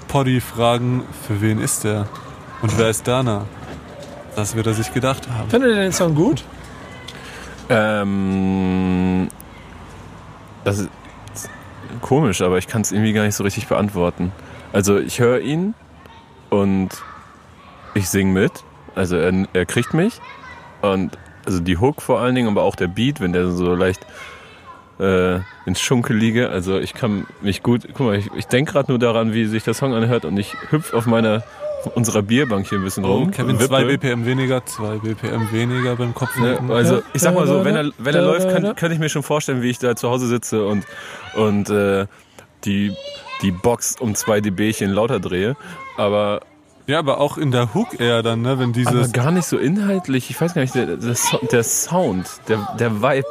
Poddy 0.08 0.40
fragen, 0.40 1.04
für 1.26 1.40
wen 1.40 1.60
ist 1.60 1.84
der? 1.84 2.08
Und 2.62 2.76
wer 2.78 2.90
ist 2.90 3.06
Dana? 3.06 3.46
Das 4.36 4.54
wird 4.54 4.66
er 4.66 4.74
sich 4.74 4.92
gedacht 4.92 5.28
haben. 5.30 5.50
Findet 5.50 5.70
ihr 5.70 5.82
den 5.82 5.92
Song 5.92 6.14
gut? 6.14 6.44
Ähm, 7.70 9.28
das 10.64 10.80
ist 10.80 10.90
komisch, 12.00 12.42
aber 12.42 12.58
ich 12.58 12.66
kann 12.66 12.82
es 12.82 12.90
irgendwie 12.90 13.12
gar 13.12 13.24
nicht 13.24 13.36
so 13.36 13.44
richtig 13.44 13.68
beantworten. 13.68 14.32
Also 14.72 14.98
ich 14.98 15.20
höre 15.20 15.40
ihn 15.40 15.74
und 16.50 16.90
ich 17.94 18.08
singe 18.08 18.32
mit. 18.32 18.52
Also 18.94 19.16
er, 19.16 19.46
er 19.52 19.66
kriegt 19.66 19.94
mich. 19.94 20.20
Und 20.82 21.16
also 21.46 21.60
die 21.60 21.78
Hook 21.78 22.02
vor 22.02 22.20
allen 22.20 22.34
Dingen, 22.34 22.48
aber 22.48 22.62
auch 22.62 22.74
der 22.74 22.88
Beat, 22.88 23.20
wenn 23.20 23.32
der 23.32 23.50
so 23.50 23.74
leicht 23.74 24.04
äh, 24.98 25.38
ins 25.64 25.80
Schunkelige. 25.80 26.50
Also 26.50 26.78
ich 26.78 26.92
kann 26.92 27.26
mich 27.40 27.62
gut. 27.62 27.86
Guck 27.94 28.06
mal, 28.06 28.16
ich, 28.16 28.30
ich 28.36 28.46
denke 28.46 28.72
gerade 28.72 28.90
nur 28.90 28.98
daran, 28.98 29.32
wie 29.32 29.46
sich 29.46 29.62
der 29.62 29.74
Song 29.74 29.94
anhört 29.94 30.24
und 30.24 30.36
ich 30.36 30.56
hüpf 30.70 30.92
auf 30.92 31.06
meiner 31.06 31.44
unserer 31.94 32.22
Bierbank 32.22 32.68
hier 32.68 32.78
ein 32.78 32.84
bisschen 32.84 33.04
rum. 33.04 33.28
Oh, 33.28 33.30
Kevin, 33.30 33.56
und 33.56 33.62
2 33.62 33.86
wippe. 33.86 34.08
BPM 34.08 34.26
weniger, 34.26 34.64
2 34.64 34.98
BPM 34.98 35.50
weniger 35.52 35.96
beim 35.96 36.08
Ja, 36.08 36.14
Kopfnicken. 36.14 36.70
also 36.70 37.02
ich 37.12 37.22
sag 37.22 37.34
mal 37.34 37.46
so, 37.46 37.64
wenn 37.64 37.76
er, 37.76 37.90
wenn 37.98 38.14
er 38.14 38.22
läuft, 38.22 38.48
kann, 38.50 38.74
kann 38.74 38.92
ich 38.92 38.98
mir 38.98 39.08
schon 39.08 39.22
vorstellen, 39.22 39.62
wie 39.62 39.70
ich 39.70 39.78
da 39.78 39.96
zu 39.96 40.10
Hause 40.10 40.26
sitze 40.26 40.64
und, 40.66 40.84
und 41.34 41.70
äh, 41.70 42.06
die, 42.64 42.92
die 43.42 43.50
Box 43.50 43.96
um 43.98 44.14
zwei 44.14 44.40
dBchen 44.40 44.90
lauter 44.90 45.20
drehe. 45.20 45.56
Aber, 45.96 46.40
Ja, 46.86 46.98
aber 46.98 47.18
auch 47.20 47.38
in 47.38 47.50
der 47.50 47.72
Hook 47.74 47.98
eher 48.00 48.22
dann, 48.22 48.42
ne, 48.42 48.58
wenn 48.58 48.70
aber 48.70 48.72
dieses... 48.72 49.12
gar 49.12 49.30
nicht 49.30 49.46
so 49.46 49.56
inhaltlich. 49.56 50.28
Ich 50.30 50.40
weiß 50.40 50.54
gar 50.54 50.62
nicht, 50.62 50.74
der, 50.74 50.96
der, 50.96 51.14
der 51.50 51.64
Sound, 51.64 52.28
der, 52.48 52.68
der 52.78 53.00
Vibe 53.02 53.26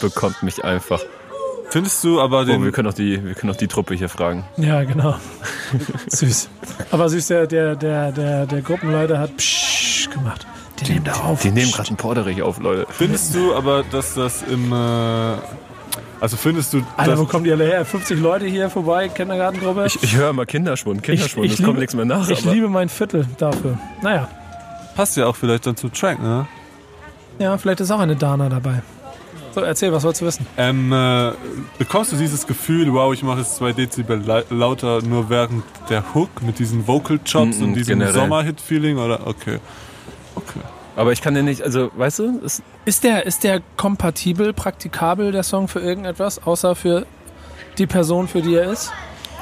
bekommt 0.00 0.42
mich 0.42 0.64
einfach. 0.64 1.00
Findest 1.70 2.02
du 2.04 2.20
aber 2.20 2.40
Oh, 2.40 2.44
den... 2.44 2.64
wir 2.64 2.72
können 2.72 2.88
auch 2.88 2.94
die, 2.94 3.24
wir 3.24 3.34
können 3.34 3.52
auch 3.52 3.56
die 3.56 3.66
Truppe 3.68 3.94
hier 3.94 4.08
fragen. 4.08 4.44
Ja, 4.56 4.84
genau. 4.84 5.16
süß. 6.08 6.48
Aber 6.90 7.08
süß, 7.08 7.26
der, 7.28 7.46
der, 7.46 7.76
der, 7.76 8.12
der, 8.12 8.46
der 8.46 8.62
Gruppenleiter 8.62 9.18
hat 9.18 9.36
Psch 9.36 10.08
gemacht. 10.10 10.46
Die, 10.80 10.92
nehmen 10.92 11.04
da 11.04 11.12
auf. 11.14 11.40
Die 11.42 11.50
nehmen 11.50 11.66
Psst. 11.66 11.76
gerade 11.76 11.88
einen 11.88 11.96
Porterich 11.96 12.42
auf, 12.42 12.60
Leute. 12.60 12.86
Findest 12.90 13.34
du 13.34 13.54
aber, 13.54 13.82
dass 13.90 14.14
das 14.14 14.42
im... 14.42 14.72
Äh, 14.72 14.76
also 16.20 16.36
findest 16.36 16.72
du... 16.74 16.82
Alter, 16.96 17.12
dass, 17.12 17.20
wo 17.20 17.24
kommen 17.24 17.44
die 17.44 17.52
alle 17.52 17.64
her? 17.64 17.84
50 17.84 18.20
Leute 18.20 18.46
hier 18.46 18.70
vorbei, 18.70 19.08
Kindergartengruppe. 19.08 19.86
Ich, 19.86 20.02
ich 20.02 20.16
höre 20.16 20.30
immer 20.30 20.46
Kinderschwund, 20.46 21.02
Kinderschwund, 21.02 21.50
es 21.50 21.62
kommt 21.62 21.78
nichts 21.78 21.94
mehr 21.94 22.04
nach. 22.04 22.28
Ich 22.28 22.42
aber 22.44 22.54
liebe 22.54 22.68
mein 22.68 22.88
Viertel 22.88 23.26
dafür. 23.38 23.78
Naja, 24.02 24.28
passt 24.94 25.16
ja 25.16 25.26
auch 25.26 25.36
vielleicht 25.36 25.66
dann 25.66 25.76
zum 25.76 25.92
Track, 25.92 26.22
ne? 26.22 26.46
ja, 27.38 27.56
vielleicht 27.58 27.80
ist 27.80 27.90
auch 27.90 28.00
eine 28.00 28.16
Dana 28.16 28.48
dabei. 28.48 28.82
So, 29.56 29.62
erzähl, 29.62 29.90
was 29.90 30.04
wolltest 30.04 30.20
du 30.20 30.26
wissen? 30.26 30.46
Ähm, 30.58 30.92
äh, 30.92 31.32
bekommst 31.78 32.12
du 32.12 32.16
dieses 32.16 32.46
Gefühl, 32.46 32.92
wow, 32.92 33.14
ich 33.14 33.22
mache 33.22 33.40
es 33.40 33.54
zwei 33.56 33.72
Dezibel 33.72 34.20
la- 34.22 34.42
lauter 34.50 35.00
nur 35.00 35.30
während 35.30 35.64
der 35.88 36.04
Hook 36.14 36.42
mit 36.42 36.58
diesen 36.58 36.86
Vocal 36.86 37.18
Chops 37.24 37.56
Mm, 37.56 37.60
mm, 37.62 37.64
und 37.64 37.74
diesem. 37.74 38.06
Sommerhit-Feeling 38.12 38.98
oder 38.98 39.26
okay. 39.26 39.58
Okay. 40.34 40.60
aber 40.94 41.12
ich 41.12 41.22
kann 41.22 41.32
den 41.32 41.46
nicht, 41.46 41.62
also, 41.62 41.90
weißt 41.96 42.18
du, 42.18 42.40
es, 42.44 42.60
Ist 42.84 43.02
der, 43.02 43.24
ist 43.24 43.44
der 43.44 43.62
kompatibel, 43.78 44.52
praktikabel, 44.52 45.32
der 45.32 45.42
Song 45.42 45.68
für 45.68 45.80
irgendetwas, 45.80 46.46
außer 46.46 46.74
für 46.76 47.06
die 47.78 47.86
Person, 47.86 48.28
für 48.28 48.42
die 48.42 48.56
er 48.56 48.70
ist? 48.70 48.92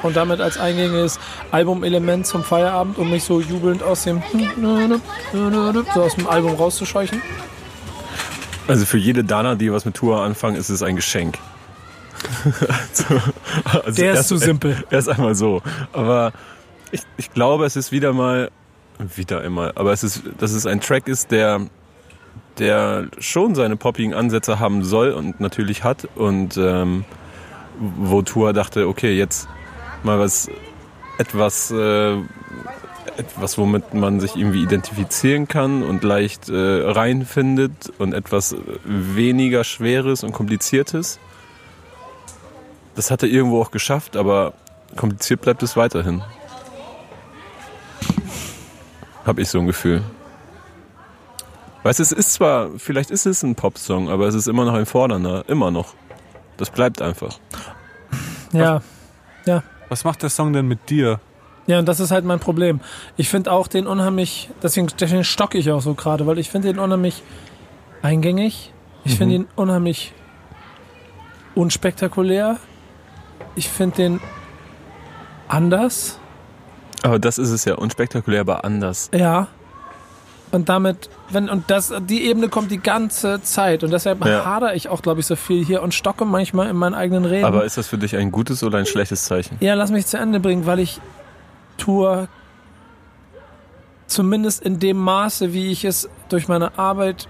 Und 0.01 0.15
damit 0.15 0.39
als 0.39 0.57
eingängiges 0.57 1.19
Albumelement 1.51 2.25
zum 2.25 2.45
Feierabend, 2.45 2.97
um 2.97 3.09
mich 3.11 3.25
so 3.25 3.41
jubelnd 3.41 3.83
aus 3.83 4.03
dem 4.05 4.23
so 5.93 6.01
aus 6.03 6.15
dem 6.15 6.27
Album 6.29 6.53
rauszuscheuchen? 6.55 7.21
Also 8.67 8.85
für 8.85 8.97
jede 8.97 9.23
Dana, 9.23 9.55
die 9.55 9.71
was 9.71 9.85
mit 9.85 9.95
Tour 9.95 10.21
anfangen, 10.21 10.55
ist 10.55 10.69
es 10.69 10.81
ein 10.81 10.95
Geschenk. 10.95 11.37
also, 12.45 13.21
also 13.63 14.01
Der 14.01 14.11
ist 14.13 14.17
erst- 14.17 14.29
zu 14.29 14.37
simpel. 14.37 14.83
Erst 14.89 15.09
einmal 15.09 15.35
so. 15.35 15.61
Aber 15.93 16.31
ich, 16.91 17.01
ich 17.17 17.31
glaube, 17.33 17.65
es 17.65 17.75
ist 17.75 17.91
wieder 17.91 18.13
mal, 18.13 18.49
wieder 19.15 19.41
einmal, 19.41 19.73
aber 19.75 19.91
es 19.91 20.03
ist, 20.03 20.23
dass 20.39 20.51
es 20.51 20.65
ein 20.65 20.81
Track 20.81 21.07
ist, 21.07 21.31
der, 21.31 21.67
der 22.57 23.07
schon 23.19 23.53
seine 23.55 23.75
poppigen 23.75 24.13
Ansätze 24.13 24.59
haben 24.59 24.83
soll 24.83 25.11
und 25.11 25.39
natürlich 25.39 25.83
hat 25.83 26.07
und 26.15 26.57
ähm, 26.57 27.05
wo 27.79 28.21
Tour 28.21 28.53
dachte, 28.53 28.87
okay, 28.87 29.15
jetzt 29.17 29.47
mal 30.03 30.17
was, 30.19 30.49
etwas, 31.17 31.71
äh, 31.71 32.15
etwas, 33.17 33.57
womit 33.57 33.93
man 33.93 34.19
sich 34.19 34.35
irgendwie 34.35 34.63
identifizieren 34.63 35.47
kann 35.47 35.83
und 35.83 36.03
leicht 36.03 36.49
äh, 36.49 36.55
reinfindet 36.55 37.91
und 37.97 38.13
etwas 38.13 38.55
weniger 38.83 39.63
Schweres 39.63 40.23
und 40.23 40.31
Kompliziertes. 40.31 41.19
Das 42.95 43.11
hat 43.11 43.23
er 43.23 43.29
irgendwo 43.29 43.61
auch 43.61 43.71
geschafft, 43.71 44.15
aber 44.15 44.53
kompliziert 44.95 45.41
bleibt 45.41 45.63
es 45.63 45.75
weiterhin. 45.75 46.23
Hab 49.25 49.39
ich 49.39 49.49
so 49.49 49.59
ein 49.59 49.67
Gefühl. 49.67 50.03
Weißt 51.83 51.99
du, 51.99 52.03
es 52.03 52.11
ist 52.11 52.33
zwar, 52.33 52.69
vielleicht 52.77 53.11
ist 53.11 53.25
es 53.25 53.43
ein 53.43 53.55
Popsong, 53.55 54.09
aber 54.09 54.27
es 54.27 54.35
ist 54.35 54.47
immer 54.47 54.65
noch 54.65 54.73
ein 54.73 54.85
fordernder, 54.85 55.43
immer 55.47 55.71
noch. 55.71 55.93
Das 56.57 56.69
bleibt 56.69 57.01
einfach. 57.01 57.39
Ja. 59.45 59.63
Was 59.89 60.03
macht 60.03 60.23
der 60.23 60.29
Song 60.29 60.53
denn 60.53 60.67
mit 60.67 60.89
dir? 60.89 61.19
Ja, 61.67 61.79
und 61.79 61.87
das 61.87 61.99
ist 61.99 62.11
halt 62.11 62.25
mein 62.25 62.39
Problem. 62.39 62.79
Ich 63.17 63.29
finde 63.29 63.51
auch 63.51 63.67
den 63.67 63.87
unheimlich, 63.87 64.49
deswegen, 64.61 64.87
deswegen 64.99 65.23
stocke 65.23 65.57
ich 65.57 65.71
auch 65.71 65.81
so 65.81 65.95
gerade, 65.95 66.27
weil 66.27 66.37
ich 66.37 66.49
finde 66.49 66.67
den 66.67 66.79
unheimlich 66.79 67.23
eingängig. 68.01 68.71
Ich 69.03 69.17
finde 69.17 69.35
ihn 69.35 69.47
unheimlich 69.55 70.13
unspektakulär. 71.55 72.57
Ich 73.55 73.69
finde 73.69 73.95
den 73.97 74.19
anders. 75.47 76.19
Aber 77.03 77.19
das 77.19 77.37
ist 77.37 77.49
es 77.51 77.65
ja, 77.65 77.75
unspektakulär, 77.75 78.41
aber 78.41 78.65
anders. 78.65 79.09
Ja. 79.13 79.47
Und 80.51 80.69
damit, 80.69 81.09
wenn, 81.29 81.49
und 81.49 81.69
das, 81.69 81.93
die 82.07 82.23
Ebene 82.25 82.49
kommt 82.49 82.71
die 82.71 82.79
ganze 82.79 83.41
Zeit. 83.41 83.83
Und 83.83 83.91
deshalb 83.91 84.23
Ja. 84.25 84.45
hadere 84.45 84.75
ich 84.75 84.87
auch, 84.89 85.01
glaube 85.01 85.19
ich, 85.19 85.25
so 85.25 85.35
viel 85.35 85.65
hier 85.65 85.81
und 85.83 85.93
stocke 85.93 86.25
manchmal 86.25 86.69
in 86.69 86.75
meinen 86.77 86.93
eigenen 86.93 87.25
Reden. 87.25 87.45
Aber 87.45 87.65
ist 87.65 87.77
das 87.77 87.87
für 87.87 87.97
dich 87.97 88.15
ein 88.15 88.31
gutes 88.31 88.63
oder 88.63 88.77
ein 88.77 88.85
schlechtes 88.85 89.25
Zeichen? 89.25 89.57
Ja, 89.59 89.73
lass 89.73 89.91
mich 89.91 90.05
zu 90.05 90.17
Ende 90.17 90.39
bringen, 90.39 90.65
weil 90.65 90.79
ich 90.79 90.99
Tour 91.77 92.27
zumindest 94.07 94.61
in 94.63 94.79
dem 94.79 94.97
Maße, 94.97 95.53
wie 95.53 95.71
ich 95.71 95.85
es 95.85 96.09
durch 96.29 96.47
meine 96.47 96.77
Arbeit 96.77 97.27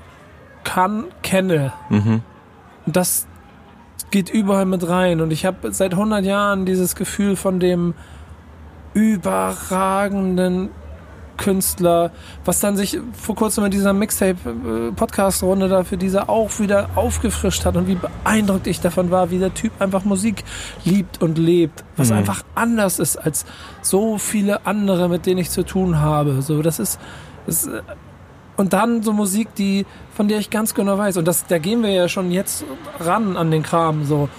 kann, 0.64 1.06
kenne. 1.22 1.74
Mhm. 1.90 2.22
Und 2.86 2.96
das 2.96 3.28
geht 4.12 4.30
überall 4.30 4.66
mit 4.66 4.88
rein. 4.88 5.22
Und 5.22 5.32
ich 5.32 5.46
habe 5.46 5.72
seit 5.74 5.94
100 5.94 6.24
Jahren 6.24 6.66
dieses 6.66 6.96
Gefühl 6.96 7.36
von 7.36 7.60
dem 7.60 7.94
überragenden 8.94 10.70
Künstler, 11.38 12.12
was 12.44 12.60
dann 12.60 12.78
sich 12.78 13.00
vor 13.14 13.36
kurzem 13.36 13.66
in 13.66 13.72
dieser 13.72 13.94
Mixtape-Podcast-Runde 13.94 15.68
da 15.68 15.84
für 15.84 15.98
diese 15.98 16.30
auch 16.30 16.60
wieder 16.60 16.90
aufgefrischt 16.96 17.66
hat 17.66 17.76
und 17.76 17.88
wie 17.88 17.96
beeindruckt 17.96 18.68
ich 18.68 18.80
davon 18.82 19.12
war, 19.12 19.32
wie 19.32 19.40
der 19.40 19.54
Typ 19.54 19.72
einfach 19.80 20.04
Musik 20.04 20.44
liebt 20.84 21.22
und 21.22 21.38
lebt, 21.38 21.84
was 21.98 22.10
Mhm. 22.10 22.18
einfach 22.18 22.44
anders 22.56 23.00
ist 23.00 23.18
als 23.18 23.46
so 23.82 24.18
viele 24.18 24.66
andere, 24.66 25.10
mit 25.10 25.26
denen 25.26 25.40
ich 25.40 25.50
zu 25.50 25.64
tun 25.64 26.00
habe. 26.00 26.42
So, 26.42 26.62
das 26.62 26.80
ist, 26.80 27.00
das, 27.46 27.68
äh, 27.68 27.82
und 28.58 28.72
dann 28.74 29.04
so 29.04 29.12
Musik, 29.12 29.54
die, 29.56 29.86
von 30.16 30.28
der 30.28 30.40
ich 30.40 30.50
ganz 30.50 30.74
genau 30.74 30.98
weiß, 30.98 31.18
und 31.18 31.28
das, 31.28 31.46
da 31.46 31.58
gehen 31.58 31.84
wir 31.84 31.92
ja 31.92 32.08
schon 32.08 32.32
jetzt 32.32 32.64
ran 33.00 33.36
an 33.36 33.52
den 33.52 33.64
Kram, 33.64 34.06
so, 34.06 34.30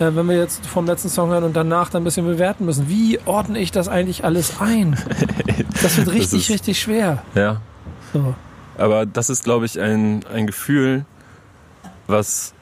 äh, 0.00 0.14
wenn 0.16 0.26
wir 0.28 0.36
jetzt 0.36 0.66
vom 0.66 0.86
letzten 0.86 1.08
Song 1.08 1.30
hören 1.30 1.44
und 1.44 1.54
danach 1.54 1.88
dann 1.90 2.02
ein 2.02 2.04
bisschen 2.04 2.26
bewerten 2.26 2.64
müssen. 2.64 2.88
Wie 2.88 3.20
ordne 3.26 3.58
ich 3.60 3.70
das 3.70 3.86
eigentlich 3.88 4.24
alles 4.24 4.60
ein? 4.60 4.96
Das 5.82 5.96
wird 5.96 6.10
richtig, 6.12 6.40
ist- 6.42 6.50
richtig 6.50 6.80
schwer. 6.80 7.22
Ja. 7.34 7.60
So. 8.12 8.34
Aber 8.76 9.06
das 9.06 9.30
ist, 9.30 9.44
glaube 9.44 9.64
ich, 9.66 9.80
ein, 9.80 10.24
ein 10.34 10.46
Gefühl, 10.46 11.04
was, 12.06 12.52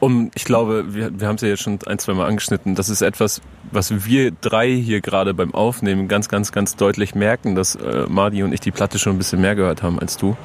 um, 0.00 0.30
ich 0.34 0.44
glaube, 0.44 0.94
wir, 0.94 1.20
wir 1.20 1.28
haben 1.28 1.36
es 1.36 1.42
ja 1.42 1.48
jetzt 1.48 1.62
schon 1.62 1.78
ein, 1.86 1.98
zwei 1.98 2.14
Mal 2.14 2.26
angeschnitten, 2.26 2.74
das 2.74 2.88
ist 2.88 3.02
etwas, 3.02 3.40
was 3.70 4.06
wir 4.06 4.30
drei 4.40 4.70
hier 4.70 5.00
gerade 5.00 5.34
beim 5.34 5.54
Aufnehmen 5.54 6.08
ganz, 6.08 6.28
ganz, 6.28 6.50
ganz 6.52 6.74
deutlich 6.76 7.14
merken, 7.14 7.54
dass 7.54 7.74
äh, 7.76 8.06
Mardi 8.08 8.42
und 8.42 8.52
ich 8.52 8.60
die 8.60 8.70
Platte 8.70 8.98
schon 8.98 9.14
ein 9.14 9.18
bisschen 9.18 9.40
mehr 9.40 9.54
gehört 9.54 9.82
haben 9.82 9.98
als 10.00 10.16
du. 10.16 10.36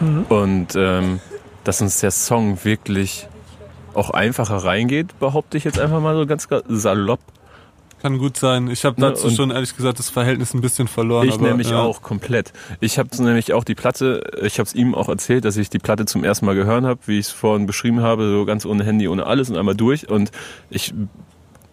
Mhm. 0.00 0.22
Und 0.28 0.74
ähm, 0.76 1.20
dass 1.64 1.80
uns 1.80 2.00
der 2.00 2.10
Song 2.10 2.58
wirklich 2.64 3.26
auch 3.98 4.10
einfacher 4.10 4.56
reingeht, 4.56 5.18
behaupte 5.18 5.56
ich 5.56 5.64
jetzt 5.64 5.78
einfach 5.78 6.00
mal 6.00 6.16
so 6.16 6.26
ganz 6.26 6.48
salopp. 6.68 7.20
Kann 8.00 8.18
gut 8.18 8.36
sein. 8.36 8.68
Ich 8.70 8.84
habe 8.84 9.00
Ne, 9.00 9.08
dazu 9.08 9.26
und- 9.26 9.34
schon 9.34 9.50
ehrlich 9.50 9.76
gesagt 9.76 9.98
das 9.98 10.08
Verhältnis 10.08 10.54
ein 10.54 10.60
bisschen 10.60 10.86
verloren. 10.86 11.26
Ich 11.26 11.34
aber, 11.34 11.48
nämlich 11.48 11.70
ja. 11.70 11.80
auch 11.82 12.00
komplett. 12.00 12.52
Ich 12.78 12.96
habe 12.96 13.08
nämlich 13.20 13.52
auch 13.52 13.64
die 13.64 13.74
Platte, 13.74 14.22
ich 14.42 14.60
habe 14.60 14.68
es 14.68 14.74
ihm 14.74 14.94
auch 14.94 15.08
erzählt, 15.08 15.44
dass 15.44 15.56
ich 15.56 15.68
die 15.68 15.80
Platte 15.80 16.04
zum 16.06 16.22
ersten 16.22 16.46
Mal 16.46 16.54
gehört 16.54 16.84
habe, 16.84 17.00
wie 17.06 17.18
ich 17.18 17.26
es 17.26 17.32
vorhin 17.32 17.66
beschrieben 17.66 18.00
habe, 18.00 18.30
so 18.30 18.44
ganz 18.44 18.64
ohne 18.66 18.84
Handy, 18.84 19.08
ohne 19.08 19.26
alles 19.26 19.50
und 19.50 19.56
einmal 19.56 19.74
durch. 19.74 20.08
Und 20.08 20.30
ich, 20.70 20.94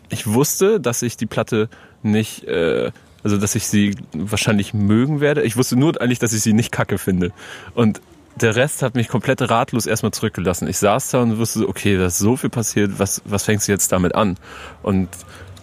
ich 0.10 0.26
wusste, 0.26 0.80
dass 0.80 1.04
ich 1.04 1.16
die 1.16 1.28
Platte 1.28 1.70
nicht, 2.02 2.44
äh, 2.46 2.92
also 3.24 3.38
dass 3.38 3.54
ich 3.54 3.68
sie 3.68 3.96
wahrscheinlich 4.14 4.74
mögen 4.74 5.20
werde. 5.22 5.44
Ich 5.44 5.58
wusste 5.58 5.76
nur 5.76 6.02
eigentlich, 6.02 6.18
dass 6.20 6.34
ich 6.34 6.42
sie 6.42 6.54
nicht 6.54 6.72
kacke 6.72 6.98
finde. 6.98 7.34
Und 7.76 8.02
der 8.36 8.56
Rest 8.56 8.82
hat 8.82 8.96
mich 8.96 9.08
komplett 9.08 9.42
ratlos 9.50 9.86
erstmal 9.86 10.12
zurückgelassen. 10.12 10.68
Ich 10.68 10.78
saß 10.78 11.12
da 11.12 11.22
und 11.22 11.38
wusste, 11.38 11.60
so, 11.60 11.70
okay, 11.70 11.98
da 11.98 12.08
ist 12.08 12.18
so 12.18 12.36
viel 12.36 12.50
passiert, 12.50 13.00
was, 13.00 13.22
was 13.26 13.44
fängst 13.44 13.68
du 13.68 13.72
jetzt 13.72 13.92
damit 13.92 14.16
an? 14.16 14.38
Und 14.84 15.10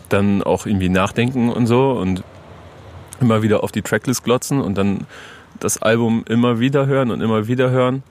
dann 0.09 0.43
auch 0.43 0.67
irgendwie 0.67 0.89
nachdenken 0.89 1.51
und 1.51 1.67
so 1.67 1.93
und 1.93 2.23
immer 3.21 3.43
wieder 3.43 3.63
auf 3.63 3.73
die 3.73 3.83
Tracklist 3.83 4.25
glotzen 4.25 4.61
und 4.61 4.77
dann 4.77 5.07
das 5.61 5.81
Album 5.81 6.25
immer 6.29 6.61
wieder 6.61 6.87
hören 6.87 7.11
und 7.11 7.21
immer 7.21 7.47
wieder 7.47 7.71
hören. 7.71 8.03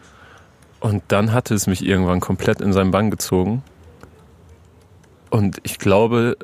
Und 0.79 1.03
dann 1.09 1.33
hatte 1.33 1.53
es 1.53 1.67
mich 1.67 1.85
irgendwann 1.85 2.19
komplett 2.19 2.61
in 2.61 2.73
seinen 2.73 2.91
Bann 2.91 3.11
gezogen. 3.11 3.63
Und 5.29 5.59
ich 5.63 5.79
glaube, 5.79 6.37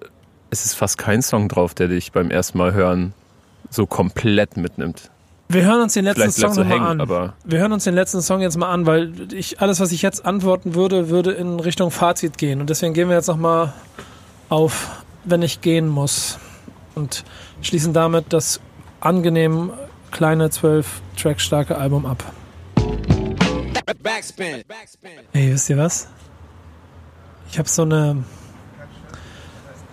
es 0.49 0.65
ist 0.65 0.73
fast 0.76 0.98
kein 0.98 1.22
Song 1.22 1.49
drauf, 1.49 1.73
der 1.73 1.88
dich 1.88 2.11
beim 2.11 2.30
ersten 2.30 2.57
Mal 2.57 2.73
hören 2.73 3.14
so 3.69 3.85
komplett 3.85 4.57
mitnimmt. 4.57 5.11
Wir 5.49 5.64
hören 5.64 5.82
uns 5.82 5.94
den 5.94 6.03
letzten 6.03 6.32
Vielleicht 6.32 6.38
Song 6.38 6.56
nochmal 6.56 6.91
an. 6.91 7.02
aber 7.02 7.34
Wir 7.45 7.60
hören 7.60 7.72
uns 7.72 7.86
den 7.86 7.95
letzten 7.95 8.22
Song 8.22 8.41
jetzt 8.41 8.57
mal 8.57 8.69
an, 8.69 8.86
weil 8.86 9.34
ich 9.34 9.61
alles, 9.61 9.80
was 9.80 9.91
ich 9.91 10.02
jetzt 10.02 10.26
antworten 10.26 10.76
würde, 10.76 11.10
würde 11.10 11.32
in 11.32 11.60
Richtung 11.60 11.90
Fazit 11.90 12.38
gehen. 12.38 12.60
Und 12.60 12.69
deswegen 12.69 12.94
gehen 12.94 13.07
wir 13.07 13.15
jetzt 13.15 13.28
nochmal 13.28 13.74
auf, 14.49 15.03
wenn 15.24 15.41
ich 15.41 15.61
gehen 15.61 15.88
muss. 15.88 16.38
Und 16.95 17.24
schließen 17.61 17.94
damit 17.94 18.34
das 18.34 18.60
angenehm 18.99 19.72
kleine 20.11 20.49
zwölf 20.49 21.02
Track 21.15 21.40
starke 21.40 21.78
Album 21.78 22.06
ab. 22.06 22.24
Backspin. 24.07 24.64
Backspin. 24.68 25.11
Ey, 25.34 25.52
wisst 25.53 25.69
ihr 25.69 25.78
was? 25.78 26.07
Ich 27.52 27.60
habe 27.60 27.68
so 27.68 27.82
eine. 27.84 28.24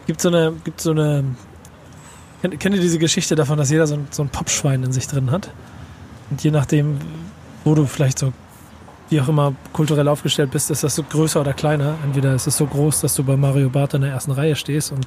Gibt 0.06 0.20
so 0.20 0.28
eine. 0.28 0.52
Gibt 0.64 0.80
so 0.80 0.92
eine. 0.92 1.24
Kennt, 2.50 2.74
ihr 2.74 2.80
diese 2.82 2.98
Geschichte 2.98 3.36
davon, 3.36 3.56
dass 3.56 3.70
jeder 3.70 3.86
so 3.86 3.94
ein, 3.94 4.06
so 4.10 4.22
ein 4.22 4.28
Popschwein 4.28 4.82
in 4.82 4.92
sich 4.92 5.06
drin 5.06 5.30
hat? 5.30 5.48
Und 6.28 6.44
je 6.44 6.50
nachdem, 6.50 6.98
wo 7.64 7.74
du 7.74 7.86
vielleicht 7.86 8.18
so, 8.18 8.34
wie 9.08 9.18
auch 9.18 9.28
immer, 9.28 9.54
kulturell 9.72 10.08
aufgestellt 10.08 10.50
bist, 10.50 10.70
ist 10.70 10.84
das 10.84 10.94
so 10.94 11.02
größer 11.04 11.40
oder 11.40 11.54
kleiner. 11.54 11.96
Entweder 12.04 12.34
ist 12.34 12.46
es 12.46 12.58
so 12.58 12.66
groß, 12.66 13.00
dass 13.00 13.14
du 13.14 13.24
bei 13.24 13.34
Mario 13.36 13.70
Barth 13.70 13.94
in 13.94 14.02
der 14.02 14.10
ersten 14.10 14.30
Reihe 14.30 14.56
stehst 14.56 14.92
und 14.92 15.06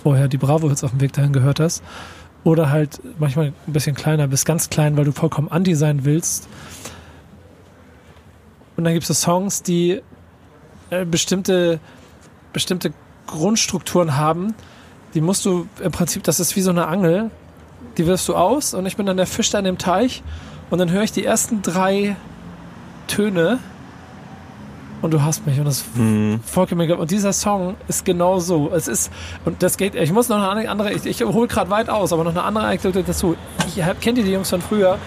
vorher 0.00 0.28
die 0.28 0.38
Bravo-Hits 0.38 0.84
auf 0.84 0.92
dem 0.92 1.00
Weg 1.00 1.12
dahin 1.12 1.32
gehört 1.32 1.58
hast. 1.58 1.82
Oder 2.44 2.70
halt 2.70 3.00
manchmal 3.18 3.46
ein 3.46 3.72
bisschen 3.72 3.96
kleiner, 3.96 4.28
bis 4.28 4.44
ganz 4.44 4.70
klein, 4.70 4.96
weil 4.96 5.04
du 5.04 5.12
vollkommen 5.12 5.48
anti 5.48 5.74
sein 5.74 6.04
willst. 6.04 6.48
Und 8.76 8.84
dann 8.84 8.92
gibt 8.92 9.02
es 9.02 9.08
so 9.08 9.14
Songs, 9.14 9.64
die 9.64 10.02
äh, 10.90 11.04
bestimmte, 11.04 11.80
bestimmte 12.52 12.92
Grundstrukturen 13.26 14.16
haben. 14.16 14.54
Die 15.14 15.20
musst 15.20 15.44
du 15.44 15.66
im 15.82 15.92
Prinzip, 15.92 16.22
das 16.22 16.40
ist 16.40 16.54
wie 16.56 16.60
so 16.60 16.70
eine 16.70 16.86
Angel, 16.86 17.30
die 17.96 18.06
wirfst 18.06 18.28
du 18.28 18.36
aus 18.36 18.74
und 18.74 18.86
ich 18.86 18.96
bin 18.96 19.06
dann 19.06 19.16
der 19.16 19.26
Fisch 19.26 19.50
da 19.50 19.58
in 19.58 19.64
dem 19.64 19.78
Teich 19.78 20.22
und 20.70 20.78
dann 20.78 20.90
höre 20.90 21.02
ich 21.02 21.12
die 21.12 21.24
ersten 21.24 21.62
drei 21.62 22.16
Töne 23.08 23.58
und 25.02 25.12
du 25.12 25.22
hast 25.22 25.46
mich 25.46 25.58
und 25.58 25.64
das 25.64 25.84
hm, 25.94 26.40
vollkommen 26.44 26.82
egal. 26.82 26.98
Und 26.98 27.10
dieser 27.10 27.32
Song 27.32 27.76
ist 27.88 28.04
genau 28.04 28.38
so. 28.38 28.70
Es 28.72 28.86
ist, 28.86 29.10
und 29.44 29.62
das 29.62 29.76
geht, 29.76 29.94
ich 29.94 30.12
muss 30.12 30.28
noch 30.28 30.42
eine 30.42 30.68
andere, 30.68 30.92
ich, 30.92 31.06
ich 31.06 31.22
hole 31.22 31.48
gerade 31.48 31.70
weit 31.70 31.88
aus, 31.88 32.12
aber 32.12 32.24
noch 32.24 32.32
eine 32.32 32.42
andere 32.42 32.66
Anekdote 32.66 33.02
dazu. 33.02 33.34
Ich 33.66 33.82
kennt 34.00 34.18
ihr 34.18 34.24
die 34.24 34.32
Jungs 34.32 34.50
von 34.50 34.60
früher 34.60 34.98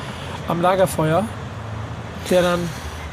am 0.48 0.62
Lagerfeuer, 0.62 1.24
der 2.30 2.42
dann, 2.42 2.60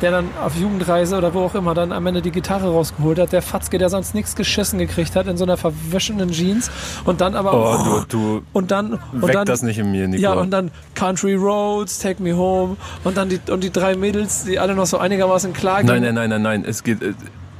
der 0.01 0.11
dann 0.11 0.29
auf 0.43 0.57
Jugendreise 0.57 1.17
oder 1.17 1.35
wo 1.35 1.41
auch 1.41 1.55
immer 1.55 1.75
dann 1.75 1.93
am 1.93 2.07
Ende 2.07 2.23
die 2.23 2.31
Gitarre 2.31 2.69
rausgeholt 2.71 3.19
hat, 3.19 3.33
der 3.33 3.43
Fatzke, 3.43 3.79
der 3.79 3.89
sonst 3.89 4.15
nichts 4.15 4.37
geschissen 4.37 4.79
gekriegt 4.79 5.17
hat 5.17 5.27
in 5.27 5.37
so 5.37 5.45
einer 5.45 5.57
verwischenen 5.57 6.31
Jeans 6.31 6.71
und 7.05 7.21
dann 7.21 7.35
aber 7.35 7.53
oh, 7.53 8.05
du, 8.09 8.39
du 8.39 8.43
und 8.53 8.71
dann 8.71 8.95
und 9.13 9.23
weck 9.23 9.33
dann 9.33 9.47
das 9.47 9.63
nicht 9.63 9.79
in 9.79 9.91
mir, 9.91 10.09
Nico. 10.09 10.23
ja, 10.23 10.33
und 10.33 10.51
dann 10.51 10.71
Country 10.95 11.35
Roads, 11.35 11.99
Take 11.99 12.23
Me 12.23 12.37
Home 12.37 12.77
und 13.05 13.17
dann 13.17 13.29
die, 13.29 13.41
und 13.51 13.63
die 13.65 13.71
drei 13.71 13.97
Mädels, 13.97 14.45
die 14.45 14.59
alle 14.59 14.75
noch 14.75 14.87
so 14.87 14.99
einigermaßen 14.99 15.53
klar 15.53 15.83
nein, 15.83 16.03
nein, 16.03 16.15
nein, 16.15 16.31
nein, 16.31 16.43
nein. 16.43 16.65
Es 16.67 16.83
geht. 16.83 17.03
äh, 17.03 17.13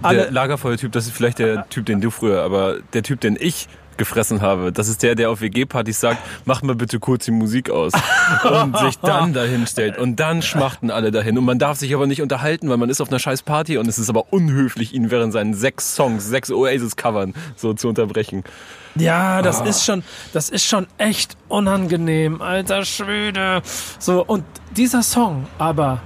Der 0.03 0.31
Lagerfeuer-Typ, 0.31 0.93
das 0.93 1.07
ist 1.07 1.13
vielleicht 1.15 1.39
der 1.39 1.69
Typ, 1.69 1.87
den 1.87 2.01
du 2.01 2.11
früher, 2.11 2.43
aber 2.43 2.77
der 2.93 3.03
Typ, 3.03 3.21
den 3.21 3.37
ich 3.39 3.69
gefressen 4.01 4.41
habe, 4.41 4.73
das 4.73 4.89
ist 4.89 5.03
der, 5.03 5.15
der 5.15 5.31
auf 5.31 5.43
WG-Partys 5.43 6.01
sagt, 6.01 6.19
mach 6.47 6.63
mal 6.63 6.75
bitte 6.75 6.99
kurz 6.99 7.27
die 7.27 7.31
Musik 7.31 7.69
aus. 7.69 7.93
Und 8.43 8.77
sich 8.79 8.99
dann 8.99 9.33
dahin 9.35 9.67
stellt. 9.67 9.99
Und 9.99 10.17
dann 10.17 10.41
schmachten 10.41 10.91
alle 10.91 11.11
dahin. 11.11 11.37
Und 11.37 11.45
man 11.45 11.59
darf 11.59 11.79
sich 11.79 11.95
aber 11.95 12.07
nicht 12.07 12.23
unterhalten, 12.23 12.71
weil 12.71 12.79
man 12.79 12.89
ist 12.89 13.03
auf 13.03 13.11
einer 13.11 13.19
scheiß 13.19 13.43
Party 13.43 13.77
und 13.77 13.87
es 13.87 13.99
ist 13.99 14.09
aber 14.09 14.33
unhöflich, 14.33 14.95
ihn 14.95 15.11
während 15.11 15.35
seinen 15.35 15.53
sechs 15.53 15.95
Songs, 15.95 16.27
sechs 16.27 16.51
Oasis-Covern 16.51 17.35
so 17.57 17.75
zu 17.75 17.89
unterbrechen. 17.89 18.43
Ja, 18.97 19.43
das 19.43 19.61
ist 19.61 19.85
schon, 19.85 20.03
das 20.33 20.49
ist 20.49 20.65
schon 20.65 20.87
echt 20.97 21.37
unangenehm, 21.49 22.41
alter 22.41 22.85
Schwede. 22.87 23.63
So, 23.99 24.25
und 24.25 24.45
dieser 24.77 25.03
Song, 25.03 25.47
aber, 25.59 26.01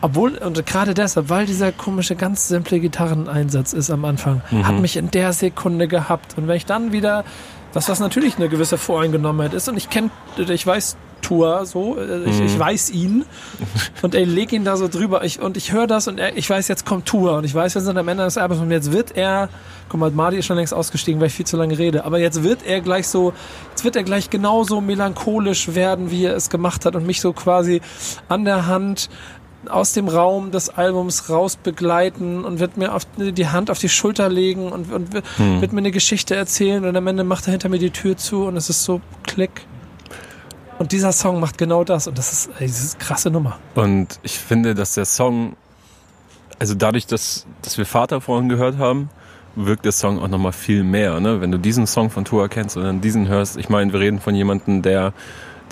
obwohl, 0.00 0.36
und 0.38 0.64
gerade 0.64 0.94
deshalb, 0.94 1.28
weil 1.28 1.46
dieser 1.46 1.72
komische, 1.72 2.14
ganz 2.14 2.48
simple 2.48 2.80
Gitarreneinsatz 2.80 3.72
ist 3.72 3.90
am 3.90 4.04
Anfang, 4.04 4.42
hat 4.62 4.78
mich 4.78 4.96
in 4.96 5.10
der 5.10 5.32
Sekunde 5.32 5.88
gehabt. 5.88 6.38
Und 6.38 6.46
wenn 6.46 6.56
ich 6.56 6.66
dann 6.66 6.92
wieder, 6.92 7.24
dass 7.72 7.86
das 7.86 7.98
natürlich 8.00 8.36
eine 8.36 8.48
gewisse 8.48 8.78
Voreingenommenheit 8.78 9.54
ist, 9.54 9.68
und 9.68 9.76
ich 9.76 9.90
kenne, 9.90 10.10
ich 10.36 10.66
weiß 10.66 10.96
Tour 11.20 11.66
so, 11.66 11.96
äh, 11.98 12.24
ich, 12.24 12.40
ich 12.40 12.58
weiß 12.58 12.90
ihn 12.90 13.24
und 14.02 14.14
er 14.14 14.26
leg 14.26 14.52
ihn 14.52 14.64
da 14.64 14.76
so 14.76 14.88
drüber. 14.88 15.24
Ich, 15.24 15.40
und 15.40 15.56
ich 15.56 15.72
höre 15.72 15.86
das 15.86 16.08
und 16.08 16.18
er, 16.18 16.36
ich 16.36 16.48
weiß, 16.48 16.68
jetzt 16.68 16.86
kommt 16.86 17.06
Tour 17.06 17.36
und 17.36 17.44
ich 17.44 17.54
weiß, 17.54 17.74
wir 17.74 17.82
sind 17.82 17.98
am 17.98 18.08
Ende 18.08 18.24
des 18.24 18.38
Albums 18.38 18.60
und 18.60 18.70
jetzt 18.70 18.92
wird 18.92 19.16
er, 19.16 19.48
guck 19.88 20.00
mal, 20.00 20.10
Marty 20.10 20.38
ist 20.38 20.46
schon 20.46 20.56
längst 20.56 20.74
ausgestiegen, 20.74 21.20
weil 21.20 21.28
ich 21.28 21.34
viel 21.34 21.46
zu 21.46 21.56
lange 21.56 21.76
rede, 21.78 22.04
aber 22.04 22.18
jetzt 22.18 22.42
wird 22.42 22.64
er 22.64 22.80
gleich 22.80 23.08
so, 23.08 23.32
jetzt 23.70 23.84
wird 23.84 23.96
er 23.96 24.04
gleich 24.04 24.30
genauso 24.30 24.80
melancholisch 24.80 25.74
werden, 25.74 26.10
wie 26.10 26.24
er 26.24 26.36
es 26.36 26.50
gemacht 26.50 26.84
hat 26.84 26.96
und 26.96 27.06
mich 27.06 27.20
so 27.20 27.32
quasi 27.32 27.80
an 28.28 28.44
der 28.44 28.66
Hand 28.66 29.10
aus 29.68 29.92
dem 29.92 30.08
Raum 30.08 30.50
des 30.50 30.70
Albums 30.70 31.28
raus 31.30 31.56
begleiten 31.56 32.44
und 32.44 32.60
wird 32.60 32.76
mir 32.76 32.94
auf, 32.94 33.02
die 33.16 33.48
Hand 33.48 33.70
auf 33.70 33.78
die 33.78 33.88
Schulter 33.88 34.28
legen 34.28 34.70
und, 34.70 34.92
und 34.92 35.12
wird, 35.12 35.24
Hm. 35.36 35.60
wird 35.60 35.72
mir 35.72 35.78
eine 35.78 35.90
Geschichte 35.90 36.36
erzählen 36.36 36.84
und 36.84 36.96
am 36.96 37.06
Ende 37.06 37.24
macht 37.24 37.46
er 37.46 37.52
hinter 37.52 37.68
mir 37.68 37.78
die 37.78 37.90
Tür 37.90 38.16
zu 38.16 38.44
und 38.44 38.56
es 38.56 38.70
ist 38.70 38.84
so 38.84 39.00
klick. 39.24 39.66
Und 40.78 40.92
dieser 40.92 41.10
Song 41.10 41.40
macht 41.40 41.58
genau 41.58 41.82
das 41.82 42.06
und 42.06 42.16
das 42.18 42.32
ist, 42.32 42.50
ey, 42.60 42.68
das 42.68 42.80
ist 42.80 42.94
eine 42.94 43.04
krasse 43.04 43.30
Nummer. 43.30 43.58
Und 43.74 44.20
ich 44.22 44.38
finde, 44.38 44.76
dass 44.76 44.94
der 44.94 45.06
Song, 45.06 45.56
also 46.60 46.74
dadurch, 46.74 47.06
dass, 47.06 47.46
dass 47.62 47.78
wir 47.78 47.84
Vater 47.86 48.20
vorhin 48.20 48.48
gehört 48.48 48.78
haben, 48.78 49.10
wirkt 49.56 49.84
der 49.84 49.92
Song 49.92 50.20
auch 50.20 50.28
nochmal 50.28 50.52
viel 50.52 50.84
mehr. 50.84 51.18
Ne? 51.18 51.40
Wenn 51.40 51.50
du 51.50 51.58
diesen 51.58 51.88
Song 51.88 52.10
von 52.10 52.24
Tua 52.24 52.46
kennst 52.46 52.76
und 52.76 52.84
dann 52.84 53.00
diesen 53.00 53.26
hörst, 53.26 53.56
ich 53.56 53.68
meine, 53.68 53.92
wir 53.92 53.98
reden 53.98 54.20
von 54.20 54.36
jemandem, 54.36 54.82
der, 54.82 55.12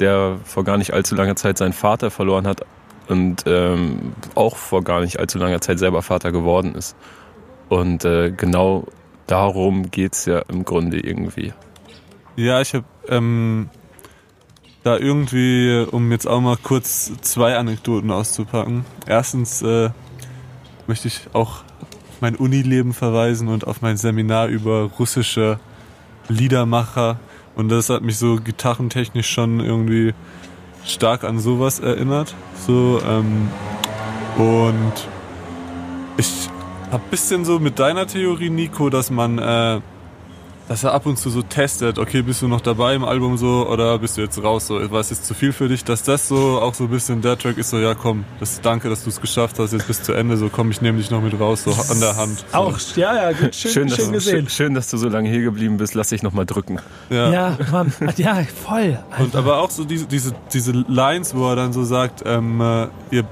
der 0.00 0.38
vor 0.44 0.64
gar 0.64 0.76
nicht 0.76 0.92
allzu 0.92 1.14
langer 1.14 1.36
Zeit 1.36 1.56
seinen 1.56 1.72
Vater 1.72 2.10
verloren 2.10 2.48
hat 2.48 2.62
und 3.08 3.44
ähm, 3.46 4.12
auch 4.34 4.56
vor 4.56 4.82
gar 4.82 5.00
nicht 5.00 5.18
allzu 5.18 5.38
langer 5.38 5.60
Zeit 5.60 5.78
selber 5.78 6.02
Vater 6.02 6.32
geworden 6.32 6.74
ist. 6.74 6.96
Und 7.68 8.04
äh, 8.04 8.30
genau 8.30 8.86
darum 9.26 9.90
geht's 9.90 10.24
ja 10.26 10.40
im 10.48 10.64
Grunde 10.64 11.00
irgendwie. 11.00 11.52
Ja, 12.36 12.60
ich 12.60 12.74
habe 12.74 12.84
ähm, 13.08 13.70
da 14.82 14.96
irgendwie, 14.96 15.84
um 15.90 16.12
jetzt 16.12 16.28
auch 16.28 16.40
mal 16.40 16.56
kurz 16.56 17.12
zwei 17.22 17.56
Anekdoten 17.56 18.10
auszupacken. 18.10 18.84
Erstens 19.06 19.62
äh, 19.62 19.90
möchte 20.86 21.08
ich 21.08 21.22
auch 21.32 21.64
mein 22.20 22.36
Unileben 22.36 22.92
verweisen 22.92 23.48
und 23.48 23.66
auf 23.66 23.82
mein 23.82 23.96
Seminar 23.96 24.48
über 24.48 24.90
russische 24.98 25.58
Liedermacher. 26.28 27.18
Und 27.56 27.68
das 27.70 27.88
hat 27.90 28.02
mich 28.02 28.18
so 28.18 28.36
gitarrentechnisch 28.36 29.28
schon 29.28 29.60
irgendwie 29.60 30.14
stark 30.86 31.24
an 31.24 31.38
sowas 31.38 31.80
erinnert. 31.80 32.34
So, 32.66 33.00
ähm, 33.06 33.50
und 34.38 34.92
ich 36.16 36.48
hab 36.90 37.10
bisschen 37.10 37.44
so 37.44 37.58
mit 37.58 37.78
deiner 37.78 38.06
Theorie, 38.06 38.50
Nico, 38.50 38.90
dass 38.90 39.10
man 39.10 39.38
äh, 39.38 39.80
dass 40.68 40.82
er 40.82 40.92
ab 40.94 41.06
und 41.06 41.16
zu 41.16 41.30
so 41.30 41.42
testet, 41.42 41.98
okay, 41.98 42.22
bist 42.22 42.42
du 42.42 42.48
noch 42.48 42.60
dabei 42.60 42.94
im 42.94 43.04
Album 43.04 43.36
so 43.36 43.68
oder 43.68 43.98
bist 44.00 44.16
du 44.16 44.20
jetzt 44.22 44.42
raus 44.42 44.66
so, 44.66 44.90
war 44.90 44.98
es 45.00 45.10
jetzt 45.10 45.24
zu 45.24 45.32
viel 45.34 45.52
für 45.52 45.68
dich, 45.68 45.84
dass 45.84 46.02
das 46.02 46.26
so 46.26 46.60
auch 46.60 46.74
so 46.74 46.84
ein 46.84 46.90
bisschen 46.90 47.22
der 47.22 47.38
Track 47.38 47.56
ist 47.58 47.70
so, 47.70 47.78
ja 47.78 47.94
komm, 47.94 48.24
das 48.40 48.60
danke, 48.60 48.88
dass 48.88 49.04
du 49.04 49.10
es 49.10 49.20
geschafft 49.20 49.58
hast, 49.60 49.72
jetzt 49.72 49.86
bis 49.86 50.02
zu 50.02 50.12
Ende, 50.12 50.36
so 50.36 50.48
komm, 50.48 50.70
ich 50.72 50.80
nehme 50.82 50.98
dich 50.98 51.10
noch 51.10 51.22
mit 51.22 51.38
raus, 51.38 51.62
so 51.64 51.70
an 51.70 52.00
der 52.00 52.16
Hand. 52.16 52.44
So. 52.50 52.58
Auch, 52.58 52.78
ja, 52.96 53.14
ja, 53.14 53.32
gut, 53.32 53.54
schön, 53.54 53.70
schön, 53.70 53.88
dass, 53.88 54.10
gesehen. 54.10 54.20
schön, 54.40 54.48
schön, 54.48 54.74
dass 54.74 54.90
du 54.90 54.96
so 54.96 55.08
lange 55.08 55.28
hier 55.30 55.42
geblieben 55.42 55.76
bist. 55.76 55.94
Lass 55.94 56.08
dich 56.08 56.22
nochmal 56.24 56.46
drücken. 56.46 56.78
Ja. 57.10 57.30
Ja, 57.30 57.58
Mann, 57.70 57.92
ja, 58.16 58.38
voll. 58.64 58.98
Und 59.18 59.36
aber 59.36 59.58
auch 59.60 59.70
so 59.70 59.84
diese, 59.84 60.06
diese, 60.06 60.32
diese 60.52 60.72
Lines, 60.72 61.34
wo 61.36 61.48
er 61.48 61.54
dann 61.56 61.72
so 61.72 61.84
sagt, 61.84 62.22
ähm, 62.26 62.60
äh, 62.60 62.88
ihr 63.12 63.24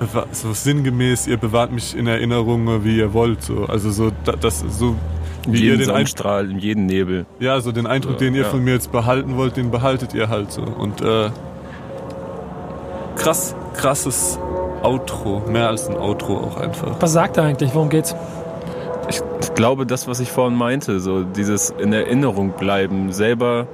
bewa- 0.00 0.26
so 0.32 0.52
sinngemäß, 0.54 1.26
ihr 1.26 1.36
bewahrt 1.36 1.72
mich 1.72 1.94
in 1.96 2.06
Erinnerung, 2.06 2.84
wie 2.84 2.96
ihr 2.98 3.12
wollt, 3.12 3.42
so, 3.42 3.66
also 3.66 3.90
so, 3.90 4.10
da- 4.24 4.32
das, 4.36 4.64
so, 4.70 4.96
In 5.46 5.52
wie 5.52 5.58
ihr 5.58 5.62
jedem 5.64 5.78
den 5.78 5.80
Eindruck, 5.80 5.94
Sonnenstrahl, 5.94 6.50
in 6.50 6.58
jedem 6.58 6.86
Nebel. 6.86 7.26
ja, 7.40 7.60
so 7.60 7.72
den 7.72 7.86
Eindruck, 7.86 8.14
So, 8.14 8.18
den 8.18 8.34
ihr 8.34 8.42
ja. 8.42 8.48
von 8.48 8.62
mir 8.62 8.74
jetzt 8.74 8.92
behalten 8.92 9.36
wollt, 9.36 9.56
den 9.56 9.70
behaltet 9.70 10.14
ihr 10.14 10.28
halt 10.28 10.52
so. 10.52 10.62
Und 10.62 11.00
äh, 11.00 11.30
krass, 13.16 13.54
krasses 13.74 14.38
Outro, 14.82 15.42
mehr 15.48 15.68
als 15.68 15.88
ein 15.88 15.96
Outro 15.96 16.36
auch 16.36 16.56
einfach. 16.56 16.96
Was 17.00 17.12
sagt 17.12 17.36
er 17.36 17.44
eigentlich? 17.44 17.74
Worum 17.74 17.88
geht's? 17.88 18.14
Ich, 19.08 19.20
ich 19.40 19.54
glaube, 19.54 19.86
das, 19.86 20.08
was 20.08 20.20
ich 20.20 20.30
vorhin 20.30 20.56
meinte, 20.56 21.00
so 21.00 21.22
dieses 21.24 21.70
in 21.70 21.92
Erinnerung 21.92 22.50
bleiben, 22.50 23.12
selber 23.12 23.66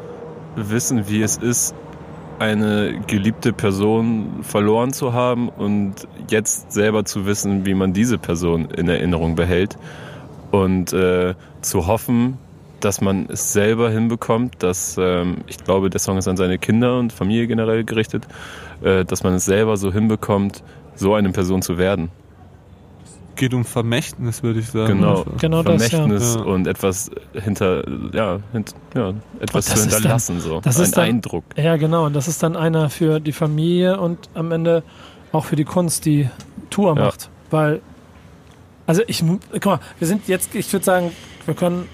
wissen, 0.57 1.09
wie 1.09 1.23
es 1.23 1.37
ist, 1.37 1.75
eine 2.39 2.99
geliebte 3.07 3.53
Person 3.53 4.39
verloren 4.43 4.93
zu 4.93 5.13
haben 5.13 5.49
und 5.51 5.95
jetzt 6.29 6.73
selber 6.73 7.05
zu 7.05 7.27
wissen, 7.27 7.67
wie 7.67 7.75
man 7.75 7.93
diese 7.93 8.17
Person 8.17 8.71
in 8.71 8.89
Erinnerung 8.89 9.35
behält 9.35 9.77
und 10.51 10.93
äh, 10.93 11.35
zu 11.63 11.87
hoffen, 11.87 12.39
dass 12.81 13.01
man 13.01 13.27
es 13.29 13.53
selber 13.53 13.91
hinbekommt, 13.91 14.63
dass 14.63 14.97
ähm, 14.99 15.39
ich 15.47 15.59
glaube, 15.63 15.91
der 15.91 16.01
Song 16.01 16.17
ist 16.17 16.29
an 16.29 16.37
seine 16.37 16.59
Kinder 16.59 16.99
und 16.99 17.13
Familie 17.13 17.47
generell 17.47 17.85
gerichtet, 17.85 18.27
äh, 18.83 19.05
dass 19.05 19.23
man 19.23 19.35
es 19.35 19.45
selber 19.45 19.77
so 19.77 19.93
hinbekommt, 19.93 20.63
so 20.97 21.15
eine 21.15 21.31
Person 21.31 21.61
zu 21.63 21.77
werden. 21.79 22.09
Geht 23.37 23.55
um 23.55 23.65
Vermächtnis, 23.65 24.43
würde 24.43 24.61
ich 24.61 24.69
sagen. 24.69 24.99
Genau. 24.99 25.25
Genau 25.39 25.63
das, 25.63 25.89
Vermächtnis 25.89 26.35
ja. 26.35 26.43
und 26.43 26.67
etwas 26.67 27.11
hinter, 27.33 27.85
ja, 28.13 28.41
hint, 28.53 28.75
ja 28.95 29.15
etwas 29.41 29.67
das 29.67 29.75
zu 29.77 29.91
hinterlassen, 29.91 30.41
so 30.41 30.61
das 30.61 30.77
ein 30.79 30.83
ist 30.85 30.97
dann- 30.97 31.05
Eindruck. 31.05 31.45
Ja, 31.57 31.77
genau. 31.77 32.07
Und 32.07 32.15
das 32.15 32.29
ist 32.29 32.43
dann 32.43 32.57
einer 32.57 32.91
für 32.91 33.21
die 33.21 33.33
Familie 33.33 33.99
und 34.01 34.29
am 34.35 34.53
Ende 34.53 34.83
auch 35.33 35.45
für 35.45 35.57
die 35.57 35.65
Kunst, 35.65 36.05
die 36.07 36.29
Tour 36.71 36.97
Ja. 36.97 37.05
macht. 37.05 37.31
Weil, 37.51 37.81
also 38.91 39.03
ich, 39.07 39.23
guck 39.53 39.67
mal, 39.67 39.79
wir 40.01 40.09
sind 40.09 40.27
jetzt, 40.27 40.53
ich 40.57 40.73
würde 40.73 40.85
sagen, 40.85 41.13
wir 41.47 41.55
können 41.55 41.89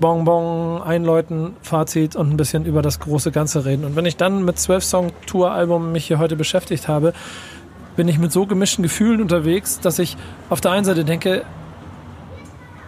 Bonbon 0.00 0.82
einläuten, 0.82 1.56
Fazit 1.62 2.14
und 2.14 2.28
ein 2.28 2.36
bisschen 2.36 2.66
über 2.66 2.82
das 2.82 3.00
große 3.00 3.32
Ganze 3.32 3.64
reden. 3.64 3.86
Und 3.86 3.96
wenn 3.96 4.04
ich 4.04 4.18
dann 4.18 4.44
mit 4.44 4.58
12 4.58 4.84
Song 4.84 5.12
Tour-Album 5.24 5.92
mich 5.92 6.08
hier 6.08 6.18
heute 6.18 6.36
beschäftigt 6.36 6.88
habe, 6.88 7.14
bin 7.96 8.06
ich 8.06 8.18
mit 8.18 8.32
so 8.32 8.44
gemischten 8.44 8.82
Gefühlen 8.82 9.22
unterwegs, 9.22 9.80
dass 9.80 9.98
ich 9.98 10.18
auf 10.50 10.60
der 10.60 10.72
einen 10.72 10.84
Seite 10.84 11.06
denke, 11.06 11.46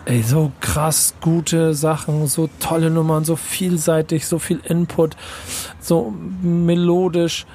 ey, 0.05 0.23
so 0.23 0.53
krass 0.61 1.15
gute 1.23 1.73
Sachen, 1.73 2.27
so 2.27 2.51
tolle 2.61 2.91
Nummern, 2.91 3.25
so 3.25 3.35
vielseitig, 3.35 4.27
so 4.27 4.39
viel 4.39 4.61
Input, 4.63 5.17
so 5.81 6.13
melodisch. 6.43 7.47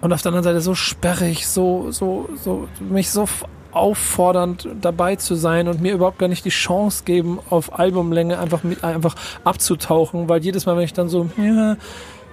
Und 0.00 0.12
auf 0.12 0.22
der 0.22 0.30
anderen 0.30 0.42
Seite 0.42 0.60
so 0.60 0.74
sperrig, 0.74 1.46
so, 1.46 1.92
so, 1.92 2.28
so, 2.42 2.66
mich 2.80 3.12
so 3.12 3.28
auffordernd 3.76 4.68
dabei 4.80 5.16
zu 5.16 5.34
sein 5.34 5.68
und 5.68 5.80
mir 5.80 5.92
überhaupt 5.92 6.18
gar 6.18 6.28
nicht 6.28 6.44
die 6.44 6.50
Chance 6.50 7.04
geben, 7.04 7.38
auf 7.50 7.78
Albumlänge 7.78 8.38
einfach, 8.38 8.62
mit, 8.64 8.82
einfach 8.82 9.14
abzutauchen, 9.44 10.28
weil 10.28 10.42
jedes 10.42 10.66
Mal, 10.66 10.76
wenn 10.76 10.84
ich 10.84 10.94
dann 10.94 11.08
so, 11.08 11.28
ja, 11.36 11.76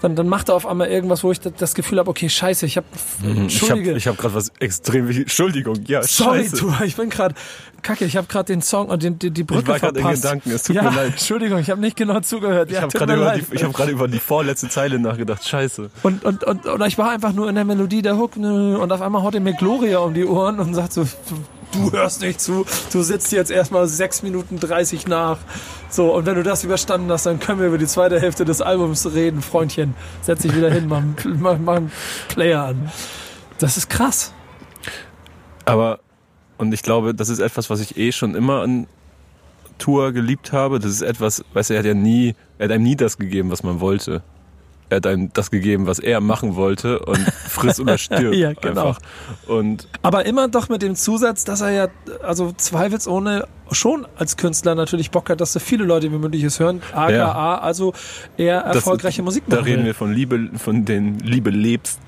dann, 0.04 0.16
dann 0.16 0.28
macht 0.28 0.50
er 0.50 0.56
auf 0.56 0.68
einmal 0.68 0.90
irgendwas, 0.90 1.24
wo 1.24 1.32
ich 1.32 1.40
das- 1.40 1.74
Gefühl 1.74 1.98
habe, 1.98 2.10
okay, 2.10 2.30
scheiße, 2.30 2.66
ich 2.68 2.78
habe, 2.78 2.86
Ich 3.22 3.30
habe 3.30 3.40
entschuldige, 3.40 3.94
ich 3.94 4.06
hab 4.08 4.18
gerade 4.18 4.36
was 4.36 4.52
extrem 4.60 5.08
wichtig. 5.08 5.24
Entschuldigung, 5.24 5.78
ja, 5.88 6.04
sorry, 6.04 6.44
scheiße. 6.44 6.58
du, 6.58 6.74
ich 6.84 6.96
bin 6.98 7.10
gerade, 7.10 7.34
kacke, 7.82 8.06
ich 8.06 8.16
habe 8.18 8.28
gerade 8.28 8.46
den 8.54 8.62
Song 8.62 8.88
und 8.90 9.02
den, 9.02 9.18
die, 9.18 9.32
die 9.32 9.44
Brücke 9.44 9.62
Ich 9.62 9.68
war 9.70 9.80
gerade 9.80 9.98
in 10.00 10.02
verpasst. 10.04 10.22
Gedanken, 10.24 10.52
es 10.52 10.64
tut 10.64 10.76
ja, 10.76 10.84
mir 10.84 10.92
leid. 10.92 11.12
Entschuldigung, 11.14 11.58
ich 11.60 11.70
habe 11.70 11.80
nicht 11.82 11.96
genau 11.96 12.20
zugehört. 12.20 12.70
Ich 12.70 12.76
ja, 12.76 12.82
habe 12.82 12.92
gerade 12.96 13.14
über, 13.16 13.24
leid. 13.26 13.46
die- 13.50 13.56
ich 13.56 13.64
hab 13.64 13.88
über 13.90 14.08
die 14.08 14.20
vorletzte 14.20 14.68
Zeile 14.70 15.00
nachgedacht. 15.00 15.48
Scheiße. 15.48 15.90
Und, 16.04 16.24
und, 16.26 16.44
und, 16.44 16.66
und 16.66 16.86
ich 16.86 16.98
war 16.98 17.10
einfach 17.12 17.32
nur 17.34 17.48
in 17.50 17.56
der 17.56 17.64
Melodie 17.66 18.02
der 18.02 18.18
Hook 18.18 18.36
nö, 18.36 18.76
und 18.78 18.92
auf 18.92 19.02
einmal 19.02 19.24
haut 19.24 19.34
er 19.36 19.42
mir 19.42 19.54
Gloria 19.54 20.00
um 20.00 20.14
die 20.14 20.26
Ohren 20.26 20.60
und 20.60 20.74
sagt 20.76 20.92
so, 20.94 21.08
du 21.72 21.92
hörst 21.94 22.22
nicht 22.22 22.40
zu, 22.42 22.66
du 22.92 23.02
sitzt 23.04 23.32
jetzt 23.32 23.50
erstmal 23.52 23.88
6 23.88 24.22
Minuten 24.22 24.60
30 24.60 25.08
nach. 25.08 25.38
So, 25.94 26.12
und 26.12 26.26
wenn 26.26 26.34
du 26.34 26.42
das 26.42 26.64
überstanden 26.64 27.12
hast, 27.12 27.28
dann 27.28 27.40
können 27.40 27.60
wir 27.60 27.68
über 27.68 27.78
die 27.78 27.86
zweite 27.86 28.20
Hälfte 28.20 28.46
des 28.46 28.64
Albums 28.64 29.14
reden, 29.14 29.44
Freundchen. 29.44 29.94
Setz 30.24 30.42
dich 30.42 30.56
wieder 30.56 30.72
hin, 30.72 30.88
mach, 30.88 31.04
mach, 31.24 31.60
mach 31.60 31.76
einen 31.76 31.92
Player 32.30 32.64
an. 32.64 32.92
Das 33.60 33.78
ist 33.78 33.92
krass. 33.92 34.34
Aber, 35.66 36.00
und 36.58 36.74
ich 36.74 36.82
glaube, 36.82 37.14
das 37.14 37.30
ist 37.30 37.38
etwas, 37.38 37.70
was 37.70 37.80
ich 37.80 37.96
eh 37.96 38.12
schon 38.12 38.34
immer 38.34 38.64
an 38.64 38.88
Tour 39.78 40.14
geliebt 40.14 40.52
habe. 40.52 40.80
Das 40.80 40.90
ist 40.90 41.04
etwas, 41.04 41.46
weißt 41.54 41.70
du, 41.70 41.74
er 41.76 41.80
hat 41.82 41.86
ja 41.86 41.94
nie, 41.94 42.34
er 42.58 42.66
hat 42.66 42.72
einem 42.72 42.86
nie 42.86 42.96
das 42.96 43.20
gegeben, 43.20 43.52
was 43.52 43.62
man 43.62 43.80
wollte. 43.80 44.24
Er 44.94 44.98
hat 44.98 45.08
einem 45.08 45.34
das 45.34 45.50
gegeben, 45.50 45.88
was 45.88 45.98
er 46.00 46.22
machen 46.22 46.56
wollte 46.56 47.00
und 47.00 47.18
friss 47.50 47.80
oder 47.80 47.98
stirb. 47.98 48.34
Ja, 48.34 48.54
genau. 48.54 48.90
Einfach. 48.90 49.00
Und 49.48 49.88
Aber 50.04 50.26
immer 50.26 50.48
doch 50.48 50.70
mit 50.70 50.82
dem 50.84 50.96
Zusatz, 50.96 51.44
dass 51.46 51.62
er 51.62 51.72
ja, 51.72 51.88
also 52.22 52.52
zweifelsohne 52.56 53.48
schon 53.72 54.06
als 54.18 54.38
Künstler 54.38 54.76
natürlich 54.76 55.10
Bock 55.10 55.30
hat, 55.32 55.42
dass 55.42 55.54
so 55.54 55.60
viele 55.60 55.84
Leute 55.84 56.12
wie 56.12 56.18
möglich 56.18 56.44
es 56.44 56.60
hören. 56.60 56.82
AKA, 56.94 57.12
Ja. 57.12 57.58
also 57.60 57.94
eher 58.38 58.62
das- 58.64 58.76
erfolgreiche 58.78 59.24
Musik 59.24 59.44
Da 59.48 59.56
machen 59.58 59.66
reden 59.66 59.80
will. 59.80 59.86
wir 59.88 59.96
von 59.96 60.14
Liebe, 60.14 60.50
von 60.58 60.86
den 60.86 61.18
Liebe 61.20 61.50
lebst, 61.50 62.00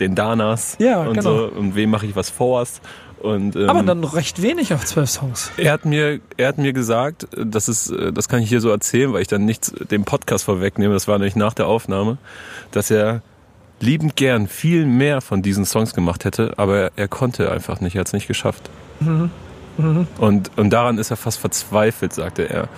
den 0.00 0.14
Danas 0.14 0.76
Ja, 0.78 1.02
und 1.02 1.14
genau. 1.18 1.36
so 1.36 1.44
und 1.54 1.74
wem 1.76 1.90
mache 1.90 2.06
ich 2.06 2.16
was 2.16 2.30
vorst. 2.30 2.80
Und, 3.22 3.54
ähm, 3.54 3.70
Aber 3.70 3.82
dann 3.84 4.02
recht 4.02 4.42
wenig 4.42 4.74
auf 4.74 4.84
zwölf 4.84 5.08
Songs. 5.08 5.52
Er 5.56 5.72
hat 5.72 5.84
mir, 5.84 6.18
er 6.36 6.48
hat 6.48 6.58
mir 6.58 6.72
gesagt, 6.72 7.28
das 7.36 7.68
ist, 7.68 7.92
das 8.12 8.28
kann 8.28 8.42
ich 8.42 8.48
hier 8.48 8.60
so 8.60 8.68
erzählen, 8.68 9.12
weil 9.12 9.22
ich 9.22 9.28
dann 9.28 9.44
nichts 9.44 9.72
dem 9.90 10.04
Podcast 10.04 10.44
vorwegnehme. 10.44 10.92
Das 10.92 11.06
war 11.06 11.18
nämlich 11.18 11.36
nach 11.36 11.54
der 11.54 11.68
Aufnahme, 11.68 12.18
dass 12.72 12.90
er 12.90 13.22
liebend 13.78 14.16
gern 14.16 14.48
viel 14.48 14.86
mehr 14.86 15.20
von 15.20 15.40
diesen 15.40 15.64
Songs 15.64 15.94
gemacht 15.94 16.24
hätte, 16.24 16.54
aber 16.56 16.90
er 16.96 17.06
konnte 17.06 17.52
einfach 17.52 17.80
nicht. 17.80 17.94
Er 17.94 18.00
hat 18.00 18.08
es 18.08 18.12
nicht 18.12 18.26
geschafft. 18.26 18.70
Und, 20.18 20.50
und 20.56 20.70
daran 20.70 20.98
ist 20.98 21.10
er 21.10 21.16
fast 21.16 21.38
verzweifelt, 21.38 22.12
sagte 22.12 22.48
er. 22.48 22.68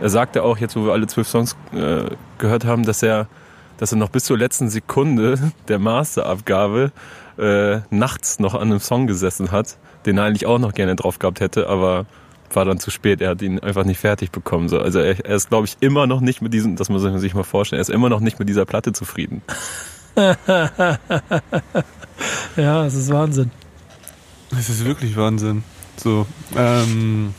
Er 0.00 0.10
sagte 0.10 0.42
auch, 0.42 0.58
jetzt 0.58 0.76
wo 0.76 0.84
wir 0.84 0.92
alle 0.92 1.06
zwölf 1.06 1.28
Songs 1.28 1.56
äh, 1.72 2.14
gehört 2.38 2.64
haben, 2.64 2.84
dass 2.84 3.02
er, 3.02 3.26
dass 3.78 3.92
er 3.92 3.98
noch 3.98 4.10
bis 4.10 4.24
zur 4.24 4.38
letzten 4.38 4.68
Sekunde 4.68 5.52
der 5.66 5.78
Masterabgabe 5.78 6.92
äh, 7.38 7.80
nachts 7.90 8.38
noch 8.38 8.54
an 8.54 8.62
einem 8.62 8.80
Song 8.80 9.06
gesessen 9.06 9.52
hat, 9.52 9.78
den 10.06 10.18
er 10.18 10.24
eigentlich 10.24 10.46
auch 10.46 10.58
noch 10.58 10.74
gerne 10.74 10.96
drauf 10.96 11.18
gehabt 11.18 11.40
hätte, 11.40 11.68
aber 11.68 12.06
war 12.52 12.64
dann 12.64 12.78
zu 12.78 12.90
spät. 12.90 13.20
Er 13.20 13.30
hat 13.30 13.42
ihn 13.42 13.58
einfach 13.58 13.84
nicht 13.84 14.00
fertig 14.00 14.30
bekommen. 14.30 14.68
So. 14.68 14.80
Also 14.80 15.00
er, 15.00 15.24
er 15.24 15.36
ist, 15.36 15.50
glaube 15.50 15.66
ich, 15.66 15.76
immer 15.80 16.06
noch 16.06 16.20
nicht 16.20 16.40
mit 16.40 16.54
diesem, 16.54 16.76
das 16.76 16.88
muss 16.88 17.02
man 17.02 17.18
sich 17.18 17.34
mal 17.34 17.44
vorstellen, 17.44 17.78
er 17.78 17.82
ist 17.82 17.90
immer 17.90 18.08
noch 18.08 18.20
nicht 18.20 18.38
mit 18.38 18.48
dieser 18.48 18.64
Platte 18.64 18.92
zufrieden. 18.92 19.42
Ja, 22.56 22.84
es 22.86 22.94
ist 22.94 23.10
Wahnsinn. 23.10 23.50
Es 24.50 24.68
ist 24.68 24.84
wirklich 24.84 25.16
Wahnsinn. 25.16 25.62
So, 25.96 26.26
ähm, 26.56 27.34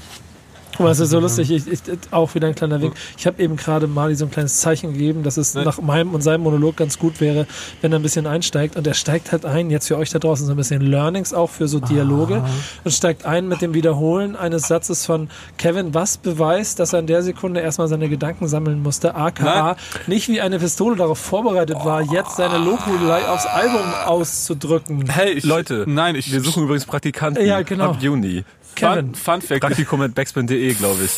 Aber 0.79 0.91
es 0.91 0.99
ist 0.99 1.09
so 1.09 1.19
lustig, 1.19 1.51
ich, 1.51 1.67
ich, 1.67 1.79
auch 2.11 2.33
wieder 2.35 2.47
ein 2.47 2.55
kleiner 2.55 2.81
Wink. 2.81 2.93
Ich 3.17 3.27
habe 3.27 3.41
eben 3.41 3.55
gerade 3.57 3.87
Mali 3.87 4.15
so 4.15 4.25
ein 4.25 4.31
kleines 4.31 4.59
Zeichen 4.59 4.93
gegeben, 4.93 5.23
dass 5.23 5.37
es 5.37 5.53
Nein. 5.53 5.65
nach 5.65 5.81
meinem 5.81 6.13
und 6.13 6.21
seinem 6.21 6.41
Monolog 6.41 6.77
ganz 6.77 6.97
gut 6.97 7.19
wäre, 7.21 7.47
wenn 7.81 7.91
er 7.91 7.99
ein 7.99 8.01
bisschen 8.01 8.25
einsteigt. 8.27 8.75
Und 8.75 8.87
er 8.87 8.93
steigt 8.93 9.31
halt 9.31 9.45
ein, 9.45 9.69
jetzt 9.69 9.87
für 9.87 9.97
euch 9.97 10.09
da 10.09 10.19
draußen 10.19 10.45
so 10.45 10.53
ein 10.53 10.57
bisschen 10.57 10.81
Learnings 10.81 11.33
auch 11.33 11.49
für 11.49 11.67
so 11.67 11.79
Dialoge. 11.79 12.43
Und 12.83 12.91
steigt 12.91 13.25
ein 13.25 13.47
mit 13.47 13.61
dem 13.61 13.73
Wiederholen 13.73 14.35
eines 14.35 14.67
Satzes 14.67 15.05
von 15.05 15.29
Kevin, 15.57 15.93
was 15.93 16.17
beweist, 16.17 16.79
dass 16.79 16.93
er 16.93 16.99
in 16.99 17.07
der 17.07 17.23
Sekunde 17.23 17.59
erstmal 17.59 17.87
seine 17.87 18.09
Gedanken 18.09 18.47
sammeln 18.47 18.81
musste. 18.81 19.15
AKA, 19.15 19.43
Nein. 19.43 19.75
nicht 20.07 20.27
wie 20.29 20.41
eine 20.41 20.59
Pistole 20.59 20.95
darauf 20.95 21.19
vorbereitet 21.19 21.77
war, 21.83 22.01
jetzt 22.01 22.37
seine 22.37 22.57
Lobhudelei 22.57 23.27
aufs 23.27 23.45
Album 23.45 23.81
auszudrücken. 24.05 25.09
hey, 25.09 25.31
ich, 25.33 25.43
Leute, 25.43 25.85
nein, 25.87 26.15
ich 26.15 26.31
Wir 26.31 26.41
suchen 26.41 26.63
übrigens 26.63 26.85
Praktikanten 26.85 27.45
Ja, 27.45 27.61
genau. 27.61 27.91
ab 27.91 27.97
Juni. 28.01 28.43
Kevin, 28.79 29.15
Fun, 29.15 29.15
Fun 29.15 29.41
Fact. 29.41 29.61
Praktikum 29.61 30.01
at 30.01 30.15
backspin.de, 30.15 30.73
glaube 30.73 31.03
ich. 31.03 31.11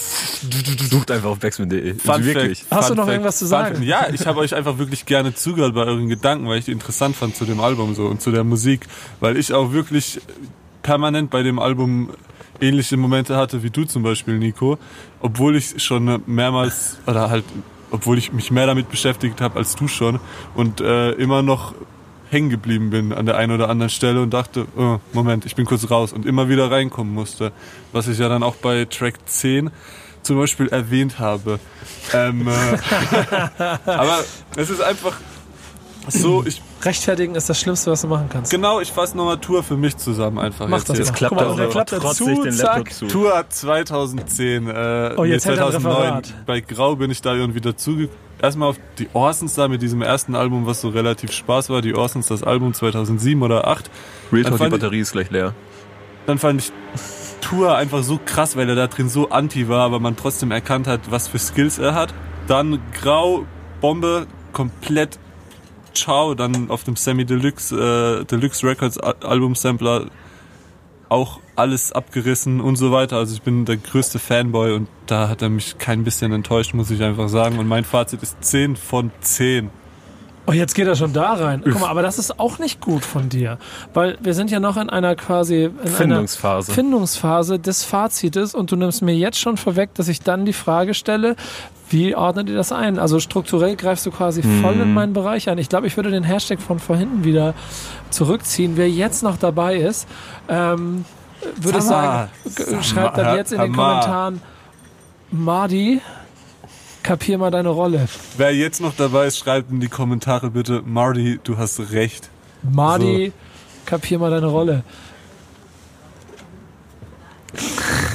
Sucht 0.89 1.11
einfach 1.11 1.29
auf 1.29 1.39
backspin.de. 1.39 1.95
Fun 1.95 2.11
Also 2.11 2.25
wirklich. 2.25 2.59
Fact, 2.59 2.71
Hast 2.71 2.89
du 2.89 2.93
Fun 2.93 2.97
noch 2.97 3.03
Fact, 3.05 3.13
irgendwas 3.13 3.37
zu 3.37 3.45
Fun 3.45 3.49
sagen? 3.49 3.75
Fact. 3.75 3.87
Ja, 3.87 4.07
ich 4.13 4.25
habe 4.25 4.39
euch 4.39 4.55
einfach 4.55 4.77
wirklich 4.77 5.05
gerne 5.05 5.33
zugehört 5.33 5.73
bei 5.73 5.81
euren 5.83 6.09
Gedanken, 6.09 6.47
weil 6.47 6.59
ich 6.59 6.65
die 6.65 6.71
interessant 6.71 7.15
fand 7.15 7.35
zu 7.35 7.45
dem 7.45 7.59
Album 7.59 7.95
so 7.95 8.05
und 8.07 8.21
zu 8.21 8.31
der 8.31 8.43
Musik, 8.43 8.87
weil 9.19 9.37
ich 9.37 9.53
auch 9.53 9.71
wirklich 9.71 10.19
permanent 10.83 11.29
bei 11.29 11.43
dem 11.43 11.59
Album 11.59 12.09
ähnliche 12.59 12.97
Momente 12.97 13.35
hatte 13.37 13.63
wie 13.63 13.69
du 13.69 13.85
zum 13.85 14.03
Beispiel, 14.03 14.37
Nico, 14.37 14.77
obwohl 15.19 15.55
ich 15.55 15.81
schon 15.83 16.21
mehrmals 16.27 16.97
oder 17.07 17.29
halt, 17.29 17.43
obwohl 17.89 18.17
ich 18.17 18.31
mich 18.31 18.51
mehr 18.51 18.67
damit 18.67 18.89
beschäftigt 18.89 19.41
habe 19.41 19.57
als 19.59 19.75
du 19.75 19.87
schon 19.87 20.19
und 20.55 20.79
äh, 20.79 21.11
immer 21.13 21.41
noch 21.41 21.73
hängen 22.31 22.49
geblieben 22.49 22.89
bin 22.89 23.13
an 23.13 23.25
der 23.25 23.37
einen 23.37 23.51
oder 23.51 23.69
anderen 23.69 23.89
Stelle 23.89 24.21
und 24.21 24.33
dachte, 24.33 24.65
oh, 24.77 24.99
Moment, 25.13 25.45
ich 25.45 25.55
bin 25.55 25.65
kurz 25.65 25.89
raus 25.91 26.13
und 26.13 26.25
immer 26.25 26.47
wieder 26.49 26.71
reinkommen 26.71 27.13
musste. 27.13 27.51
Was 27.91 28.07
ich 28.07 28.17
ja 28.17 28.29
dann 28.29 28.41
auch 28.41 28.55
bei 28.55 28.85
Track 28.85 29.15
10 29.25 29.69
zum 30.23 30.37
Beispiel 30.37 30.67
erwähnt 30.67 31.19
habe. 31.19 31.59
Ähm, 32.13 32.47
äh, 32.47 32.77
aber 33.85 34.23
es 34.55 34.69
ist 34.69 34.81
einfach 34.81 35.17
so, 36.07 36.43
ich 36.45 36.61
rechtfertigen 36.83 37.35
ist 37.35 37.49
das 37.49 37.59
Schlimmste, 37.59 37.91
was 37.91 38.01
du 38.01 38.07
machen 38.07 38.27
kannst. 38.29 38.49
genau, 38.51 38.79
ich 38.79 38.91
fasse 38.91 39.15
nochmal 39.15 39.37
Tour 39.37 39.61
für 39.63 39.77
mich 39.77 39.95
zusammen 39.97 40.39
einfach. 40.39 40.67
Mach 40.67 40.79
jetzt 40.79 40.89
das 40.89 40.97
mal. 40.97 41.03
Jetzt 41.05 41.13
klappt 41.15 41.35
Guck 41.37 41.41
mal, 41.43 41.49
er 41.51 41.55
der 41.57 41.67
klappt 41.67 41.91
dazu, 41.91 42.41
den 42.43 42.51
zack. 42.51 42.91
Zu. 42.91 43.07
Tour 43.07 43.45
2010, 43.47 44.67
äh, 44.67 45.13
Oh, 45.17 45.23
jetzt 45.23 45.45
nee, 45.45 45.51
hält 45.51 45.59
er 45.59 45.65
ein 45.67 45.71
2009. 45.73 45.95
Referat. 46.03 46.33
Bei 46.45 46.59
Grau 46.61 46.95
bin 46.95 47.11
ich 47.11 47.21
da 47.21 47.35
irgendwie 47.35 47.61
dazu. 47.61 48.07
Erstmal 48.41 48.69
auf 48.69 48.77
die 48.97 49.07
Orsons 49.13 49.53
da 49.53 49.67
mit 49.67 49.81
diesem 49.83 50.01
ersten 50.01 50.33
Album, 50.35 50.65
was 50.65 50.81
so 50.81 50.89
relativ 50.89 51.31
Spaß 51.31 51.69
war. 51.69 51.81
Die 51.81 51.93
Orsons, 51.93 52.27
das 52.27 52.41
Album 52.43 52.73
2007 52.73 53.41
oder 53.43 53.61
2008. 53.61 53.91
Real 54.33 54.43
Dann 54.43 54.51
Talk, 54.51 54.57
die 54.57 54.57
fand 54.63 54.73
ich- 54.73 54.79
Batterie 54.81 54.99
ist 54.99 55.11
gleich 55.11 55.29
leer. 55.29 55.53
Dann 56.25 56.39
fand 56.39 56.61
ich 56.61 56.71
Tour 57.41 57.75
einfach 57.75 58.01
so 58.03 58.19
krass, 58.23 58.55
weil 58.55 58.67
er 58.69 58.75
da 58.75 58.87
drin 58.87 59.09
so 59.09 59.29
anti 59.29 59.67
war, 59.69 59.81
aber 59.85 59.99
man 59.99 60.15
trotzdem 60.15 60.51
erkannt 60.51 60.87
hat, 60.87 61.01
was 61.11 61.27
für 61.27 61.37
Skills 61.39 61.77
er 61.79 61.93
hat. 61.93 62.13
Dann 62.47 62.79
Grau, 62.99 63.45
Bombe, 63.81 64.25
komplett 64.53 65.19
Ciao, 65.93 66.33
dann 66.35 66.69
auf 66.69 66.83
dem 66.83 66.95
Semi 66.95 67.25
Deluxe, 67.25 68.21
äh, 68.21 68.25
Deluxe 68.25 68.65
Records 68.65 68.97
Al- 68.97 69.15
Album 69.23 69.55
Sampler 69.55 70.05
auch 71.09 71.39
alles 71.57 71.91
abgerissen 71.91 72.61
und 72.61 72.77
so 72.77 72.91
weiter. 72.91 73.17
Also 73.17 73.33
ich 73.35 73.41
bin 73.41 73.65
der 73.65 73.75
größte 73.77 74.17
Fanboy 74.17 74.73
und 74.73 74.87
da 75.07 75.27
hat 75.27 75.41
er 75.41 75.49
mich 75.49 75.77
kein 75.77 76.03
bisschen 76.05 76.31
enttäuscht, 76.31 76.73
muss 76.73 76.89
ich 76.89 77.03
einfach 77.03 77.27
sagen. 77.27 77.59
Und 77.59 77.67
mein 77.67 77.83
Fazit 77.83 78.23
ist 78.23 78.41
10 78.43 78.77
von 78.77 79.11
10. 79.19 79.69
Oh, 80.51 80.53
jetzt 80.53 80.75
geht 80.75 80.87
er 80.87 80.95
schon 80.95 81.13
da 81.13 81.33
rein. 81.33 81.61
Guck 81.63 81.79
mal, 81.79 81.89
aber 81.89 82.01
das 82.01 82.19
ist 82.19 82.39
auch 82.39 82.59
nicht 82.59 82.81
gut 82.81 83.03
von 83.05 83.29
dir. 83.29 83.57
Weil 83.93 84.17
wir 84.21 84.33
sind 84.33 84.51
ja 84.51 84.59
noch 84.59 84.77
in 84.77 84.89
einer 84.89 85.15
quasi 85.15 85.63
in 85.65 85.87
Findungsphase. 85.87 86.67
einer 86.71 86.75
Findungsphase 86.75 87.57
des 87.59 87.83
Fazites 87.83 88.53
und 88.53 88.71
du 88.71 88.75
nimmst 88.75 89.01
mir 89.01 89.15
jetzt 89.15 89.39
schon 89.39 89.57
vorweg, 89.57 89.93
dass 89.95 90.07
ich 90.07 90.21
dann 90.21 90.45
die 90.45 90.53
Frage 90.53 90.93
stelle, 90.93 91.35
wie 91.89 92.15
ordnet 92.15 92.47
ihr 92.49 92.55
das 92.55 92.71
ein? 92.71 92.99
Also 92.99 93.19
strukturell 93.19 93.75
greifst 93.75 94.05
du 94.05 94.11
quasi 94.11 94.41
voll 94.61 94.75
Mhm. 94.75 94.81
in 94.81 94.93
meinen 94.93 95.13
Bereich 95.13 95.49
ein. 95.49 95.57
Ich 95.57 95.67
glaube, 95.69 95.87
ich 95.87 95.97
würde 95.97 96.09
den 96.11 96.23
Hashtag 96.23 96.61
von 96.61 96.79
vorhin 96.79 97.23
wieder 97.25 97.53
zurückziehen. 98.09 98.73
Wer 98.77 98.89
jetzt 98.89 99.23
noch 99.23 99.37
dabei 99.37 99.75
ist, 99.77 100.07
ähm, 100.47 101.03
würde 101.57 101.79
ich 101.79 101.83
sagen, 101.83 102.29
schreibt 102.81 103.17
dann 103.17 103.35
jetzt 103.35 103.51
in 103.51 103.59
den. 103.59 103.73
Kommentaren, 103.75 104.41
Mardi, 105.31 106.01
kapier 107.03 107.37
mal 107.37 107.51
deine 107.51 107.69
Rolle. 107.69 108.07
Wer 108.37 108.55
jetzt 108.55 108.81
noch 108.81 108.95
dabei 108.95 109.27
ist, 109.27 109.37
schreibt 109.37 109.71
in 109.71 109.79
die 109.79 109.87
Kommentare 109.89 110.51
bitte, 110.51 110.81
Marty, 110.85 111.39
du 111.43 111.57
hast 111.57 111.79
recht. 111.91 112.29
Mardi, 112.63 113.33
kapier 113.85 114.19
mal 114.19 114.29
deine 114.31 114.47
Rolle. 114.47 114.83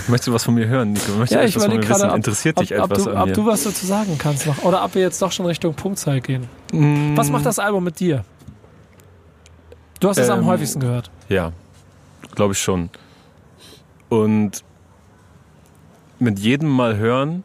Möchtest 0.08 0.28
du 0.28 0.32
was 0.32 0.44
von 0.44 0.54
mir 0.54 0.66
hören, 0.68 0.92
Nico? 0.92 1.10
Möchtest 1.12 1.32
Ja, 1.32 1.42
ich 1.46 1.56
überlege 1.56 1.82
wissen? 1.82 1.92
gerade, 1.98 2.10
ob, 2.10 2.16
Interessiert 2.16 2.56
ob, 2.58 2.62
dich 2.66 2.78
ob, 2.78 2.90
etwas 2.90 3.04
du, 3.04 3.10
an 3.10 3.16
ob 3.18 3.26
mir? 3.26 3.32
du 3.34 3.46
was 3.46 3.64
dazu 3.64 3.84
sagen 3.86 4.16
kannst 4.18 4.46
noch. 4.46 4.62
Oder 4.62 4.84
ob 4.84 4.94
wir 4.94 5.02
jetzt 5.02 5.20
doch 5.20 5.32
schon 5.32 5.46
Richtung 5.46 5.74
Punktzeit 5.74 6.22
gehen. 6.24 6.48
Mm, 6.72 7.16
Was 7.16 7.28
macht 7.30 7.44
das 7.44 7.58
Album 7.58 7.84
mit 7.84 7.98
dir? 8.00 8.24
Du 10.00 10.08
hast 10.08 10.18
es 10.18 10.30
am 10.30 10.40
Ähm, 10.40 10.46
häufigsten 10.46 10.80
gehört. 10.80 11.10
Ja, 11.28 11.52
glaube 12.34 12.52
ich 12.52 12.60
schon. 12.60 12.88
Und 14.08 14.62
mit 16.18 16.38
jedem 16.38 16.68
Mal 16.68 16.96
hören, 16.96 17.42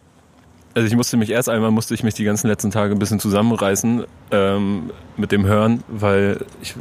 also 0.73 0.88
ich 0.88 0.95
musste 0.95 1.18
mich 1.18 1.30
erst 1.30 1.49
einmal, 1.49 1.72
musste 1.72 1.93
ich 1.93 2.03
mich 2.03 2.14
die 2.14 2.23
ganzen 2.23 2.48
letzten 2.48 2.72
Tage 2.72 2.93
ein 2.93 2.99
bisschen 2.99 3.19
zusammenreißen 3.19 4.06
ähm, 4.31 4.91
mit 5.18 5.31
dem 5.31 5.45
Hören, 5.45 5.84
weil 5.88 6.45
ich, 6.61 6.76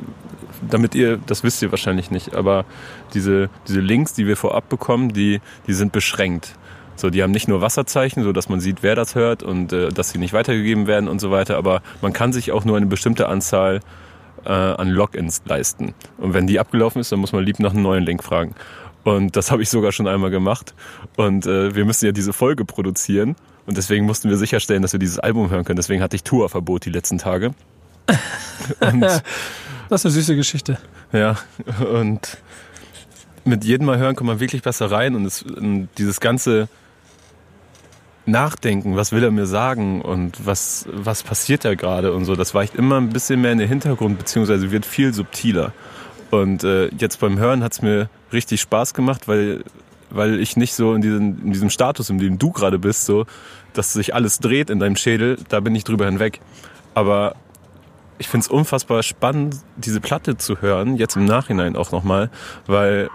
damit 0.68 0.94
ihr, 0.94 1.18
das 1.26 1.42
wisst 1.42 1.62
ihr 1.62 1.70
wahrscheinlich 1.70 2.10
nicht, 2.10 2.34
aber 2.34 2.64
diese, 3.14 3.48
diese 3.66 3.80
Links, 3.80 4.12
die 4.12 4.26
wir 4.26 4.36
vorab 4.36 4.68
bekommen, 4.68 5.12
die, 5.12 5.40
die 5.66 5.72
sind 5.72 5.92
beschränkt. 5.92 6.54
So, 6.96 7.08
die 7.08 7.22
haben 7.22 7.30
nicht 7.30 7.48
nur 7.48 7.62
Wasserzeichen, 7.62 8.22
so 8.22 8.32
dass 8.32 8.48
man 8.48 8.60
sieht, 8.60 8.82
wer 8.82 8.94
das 8.94 9.14
hört 9.14 9.42
und 9.42 9.72
äh, 9.72 9.88
dass 9.88 10.10
sie 10.10 10.18
nicht 10.18 10.34
weitergegeben 10.34 10.86
werden 10.86 11.08
und 11.08 11.18
so 11.18 11.30
weiter, 11.30 11.56
aber 11.56 11.82
man 12.02 12.12
kann 12.12 12.32
sich 12.32 12.52
auch 12.52 12.64
nur 12.64 12.76
eine 12.76 12.86
bestimmte 12.86 13.28
Anzahl 13.28 13.80
äh, 14.44 14.50
an 14.50 14.88
Logins 14.88 15.42
leisten. 15.46 15.94
Und 16.18 16.34
wenn 16.34 16.46
die 16.46 16.60
abgelaufen 16.60 17.00
ist, 17.00 17.10
dann 17.12 17.20
muss 17.20 17.32
man 17.32 17.44
lieb 17.44 17.58
nach 17.58 17.72
einem 17.72 17.82
neuen 17.82 18.04
Link 18.04 18.22
fragen. 18.22 18.54
Und 19.02 19.36
das 19.36 19.50
habe 19.52 19.62
ich 19.62 19.70
sogar 19.70 19.92
schon 19.92 20.06
einmal 20.06 20.30
gemacht. 20.30 20.74
Und 21.16 21.46
äh, 21.46 21.74
wir 21.74 21.84
müssen 21.84 22.06
ja 22.06 22.12
diese 22.12 22.32
Folge 22.32 22.64
produzieren. 22.64 23.36
Und 23.70 23.76
deswegen 23.76 24.04
mussten 24.04 24.28
wir 24.28 24.36
sicherstellen, 24.36 24.82
dass 24.82 24.90
wir 24.90 24.98
dieses 24.98 25.20
Album 25.20 25.48
hören 25.48 25.64
können. 25.64 25.76
Deswegen 25.76 26.02
hatte 26.02 26.16
ich 26.16 26.24
Tourverbot 26.24 26.84
die 26.86 26.90
letzten 26.90 27.18
Tage. 27.18 27.54
Und 28.80 29.00
Das 29.00 30.00
ist 30.00 30.06
eine 30.06 30.12
süße 30.12 30.34
Geschichte. 30.34 30.76
ja, 31.12 31.36
und 31.92 32.38
mit 33.44 33.64
jedem 33.64 33.86
Mal 33.86 33.98
hören 33.98 34.16
kommt 34.16 34.26
man 34.26 34.40
wirklich 34.40 34.62
besser 34.62 34.90
rein 34.90 35.14
und, 35.14 35.24
es, 35.24 35.42
und 35.42 35.88
dieses 35.98 36.18
ganze 36.18 36.68
Nachdenken, 38.26 38.96
was 38.96 39.12
will 39.12 39.22
er 39.22 39.30
mir 39.30 39.46
sagen 39.46 40.02
und 40.02 40.44
was, 40.44 40.86
was 40.92 41.22
passiert 41.22 41.64
da 41.64 41.76
gerade 41.76 42.12
und 42.12 42.24
so, 42.24 42.34
das 42.34 42.52
weicht 42.54 42.74
immer 42.74 43.00
ein 43.00 43.10
bisschen 43.10 43.40
mehr 43.40 43.52
in 43.52 43.58
den 43.58 43.68
Hintergrund, 43.68 44.18
beziehungsweise 44.18 44.72
wird 44.72 44.84
viel 44.84 45.14
subtiler. 45.14 45.72
Und 46.32 46.64
äh, 46.64 46.88
jetzt 46.98 47.20
beim 47.20 47.38
Hören 47.38 47.62
hat's 47.62 47.82
mir 47.82 48.08
richtig 48.32 48.60
Spaß 48.62 48.94
gemacht, 48.94 49.28
weil, 49.28 49.62
weil 50.10 50.40
ich 50.40 50.56
nicht 50.56 50.74
so 50.74 50.94
in, 50.94 51.02
diesen, 51.02 51.42
in 51.46 51.52
diesem 51.52 51.70
Status, 51.70 52.10
in 52.10 52.18
dem 52.18 52.38
du 52.38 52.50
gerade 52.50 52.78
bist, 52.78 53.06
so, 53.06 53.26
dass 53.72 53.92
sich 53.92 54.14
alles 54.14 54.38
dreht 54.38 54.70
in 54.70 54.78
deinem 54.78 54.96
Schädel, 54.96 55.38
da 55.48 55.60
bin 55.60 55.74
ich 55.74 55.84
drüber 55.84 56.06
hinweg. 56.06 56.40
Aber 56.94 57.34
ich 58.18 58.28
finde 58.28 58.44
es 58.44 58.48
unfassbar 58.48 59.02
spannend, 59.02 59.56
diese 59.76 60.00
Platte 60.00 60.36
zu 60.36 60.60
hören, 60.60 60.96
jetzt 60.96 61.16
im 61.16 61.24
Nachhinein 61.24 61.76
auch 61.76 61.92
nochmal, 61.92 62.30
weil 62.66 63.08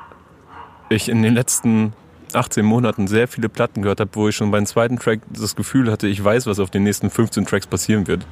ich 0.90 1.10
in 1.10 1.22
den 1.22 1.34
letzten 1.34 1.94
18 2.34 2.66
Monaten 2.66 3.08
sehr 3.08 3.28
viele 3.28 3.50
Platten 3.50 3.82
gehört 3.82 4.00
habe, 4.00 4.10
wo 4.14 4.28
ich 4.28 4.36
schon 4.36 4.52
beim 4.52 4.66
zweiten 4.66 4.98
Track 4.98 5.22
das 5.30 5.56
Gefühl 5.56 5.92
hatte, 5.92 6.08
ich 6.08 6.24
weiß, 6.24 6.48
was 6.48 6.60
auf 6.60 6.70
den 6.70 6.84
nächsten 6.84 7.10
15 7.10 7.46
Tracks 7.46 7.68
passieren 7.68 8.08
wird. 8.08 8.26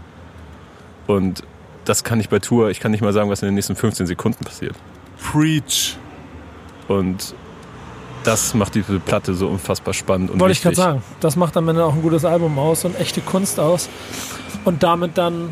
Und 1.08 1.44
das 1.86 2.04
kann 2.04 2.20
ich 2.20 2.30
bei 2.30 2.40
Tour, 2.40 2.70
ich 2.70 2.80
kann 2.80 2.92
nicht 2.92 3.02
mal 3.02 3.14
sagen, 3.14 3.30
was 3.30 3.42
in 3.42 3.48
den 3.48 3.56
nächsten 3.56 3.76
15 3.76 4.08
Sekunden 4.08 4.44
passiert. 4.44 4.76
Preach. 5.22 5.98
Und 6.88 7.36
das 8.24 8.54
macht 8.54 8.76
diese 8.76 9.00
Platte 9.00 9.34
so 9.34 9.48
unfassbar 9.48 9.94
spannend 9.94 10.32
und 10.32 10.40
Wollte 10.40 10.54
ich 10.54 10.62
gerade 10.62 10.76
sagen. 10.76 11.04
Das 11.20 11.36
macht 11.36 11.56
am 11.58 11.68
Ende 11.68 11.86
auch 11.86 11.94
ein 11.94 12.02
gutes 12.02 12.26
Album 12.26 12.58
aus 12.58 12.86
und 12.86 13.00
echte 13.00 13.22
Kunst 13.22 13.60
aus. 13.60 13.90
Und 14.66 14.84
damit 14.84 15.18
dann 15.18 15.50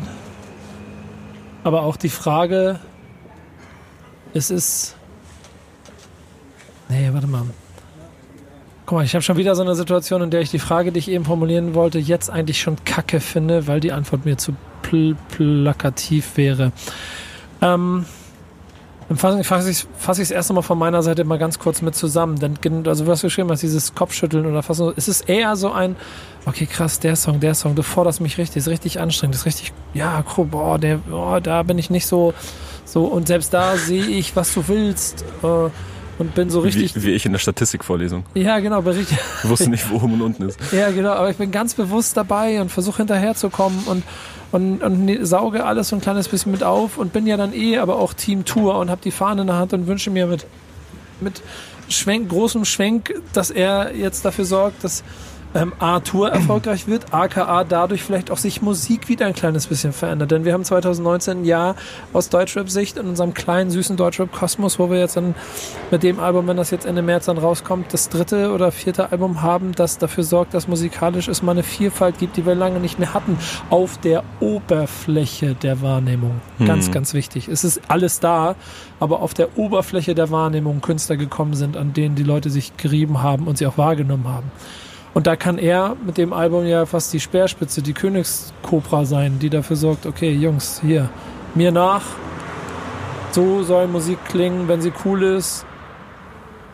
aber 1.64 1.82
auch 1.82 1.96
die 1.96 2.08
Frage, 2.08 2.80
es 4.34 4.50
ist. 4.50 4.96
Nee, 6.88 7.10
warte 7.12 7.26
mal. 7.26 7.42
Guck 8.86 8.98
mal, 8.98 9.04
ich 9.04 9.14
habe 9.14 9.22
schon 9.22 9.36
wieder 9.36 9.54
so 9.54 9.62
eine 9.62 9.74
Situation, 9.74 10.22
in 10.22 10.30
der 10.30 10.40
ich 10.40 10.50
die 10.50 10.58
Frage, 10.58 10.92
die 10.92 10.98
ich 10.98 11.08
eben 11.08 11.24
formulieren 11.24 11.74
wollte, 11.74 11.98
jetzt 11.98 12.30
eigentlich 12.30 12.60
schon 12.60 12.76
kacke 12.84 13.20
finde, 13.20 13.66
weil 13.66 13.80
die 13.80 13.92
Antwort 13.92 14.24
mir 14.24 14.36
zu 14.36 14.54
pl 14.82 15.16
plakativ 15.30 16.36
wäre. 16.36 16.72
Ähm, 17.60 18.04
Dann 19.12 19.44
fasse 19.44 19.86
fass 19.98 20.18
ich 20.18 20.22
es 20.22 20.30
erst 20.30 20.50
einmal 20.50 20.62
von 20.62 20.78
meiner 20.78 21.02
Seite 21.02 21.24
mal 21.24 21.38
ganz 21.38 21.58
kurz 21.58 21.82
mit 21.82 21.94
zusammen. 21.94 22.38
Denn, 22.38 22.86
also 22.86 23.06
was 23.06 23.20
du 23.20 23.26
geschrieben 23.26 23.50
hast, 23.50 23.62
dieses 23.62 23.94
Kopfschütteln 23.94 24.46
oder 24.46 24.64
es 24.96 25.08
ist 25.08 25.28
eher 25.28 25.56
so 25.56 25.70
ein, 25.70 25.96
okay, 26.46 26.66
krass, 26.66 26.98
der 26.98 27.16
Song, 27.16 27.40
der 27.40 27.54
Song, 27.54 27.74
du 27.74 27.82
forderst 27.82 28.20
mich 28.20 28.38
richtig, 28.38 28.58
ist 28.58 28.68
richtig 28.68 29.00
anstrengend, 29.00 29.34
ist 29.34 29.46
richtig, 29.46 29.72
ja, 29.92 30.24
cool, 30.36 30.46
boah, 30.46 30.78
der, 30.78 30.96
boah, 30.96 31.40
da 31.40 31.62
bin 31.62 31.78
ich 31.78 31.90
nicht 31.90 32.06
so, 32.06 32.32
so, 32.84 33.04
und 33.04 33.26
selbst 33.28 33.52
da 33.52 33.76
sehe 33.76 34.04
ich, 34.04 34.34
was 34.34 34.54
du 34.54 34.66
willst, 34.68 35.24
äh, 35.42 35.68
und 36.22 36.34
bin 36.34 36.48
so 36.50 36.60
richtig, 36.60 36.94
Wie, 36.96 37.02
wie 37.04 37.10
ich 37.12 37.26
in 37.26 37.32
der 37.32 37.38
Statistikvorlesung. 37.38 38.24
ja, 38.34 38.58
genau, 38.60 38.80
bin 38.82 38.94
richtig, 38.94 39.18
Ich 39.42 39.48
wusste 39.48 39.68
nicht, 39.70 39.88
wo 39.90 39.96
oben 39.96 40.14
und 40.14 40.22
unten 40.22 40.48
ist. 40.48 40.58
ja, 40.72 40.90
genau, 40.90 41.10
aber 41.12 41.30
ich 41.30 41.36
bin 41.36 41.50
ganz 41.50 41.74
bewusst 41.74 42.16
dabei 42.16 42.60
und 42.60 42.70
versuche 42.70 42.98
hinterherzukommen 42.98 43.80
und, 43.86 44.02
und, 44.52 44.82
und 44.82 45.04
ne- 45.04 45.24
sauge 45.26 45.64
alles 45.64 45.88
so 45.88 45.96
ein 45.96 46.00
kleines 46.02 46.28
bisschen 46.28 46.52
mit 46.52 46.62
auf 46.62 46.96
und 46.98 47.12
bin 47.12 47.26
ja 47.26 47.36
dann 47.36 47.52
eh 47.52 47.78
aber 47.78 47.96
auch 47.96 48.14
Team 48.14 48.44
Tour 48.44 48.78
und 48.78 48.90
habe 48.90 49.00
die 49.02 49.10
Fahne 49.10 49.42
in 49.42 49.46
der 49.48 49.56
Hand 49.56 49.72
und 49.72 49.86
wünsche 49.86 50.10
mir 50.10 50.26
mit, 50.26 50.46
mit 51.20 51.42
Schwenk, 51.88 52.28
großem 52.30 52.64
Schwenk, 52.64 53.14
dass 53.32 53.50
er 53.50 53.94
jetzt 53.94 54.24
dafür 54.24 54.44
sorgt, 54.44 54.82
dass 54.84 55.02
ähm, 55.54 55.72
A, 55.78 56.00
Tour 56.00 56.30
erfolgreich 56.30 56.86
wird, 56.86 57.12
aka 57.12 57.64
dadurch 57.64 58.02
vielleicht 58.02 58.30
auch 58.30 58.38
sich 58.38 58.62
Musik 58.62 59.08
wieder 59.08 59.26
ein 59.26 59.34
kleines 59.34 59.66
bisschen 59.66 59.92
verändert. 59.92 60.30
Denn 60.30 60.44
wir 60.44 60.52
haben 60.52 60.64
2019 60.64 61.40
ein 61.40 61.44
Jahr 61.44 61.76
aus 62.12 62.28
Deutschrap-Sicht 62.28 62.96
in 62.96 63.06
unserem 63.06 63.34
kleinen, 63.34 63.70
süßen 63.70 63.96
Deutschrap-Kosmos, 63.96 64.78
wo 64.78 64.90
wir 64.90 64.98
jetzt 64.98 65.16
dann 65.16 65.34
mit 65.90 66.02
dem 66.02 66.20
Album, 66.20 66.46
wenn 66.46 66.56
das 66.56 66.70
jetzt 66.70 66.86
Ende 66.86 67.02
März 67.02 67.26
dann 67.26 67.38
rauskommt, 67.38 67.92
das 67.92 68.08
dritte 68.08 68.52
oder 68.52 68.72
vierte 68.72 69.12
Album 69.12 69.42
haben, 69.42 69.72
das 69.72 69.98
dafür 69.98 70.24
sorgt, 70.24 70.54
dass 70.54 70.68
musikalisch 70.68 71.28
es 71.28 71.42
mal 71.42 71.52
eine 71.52 71.62
Vielfalt 71.62 72.18
gibt, 72.18 72.36
die 72.36 72.46
wir 72.46 72.54
lange 72.54 72.80
nicht 72.80 72.98
mehr 72.98 73.14
hatten, 73.14 73.38
auf 73.70 73.98
der 73.98 74.24
Oberfläche 74.40 75.54
der 75.54 75.82
Wahrnehmung. 75.82 76.40
Ganz, 76.66 76.90
ganz 76.90 77.14
wichtig. 77.14 77.48
Es 77.48 77.64
ist 77.64 77.80
alles 77.88 78.20
da, 78.20 78.54
aber 79.00 79.20
auf 79.20 79.34
der 79.34 79.58
Oberfläche 79.58 80.14
der 80.14 80.30
Wahrnehmung 80.30 80.80
Künstler 80.80 81.16
gekommen 81.16 81.54
sind, 81.54 81.76
an 81.76 81.92
denen 81.92 82.14
die 82.14 82.22
Leute 82.22 82.50
sich 82.50 82.76
gerieben 82.76 83.22
haben 83.22 83.46
und 83.46 83.58
sie 83.58 83.66
auch 83.66 83.78
wahrgenommen 83.78 84.28
haben. 84.28 84.50
Und 85.14 85.26
da 85.26 85.36
kann 85.36 85.58
er 85.58 85.96
mit 86.06 86.16
dem 86.16 86.32
Album 86.32 86.66
ja 86.66 86.86
fast 86.86 87.12
die 87.12 87.20
Speerspitze, 87.20 87.82
die 87.82 87.92
Königskobra 87.92 89.04
sein, 89.04 89.38
die 89.38 89.50
dafür 89.50 89.76
sorgt, 89.76 90.06
okay, 90.06 90.32
Jungs, 90.32 90.80
hier, 90.80 91.10
mir 91.54 91.70
nach. 91.70 92.02
So 93.32 93.62
soll 93.62 93.88
Musik 93.88 94.18
klingen, 94.26 94.68
wenn 94.68 94.80
sie 94.80 94.92
cool 95.04 95.22
ist. 95.22 95.66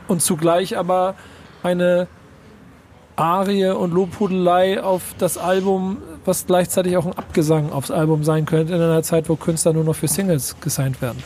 Und 0.07 0.23
zugleich 0.23 0.77
aber 0.77 1.15
eine 1.63 2.09
Arie 3.17 3.67
und 3.71 3.93
Lobhudelei 3.93 4.83
auf 4.83 5.03
das 5.19 5.39
Album, 5.39 5.99
was 6.25 6.47
gleichzeitig 6.47 6.97
auch 6.97 7.05
ein 7.05 7.15
Abgesang 7.15 7.73
aufs 7.73 7.91
Album 7.91 8.23
sein 8.23 8.47
könnte, 8.47 8.75
in 8.75 8.81
einer 8.81 9.03
Zeit, 9.03 9.29
wo 9.29 9.35
Künstler 9.35 9.73
nur 9.73 9.83
noch 9.83 9.97
für 9.97 10.07
Singles 10.07 10.57
gesigned 10.61 11.03
werden. 11.03 11.23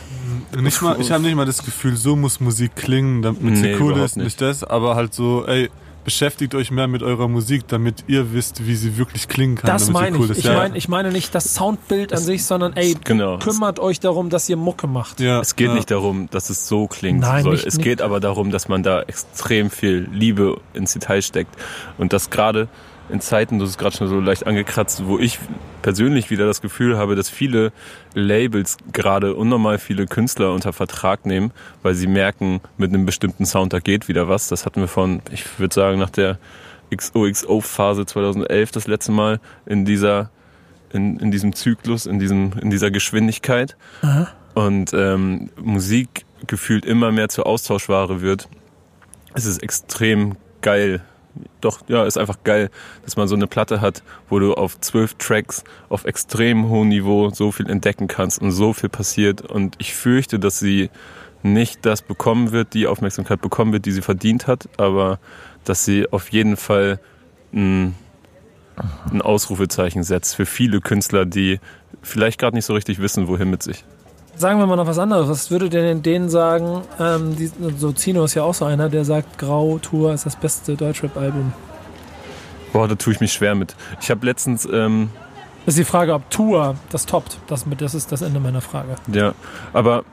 Nicht 0.59 0.81
mal, 0.81 0.99
ich 0.99 1.11
habe 1.11 1.21
nicht 1.23 1.35
mal 1.35 1.45
das 1.45 1.63
Gefühl, 1.63 1.95
so 1.95 2.15
muss 2.15 2.39
Musik 2.39 2.75
klingen, 2.75 3.21
damit 3.21 3.57
sie 3.57 3.61
Nee, 3.61 3.75
cool 3.75 3.91
überhaupt 3.91 4.05
ist, 4.05 4.17
nicht 4.17 4.41
das, 4.41 4.63
aber 4.63 4.95
halt 4.95 5.13
so, 5.13 5.45
ey, 5.45 5.69
beschäftigt 6.03 6.53
euch 6.55 6.69
mehr 6.71 6.87
mit 6.87 7.01
eurer 7.03 7.27
Musik, 7.27 7.67
damit 7.67 8.03
ihr 8.07 8.33
wisst, 8.33 8.65
wie 8.67 8.75
sie 8.75 8.97
wirklich 8.97 9.27
klingen 9.27 9.55
kann, 9.55 9.69
Das 9.69 9.89
meine 9.89 10.17
cool 10.17 10.25
ich. 10.25 10.31
ist. 10.31 10.37
Ich, 10.39 10.43
ja. 10.45 10.53
meine, 10.55 10.77
ich 10.77 10.87
meine 10.89 11.11
nicht 11.11 11.33
das 11.33 11.55
Soundbild 11.55 12.11
an 12.13 12.19
sich, 12.19 12.45
sondern 12.45 12.73
ey, 12.73 12.95
Genau. 13.03 13.37
kümmert 13.39 13.79
euch 13.79 13.99
darum, 13.99 14.29
dass 14.29 14.49
ihr 14.49 14.57
Mucke 14.57 14.87
macht. 14.87 15.19
ja, 15.19 15.39
Es 15.39 15.55
geht 15.55 15.69
ja. 15.69 15.73
nicht 15.75 15.89
darum, 15.91 16.29
dass 16.31 16.49
es 16.49 16.67
so 16.67 16.87
klingt. 16.87 17.21
Nein, 17.21 17.43
soll. 17.43 17.53
nicht- 17.53 17.65
es 17.65 17.75
nicht- 17.77 17.83
geht 17.83 18.01
aber 18.01 18.19
darum, 18.19 18.51
dass 18.51 18.67
man 18.67 18.83
da 18.83 19.01
extrem 19.03 19.69
viel 19.69 20.07
Liebe 20.11 20.59
ins 20.73 20.93
Detail 20.93 21.21
steckt. 21.21 21.55
Und 21.97 22.13
das 22.13 22.29
gerade 22.29 22.67
in 23.09 23.21
Zeiten, 23.21 23.59
du 23.59 23.65
hast 23.65 23.71
es 23.71 23.77
gerade 23.77 23.95
schon 23.95 24.07
so 24.07 24.19
leicht 24.19 24.47
angekratzt, 24.47 25.05
wo 25.05 25.19
ich 25.19 25.39
persönlich 25.81 26.29
wieder 26.29 26.45
das 26.45 26.61
Gefühl 26.61 26.97
habe, 26.97 27.15
dass 27.15 27.29
viele 27.29 27.71
Labels 28.13 28.77
gerade 28.91 29.35
unnormal 29.35 29.77
viele 29.77 30.05
Künstler 30.05 30.53
unter 30.53 30.73
Vertrag 30.73 31.25
nehmen, 31.25 31.51
weil 31.81 31.95
sie 31.95 32.07
merken, 32.07 32.61
mit 32.77 32.89
einem 32.89 33.05
bestimmten 33.05 33.45
Sound, 33.45 33.73
da 33.73 33.79
geht 33.79 34.07
wieder 34.07 34.29
was. 34.29 34.47
Das 34.47 34.65
hatten 34.65 34.81
wir 34.81 34.87
von, 34.87 35.21
ich 35.31 35.59
würde 35.59 35.73
sagen, 35.73 35.99
nach 35.99 36.09
der 36.09 36.39
XOXO-Phase 36.95 38.05
2011 38.05 38.71
das 38.71 38.87
letzte 38.87 39.11
Mal 39.11 39.39
in 39.65 39.85
dieser, 39.85 40.29
in, 40.91 41.19
in 41.19 41.31
diesem 41.31 41.53
Zyklus, 41.55 42.05
in 42.05 42.19
diesem, 42.19 42.53
in 42.61 42.69
dieser 42.69 42.91
Geschwindigkeit 42.91 43.75
und 44.53 44.93
ähm, 44.93 45.49
Musik 45.61 46.25
gefühlt 46.47 46.85
immer 46.85 47.11
mehr 47.11 47.29
zur 47.29 47.47
Austauschware 47.47 48.21
wird, 48.21 48.47
es 49.33 49.45
ist 49.45 49.63
extrem 49.63 50.35
geil. 50.61 51.01
Doch, 51.61 51.81
ja, 51.87 52.05
ist 52.05 52.17
einfach 52.17 52.37
geil, 52.43 52.69
dass 53.03 53.15
man 53.15 53.27
so 53.27 53.35
eine 53.35 53.47
Platte 53.47 53.81
hat, 53.81 54.03
wo 54.29 54.39
du 54.39 54.53
auf 54.53 54.79
zwölf 54.81 55.15
Tracks 55.15 55.63
auf 55.89 56.05
extrem 56.05 56.69
hohem 56.69 56.89
Niveau 56.89 57.29
so 57.29 57.51
viel 57.51 57.69
entdecken 57.69 58.07
kannst 58.07 58.41
und 58.41 58.51
so 58.51 58.73
viel 58.73 58.89
passiert. 58.89 59.41
Und 59.41 59.75
ich 59.79 59.93
fürchte, 59.93 60.39
dass 60.39 60.59
sie 60.59 60.89
nicht 61.41 61.85
das 61.85 62.01
bekommen 62.01 62.51
wird, 62.51 62.73
die 62.73 62.87
Aufmerksamkeit 62.87 63.41
bekommen 63.41 63.73
wird, 63.73 63.85
die 63.85 63.91
sie 63.91 64.01
verdient 64.01 64.47
hat, 64.47 64.69
aber 64.77 65.19
dass 65.63 65.85
sie 65.85 66.11
auf 66.11 66.29
jeden 66.29 66.57
Fall 66.57 66.99
ein, 67.53 67.95
ein 69.11 69.21
Ausrufezeichen 69.21 70.03
setzt 70.03 70.35
für 70.35 70.45
viele 70.45 70.81
Künstler, 70.81 71.25
die 71.25 71.59
vielleicht 72.01 72.39
gerade 72.39 72.55
nicht 72.55 72.65
so 72.65 72.73
richtig 72.73 72.99
wissen, 72.99 73.27
wohin 73.27 73.49
mit 73.49 73.63
sich. 73.63 73.83
Sagen 74.35 74.59
wir 74.59 74.65
mal 74.65 74.75
noch 74.75 74.87
was 74.87 74.97
anderes. 74.97 75.29
Was 75.29 75.51
würdet 75.51 75.73
ihr 75.73 75.81
denn 75.83 76.01
denen 76.01 76.29
sagen? 76.29 76.81
Ähm, 76.99 77.35
die, 77.35 77.51
so 77.77 77.91
Zino 77.91 78.23
ist 78.23 78.33
ja 78.33 78.43
auch 78.43 78.53
so 78.53 78.65
einer, 78.65 78.89
der 78.89 79.05
sagt, 79.05 79.37
Grau 79.37 79.77
Tour 79.79 80.13
ist 80.13 80.25
das 80.25 80.35
beste 80.35 80.75
Deutschrap-Album. 80.75 81.53
Boah, 82.73 82.87
da 82.87 82.95
tue 82.95 83.13
ich 83.13 83.19
mich 83.19 83.31
schwer 83.31 83.53
mit. 83.53 83.75
Ich 84.01 84.09
habe 84.09 84.25
letztens, 84.25 84.65
ähm, 84.65 85.09
Das 85.65 85.75
ist 85.75 85.79
die 85.79 85.83
Frage, 85.89 86.13
ob 86.15 86.29
Tour 86.31 86.75
das 86.89 87.05
toppt. 87.05 87.37
Das, 87.47 87.65
mit- 87.67 87.79
das 87.81 87.93
ist 87.93 88.11
das 88.11 88.21
Ende 88.23 88.39
meiner 88.39 88.61
Frage. 88.61 88.95
ja, 89.11 89.33
aber, 89.71 90.03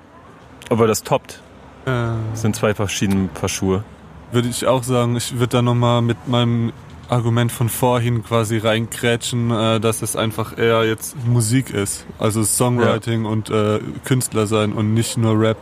aber 0.68 0.86
das 0.86 1.02
toppt, 1.02 1.40
Äh, 1.86 2.10
sind 2.34 2.54
zwei 2.54 2.74
verschiedene 2.74 3.28
Paar 3.28 3.48
Schuhe. 3.48 3.84
würde 4.32 4.48
ich 4.48 4.66
auch 4.66 4.82
sagen, 4.84 5.16
ich 5.16 5.32
würde 5.38 5.48
da 5.56 5.62
nochmal 5.62 6.02
mit 6.02 6.28
meinem 6.28 6.72
Argument 7.10 7.50
von 7.50 7.68
vorhin 7.68 8.22
quasi 8.22 8.58
reinkrätschen, 8.58 9.50
äh, 9.50 9.80
dass 9.80 10.02
es 10.02 10.16
einfach 10.16 10.56
eher 10.56 10.84
jetzt 10.84 11.16
Musik 11.26 11.70
ist. 11.70 12.06
Also 12.18 12.44
Songwriting 12.44 13.24
und 13.24 13.50
äh, 13.50 13.80
Künstler 14.04 14.46
sein 14.46 14.72
und 14.72 14.94
nicht 14.94 15.16
nur 15.16 15.38
Rap. 15.38 15.58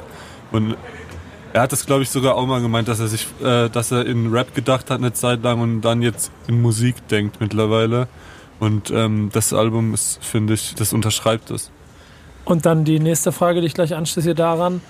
Und 0.52 0.76
er 1.52 1.62
hat 1.62 1.72
das, 1.72 1.86
glaube 1.86 2.02
ich, 2.02 2.10
sogar 2.10 2.36
auch 2.36 2.46
mal 2.46 2.60
gemeint, 2.60 2.88
dass 2.88 3.00
er 3.00 3.08
sich, 3.08 3.26
äh, 3.42 3.68
dass 3.68 3.90
er 3.90 4.06
in 4.06 4.30
Rap 4.32 4.54
gedacht 4.54 4.90
hat 4.90 4.98
eine 4.98 5.12
Zeit 5.12 5.42
lang 5.42 5.60
und 5.60 5.80
dann 5.80 6.02
jetzt 6.02 6.30
in 6.46 6.60
Musik 6.60 7.08
denkt 7.08 7.40
mittlerweile. 7.40 8.08
Und 8.60 8.90
ähm, 8.90 9.30
das 9.32 9.52
Album 9.52 9.94
ist, 9.94 10.22
finde 10.22 10.54
ich, 10.54 10.74
das 10.74 10.92
unterschreibt 10.92 11.50
es. 11.50 11.70
Und 12.44 12.66
dann 12.66 12.84
die 12.84 12.98
nächste 12.98 13.32
Frage, 13.32 13.60
die 13.60 13.66
ich 13.66 13.74
gleich 13.74 13.94
anschließe 13.94 14.34
daran. 14.34 14.80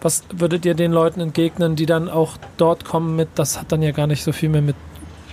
Was 0.00 0.24
würdet 0.32 0.64
ihr 0.64 0.74
den 0.74 0.92
Leuten 0.92 1.20
entgegnen, 1.20 1.76
die 1.76 1.84
dann 1.84 2.08
auch 2.08 2.38
dort 2.56 2.86
kommen 2.86 3.16
mit, 3.16 3.28
das 3.34 3.60
hat 3.60 3.70
dann 3.70 3.82
ja 3.82 3.90
gar 3.90 4.06
nicht 4.06 4.24
so 4.24 4.32
viel 4.32 4.48
mehr 4.48 4.62
mit 4.62 4.76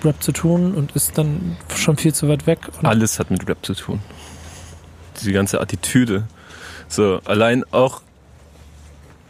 Rap 0.06 0.22
zu 0.22 0.32
tun 0.32 0.74
und 0.74 0.96
ist 0.96 1.18
dann 1.18 1.58
schon 1.76 1.98
viel 1.98 2.14
zu 2.14 2.28
weit 2.28 2.48
weg? 2.48 2.60
Alles 2.84 3.20
hat 3.20 3.32
mit 3.32 3.48
Rap 3.48 3.66
zu 3.66 3.74
tun. 3.74 4.00
Diese 5.20 5.32
ganze 5.32 5.60
Attitüde. 5.62 6.28
So, 6.88 7.20
allein 7.26 7.64
auch, 7.72 8.02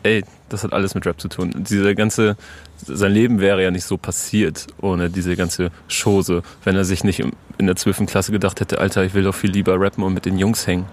ey, 0.03 0.23
das 0.49 0.63
hat 0.63 0.73
alles 0.73 0.95
mit 0.95 1.05
Rap 1.05 1.19
zu 1.19 1.27
tun. 1.27 1.53
Diese 1.55 1.95
ganze, 1.95 2.37
sein 2.85 3.11
Leben 3.11 3.39
wäre 3.39 3.63
ja 3.63 3.71
nicht 3.71 3.85
so 3.85 3.97
passiert 3.97 4.67
ohne 4.81 5.09
diese 5.09 5.35
ganze 5.35 5.71
Chose, 5.89 6.43
wenn 6.63 6.75
er 6.75 6.85
sich 6.85 7.03
nicht 7.03 7.23
in 7.57 7.65
der 7.65 7.75
12. 7.75 8.05
Klasse 8.05 8.31
gedacht 8.31 8.59
hätte, 8.59 8.79
Alter, 8.79 9.03
ich 9.03 9.13
will 9.13 9.23
doch 9.23 9.35
viel 9.35 9.51
lieber 9.51 9.79
rappen 9.79 10.03
und 10.03 10.13
mit 10.13 10.25
den 10.25 10.37
Jungs 10.37 10.67
hängen. 10.67 10.85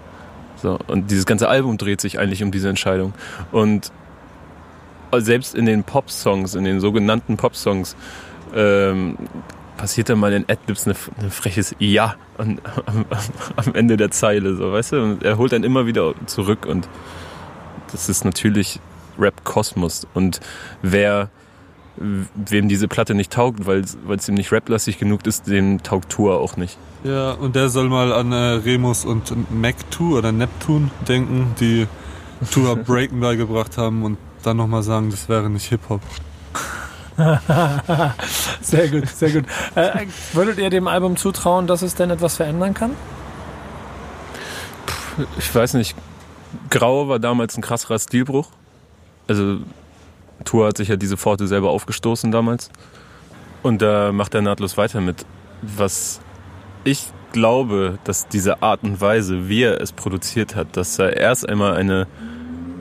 So, 0.61 0.79
und 0.87 1.11
dieses 1.11 1.25
ganze 1.25 1.47
Album 1.47 1.77
dreht 1.77 2.01
sich 2.01 2.19
eigentlich 2.19 2.41
um 2.41 2.51
diese 2.51 2.69
Entscheidung. 2.69 3.13
Und 3.51 3.91
selbst 5.17 5.55
in 5.55 5.65
den 5.65 5.83
Pop-Songs, 5.83 6.55
in 6.55 6.63
den 6.63 6.79
sogenannten 6.79 7.37
Pop-Songs, 7.37 7.95
ähm, 8.53 9.17
passiert 9.77 10.09
dann 10.09 10.19
mal 10.19 10.33
in 10.33 10.45
Adlibs 10.47 10.87
ein 10.87 10.95
eine 11.17 11.29
freches 11.29 11.75
Ja 11.79 12.15
an, 12.37 12.59
am, 12.85 13.05
am 13.55 13.75
Ende 13.75 13.97
der 13.97 14.11
Zeile, 14.11 14.55
so, 14.55 14.71
weißt 14.71 14.93
du? 14.93 15.03
Und 15.03 15.23
er 15.23 15.37
holt 15.37 15.51
dann 15.51 15.63
immer 15.63 15.85
wieder 15.85 16.13
zurück 16.25 16.65
und 16.65 16.87
das 17.91 18.09
ist 18.09 18.25
natürlich 18.25 18.79
Rap-Kosmos. 19.17 20.07
Und 20.13 20.39
wer, 20.81 21.29
wem 21.97 22.67
diese 22.67 22.87
Platte 22.87 23.15
nicht 23.15 23.31
taugt, 23.31 23.65
weil 23.65 23.81
es 23.81 24.29
ihm 24.29 24.35
nicht 24.35 24.51
raplastig 24.51 24.97
genug 24.97 25.25
ist, 25.25 25.47
dem 25.47 25.81
taugt 25.83 26.09
Tour 26.11 26.39
auch 26.39 26.57
nicht. 26.57 26.77
Ja, 27.03 27.31
und 27.31 27.55
der 27.55 27.69
soll 27.69 27.87
mal 27.87 28.11
an 28.11 28.31
äh, 28.31 28.35
Remus 28.35 29.05
und 29.05 29.31
Mac2 29.53 30.17
oder 30.17 30.31
Neptune 30.31 30.89
denken, 31.07 31.53
die 31.59 31.87
Tour 32.51 32.75
Breaken 32.85 33.19
beigebracht 33.19 33.77
haben 33.77 34.03
und 34.03 34.17
dann 34.43 34.57
nochmal 34.57 34.83
sagen, 34.83 35.11
das 35.11 35.29
wäre 35.29 35.49
nicht 35.49 35.67
Hip-Hop. 35.67 36.01
sehr 38.61 38.89
gut, 38.89 39.07
sehr 39.07 39.31
gut. 39.31 39.45
Äh, 39.75 40.05
würdet 40.33 40.57
ihr 40.57 40.69
dem 40.69 40.87
Album 40.87 41.15
zutrauen, 41.15 41.67
dass 41.67 41.81
es 41.81 41.95
denn 41.95 42.09
etwas 42.09 42.35
verändern 42.35 42.73
kann? 42.73 42.91
Ich 45.37 45.53
weiß 45.53 45.75
nicht, 45.75 45.95
Grau 46.69 47.07
war 47.07 47.19
damals 47.19 47.57
ein 47.57 47.61
krasserer 47.61 47.99
Stilbruch. 47.99 48.47
Also 49.27 49.59
Tour 50.43 50.67
hat 50.67 50.77
sich 50.77 50.89
ja 50.89 50.97
diese 50.97 51.15
Pforte 51.15 51.47
selber 51.47 51.69
aufgestoßen 51.69 52.31
damals. 52.31 52.69
Und 53.63 53.81
da 53.81 54.11
macht 54.11 54.35
er 54.35 54.41
nahtlos 54.41 54.77
weiter 54.77 54.99
mit. 54.99 55.25
Was 55.61 56.19
ich 56.83 57.07
glaube, 57.31 57.97
dass 58.03 58.27
diese 58.27 58.61
Art 58.61 58.83
und 58.83 58.99
Weise, 58.99 59.47
wie 59.47 59.63
er 59.63 59.81
es 59.81 59.93
produziert 59.93 60.55
hat, 60.55 60.75
dass 60.77 60.99
er 60.99 61.15
erst 61.17 61.47
einmal 61.47 61.75
eine, 61.75 62.07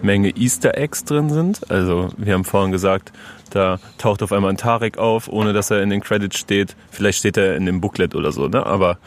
Menge 0.05 0.37
Easter 0.37 0.77
Eggs 0.77 1.05
drin 1.05 1.31
sind. 1.31 1.71
Also 1.71 2.11
wir 2.17 2.35
haben 2.35 2.45
vorhin 2.45 2.71
gesagt, 2.71 3.13
da 3.55 3.79
taucht 3.99 4.23
auf 4.23 4.33
einmal 4.33 4.51
ein 4.51 4.57
Tarek 4.57 4.99
auf, 4.99 5.29
ohne 5.29 5.53
dass 5.53 5.71
er 5.71 5.83
in 5.83 5.91
den 5.91 6.01
Credits 6.01 6.39
steht. 6.39 6.77
Vielleicht 6.91 7.19
steht 7.19 7.37
er 7.37 7.57
in 7.57 7.67
dem 7.67 7.81
Booklet 7.81 8.15
oder 8.15 8.33
so, 8.33 8.49
ne? 8.49 8.65
Aber 8.67 8.99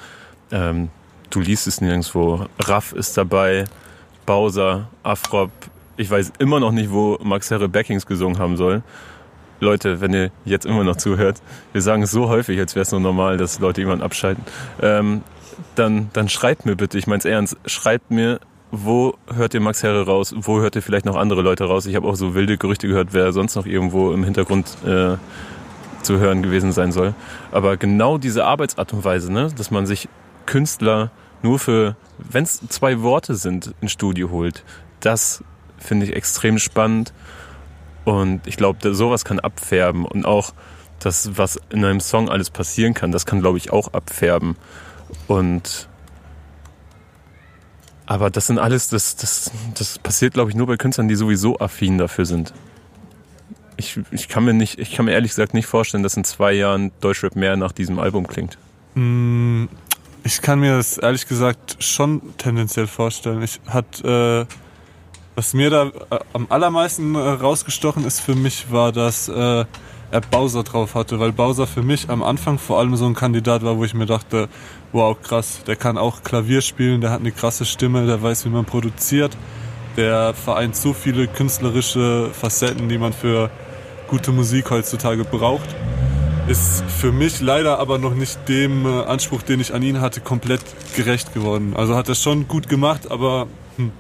ähm, 0.52 0.90
du 1.30 1.40
liest 1.40 1.68
es 1.68 1.82
nirgendwo. 1.82 2.46
Raff 2.60 2.94
ist 2.94 3.18
dabei, 3.18 3.66
Bowser, 4.26 4.88
Afrop. 5.04 5.52
Ich 5.98 6.10
weiß 6.10 6.34
immer 6.40 6.60
noch 6.60 6.72
nicht, 6.72 6.92
wo 6.92 7.18
Max 7.24 7.52
Herre 7.52 7.68
Backings 7.68 8.06
gesungen 8.06 8.40
haben 8.40 8.56
soll. 8.56 8.84
Leute, 9.60 10.02
wenn 10.02 10.14
ihr 10.14 10.32
jetzt 10.46 10.66
immer 10.66 10.84
noch 10.84 10.98
zuhört, 10.98 11.42
wir 11.74 11.82
sagen 11.82 12.04
es 12.04 12.12
so 12.12 12.30
häufig, 12.30 12.60
als 12.60 12.76
wäre 12.76 12.84
es 12.84 12.92
nur 12.92 13.02
normal, 13.02 13.38
dass 13.38 13.60
Leute 13.60 13.82
jemanden 13.82 14.04
abschalten. 14.04 14.44
Ähm, 14.82 15.24
dann, 15.76 16.10
dann 16.14 16.30
schreibt 16.30 16.66
mir 16.66 16.76
bitte, 16.76 16.98
ich 16.98 17.08
meine 17.08 17.20
es 17.20 17.26
ernst, 17.26 17.58
schreibt 17.66 18.12
mir, 18.12 18.40
wo 18.72 19.18
hört 19.34 19.54
ihr 19.54 19.62
Max 19.62 19.84
Herre 19.84 20.06
raus, 20.06 20.34
wo 20.38 20.60
hört 20.60 20.76
ihr 20.76 20.82
vielleicht 20.82 21.06
noch 21.06 21.16
andere 21.16 21.42
Leute 21.42 21.66
raus. 21.66 21.86
Ich 21.86 21.96
habe 21.96 22.08
auch 22.08 22.16
so 22.16 22.36
wilde 22.36 22.58
Gerüchte 22.58 22.88
gehört, 22.88 23.10
wer 23.12 23.32
sonst 23.32 23.56
noch 23.56 23.66
irgendwo 23.66 24.12
im 24.12 24.24
Hintergrund 24.24 24.78
äh, 24.86 25.16
zu 26.02 26.20
hören 26.20 26.44
gewesen 26.44 26.72
sein 26.72 26.92
soll. 26.92 27.14
Aber 27.52 27.78
genau 27.78 28.18
diese 28.18 28.46
Arbeitsart 28.46 28.94
und 28.94 29.04
Weise, 29.06 29.32
ne, 29.32 29.50
dass 29.56 29.72
man 29.72 29.86
sich 29.86 30.10
Künstler 30.46 31.12
nur 31.44 31.60
für, 31.60 31.96
wenn 32.18 32.44
es 32.44 32.62
zwei 32.68 33.02
Worte 33.02 33.36
sind, 33.36 33.74
ins 33.82 33.92
Studio 33.92 34.32
holt, 34.32 34.64
das 35.00 35.44
finde 35.78 36.06
ich 36.06 36.16
extrem 36.16 36.58
spannend. 36.60 37.14
Und 38.06 38.48
ich 38.48 38.58
glaube, 38.58 38.94
sowas 38.96 39.26
kann 39.26 39.40
abfärben. 39.40 40.06
Und 40.06 40.26
auch 40.26 40.54
das, 41.00 41.38
was 41.38 41.60
in 41.70 41.86
einem 41.86 42.00
Song 42.00 42.30
alles 42.30 42.50
passieren 42.50 42.94
kann, 42.94 43.12
das 43.12 43.26
kann, 43.26 43.42
glaube 43.42 43.58
ich, 43.58 43.72
auch 43.72 43.94
abfärben. 43.94 44.56
Und 45.28 45.90
aber 48.08 48.30
das 48.30 48.48
sind 48.48 48.58
alles, 48.58 48.88
das, 48.88 49.16
das, 49.18 49.52
das 49.76 50.00
passiert, 50.00 50.34
glaube 50.34 50.50
ich, 50.50 50.56
nur 50.56 50.66
bei 50.66 50.78
Künstlern, 50.78 51.08
die 51.08 51.16
sowieso 51.16 51.60
affin 51.60 51.98
dafür 51.98 52.26
sind. 52.26 52.54
Ich, 53.76 54.00
ich 54.12 54.28
kann 54.28 54.44
mir 54.46 54.54
nicht, 54.54 54.80
ich 54.80 54.96
kann 54.96 55.06
mir 55.06 55.12
ehrlich 55.12 55.32
gesagt 55.32 55.54
nicht 55.54 55.68
vorstellen, 55.68 56.02
dass 56.02 56.18
in 56.18 56.24
zwei 56.24 56.54
Jahren 56.54 56.92
Deutschrap 57.02 57.36
mehr 57.36 57.58
nach 57.58 57.74
diesem 57.74 58.00
Album 58.00 58.26
klingt. 58.26 58.58
Mm, 58.96 59.66
Ich 60.24 60.42
kann 60.42 60.60
mir 60.60 60.78
das 60.78 60.98
ehrlich 60.98 61.28
gesagt 61.28 61.78
schon 61.84 62.22
tendenziell 62.38 62.88
vorstellen. 62.88 63.44
Ich 63.44 63.60
hat, 63.68 64.04
äh, 64.04 64.46
was 65.36 65.54
mir 65.54 65.70
da 65.70 65.88
äh, 66.10 66.20
am 66.34 66.48
allermeisten 66.50 67.14
äh, 67.14 67.20
rausgestochen 67.20 68.04
ist 68.06 68.20
für 68.22 68.36
mich, 68.36 68.72
war, 68.72 68.92
dass 68.92 69.28
äh, 69.28 69.66
er 70.10 70.22
Bowser 70.32 70.64
drauf 70.64 70.96
hatte, 70.96 71.20
weil 71.20 71.32
Bowser 71.34 71.68
für 71.68 71.84
mich 71.84 72.10
am 72.10 72.24
Anfang 72.24 72.58
vor 72.58 72.80
allem 72.80 72.96
so 72.96 73.06
ein 73.06 73.14
Kandidat 73.14 73.64
war, 73.64 73.78
wo 73.78 73.84
ich 73.84 73.94
mir 73.94 74.06
dachte, 74.06 74.48
wow, 74.92 75.18
krass, 75.22 75.60
der 75.66 75.76
kann 75.76 75.98
auch 75.98 76.24
Klavier 76.24 76.62
spielen, 76.62 77.02
der 77.02 77.12
hat 77.12 77.20
eine 77.20 77.32
krasse 77.32 77.66
Stimme, 77.66 78.06
der 78.06 78.22
weiß, 78.22 78.46
wie 78.46 78.50
man 78.50 78.66
produziert, 78.66 79.38
der 79.96 80.34
vereint 80.34 80.76
so 80.76 80.94
viele 80.94 81.28
künstlerische 81.28 82.30
Facetten, 82.34 82.88
die 82.90 82.98
man 82.98 83.14
für 83.14 83.50
gute 84.08 84.32
Musik 84.32 84.70
heutzutage 84.70 85.24
braucht. 85.24 85.76
Ist 86.48 86.84
für 86.88 87.12
mich 87.12 87.42
leider 87.42 87.78
aber 87.80 87.98
noch 87.98 88.14
nicht 88.14 88.48
dem 88.48 88.86
äh, 88.86 89.04
Anspruch, 89.04 89.42
den 89.42 89.60
ich 89.60 89.74
an 89.74 89.84
ihn 89.84 90.00
hatte, 90.00 90.22
komplett 90.22 90.62
gerecht 90.96 91.34
geworden. 91.34 91.74
Also 91.76 91.96
hat 91.96 92.08
er 92.08 92.16
schon 92.16 92.48
gut 92.48 92.70
gemacht, 92.70 93.12
aber 93.12 93.48
hm. 93.76 93.92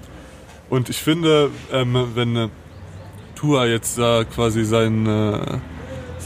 und 0.70 0.88
ich 0.88 0.98
finde, 0.98 1.50
ähm, 1.74 2.08
wenn 2.16 2.36
äh, 2.38 2.48
Tua 3.36 3.66
jetzt 3.66 3.98
da 4.00 4.24
quasi 4.24 4.64
sein 4.64 5.06
äh, 5.06 5.58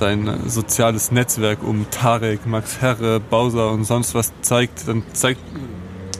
sein 0.01 0.27
soziales 0.47 1.11
Netzwerk 1.11 1.63
um 1.63 1.85
Tarek, 1.91 2.47
Max 2.47 2.81
Herre, 2.81 3.19
Bowser 3.19 3.71
und 3.71 3.83
sonst 3.83 4.15
was 4.15 4.33
zeigt, 4.41 4.87
dann 4.87 5.03
zeigt 5.13 5.39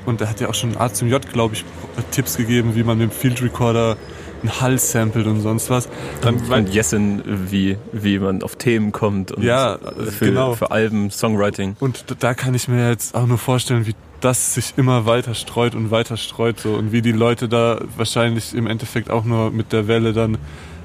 und 0.06 0.22
er 0.22 0.30
hat 0.30 0.40
ja 0.40 0.50
auch 0.50 0.54
schon 0.54 0.78
A 0.78 0.94
zum 0.94 1.08
J, 1.08 1.20
glaube 1.34 1.56
ich, 1.56 1.66
Tipps 2.12 2.38
gegeben, 2.38 2.76
wie 2.76 2.84
man 2.84 3.00
mit 3.00 3.10
dem 3.10 3.12
Field 3.12 3.42
Recorder 3.42 3.98
einen 4.44 4.62
Hall 4.62 4.78
samplet 4.78 5.26
und 5.26 5.42
sonst 5.42 5.72
was. 5.72 5.90
Dann 6.22 6.36
Und 6.36 6.70
Jessen, 6.70 7.24
wie, 7.52 7.78
wie 7.92 8.20
man 8.20 8.44
auf 8.44 8.56
Themen 8.56 8.92
kommt 8.92 9.32
und 9.32 9.44
Ja, 9.44 9.80
für, 10.10 10.26
genau. 10.26 10.54
für 10.54 10.70
Alben, 10.70 11.10
Songwriting. 11.10 11.76
Und 11.80 12.06
da 12.20 12.36
kann 12.36 12.54
ich 12.54 12.68
mir 12.68 12.88
jetzt 12.88 13.16
auch 13.16 13.26
nur 13.26 13.40
vorstellen, 13.40 13.88
wie 13.88 13.96
das 14.20 14.54
sich 14.54 14.74
immer 14.78 15.08
weiter 15.08 15.34
streut 15.34 15.74
und 15.74 15.90
weiter 15.90 16.18
streut 16.18 16.60
so 16.60 16.74
und 16.76 16.92
wie 16.92 17.02
die 17.02 17.12
Leute 17.12 17.50
da 17.50 17.82
wahrscheinlich 17.98 18.54
im 18.54 18.68
Endeffekt 18.68 19.10
auch 19.10 19.26
nur 19.26 19.50
mit 19.50 19.74
der 19.74 19.88
Welle 19.88 20.14
dann 20.14 20.38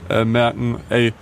äh, 0.08 0.24
merken, 0.24 0.78
ey, 0.88 1.12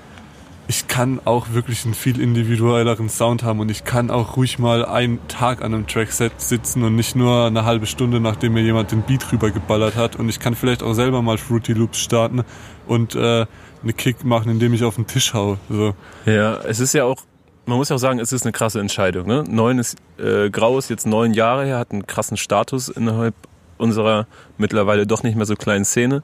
ich 0.67 0.89
kann 0.89 1.21
auch 1.25 1.53
wirklich 1.53 1.85
einen 1.85 1.95
viel 1.95 2.21
individuelleren 2.21 3.09
Sound 3.09 3.43
haben 3.43 3.61
und 3.61 3.71
ich 3.71 3.85
kann 3.85 4.11
auch 4.11 4.37
ruhig 4.37 4.59
mal 4.59 4.85
einen 4.85 5.27
Tag 5.29 5.63
an 5.63 5.75
einem 5.75 5.87
Trackset 5.87 6.41
sitzen 6.41 6.83
und 6.83 6.97
nicht 6.97 7.17
nur 7.17 7.47
eine 7.47 7.65
halbe 7.65 7.87
Stunde, 7.87 8.19
nachdem 8.21 8.55
mir 8.55 8.63
jemand 8.63 8.91
den 8.91 9.03
Beat 9.03 9.31
rübergeballert 9.31 9.97
hat 9.97 10.17
und 10.17 10.29
ich 10.29 10.41
kann 10.41 10.55
vielleicht 10.55 10.83
auch 10.83 10.95
selber 10.95 11.21
mal 11.21 11.37
Fruity 11.37 11.75
Loops 11.75 11.99
starten 11.99 12.45
und 12.87 13.15
äh, 13.15 13.47
eine 13.83 13.93
Kick 13.93 14.25
machen, 14.25 14.51
indem 14.51 14.73
ich 14.73 14.85
auf 14.85 14.95
den 14.95 15.07
Tisch 15.07 15.35
hau. 15.35 15.59
So. 15.69 15.95
Ja, 16.25 16.57
es 16.63 16.81
ist 16.81 16.95
ja 16.95 17.05
auch, 17.05 17.21
man 17.67 17.77
muss 17.77 17.91
ja 17.91 17.97
auch 17.97 18.01
sagen, 18.01 18.19
es 18.19 18.33
ist 18.33 18.45
eine 18.45 18.53
krasse 18.53 18.81
Entscheidung. 18.81 19.27
Ne? 19.27 19.45
Neun 19.47 19.79
ist, 19.79 19.97
äh, 20.19 20.49
Grau 20.49 20.79
ist 20.79 20.89
jetzt 20.89 21.07
neun 21.07 21.35
Jahre 21.35 21.67
her, 21.67 21.79
hat 21.79 21.93
einen 21.93 22.07
krassen 22.07 22.39
Status 22.39 22.89
innerhalb 22.89 23.35
unserer 23.77 24.27
mittlerweile 24.57 25.07
doch 25.07 25.23
nicht 25.23 25.37
mehr 25.37 25.47
so 25.47 25.57
kleinen 25.57 25.85
Szene. 25.85 26.23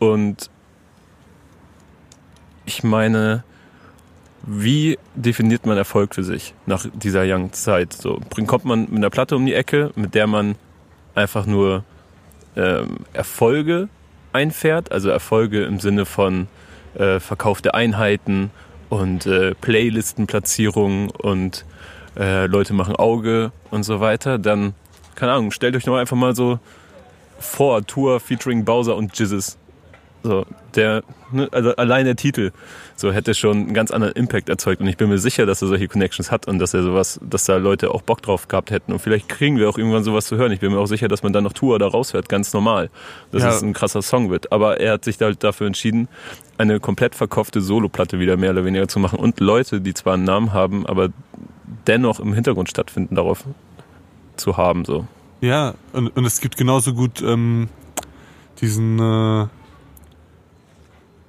Und 0.00 0.50
ich 2.64 2.82
meine, 2.82 3.44
wie 4.46 4.98
definiert 5.14 5.66
man 5.66 5.76
Erfolg 5.76 6.14
für 6.14 6.22
sich 6.22 6.54
nach 6.66 6.86
dieser 6.94 7.24
langen 7.24 7.52
Zeit? 7.52 7.92
So, 7.92 8.20
kommt 8.46 8.64
man 8.64 8.82
mit 8.82 8.96
einer 8.96 9.10
Platte 9.10 9.36
um 9.36 9.44
die 9.44 9.54
Ecke, 9.54 9.90
mit 9.96 10.14
der 10.14 10.26
man 10.26 10.54
einfach 11.14 11.46
nur 11.46 11.84
ähm, 12.56 12.98
Erfolge 13.12 13.88
einfährt, 14.32 14.92
also 14.92 15.08
Erfolge 15.08 15.64
im 15.64 15.80
Sinne 15.80 16.04
von 16.06 16.46
äh, 16.94 17.18
verkaufte 17.18 17.74
Einheiten 17.74 18.50
und 18.88 19.26
äh, 19.26 19.54
Playlistenplatzierungen 19.54 21.10
und 21.10 21.64
äh, 22.16 22.46
Leute 22.46 22.72
machen 22.72 22.96
Auge 22.96 23.50
und 23.70 23.82
so 23.82 24.00
weiter, 24.00 24.38
dann, 24.38 24.74
keine 25.16 25.32
Ahnung, 25.32 25.50
stellt 25.50 25.74
euch 25.74 25.84
doch 25.84 25.96
einfach 25.96 26.16
mal 26.16 26.36
so 26.36 26.58
vor, 27.38 27.84
Tour 27.84 28.20
featuring 28.20 28.64
Bowser 28.64 28.96
und 28.96 29.18
Jizzes. 29.18 29.58
So, 30.26 30.44
der, 30.74 31.04
ne, 31.30 31.48
also 31.52 31.76
allein 31.76 32.04
der 32.04 32.16
Titel, 32.16 32.50
so 32.96 33.12
hätte 33.12 33.32
schon 33.34 33.58
einen 33.58 33.74
ganz 33.74 33.92
anderen 33.92 34.14
Impact 34.14 34.48
erzeugt. 34.48 34.80
Und 34.80 34.88
ich 34.88 34.96
bin 34.96 35.08
mir 35.08 35.18
sicher, 35.18 35.46
dass 35.46 35.62
er 35.62 35.68
solche 35.68 35.86
Connections 35.86 36.32
hat 36.32 36.48
und 36.48 36.58
dass 36.58 36.74
er 36.74 36.82
sowas, 36.82 37.20
dass 37.22 37.44
da 37.44 37.58
Leute 37.58 37.92
auch 37.92 38.02
Bock 38.02 38.22
drauf 38.22 38.48
gehabt 38.48 38.72
hätten. 38.72 38.92
Und 38.92 38.98
vielleicht 38.98 39.28
kriegen 39.28 39.56
wir 39.56 39.68
auch 39.68 39.78
irgendwann 39.78 40.02
sowas 40.02 40.26
zu 40.26 40.36
hören. 40.36 40.50
Ich 40.50 40.58
bin 40.58 40.72
mir 40.72 40.80
auch 40.80 40.86
sicher, 40.86 41.06
dass 41.06 41.22
man 41.22 41.32
dann 41.32 41.44
noch 41.44 41.52
Tour 41.52 41.78
da 41.78 41.86
raushört, 41.86 42.28
ganz 42.28 42.52
normal. 42.52 42.90
Dass 43.30 43.42
Ja. 43.44 43.50
es 43.50 43.62
ein 43.62 43.72
krasser 43.72 44.02
Song 44.02 44.30
wird. 44.30 44.50
Aber 44.50 44.80
er 44.80 44.94
hat 44.94 45.04
sich 45.04 45.20
halt 45.20 45.44
dafür 45.44 45.68
entschieden, 45.68 46.08
eine 46.58 46.80
komplett 46.80 47.14
verkaufte 47.14 47.60
Soloplatte 47.60 48.18
wieder 48.18 48.36
mehr 48.36 48.50
oder 48.50 48.64
weniger 48.64 48.88
zu 48.88 48.98
machen. 48.98 49.20
Und 49.20 49.38
Leute, 49.38 49.80
die 49.80 49.94
zwar 49.94 50.14
einen 50.14 50.24
Namen 50.24 50.52
haben, 50.52 50.86
aber 50.86 51.10
dennoch 51.86 52.18
im 52.18 52.32
Hintergrund 52.32 52.68
stattfinden, 52.68 53.14
darauf 53.14 53.44
zu 54.36 54.56
haben. 54.56 54.84
So. 54.84 55.06
Ja, 55.40 55.74
und, 55.92 56.08
und 56.16 56.24
es 56.24 56.40
gibt 56.40 56.56
genauso 56.56 56.94
gut 56.94 57.22
ähm, 57.22 57.68
diesen 58.60 58.98
äh, 58.98 59.46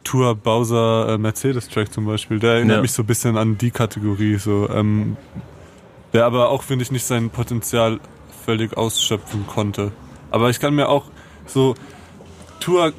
Tour 0.08 0.36
Bowser 0.36 1.10
äh, 1.10 1.18
Mercedes 1.18 1.68
Track 1.68 1.92
zum 1.92 2.06
Beispiel. 2.06 2.40
Der 2.40 2.54
erinnert 2.54 2.78
Ja. 2.78 2.82
mich 2.82 2.94
so 2.94 3.04
ein 3.04 3.06
bisschen 3.08 3.36
an 3.38 3.58
die 3.58 3.72
Kategorie, 3.72 4.38
so 4.38 4.70
ähm, 4.70 5.18
der 6.14 6.26
aber 6.26 6.50
auch 6.50 6.64
finde 6.64 6.84
ich 6.84 6.92
nicht 6.92 7.04
sein 7.06 7.30
Potenzial 7.30 8.00
völlig 8.46 8.78
ausschöpfen 8.78 9.46
konnte. 9.48 9.92
Aber 10.32 10.50
ich 10.50 10.60
kann 10.62 10.74
mir 10.76 10.88
auch 10.88 11.06
so 11.46 11.76
Tour, 12.62 12.92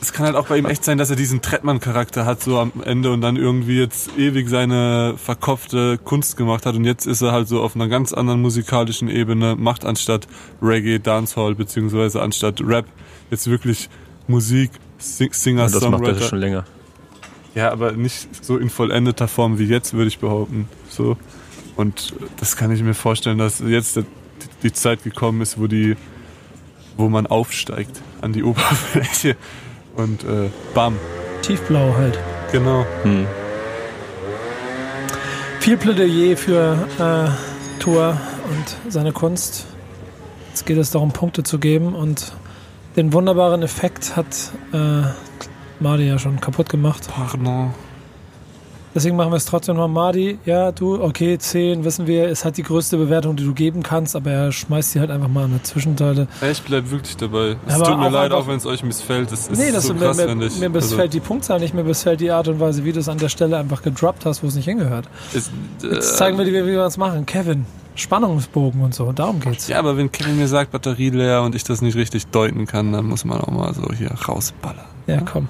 es 0.00 0.12
kann 0.12 0.24
halt 0.26 0.36
auch 0.36 0.46
bei 0.46 0.56
ihm 0.56 0.64
echt 0.64 0.82
sein, 0.84 0.98
dass 0.98 1.10
er 1.10 1.16
diesen 1.16 1.42
Trettmann-Charakter 1.42 2.24
hat 2.24 2.42
so 2.42 2.58
am 2.58 2.72
Ende 2.84 3.12
und 3.12 3.20
dann 3.20 3.36
irgendwie 3.36 3.78
jetzt 3.78 4.16
ewig 4.16 4.48
seine 4.48 5.14
verkopfte 5.18 5.98
Kunst 5.98 6.36
gemacht 6.36 6.64
hat 6.64 6.76
und 6.76 6.84
jetzt 6.84 7.06
ist 7.06 7.20
er 7.22 7.30
halt 7.32 7.46
so 7.46 7.60
auf 7.60 7.74
einer 7.76 7.88
ganz 7.88 8.12
anderen 8.12 8.40
musikalischen 8.40 9.08
Ebene, 9.08 9.54
macht 9.56 9.84
anstatt 9.84 10.26
Reggae, 10.62 10.98
Dancehall 10.98 11.54
beziehungsweise 11.54 12.22
anstatt 12.22 12.60
Rap 12.64 12.86
jetzt 13.30 13.48
wirklich 13.50 13.88
Musik, 14.28 14.70
Sing 14.98 15.32
Singer, 15.32 15.64
Und 15.64 15.74
das 15.74 15.82
macht 15.82 15.92
er 15.92 15.98
Songwriter. 16.06 16.28
schon 16.28 16.38
länger. 16.38 16.64
Ja, 17.54 17.72
aber 17.72 17.92
nicht 17.92 18.44
so 18.44 18.58
in 18.58 18.68
vollendeter 18.70 19.28
Form 19.28 19.58
wie 19.58 19.64
jetzt, 19.64 19.94
würde 19.94 20.08
ich 20.08 20.18
behaupten. 20.18 20.68
So. 20.90 21.16
Und 21.76 22.14
das 22.38 22.56
kann 22.56 22.70
ich 22.70 22.82
mir 22.82 22.94
vorstellen, 22.94 23.38
dass 23.38 23.60
jetzt 23.60 23.98
die- 24.62 24.72
Zeit 24.72 25.04
gekommen 25.04 25.40
ist, 25.42 25.58
wo 25.60 25.66
die, 25.68 25.96
wo 26.96 27.08
man 27.08 27.26
aufsteigt 27.26 28.00
an 28.20 28.32
die 28.32 28.42
Oberfläche 28.42 29.36
und 29.96 30.24
äh, 30.24 30.50
bam. 30.74 30.96
Tiefblau 31.42 31.94
halt. 31.96 32.18
Genau. 32.52 32.84
Hm. 33.04 33.26
Viel 35.60 35.76
Plädoyer 35.76 36.36
für 36.36 36.76
äh, 36.98 37.80
Tour 37.80 38.20
und 38.50 38.92
seine 38.92 39.12
Kunst. 39.12 39.66
Jetzt 40.50 40.66
geht 40.66 40.78
es 40.78 40.90
darum, 40.90 41.12
Punkte 41.12 41.42
zu 41.42 41.58
geben 41.58 41.94
und 41.94 42.32
den 42.96 43.12
wunderbaren 43.12 43.62
Effekt 43.62 44.16
hat 44.16 44.52
äh, 44.72 45.02
Mardi 45.80 46.08
ja 46.08 46.18
schon 46.18 46.40
kaputt 46.40 46.68
gemacht. 46.68 47.08
Pardon. 47.14 47.74
Deswegen 48.94 49.14
machen 49.14 49.30
wir 49.30 49.36
es 49.36 49.44
trotzdem 49.44 49.76
noch. 49.76 49.88
Mardi, 49.88 50.38
ja, 50.46 50.72
du, 50.72 51.02
okay, 51.02 51.36
10, 51.36 51.84
wissen 51.84 52.06
wir, 52.06 52.28
ist 52.28 52.46
halt 52.46 52.56
die 52.56 52.62
größte 52.62 52.96
Bewertung, 52.96 53.36
die 53.36 53.44
du 53.44 53.52
geben 53.52 53.82
kannst, 53.82 54.16
aber 54.16 54.30
er 54.30 54.52
schmeißt 54.52 54.92
sie 54.92 55.00
halt 55.00 55.10
einfach 55.10 55.28
mal 55.28 55.44
in 55.44 55.50
eine 55.50 55.62
Zwischenteile. 55.62 56.26
Ich 56.50 56.62
bleib 56.62 56.90
wirklich 56.90 57.14
dabei. 57.14 57.56
Es 57.66 57.74
Aber 57.74 57.84
tut 57.84 57.98
mir 57.98 58.08
leid, 58.08 58.32
auch 58.32 58.46
wenn 58.48 58.56
es 58.56 58.64
euch 58.64 58.82
missfällt. 58.82 59.30
Das 59.30 59.48
ist 59.48 59.58
nee, 59.58 59.70
das 59.70 59.86
so 59.86 59.92
mir, 59.92 60.00
krass, 60.00 60.16
mir, 60.16 60.28
finde 60.28 60.46
ich. 60.46 60.58
mir 60.58 60.70
missfällt 60.70 61.00
Also, 61.00 61.12
die 61.12 61.20
Punktzahl 61.20 61.60
nicht, 61.60 61.74
mir 61.74 61.84
missfällt 61.84 62.20
die 62.20 62.30
Art 62.30 62.48
und 62.48 62.58
Weise, 62.58 62.86
wie 62.86 62.92
du 62.92 63.00
es 63.00 63.10
an 63.10 63.18
der 63.18 63.28
Stelle 63.28 63.58
einfach 63.58 63.82
gedroppt 63.82 64.24
hast, 64.24 64.42
wo 64.42 64.46
es 64.46 64.54
nicht 64.54 64.64
hingehört. 64.64 65.10
es, 65.34 65.50
Jetzt 65.82 66.14
äh, 66.14 66.16
zeigen 66.16 66.38
wir 66.38 66.46
dir, 66.46 66.64
wie 66.64 66.70
wir 66.70 66.86
es 66.86 66.96
machen. 66.96 67.26
Kevin, 67.26 67.66
Spannungsbogen 67.96 68.80
und 68.82 68.94
so, 68.94 69.12
darum 69.12 69.40
geht's. 69.40 69.68
Ja, 69.68 69.78
aber 69.78 69.96
wenn 69.96 70.12
Kevin 70.12 70.36
mir 70.36 70.48
sagt, 70.48 70.70
Batterie 70.70 71.10
leer 71.10 71.42
und 71.42 71.54
ich 71.54 71.64
das 71.64 71.82
nicht 71.82 71.96
richtig 71.96 72.26
deuten 72.28 72.66
kann, 72.66 72.92
dann 72.92 73.06
muss 73.06 73.24
man 73.24 73.40
auch 73.40 73.50
mal 73.50 73.72
so 73.74 73.88
hier 73.92 74.10
rausballern. 74.12 74.84
Ja, 75.06 75.20
komm. 75.20 75.48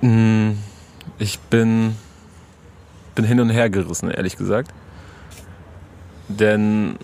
Mm, 0.00 0.58
Ich 1.18 1.38
bin, 1.38 1.96
bin 3.14 3.24
hin 3.24 3.40
und 3.40 3.50
her 3.50 3.70
gerissen, 3.70 4.10
ehrlich 4.10 4.36
gesagt. 4.36 4.70
Denn 6.28 6.96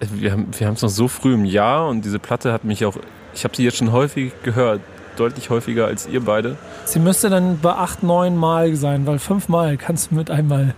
wir 0.00 0.32
haben 0.32 0.46
wir 0.56 0.68
es 0.70 0.82
noch 0.82 0.88
so 0.88 1.08
früh 1.08 1.34
im 1.34 1.44
Jahr 1.44 1.88
und 1.88 2.04
diese 2.04 2.18
Platte 2.18 2.52
hat 2.52 2.64
mich 2.64 2.84
auch, 2.84 2.96
ich 3.34 3.44
habe 3.44 3.54
sie 3.56 3.64
jetzt 3.64 3.78
schon 3.78 3.92
häufig 3.92 4.32
gehört, 4.42 4.80
deutlich 5.16 5.50
häufiger 5.50 5.86
als 5.86 6.06
ihr 6.06 6.24
beide. 6.24 6.56
Sie 6.84 6.98
müsste 6.98 7.28
dann 7.28 7.58
bei 7.60 7.72
acht, 7.72 8.02
neun 8.02 8.36
Mal 8.36 8.74
sein, 8.76 9.06
weil 9.06 9.18
fünf 9.18 9.48
Mal 9.48 9.76
kannst 9.76 10.10
du 10.10 10.14
mit 10.14 10.30
einmal 10.30 10.74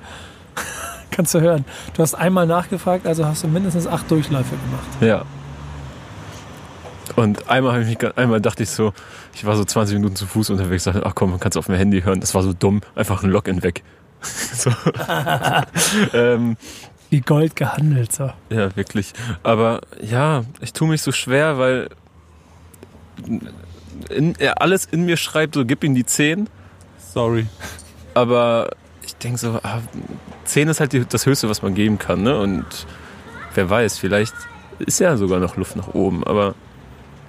kannst 1.12 1.34
du 1.34 1.40
hören. 1.40 1.64
Du 1.94 2.02
hast 2.02 2.14
einmal 2.14 2.46
nachgefragt, 2.46 3.06
also 3.06 3.24
hast 3.24 3.44
du 3.44 3.48
mindestens 3.48 3.86
acht 3.86 4.10
Durchläufe 4.10 4.56
gemacht. 4.56 4.88
Ja. 5.00 5.24
Und 7.14 7.48
einmal, 7.48 7.82
ich 7.82 7.88
mich, 8.00 8.16
einmal 8.16 8.40
dachte 8.40 8.62
ich 8.62 8.70
so, 8.70 8.92
ich 9.34 9.44
war 9.44 9.56
so 9.56 9.64
20 9.64 9.96
Minuten 9.96 10.16
zu 10.16 10.26
Fuß 10.26 10.50
unterwegs, 10.50 10.84
dachte, 10.84 11.04
ach 11.04 11.14
komm, 11.14 11.30
man 11.30 11.40
kann 11.40 11.50
es 11.50 11.56
auf 11.56 11.66
dem 11.66 11.74
Handy 11.74 12.02
hören. 12.02 12.20
Das 12.20 12.34
war 12.34 12.42
so 12.42 12.52
dumm, 12.52 12.80
einfach 12.94 13.22
ein 13.22 13.30
Login 13.30 13.62
weg. 13.62 13.82
so. 14.22 14.70
ähm, 16.14 16.56
Wie 17.10 17.20
Gold 17.20 17.56
gehandelt, 17.56 18.12
so. 18.12 18.30
Ja, 18.50 18.74
wirklich. 18.76 19.12
Aber 19.42 19.82
ja, 20.00 20.44
ich 20.60 20.72
tue 20.72 20.88
mich 20.88 21.02
so 21.02 21.12
schwer, 21.12 21.58
weil 21.58 21.90
in, 24.08 24.34
er 24.38 24.62
alles 24.62 24.86
in 24.86 25.04
mir 25.04 25.16
schreibt, 25.16 25.54
so 25.54 25.66
gib 25.66 25.84
ihm 25.84 25.94
die 25.94 26.06
10. 26.06 26.48
Sorry. 27.12 27.46
Aber 28.14 28.70
denke 29.22 29.38
so, 29.38 29.58
ah, 29.62 29.78
10 30.44 30.68
ist 30.68 30.80
halt 30.80 30.92
die, 30.92 31.04
das 31.06 31.26
Höchste, 31.26 31.48
was 31.48 31.62
man 31.62 31.74
geben 31.74 31.98
kann. 31.98 32.22
Ne? 32.22 32.38
Und 32.38 32.64
wer 33.54 33.68
weiß, 33.70 33.98
vielleicht 33.98 34.34
ist 34.78 34.98
ja 35.00 35.16
sogar 35.16 35.38
noch 35.40 35.56
Luft 35.56 35.76
nach 35.76 35.88
oben. 35.94 36.24
Aber 36.24 36.54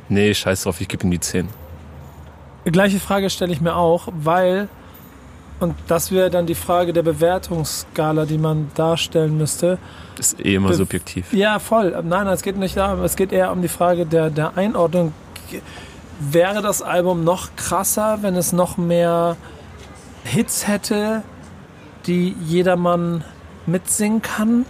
nee, 0.09 0.33
scheiß 0.33 0.63
drauf, 0.63 0.81
ich 0.81 0.87
gebe 0.87 1.03
ihm 1.05 1.11
die 1.11 1.19
10. 1.19 1.47
Die 2.65 2.71
gleiche 2.71 2.99
Frage 2.99 3.29
stelle 3.29 3.51
ich 3.51 3.59
mir 3.61 3.75
auch, 3.75 4.07
weil, 4.13 4.69
und 5.59 5.75
das 5.87 6.11
wäre 6.11 6.29
dann 6.29 6.45
die 6.45 6.55
Frage 6.55 6.93
der 6.93 7.03
Bewertungsskala, 7.03 8.25
die 8.25 8.37
man 8.37 8.71
darstellen 8.75 9.37
müsste. 9.37 9.77
Das 10.15 10.33
ist 10.33 10.45
eh 10.45 10.55
immer 10.55 10.69
Be- 10.69 10.75
subjektiv. 10.75 11.33
Ja, 11.33 11.59
voll. 11.59 11.95
Nein, 12.03 12.27
es 12.27 12.41
geht 12.41 12.57
nicht 12.57 12.77
darum, 12.77 13.03
es 13.03 13.15
geht 13.15 13.31
eher 13.33 13.51
um 13.51 13.61
die 13.61 13.67
Frage 13.67 14.05
der, 14.05 14.29
der 14.29 14.57
Einordnung. 14.57 15.13
Wäre 16.19 16.61
das 16.61 16.81
Album 16.81 17.23
noch 17.25 17.49
krasser, 17.57 18.19
wenn 18.21 18.35
es 18.35 18.53
noch 18.53 18.77
mehr 18.77 19.35
Hits 20.23 20.67
hätte, 20.67 21.23
die 22.07 22.35
jedermann 22.45 23.23
mitsingen 23.65 24.21
kann? 24.21 24.65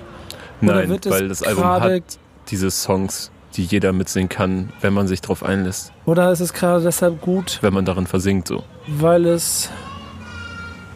Oder 0.62 0.76
Nein, 0.76 0.90
wird 0.90 1.06
es 1.06 1.12
weil 1.12 1.28
das 1.28 1.44
Album 1.44 1.66
hat 1.66 2.04
diese 2.50 2.72
Songs, 2.72 3.32
die 3.56 3.64
jeder 3.64 3.94
mitsingen 3.94 4.30
kann, 4.30 4.72
wenn 4.82 4.94
man 4.94 5.08
sich 5.08 5.22
drauf 5.22 5.44
einlässt. 5.44 5.92
Oder 6.06 6.32
ist 6.32 6.40
es 6.40 6.54
gerade 6.54 6.84
deshalb 6.84 7.22
gut, 7.22 7.60
Wenn 7.62 7.74
man 7.74 7.86
darin 7.86 8.08
versinkt, 8.08 8.48
so. 8.48 8.64
weil 8.88 9.26
es 9.26 9.70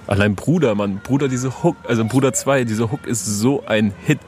Allein 0.08 0.36
Bruder, 0.36 0.74
Mann, 0.74 1.02
Bruder, 1.04 1.28
diese 1.28 1.64
Hook, 1.64 1.76
also 1.86 2.06
Bruder 2.06 2.32
2, 2.32 2.64
diese 2.64 2.92
Hook 2.92 3.06
ist 3.06 3.26
so 3.26 3.66
ein 3.66 3.94
Hit. 4.06 4.20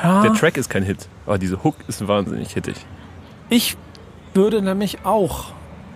ja, 0.00 0.22
Der 0.22 0.32
Track 0.34 0.56
ist 0.56 0.70
kein 0.70 0.84
Hit, 0.84 1.08
aber 1.26 1.38
diese 1.38 1.64
Hook 1.64 1.74
ist 1.88 2.06
wahnsinnig 2.06 2.52
hittig. 2.52 2.76
ich 3.48 3.76
würde 4.32 4.62
nämlich 4.62 4.98
auch 5.04 5.46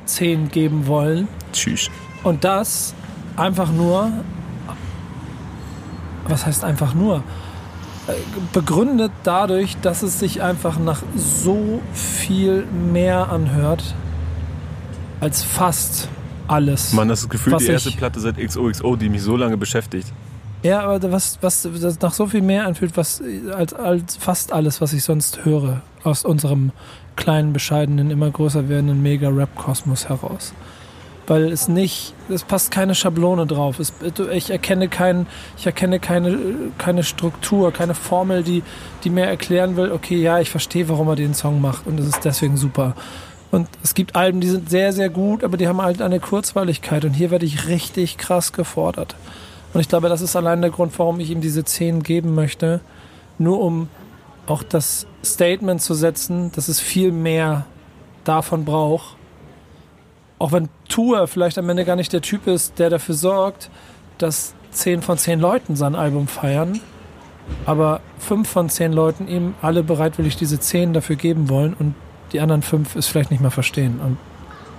10 0.07 0.51
geben 0.51 0.87
wollen. 0.87 1.29
Tschüss. 1.53 1.89
Und 2.25 2.43
das 2.45 2.95
einfach 3.37 3.71
nur, 3.71 4.11
was 6.29 6.47
heißt 6.47 6.65
einfach 6.65 6.95
nur? 6.95 7.23
Äh, 8.07 8.13
Begründet 8.53 9.13
dadurch, 9.25 9.77
dass 9.83 10.03
es 10.03 10.19
sich 10.19 10.43
einfach 10.43 10.79
nach 10.79 11.03
so 11.17 11.81
viel 11.93 12.65
mehr 12.67 13.31
anhört 13.31 13.95
als 15.21 15.43
fast 15.43 16.09
alles. 16.47 16.93
Mann, 16.93 17.09
das 17.09 17.23
ist 17.23 17.31
gefühlt 17.31 17.57
Was 17.57 17.65
die 17.65 17.73
erste 17.73 17.91
Platte 17.93 18.21
seit 18.21 18.39
XOXO, 18.39 18.97
die 18.97 19.09
mich 19.09 19.23
so 19.23 19.37
lange 19.37 19.57
beschäftigt. 19.57 20.13
Ja, 20.63 20.81
aber 20.81 21.13
was, 21.13 21.39
was 21.41 21.69
das 21.81 22.01
nach 22.01 22.13
so 22.13 22.27
viel 22.27 22.43
mehr 22.43 22.67
anfühlt, 22.67 22.97
was 22.97 23.23
als, 23.55 23.75
als 23.75 24.17
fast 24.17 24.53
alles, 24.53 24.81
was 24.81 24.93
ich 24.93 25.05
sonst 25.05 25.45
höre, 25.45 25.83
aus 26.03 26.25
unserem 26.25 26.73
kleinen, 27.15 27.53
bescheidenen, 27.53 28.11
immer 28.11 28.31
größer 28.31 28.69
werdenden 28.69 29.03
Mega-Rap-Kosmos 29.03 30.09
heraus. 30.09 30.53
Weil 31.29 31.53
es 31.53 31.69
nicht, 31.69 32.15
es 32.29 32.43
passt 32.43 32.71
keine 32.71 32.95
Schablone 32.95 33.47
drauf. 33.47 33.79
Es, 33.79 33.93
ich 34.33 34.51
erkenne 34.51 34.89
kein, 34.89 35.27
ich 35.57 35.67
erkenne 35.67 36.01
keine, 36.01 36.39
keine 36.79 37.05
Struktur, 37.05 37.73
keine 37.73 37.95
Formel, 37.95 38.43
die, 38.43 38.65
die 39.05 39.11
mir 39.11 39.27
erklären 39.27 39.77
will, 39.77 39.93
okay, 39.93 40.17
ja, 40.17 40.41
ich 40.41 40.51
verstehe, 40.51 40.89
warum 40.89 41.07
er 41.09 41.17
den 41.17 41.35
Song 41.35 41.61
macht 41.61 41.87
und 41.87 42.01
es 42.01 42.07
ist 42.07 42.25
deswegen 42.25 42.57
super. 42.57 42.95
Und 43.51 43.69
es 43.83 43.95
gibt 43.95 44.17
Alben, 44.17 44.41
die 44.41 44.49
sind 44.49 44.69
sehr, 44.69 44.93
sehr 44.93 45.09
gut, 45.09 45.45
aber 45.45 45.57
die 45.57 45.69
haben 45.69 45.81
halt 45.81 46.03
eine 46.03 46.21
Kurzweiligkeit 46.21 47.05
und 47.05 47.13
hier 47.13 47.31
werde 47.31 47.47
ich 47.47 47.69
richtig 47.69 48.19
krass 48.19 48.53
gefordert. 48.53 49.15
Und 49.73 49.81
ich 49.81 49.89
glaube, 49.89 50.09
das 50.09 50.21
ist 50.21 50.35
allein 50.35 50.61
der 50.61 50.71
Grund, 50.71 50.99
warum 50.99 51.21
ich 51.21 51.31
ihm 51.31 51.41
diese 51.41 51.65
10 51.65 52.03
geben 52.03 52.35
möchte. 52.35 52.81
Nur 53.39 53.61
um 53.61 53.89
auch 54.47 54.63
das 54.63 55.07
Statement 55.25 55.83
zu 55.83 55.95
setzen, 55.95 56.53
dass 56.53 56.69
es 56.69 56.81
viel 56.81 57.13
mehr 57.13 57.67
davon 58.25 58.65
braucht. 58.65 59.18
Auch 60.39 60.53
wenn 60.53 60.69
Tour 60.89 61.27
vielleicht 61.27 61.59
am 61.59 61.69
Ende 61.69 61.85
gar 61.85 61.97
nicht 61.97 62.13
der 62.13 62.23
Typ 62.23 62.47
ist, 62.47 62.79
der 62.79 62.91
dafür 62.91 63.15
sorgt, 63.15 63.71
dass 64.19 64.55
10 64.73 65.03
von 65.03 65.19
10 65.19 65.41
Leuten 65.41 65.77
sein 65.77 65.95
Album 65.95 66.29
feiern, 66.29 66.81
aber 67.67 68.01
5 68.21 68.49
von 68.49 68.69
10 68.69 68.93
Leuten 68.93 69.27
ihm 69.27 69.55
alle 69.63 69.83
bereitwillig 69.83 70.37
diese 70.37 70.61
10 70.61 70.93
dafür 70.93 71.17
geben 71.17 71.49
wollen 71.49 71.75
und 71.79 71.95
die 72.33 72.41
anderen 72.41 72.63
5 72.63 72.95
es 72.95 73.07
vielleicht 73.07 73.31
nicht 73.31 73.41
mehr 73.41 73.51
verstehen 73.51 74.01
und 74.01 74.17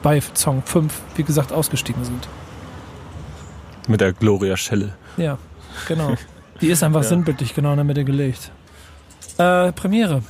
bei 0.01 0.21
Song 0.33 0.63
5, 0.63 0.93
wie 1.15 1.23
gesagt, 1.23 1.51
ausgestiegen 1.51 2.05
sind. 2.05 2.27
Mit 3.87 3.99
der 4.01 4.13
Gloria 4.13 4.55
Schelle. 4.55 4.93
Ja, 5.17 5.37
genau. 5.87 6.13
Die 6.61 6.67
ist 6.67 6.83
einfach 6.83 7.03
sinnbildlich 7.03 7.53
genau 7.53 7.71
in 7.71 7.77
der 7.77 7.83
Mitte 7.83 8.05
gelegt. 8.05 8.51
Äh, 9.37 9.73
Premiere. 9.73 10.21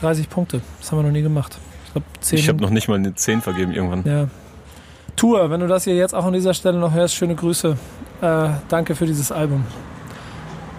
30 0.00 0.28
Punkte. 0.28 0.60
Das 0.80 0.90
haben 0.90 0.98
wir 0.98 1.04
noch 1.04 1.10
nie 1.10 1.22
gemacht. 1.22 1.58
Ich 1.86 1.92
glaube, 1.92 2.06
10. 2.20 2.38
Ich 2.38 2.48
habe 2.48 2.60
noch 2.60 2.70
nicht 2.70 2.88
mal 2.88 2.96
eine 2.96 3.14
10 3.14 3.40
vergeben 3.40 3.72
irgendwann. 3.72 4.04
ja. 4.04 4.28
Tour, 5.16 5.50
wenn 5.50 5.60
du 5.60 5.66
das 5.66 5.84
hier 5.84 5.94
jetzt 5.94 6.14
auch 6.14 6.24
an 6.24 6.32
dieser 6.32 6.54
Stelle 6.54 6.78
noch 6.78 6.92
hörst, 6.92 7.14
schöne 7.14 7.34
Grüße. 7.34 7.76
Äh, 8.20 8.48
danke 8.68 8.94
für 8.94 9.06
dieses 9.06 9.30
Album. 9.32 9.64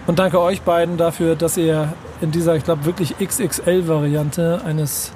Und 0.06 0.18
danke 0.18 0.40
euch 0.40 0.62
beiden 0.62 0.96
dafür, 0.96 1.34
dass 1.34 1.56
ihr 1.56 1.92
in 2.20 2.30
dieser, 2.30 2.56
ich 2.56 2.64
glaube, 2.64 2.84
wirklich 2.84 3.16
XXL-Variante 3.18 4.60
eines 4.64 5.12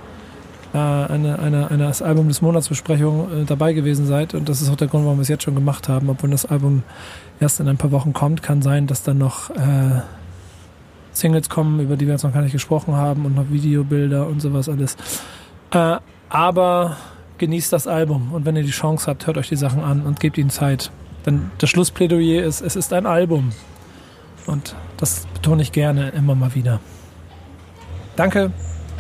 äh, 0.73 0.79
eine, 0.79 1.39
eine, 1.39 1.71
eines 1.71 2.03
Album 2.03 2.29
des 2.29 2.43
Monatsbesprechung 2.43 3.43
äh, 3.43 3.45
dabei 3.45 3.73
gewesen 3.73 4.07
seid. 4.07 4.35
Und 4.35 4.49
das 4.49 4.61
ist 4.61 4.71
auch 4.71 4.77
der 4.77 4.89
Grund, 4.89 5.05
warum 5.05 5.19
wir 5.19 5.23
es 5.23 5.29
jetzt 5.29 5.45
schon 5.45 5.55
gemacht 5.55 5.89
haben. 5.89 6.09
Obwohl 6.11 6.31
das 6.31 6.47
Album 6.47 6.83
erst 7.41 7.61
in 7.61 7.69
ein 7.69 7.77
paar 7.77 7.91
Wochen 7.91 8.13
kommt, 8.13 8.43
kann 8.43 8.63
sein, 8.63 8.87
dass 8.87 9.03
dann 9.03 9.19
noch 9.19 9.51
äh, 9.51 10.03
Singles 11.13 11.49
kommen, 11.49 11.81
über 11.81 11.97
die 11.97 12.07
wir 12.07 12.13
jetzt 12.15 12.23
noch 12.23 12.33
gar 12.33 12.43
nicht 12.43 12.53
gesprochen 12.53 12.95
haben 12.97 13.25
und 13.25 13.35
noch 13.35 13.51
Videobilder 13.51 14.27
und 14.27 14.41
sowas 14.41 14.69
alles. 14.69 14.97
Äh, 15.71 15.97
aber 16.29 16.97
genießt 17.39 17.73
das 17.73 17.87
Album 17.87 18.33
und 18.33 18.45
wenn 18.45 18.57
ihr 18.57 18.63
die 18.63 18.71
Chance 18.71 19.07
habt, 19.07 19.27
hört 19.27 19.39
euch 19.39 19.49
die 19.49 19.57
Sachen 19.57 19.83
an 19.83 20.03
und 20.03 20.21
gebt 20.21 20.39
ihnen 20.39 20.51
Zeit. 20.51 20.91
Denn 21.27 21.51
das 21.59 21.71
Schlussplädoyer 21.71 22.45
ist, 22.45 22.61
es 22.61 22.77
ist 22.77 22.93
ein 22.93 23.07
Album. 23.07 23.53
Und 24.47 24.75
das 24.97 25.27
betone 25.35 25.63
ich 25.63 25.73
gerne 25.73 26.11
immer 26.11 26.35
mal 26.35 26.55
wieder. 26.55 26.81
Danke, 28.17 28.51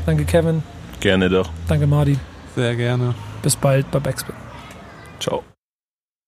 danke 0.06 0.24
Kevin, 0.24 0.62
Gerne 1.00 1.28
doch. 1.28 1.48
danke 1.68 1.86
Mardi. 1.86 2.18
Sehr 2.54 2.74
gerne. 2.76 3.14
Bis 3.42 3.56
bald 3.56 3.90
bei 3.90 3.98
Backspin. 4.00 4.34
Ciao. 5.20 5.42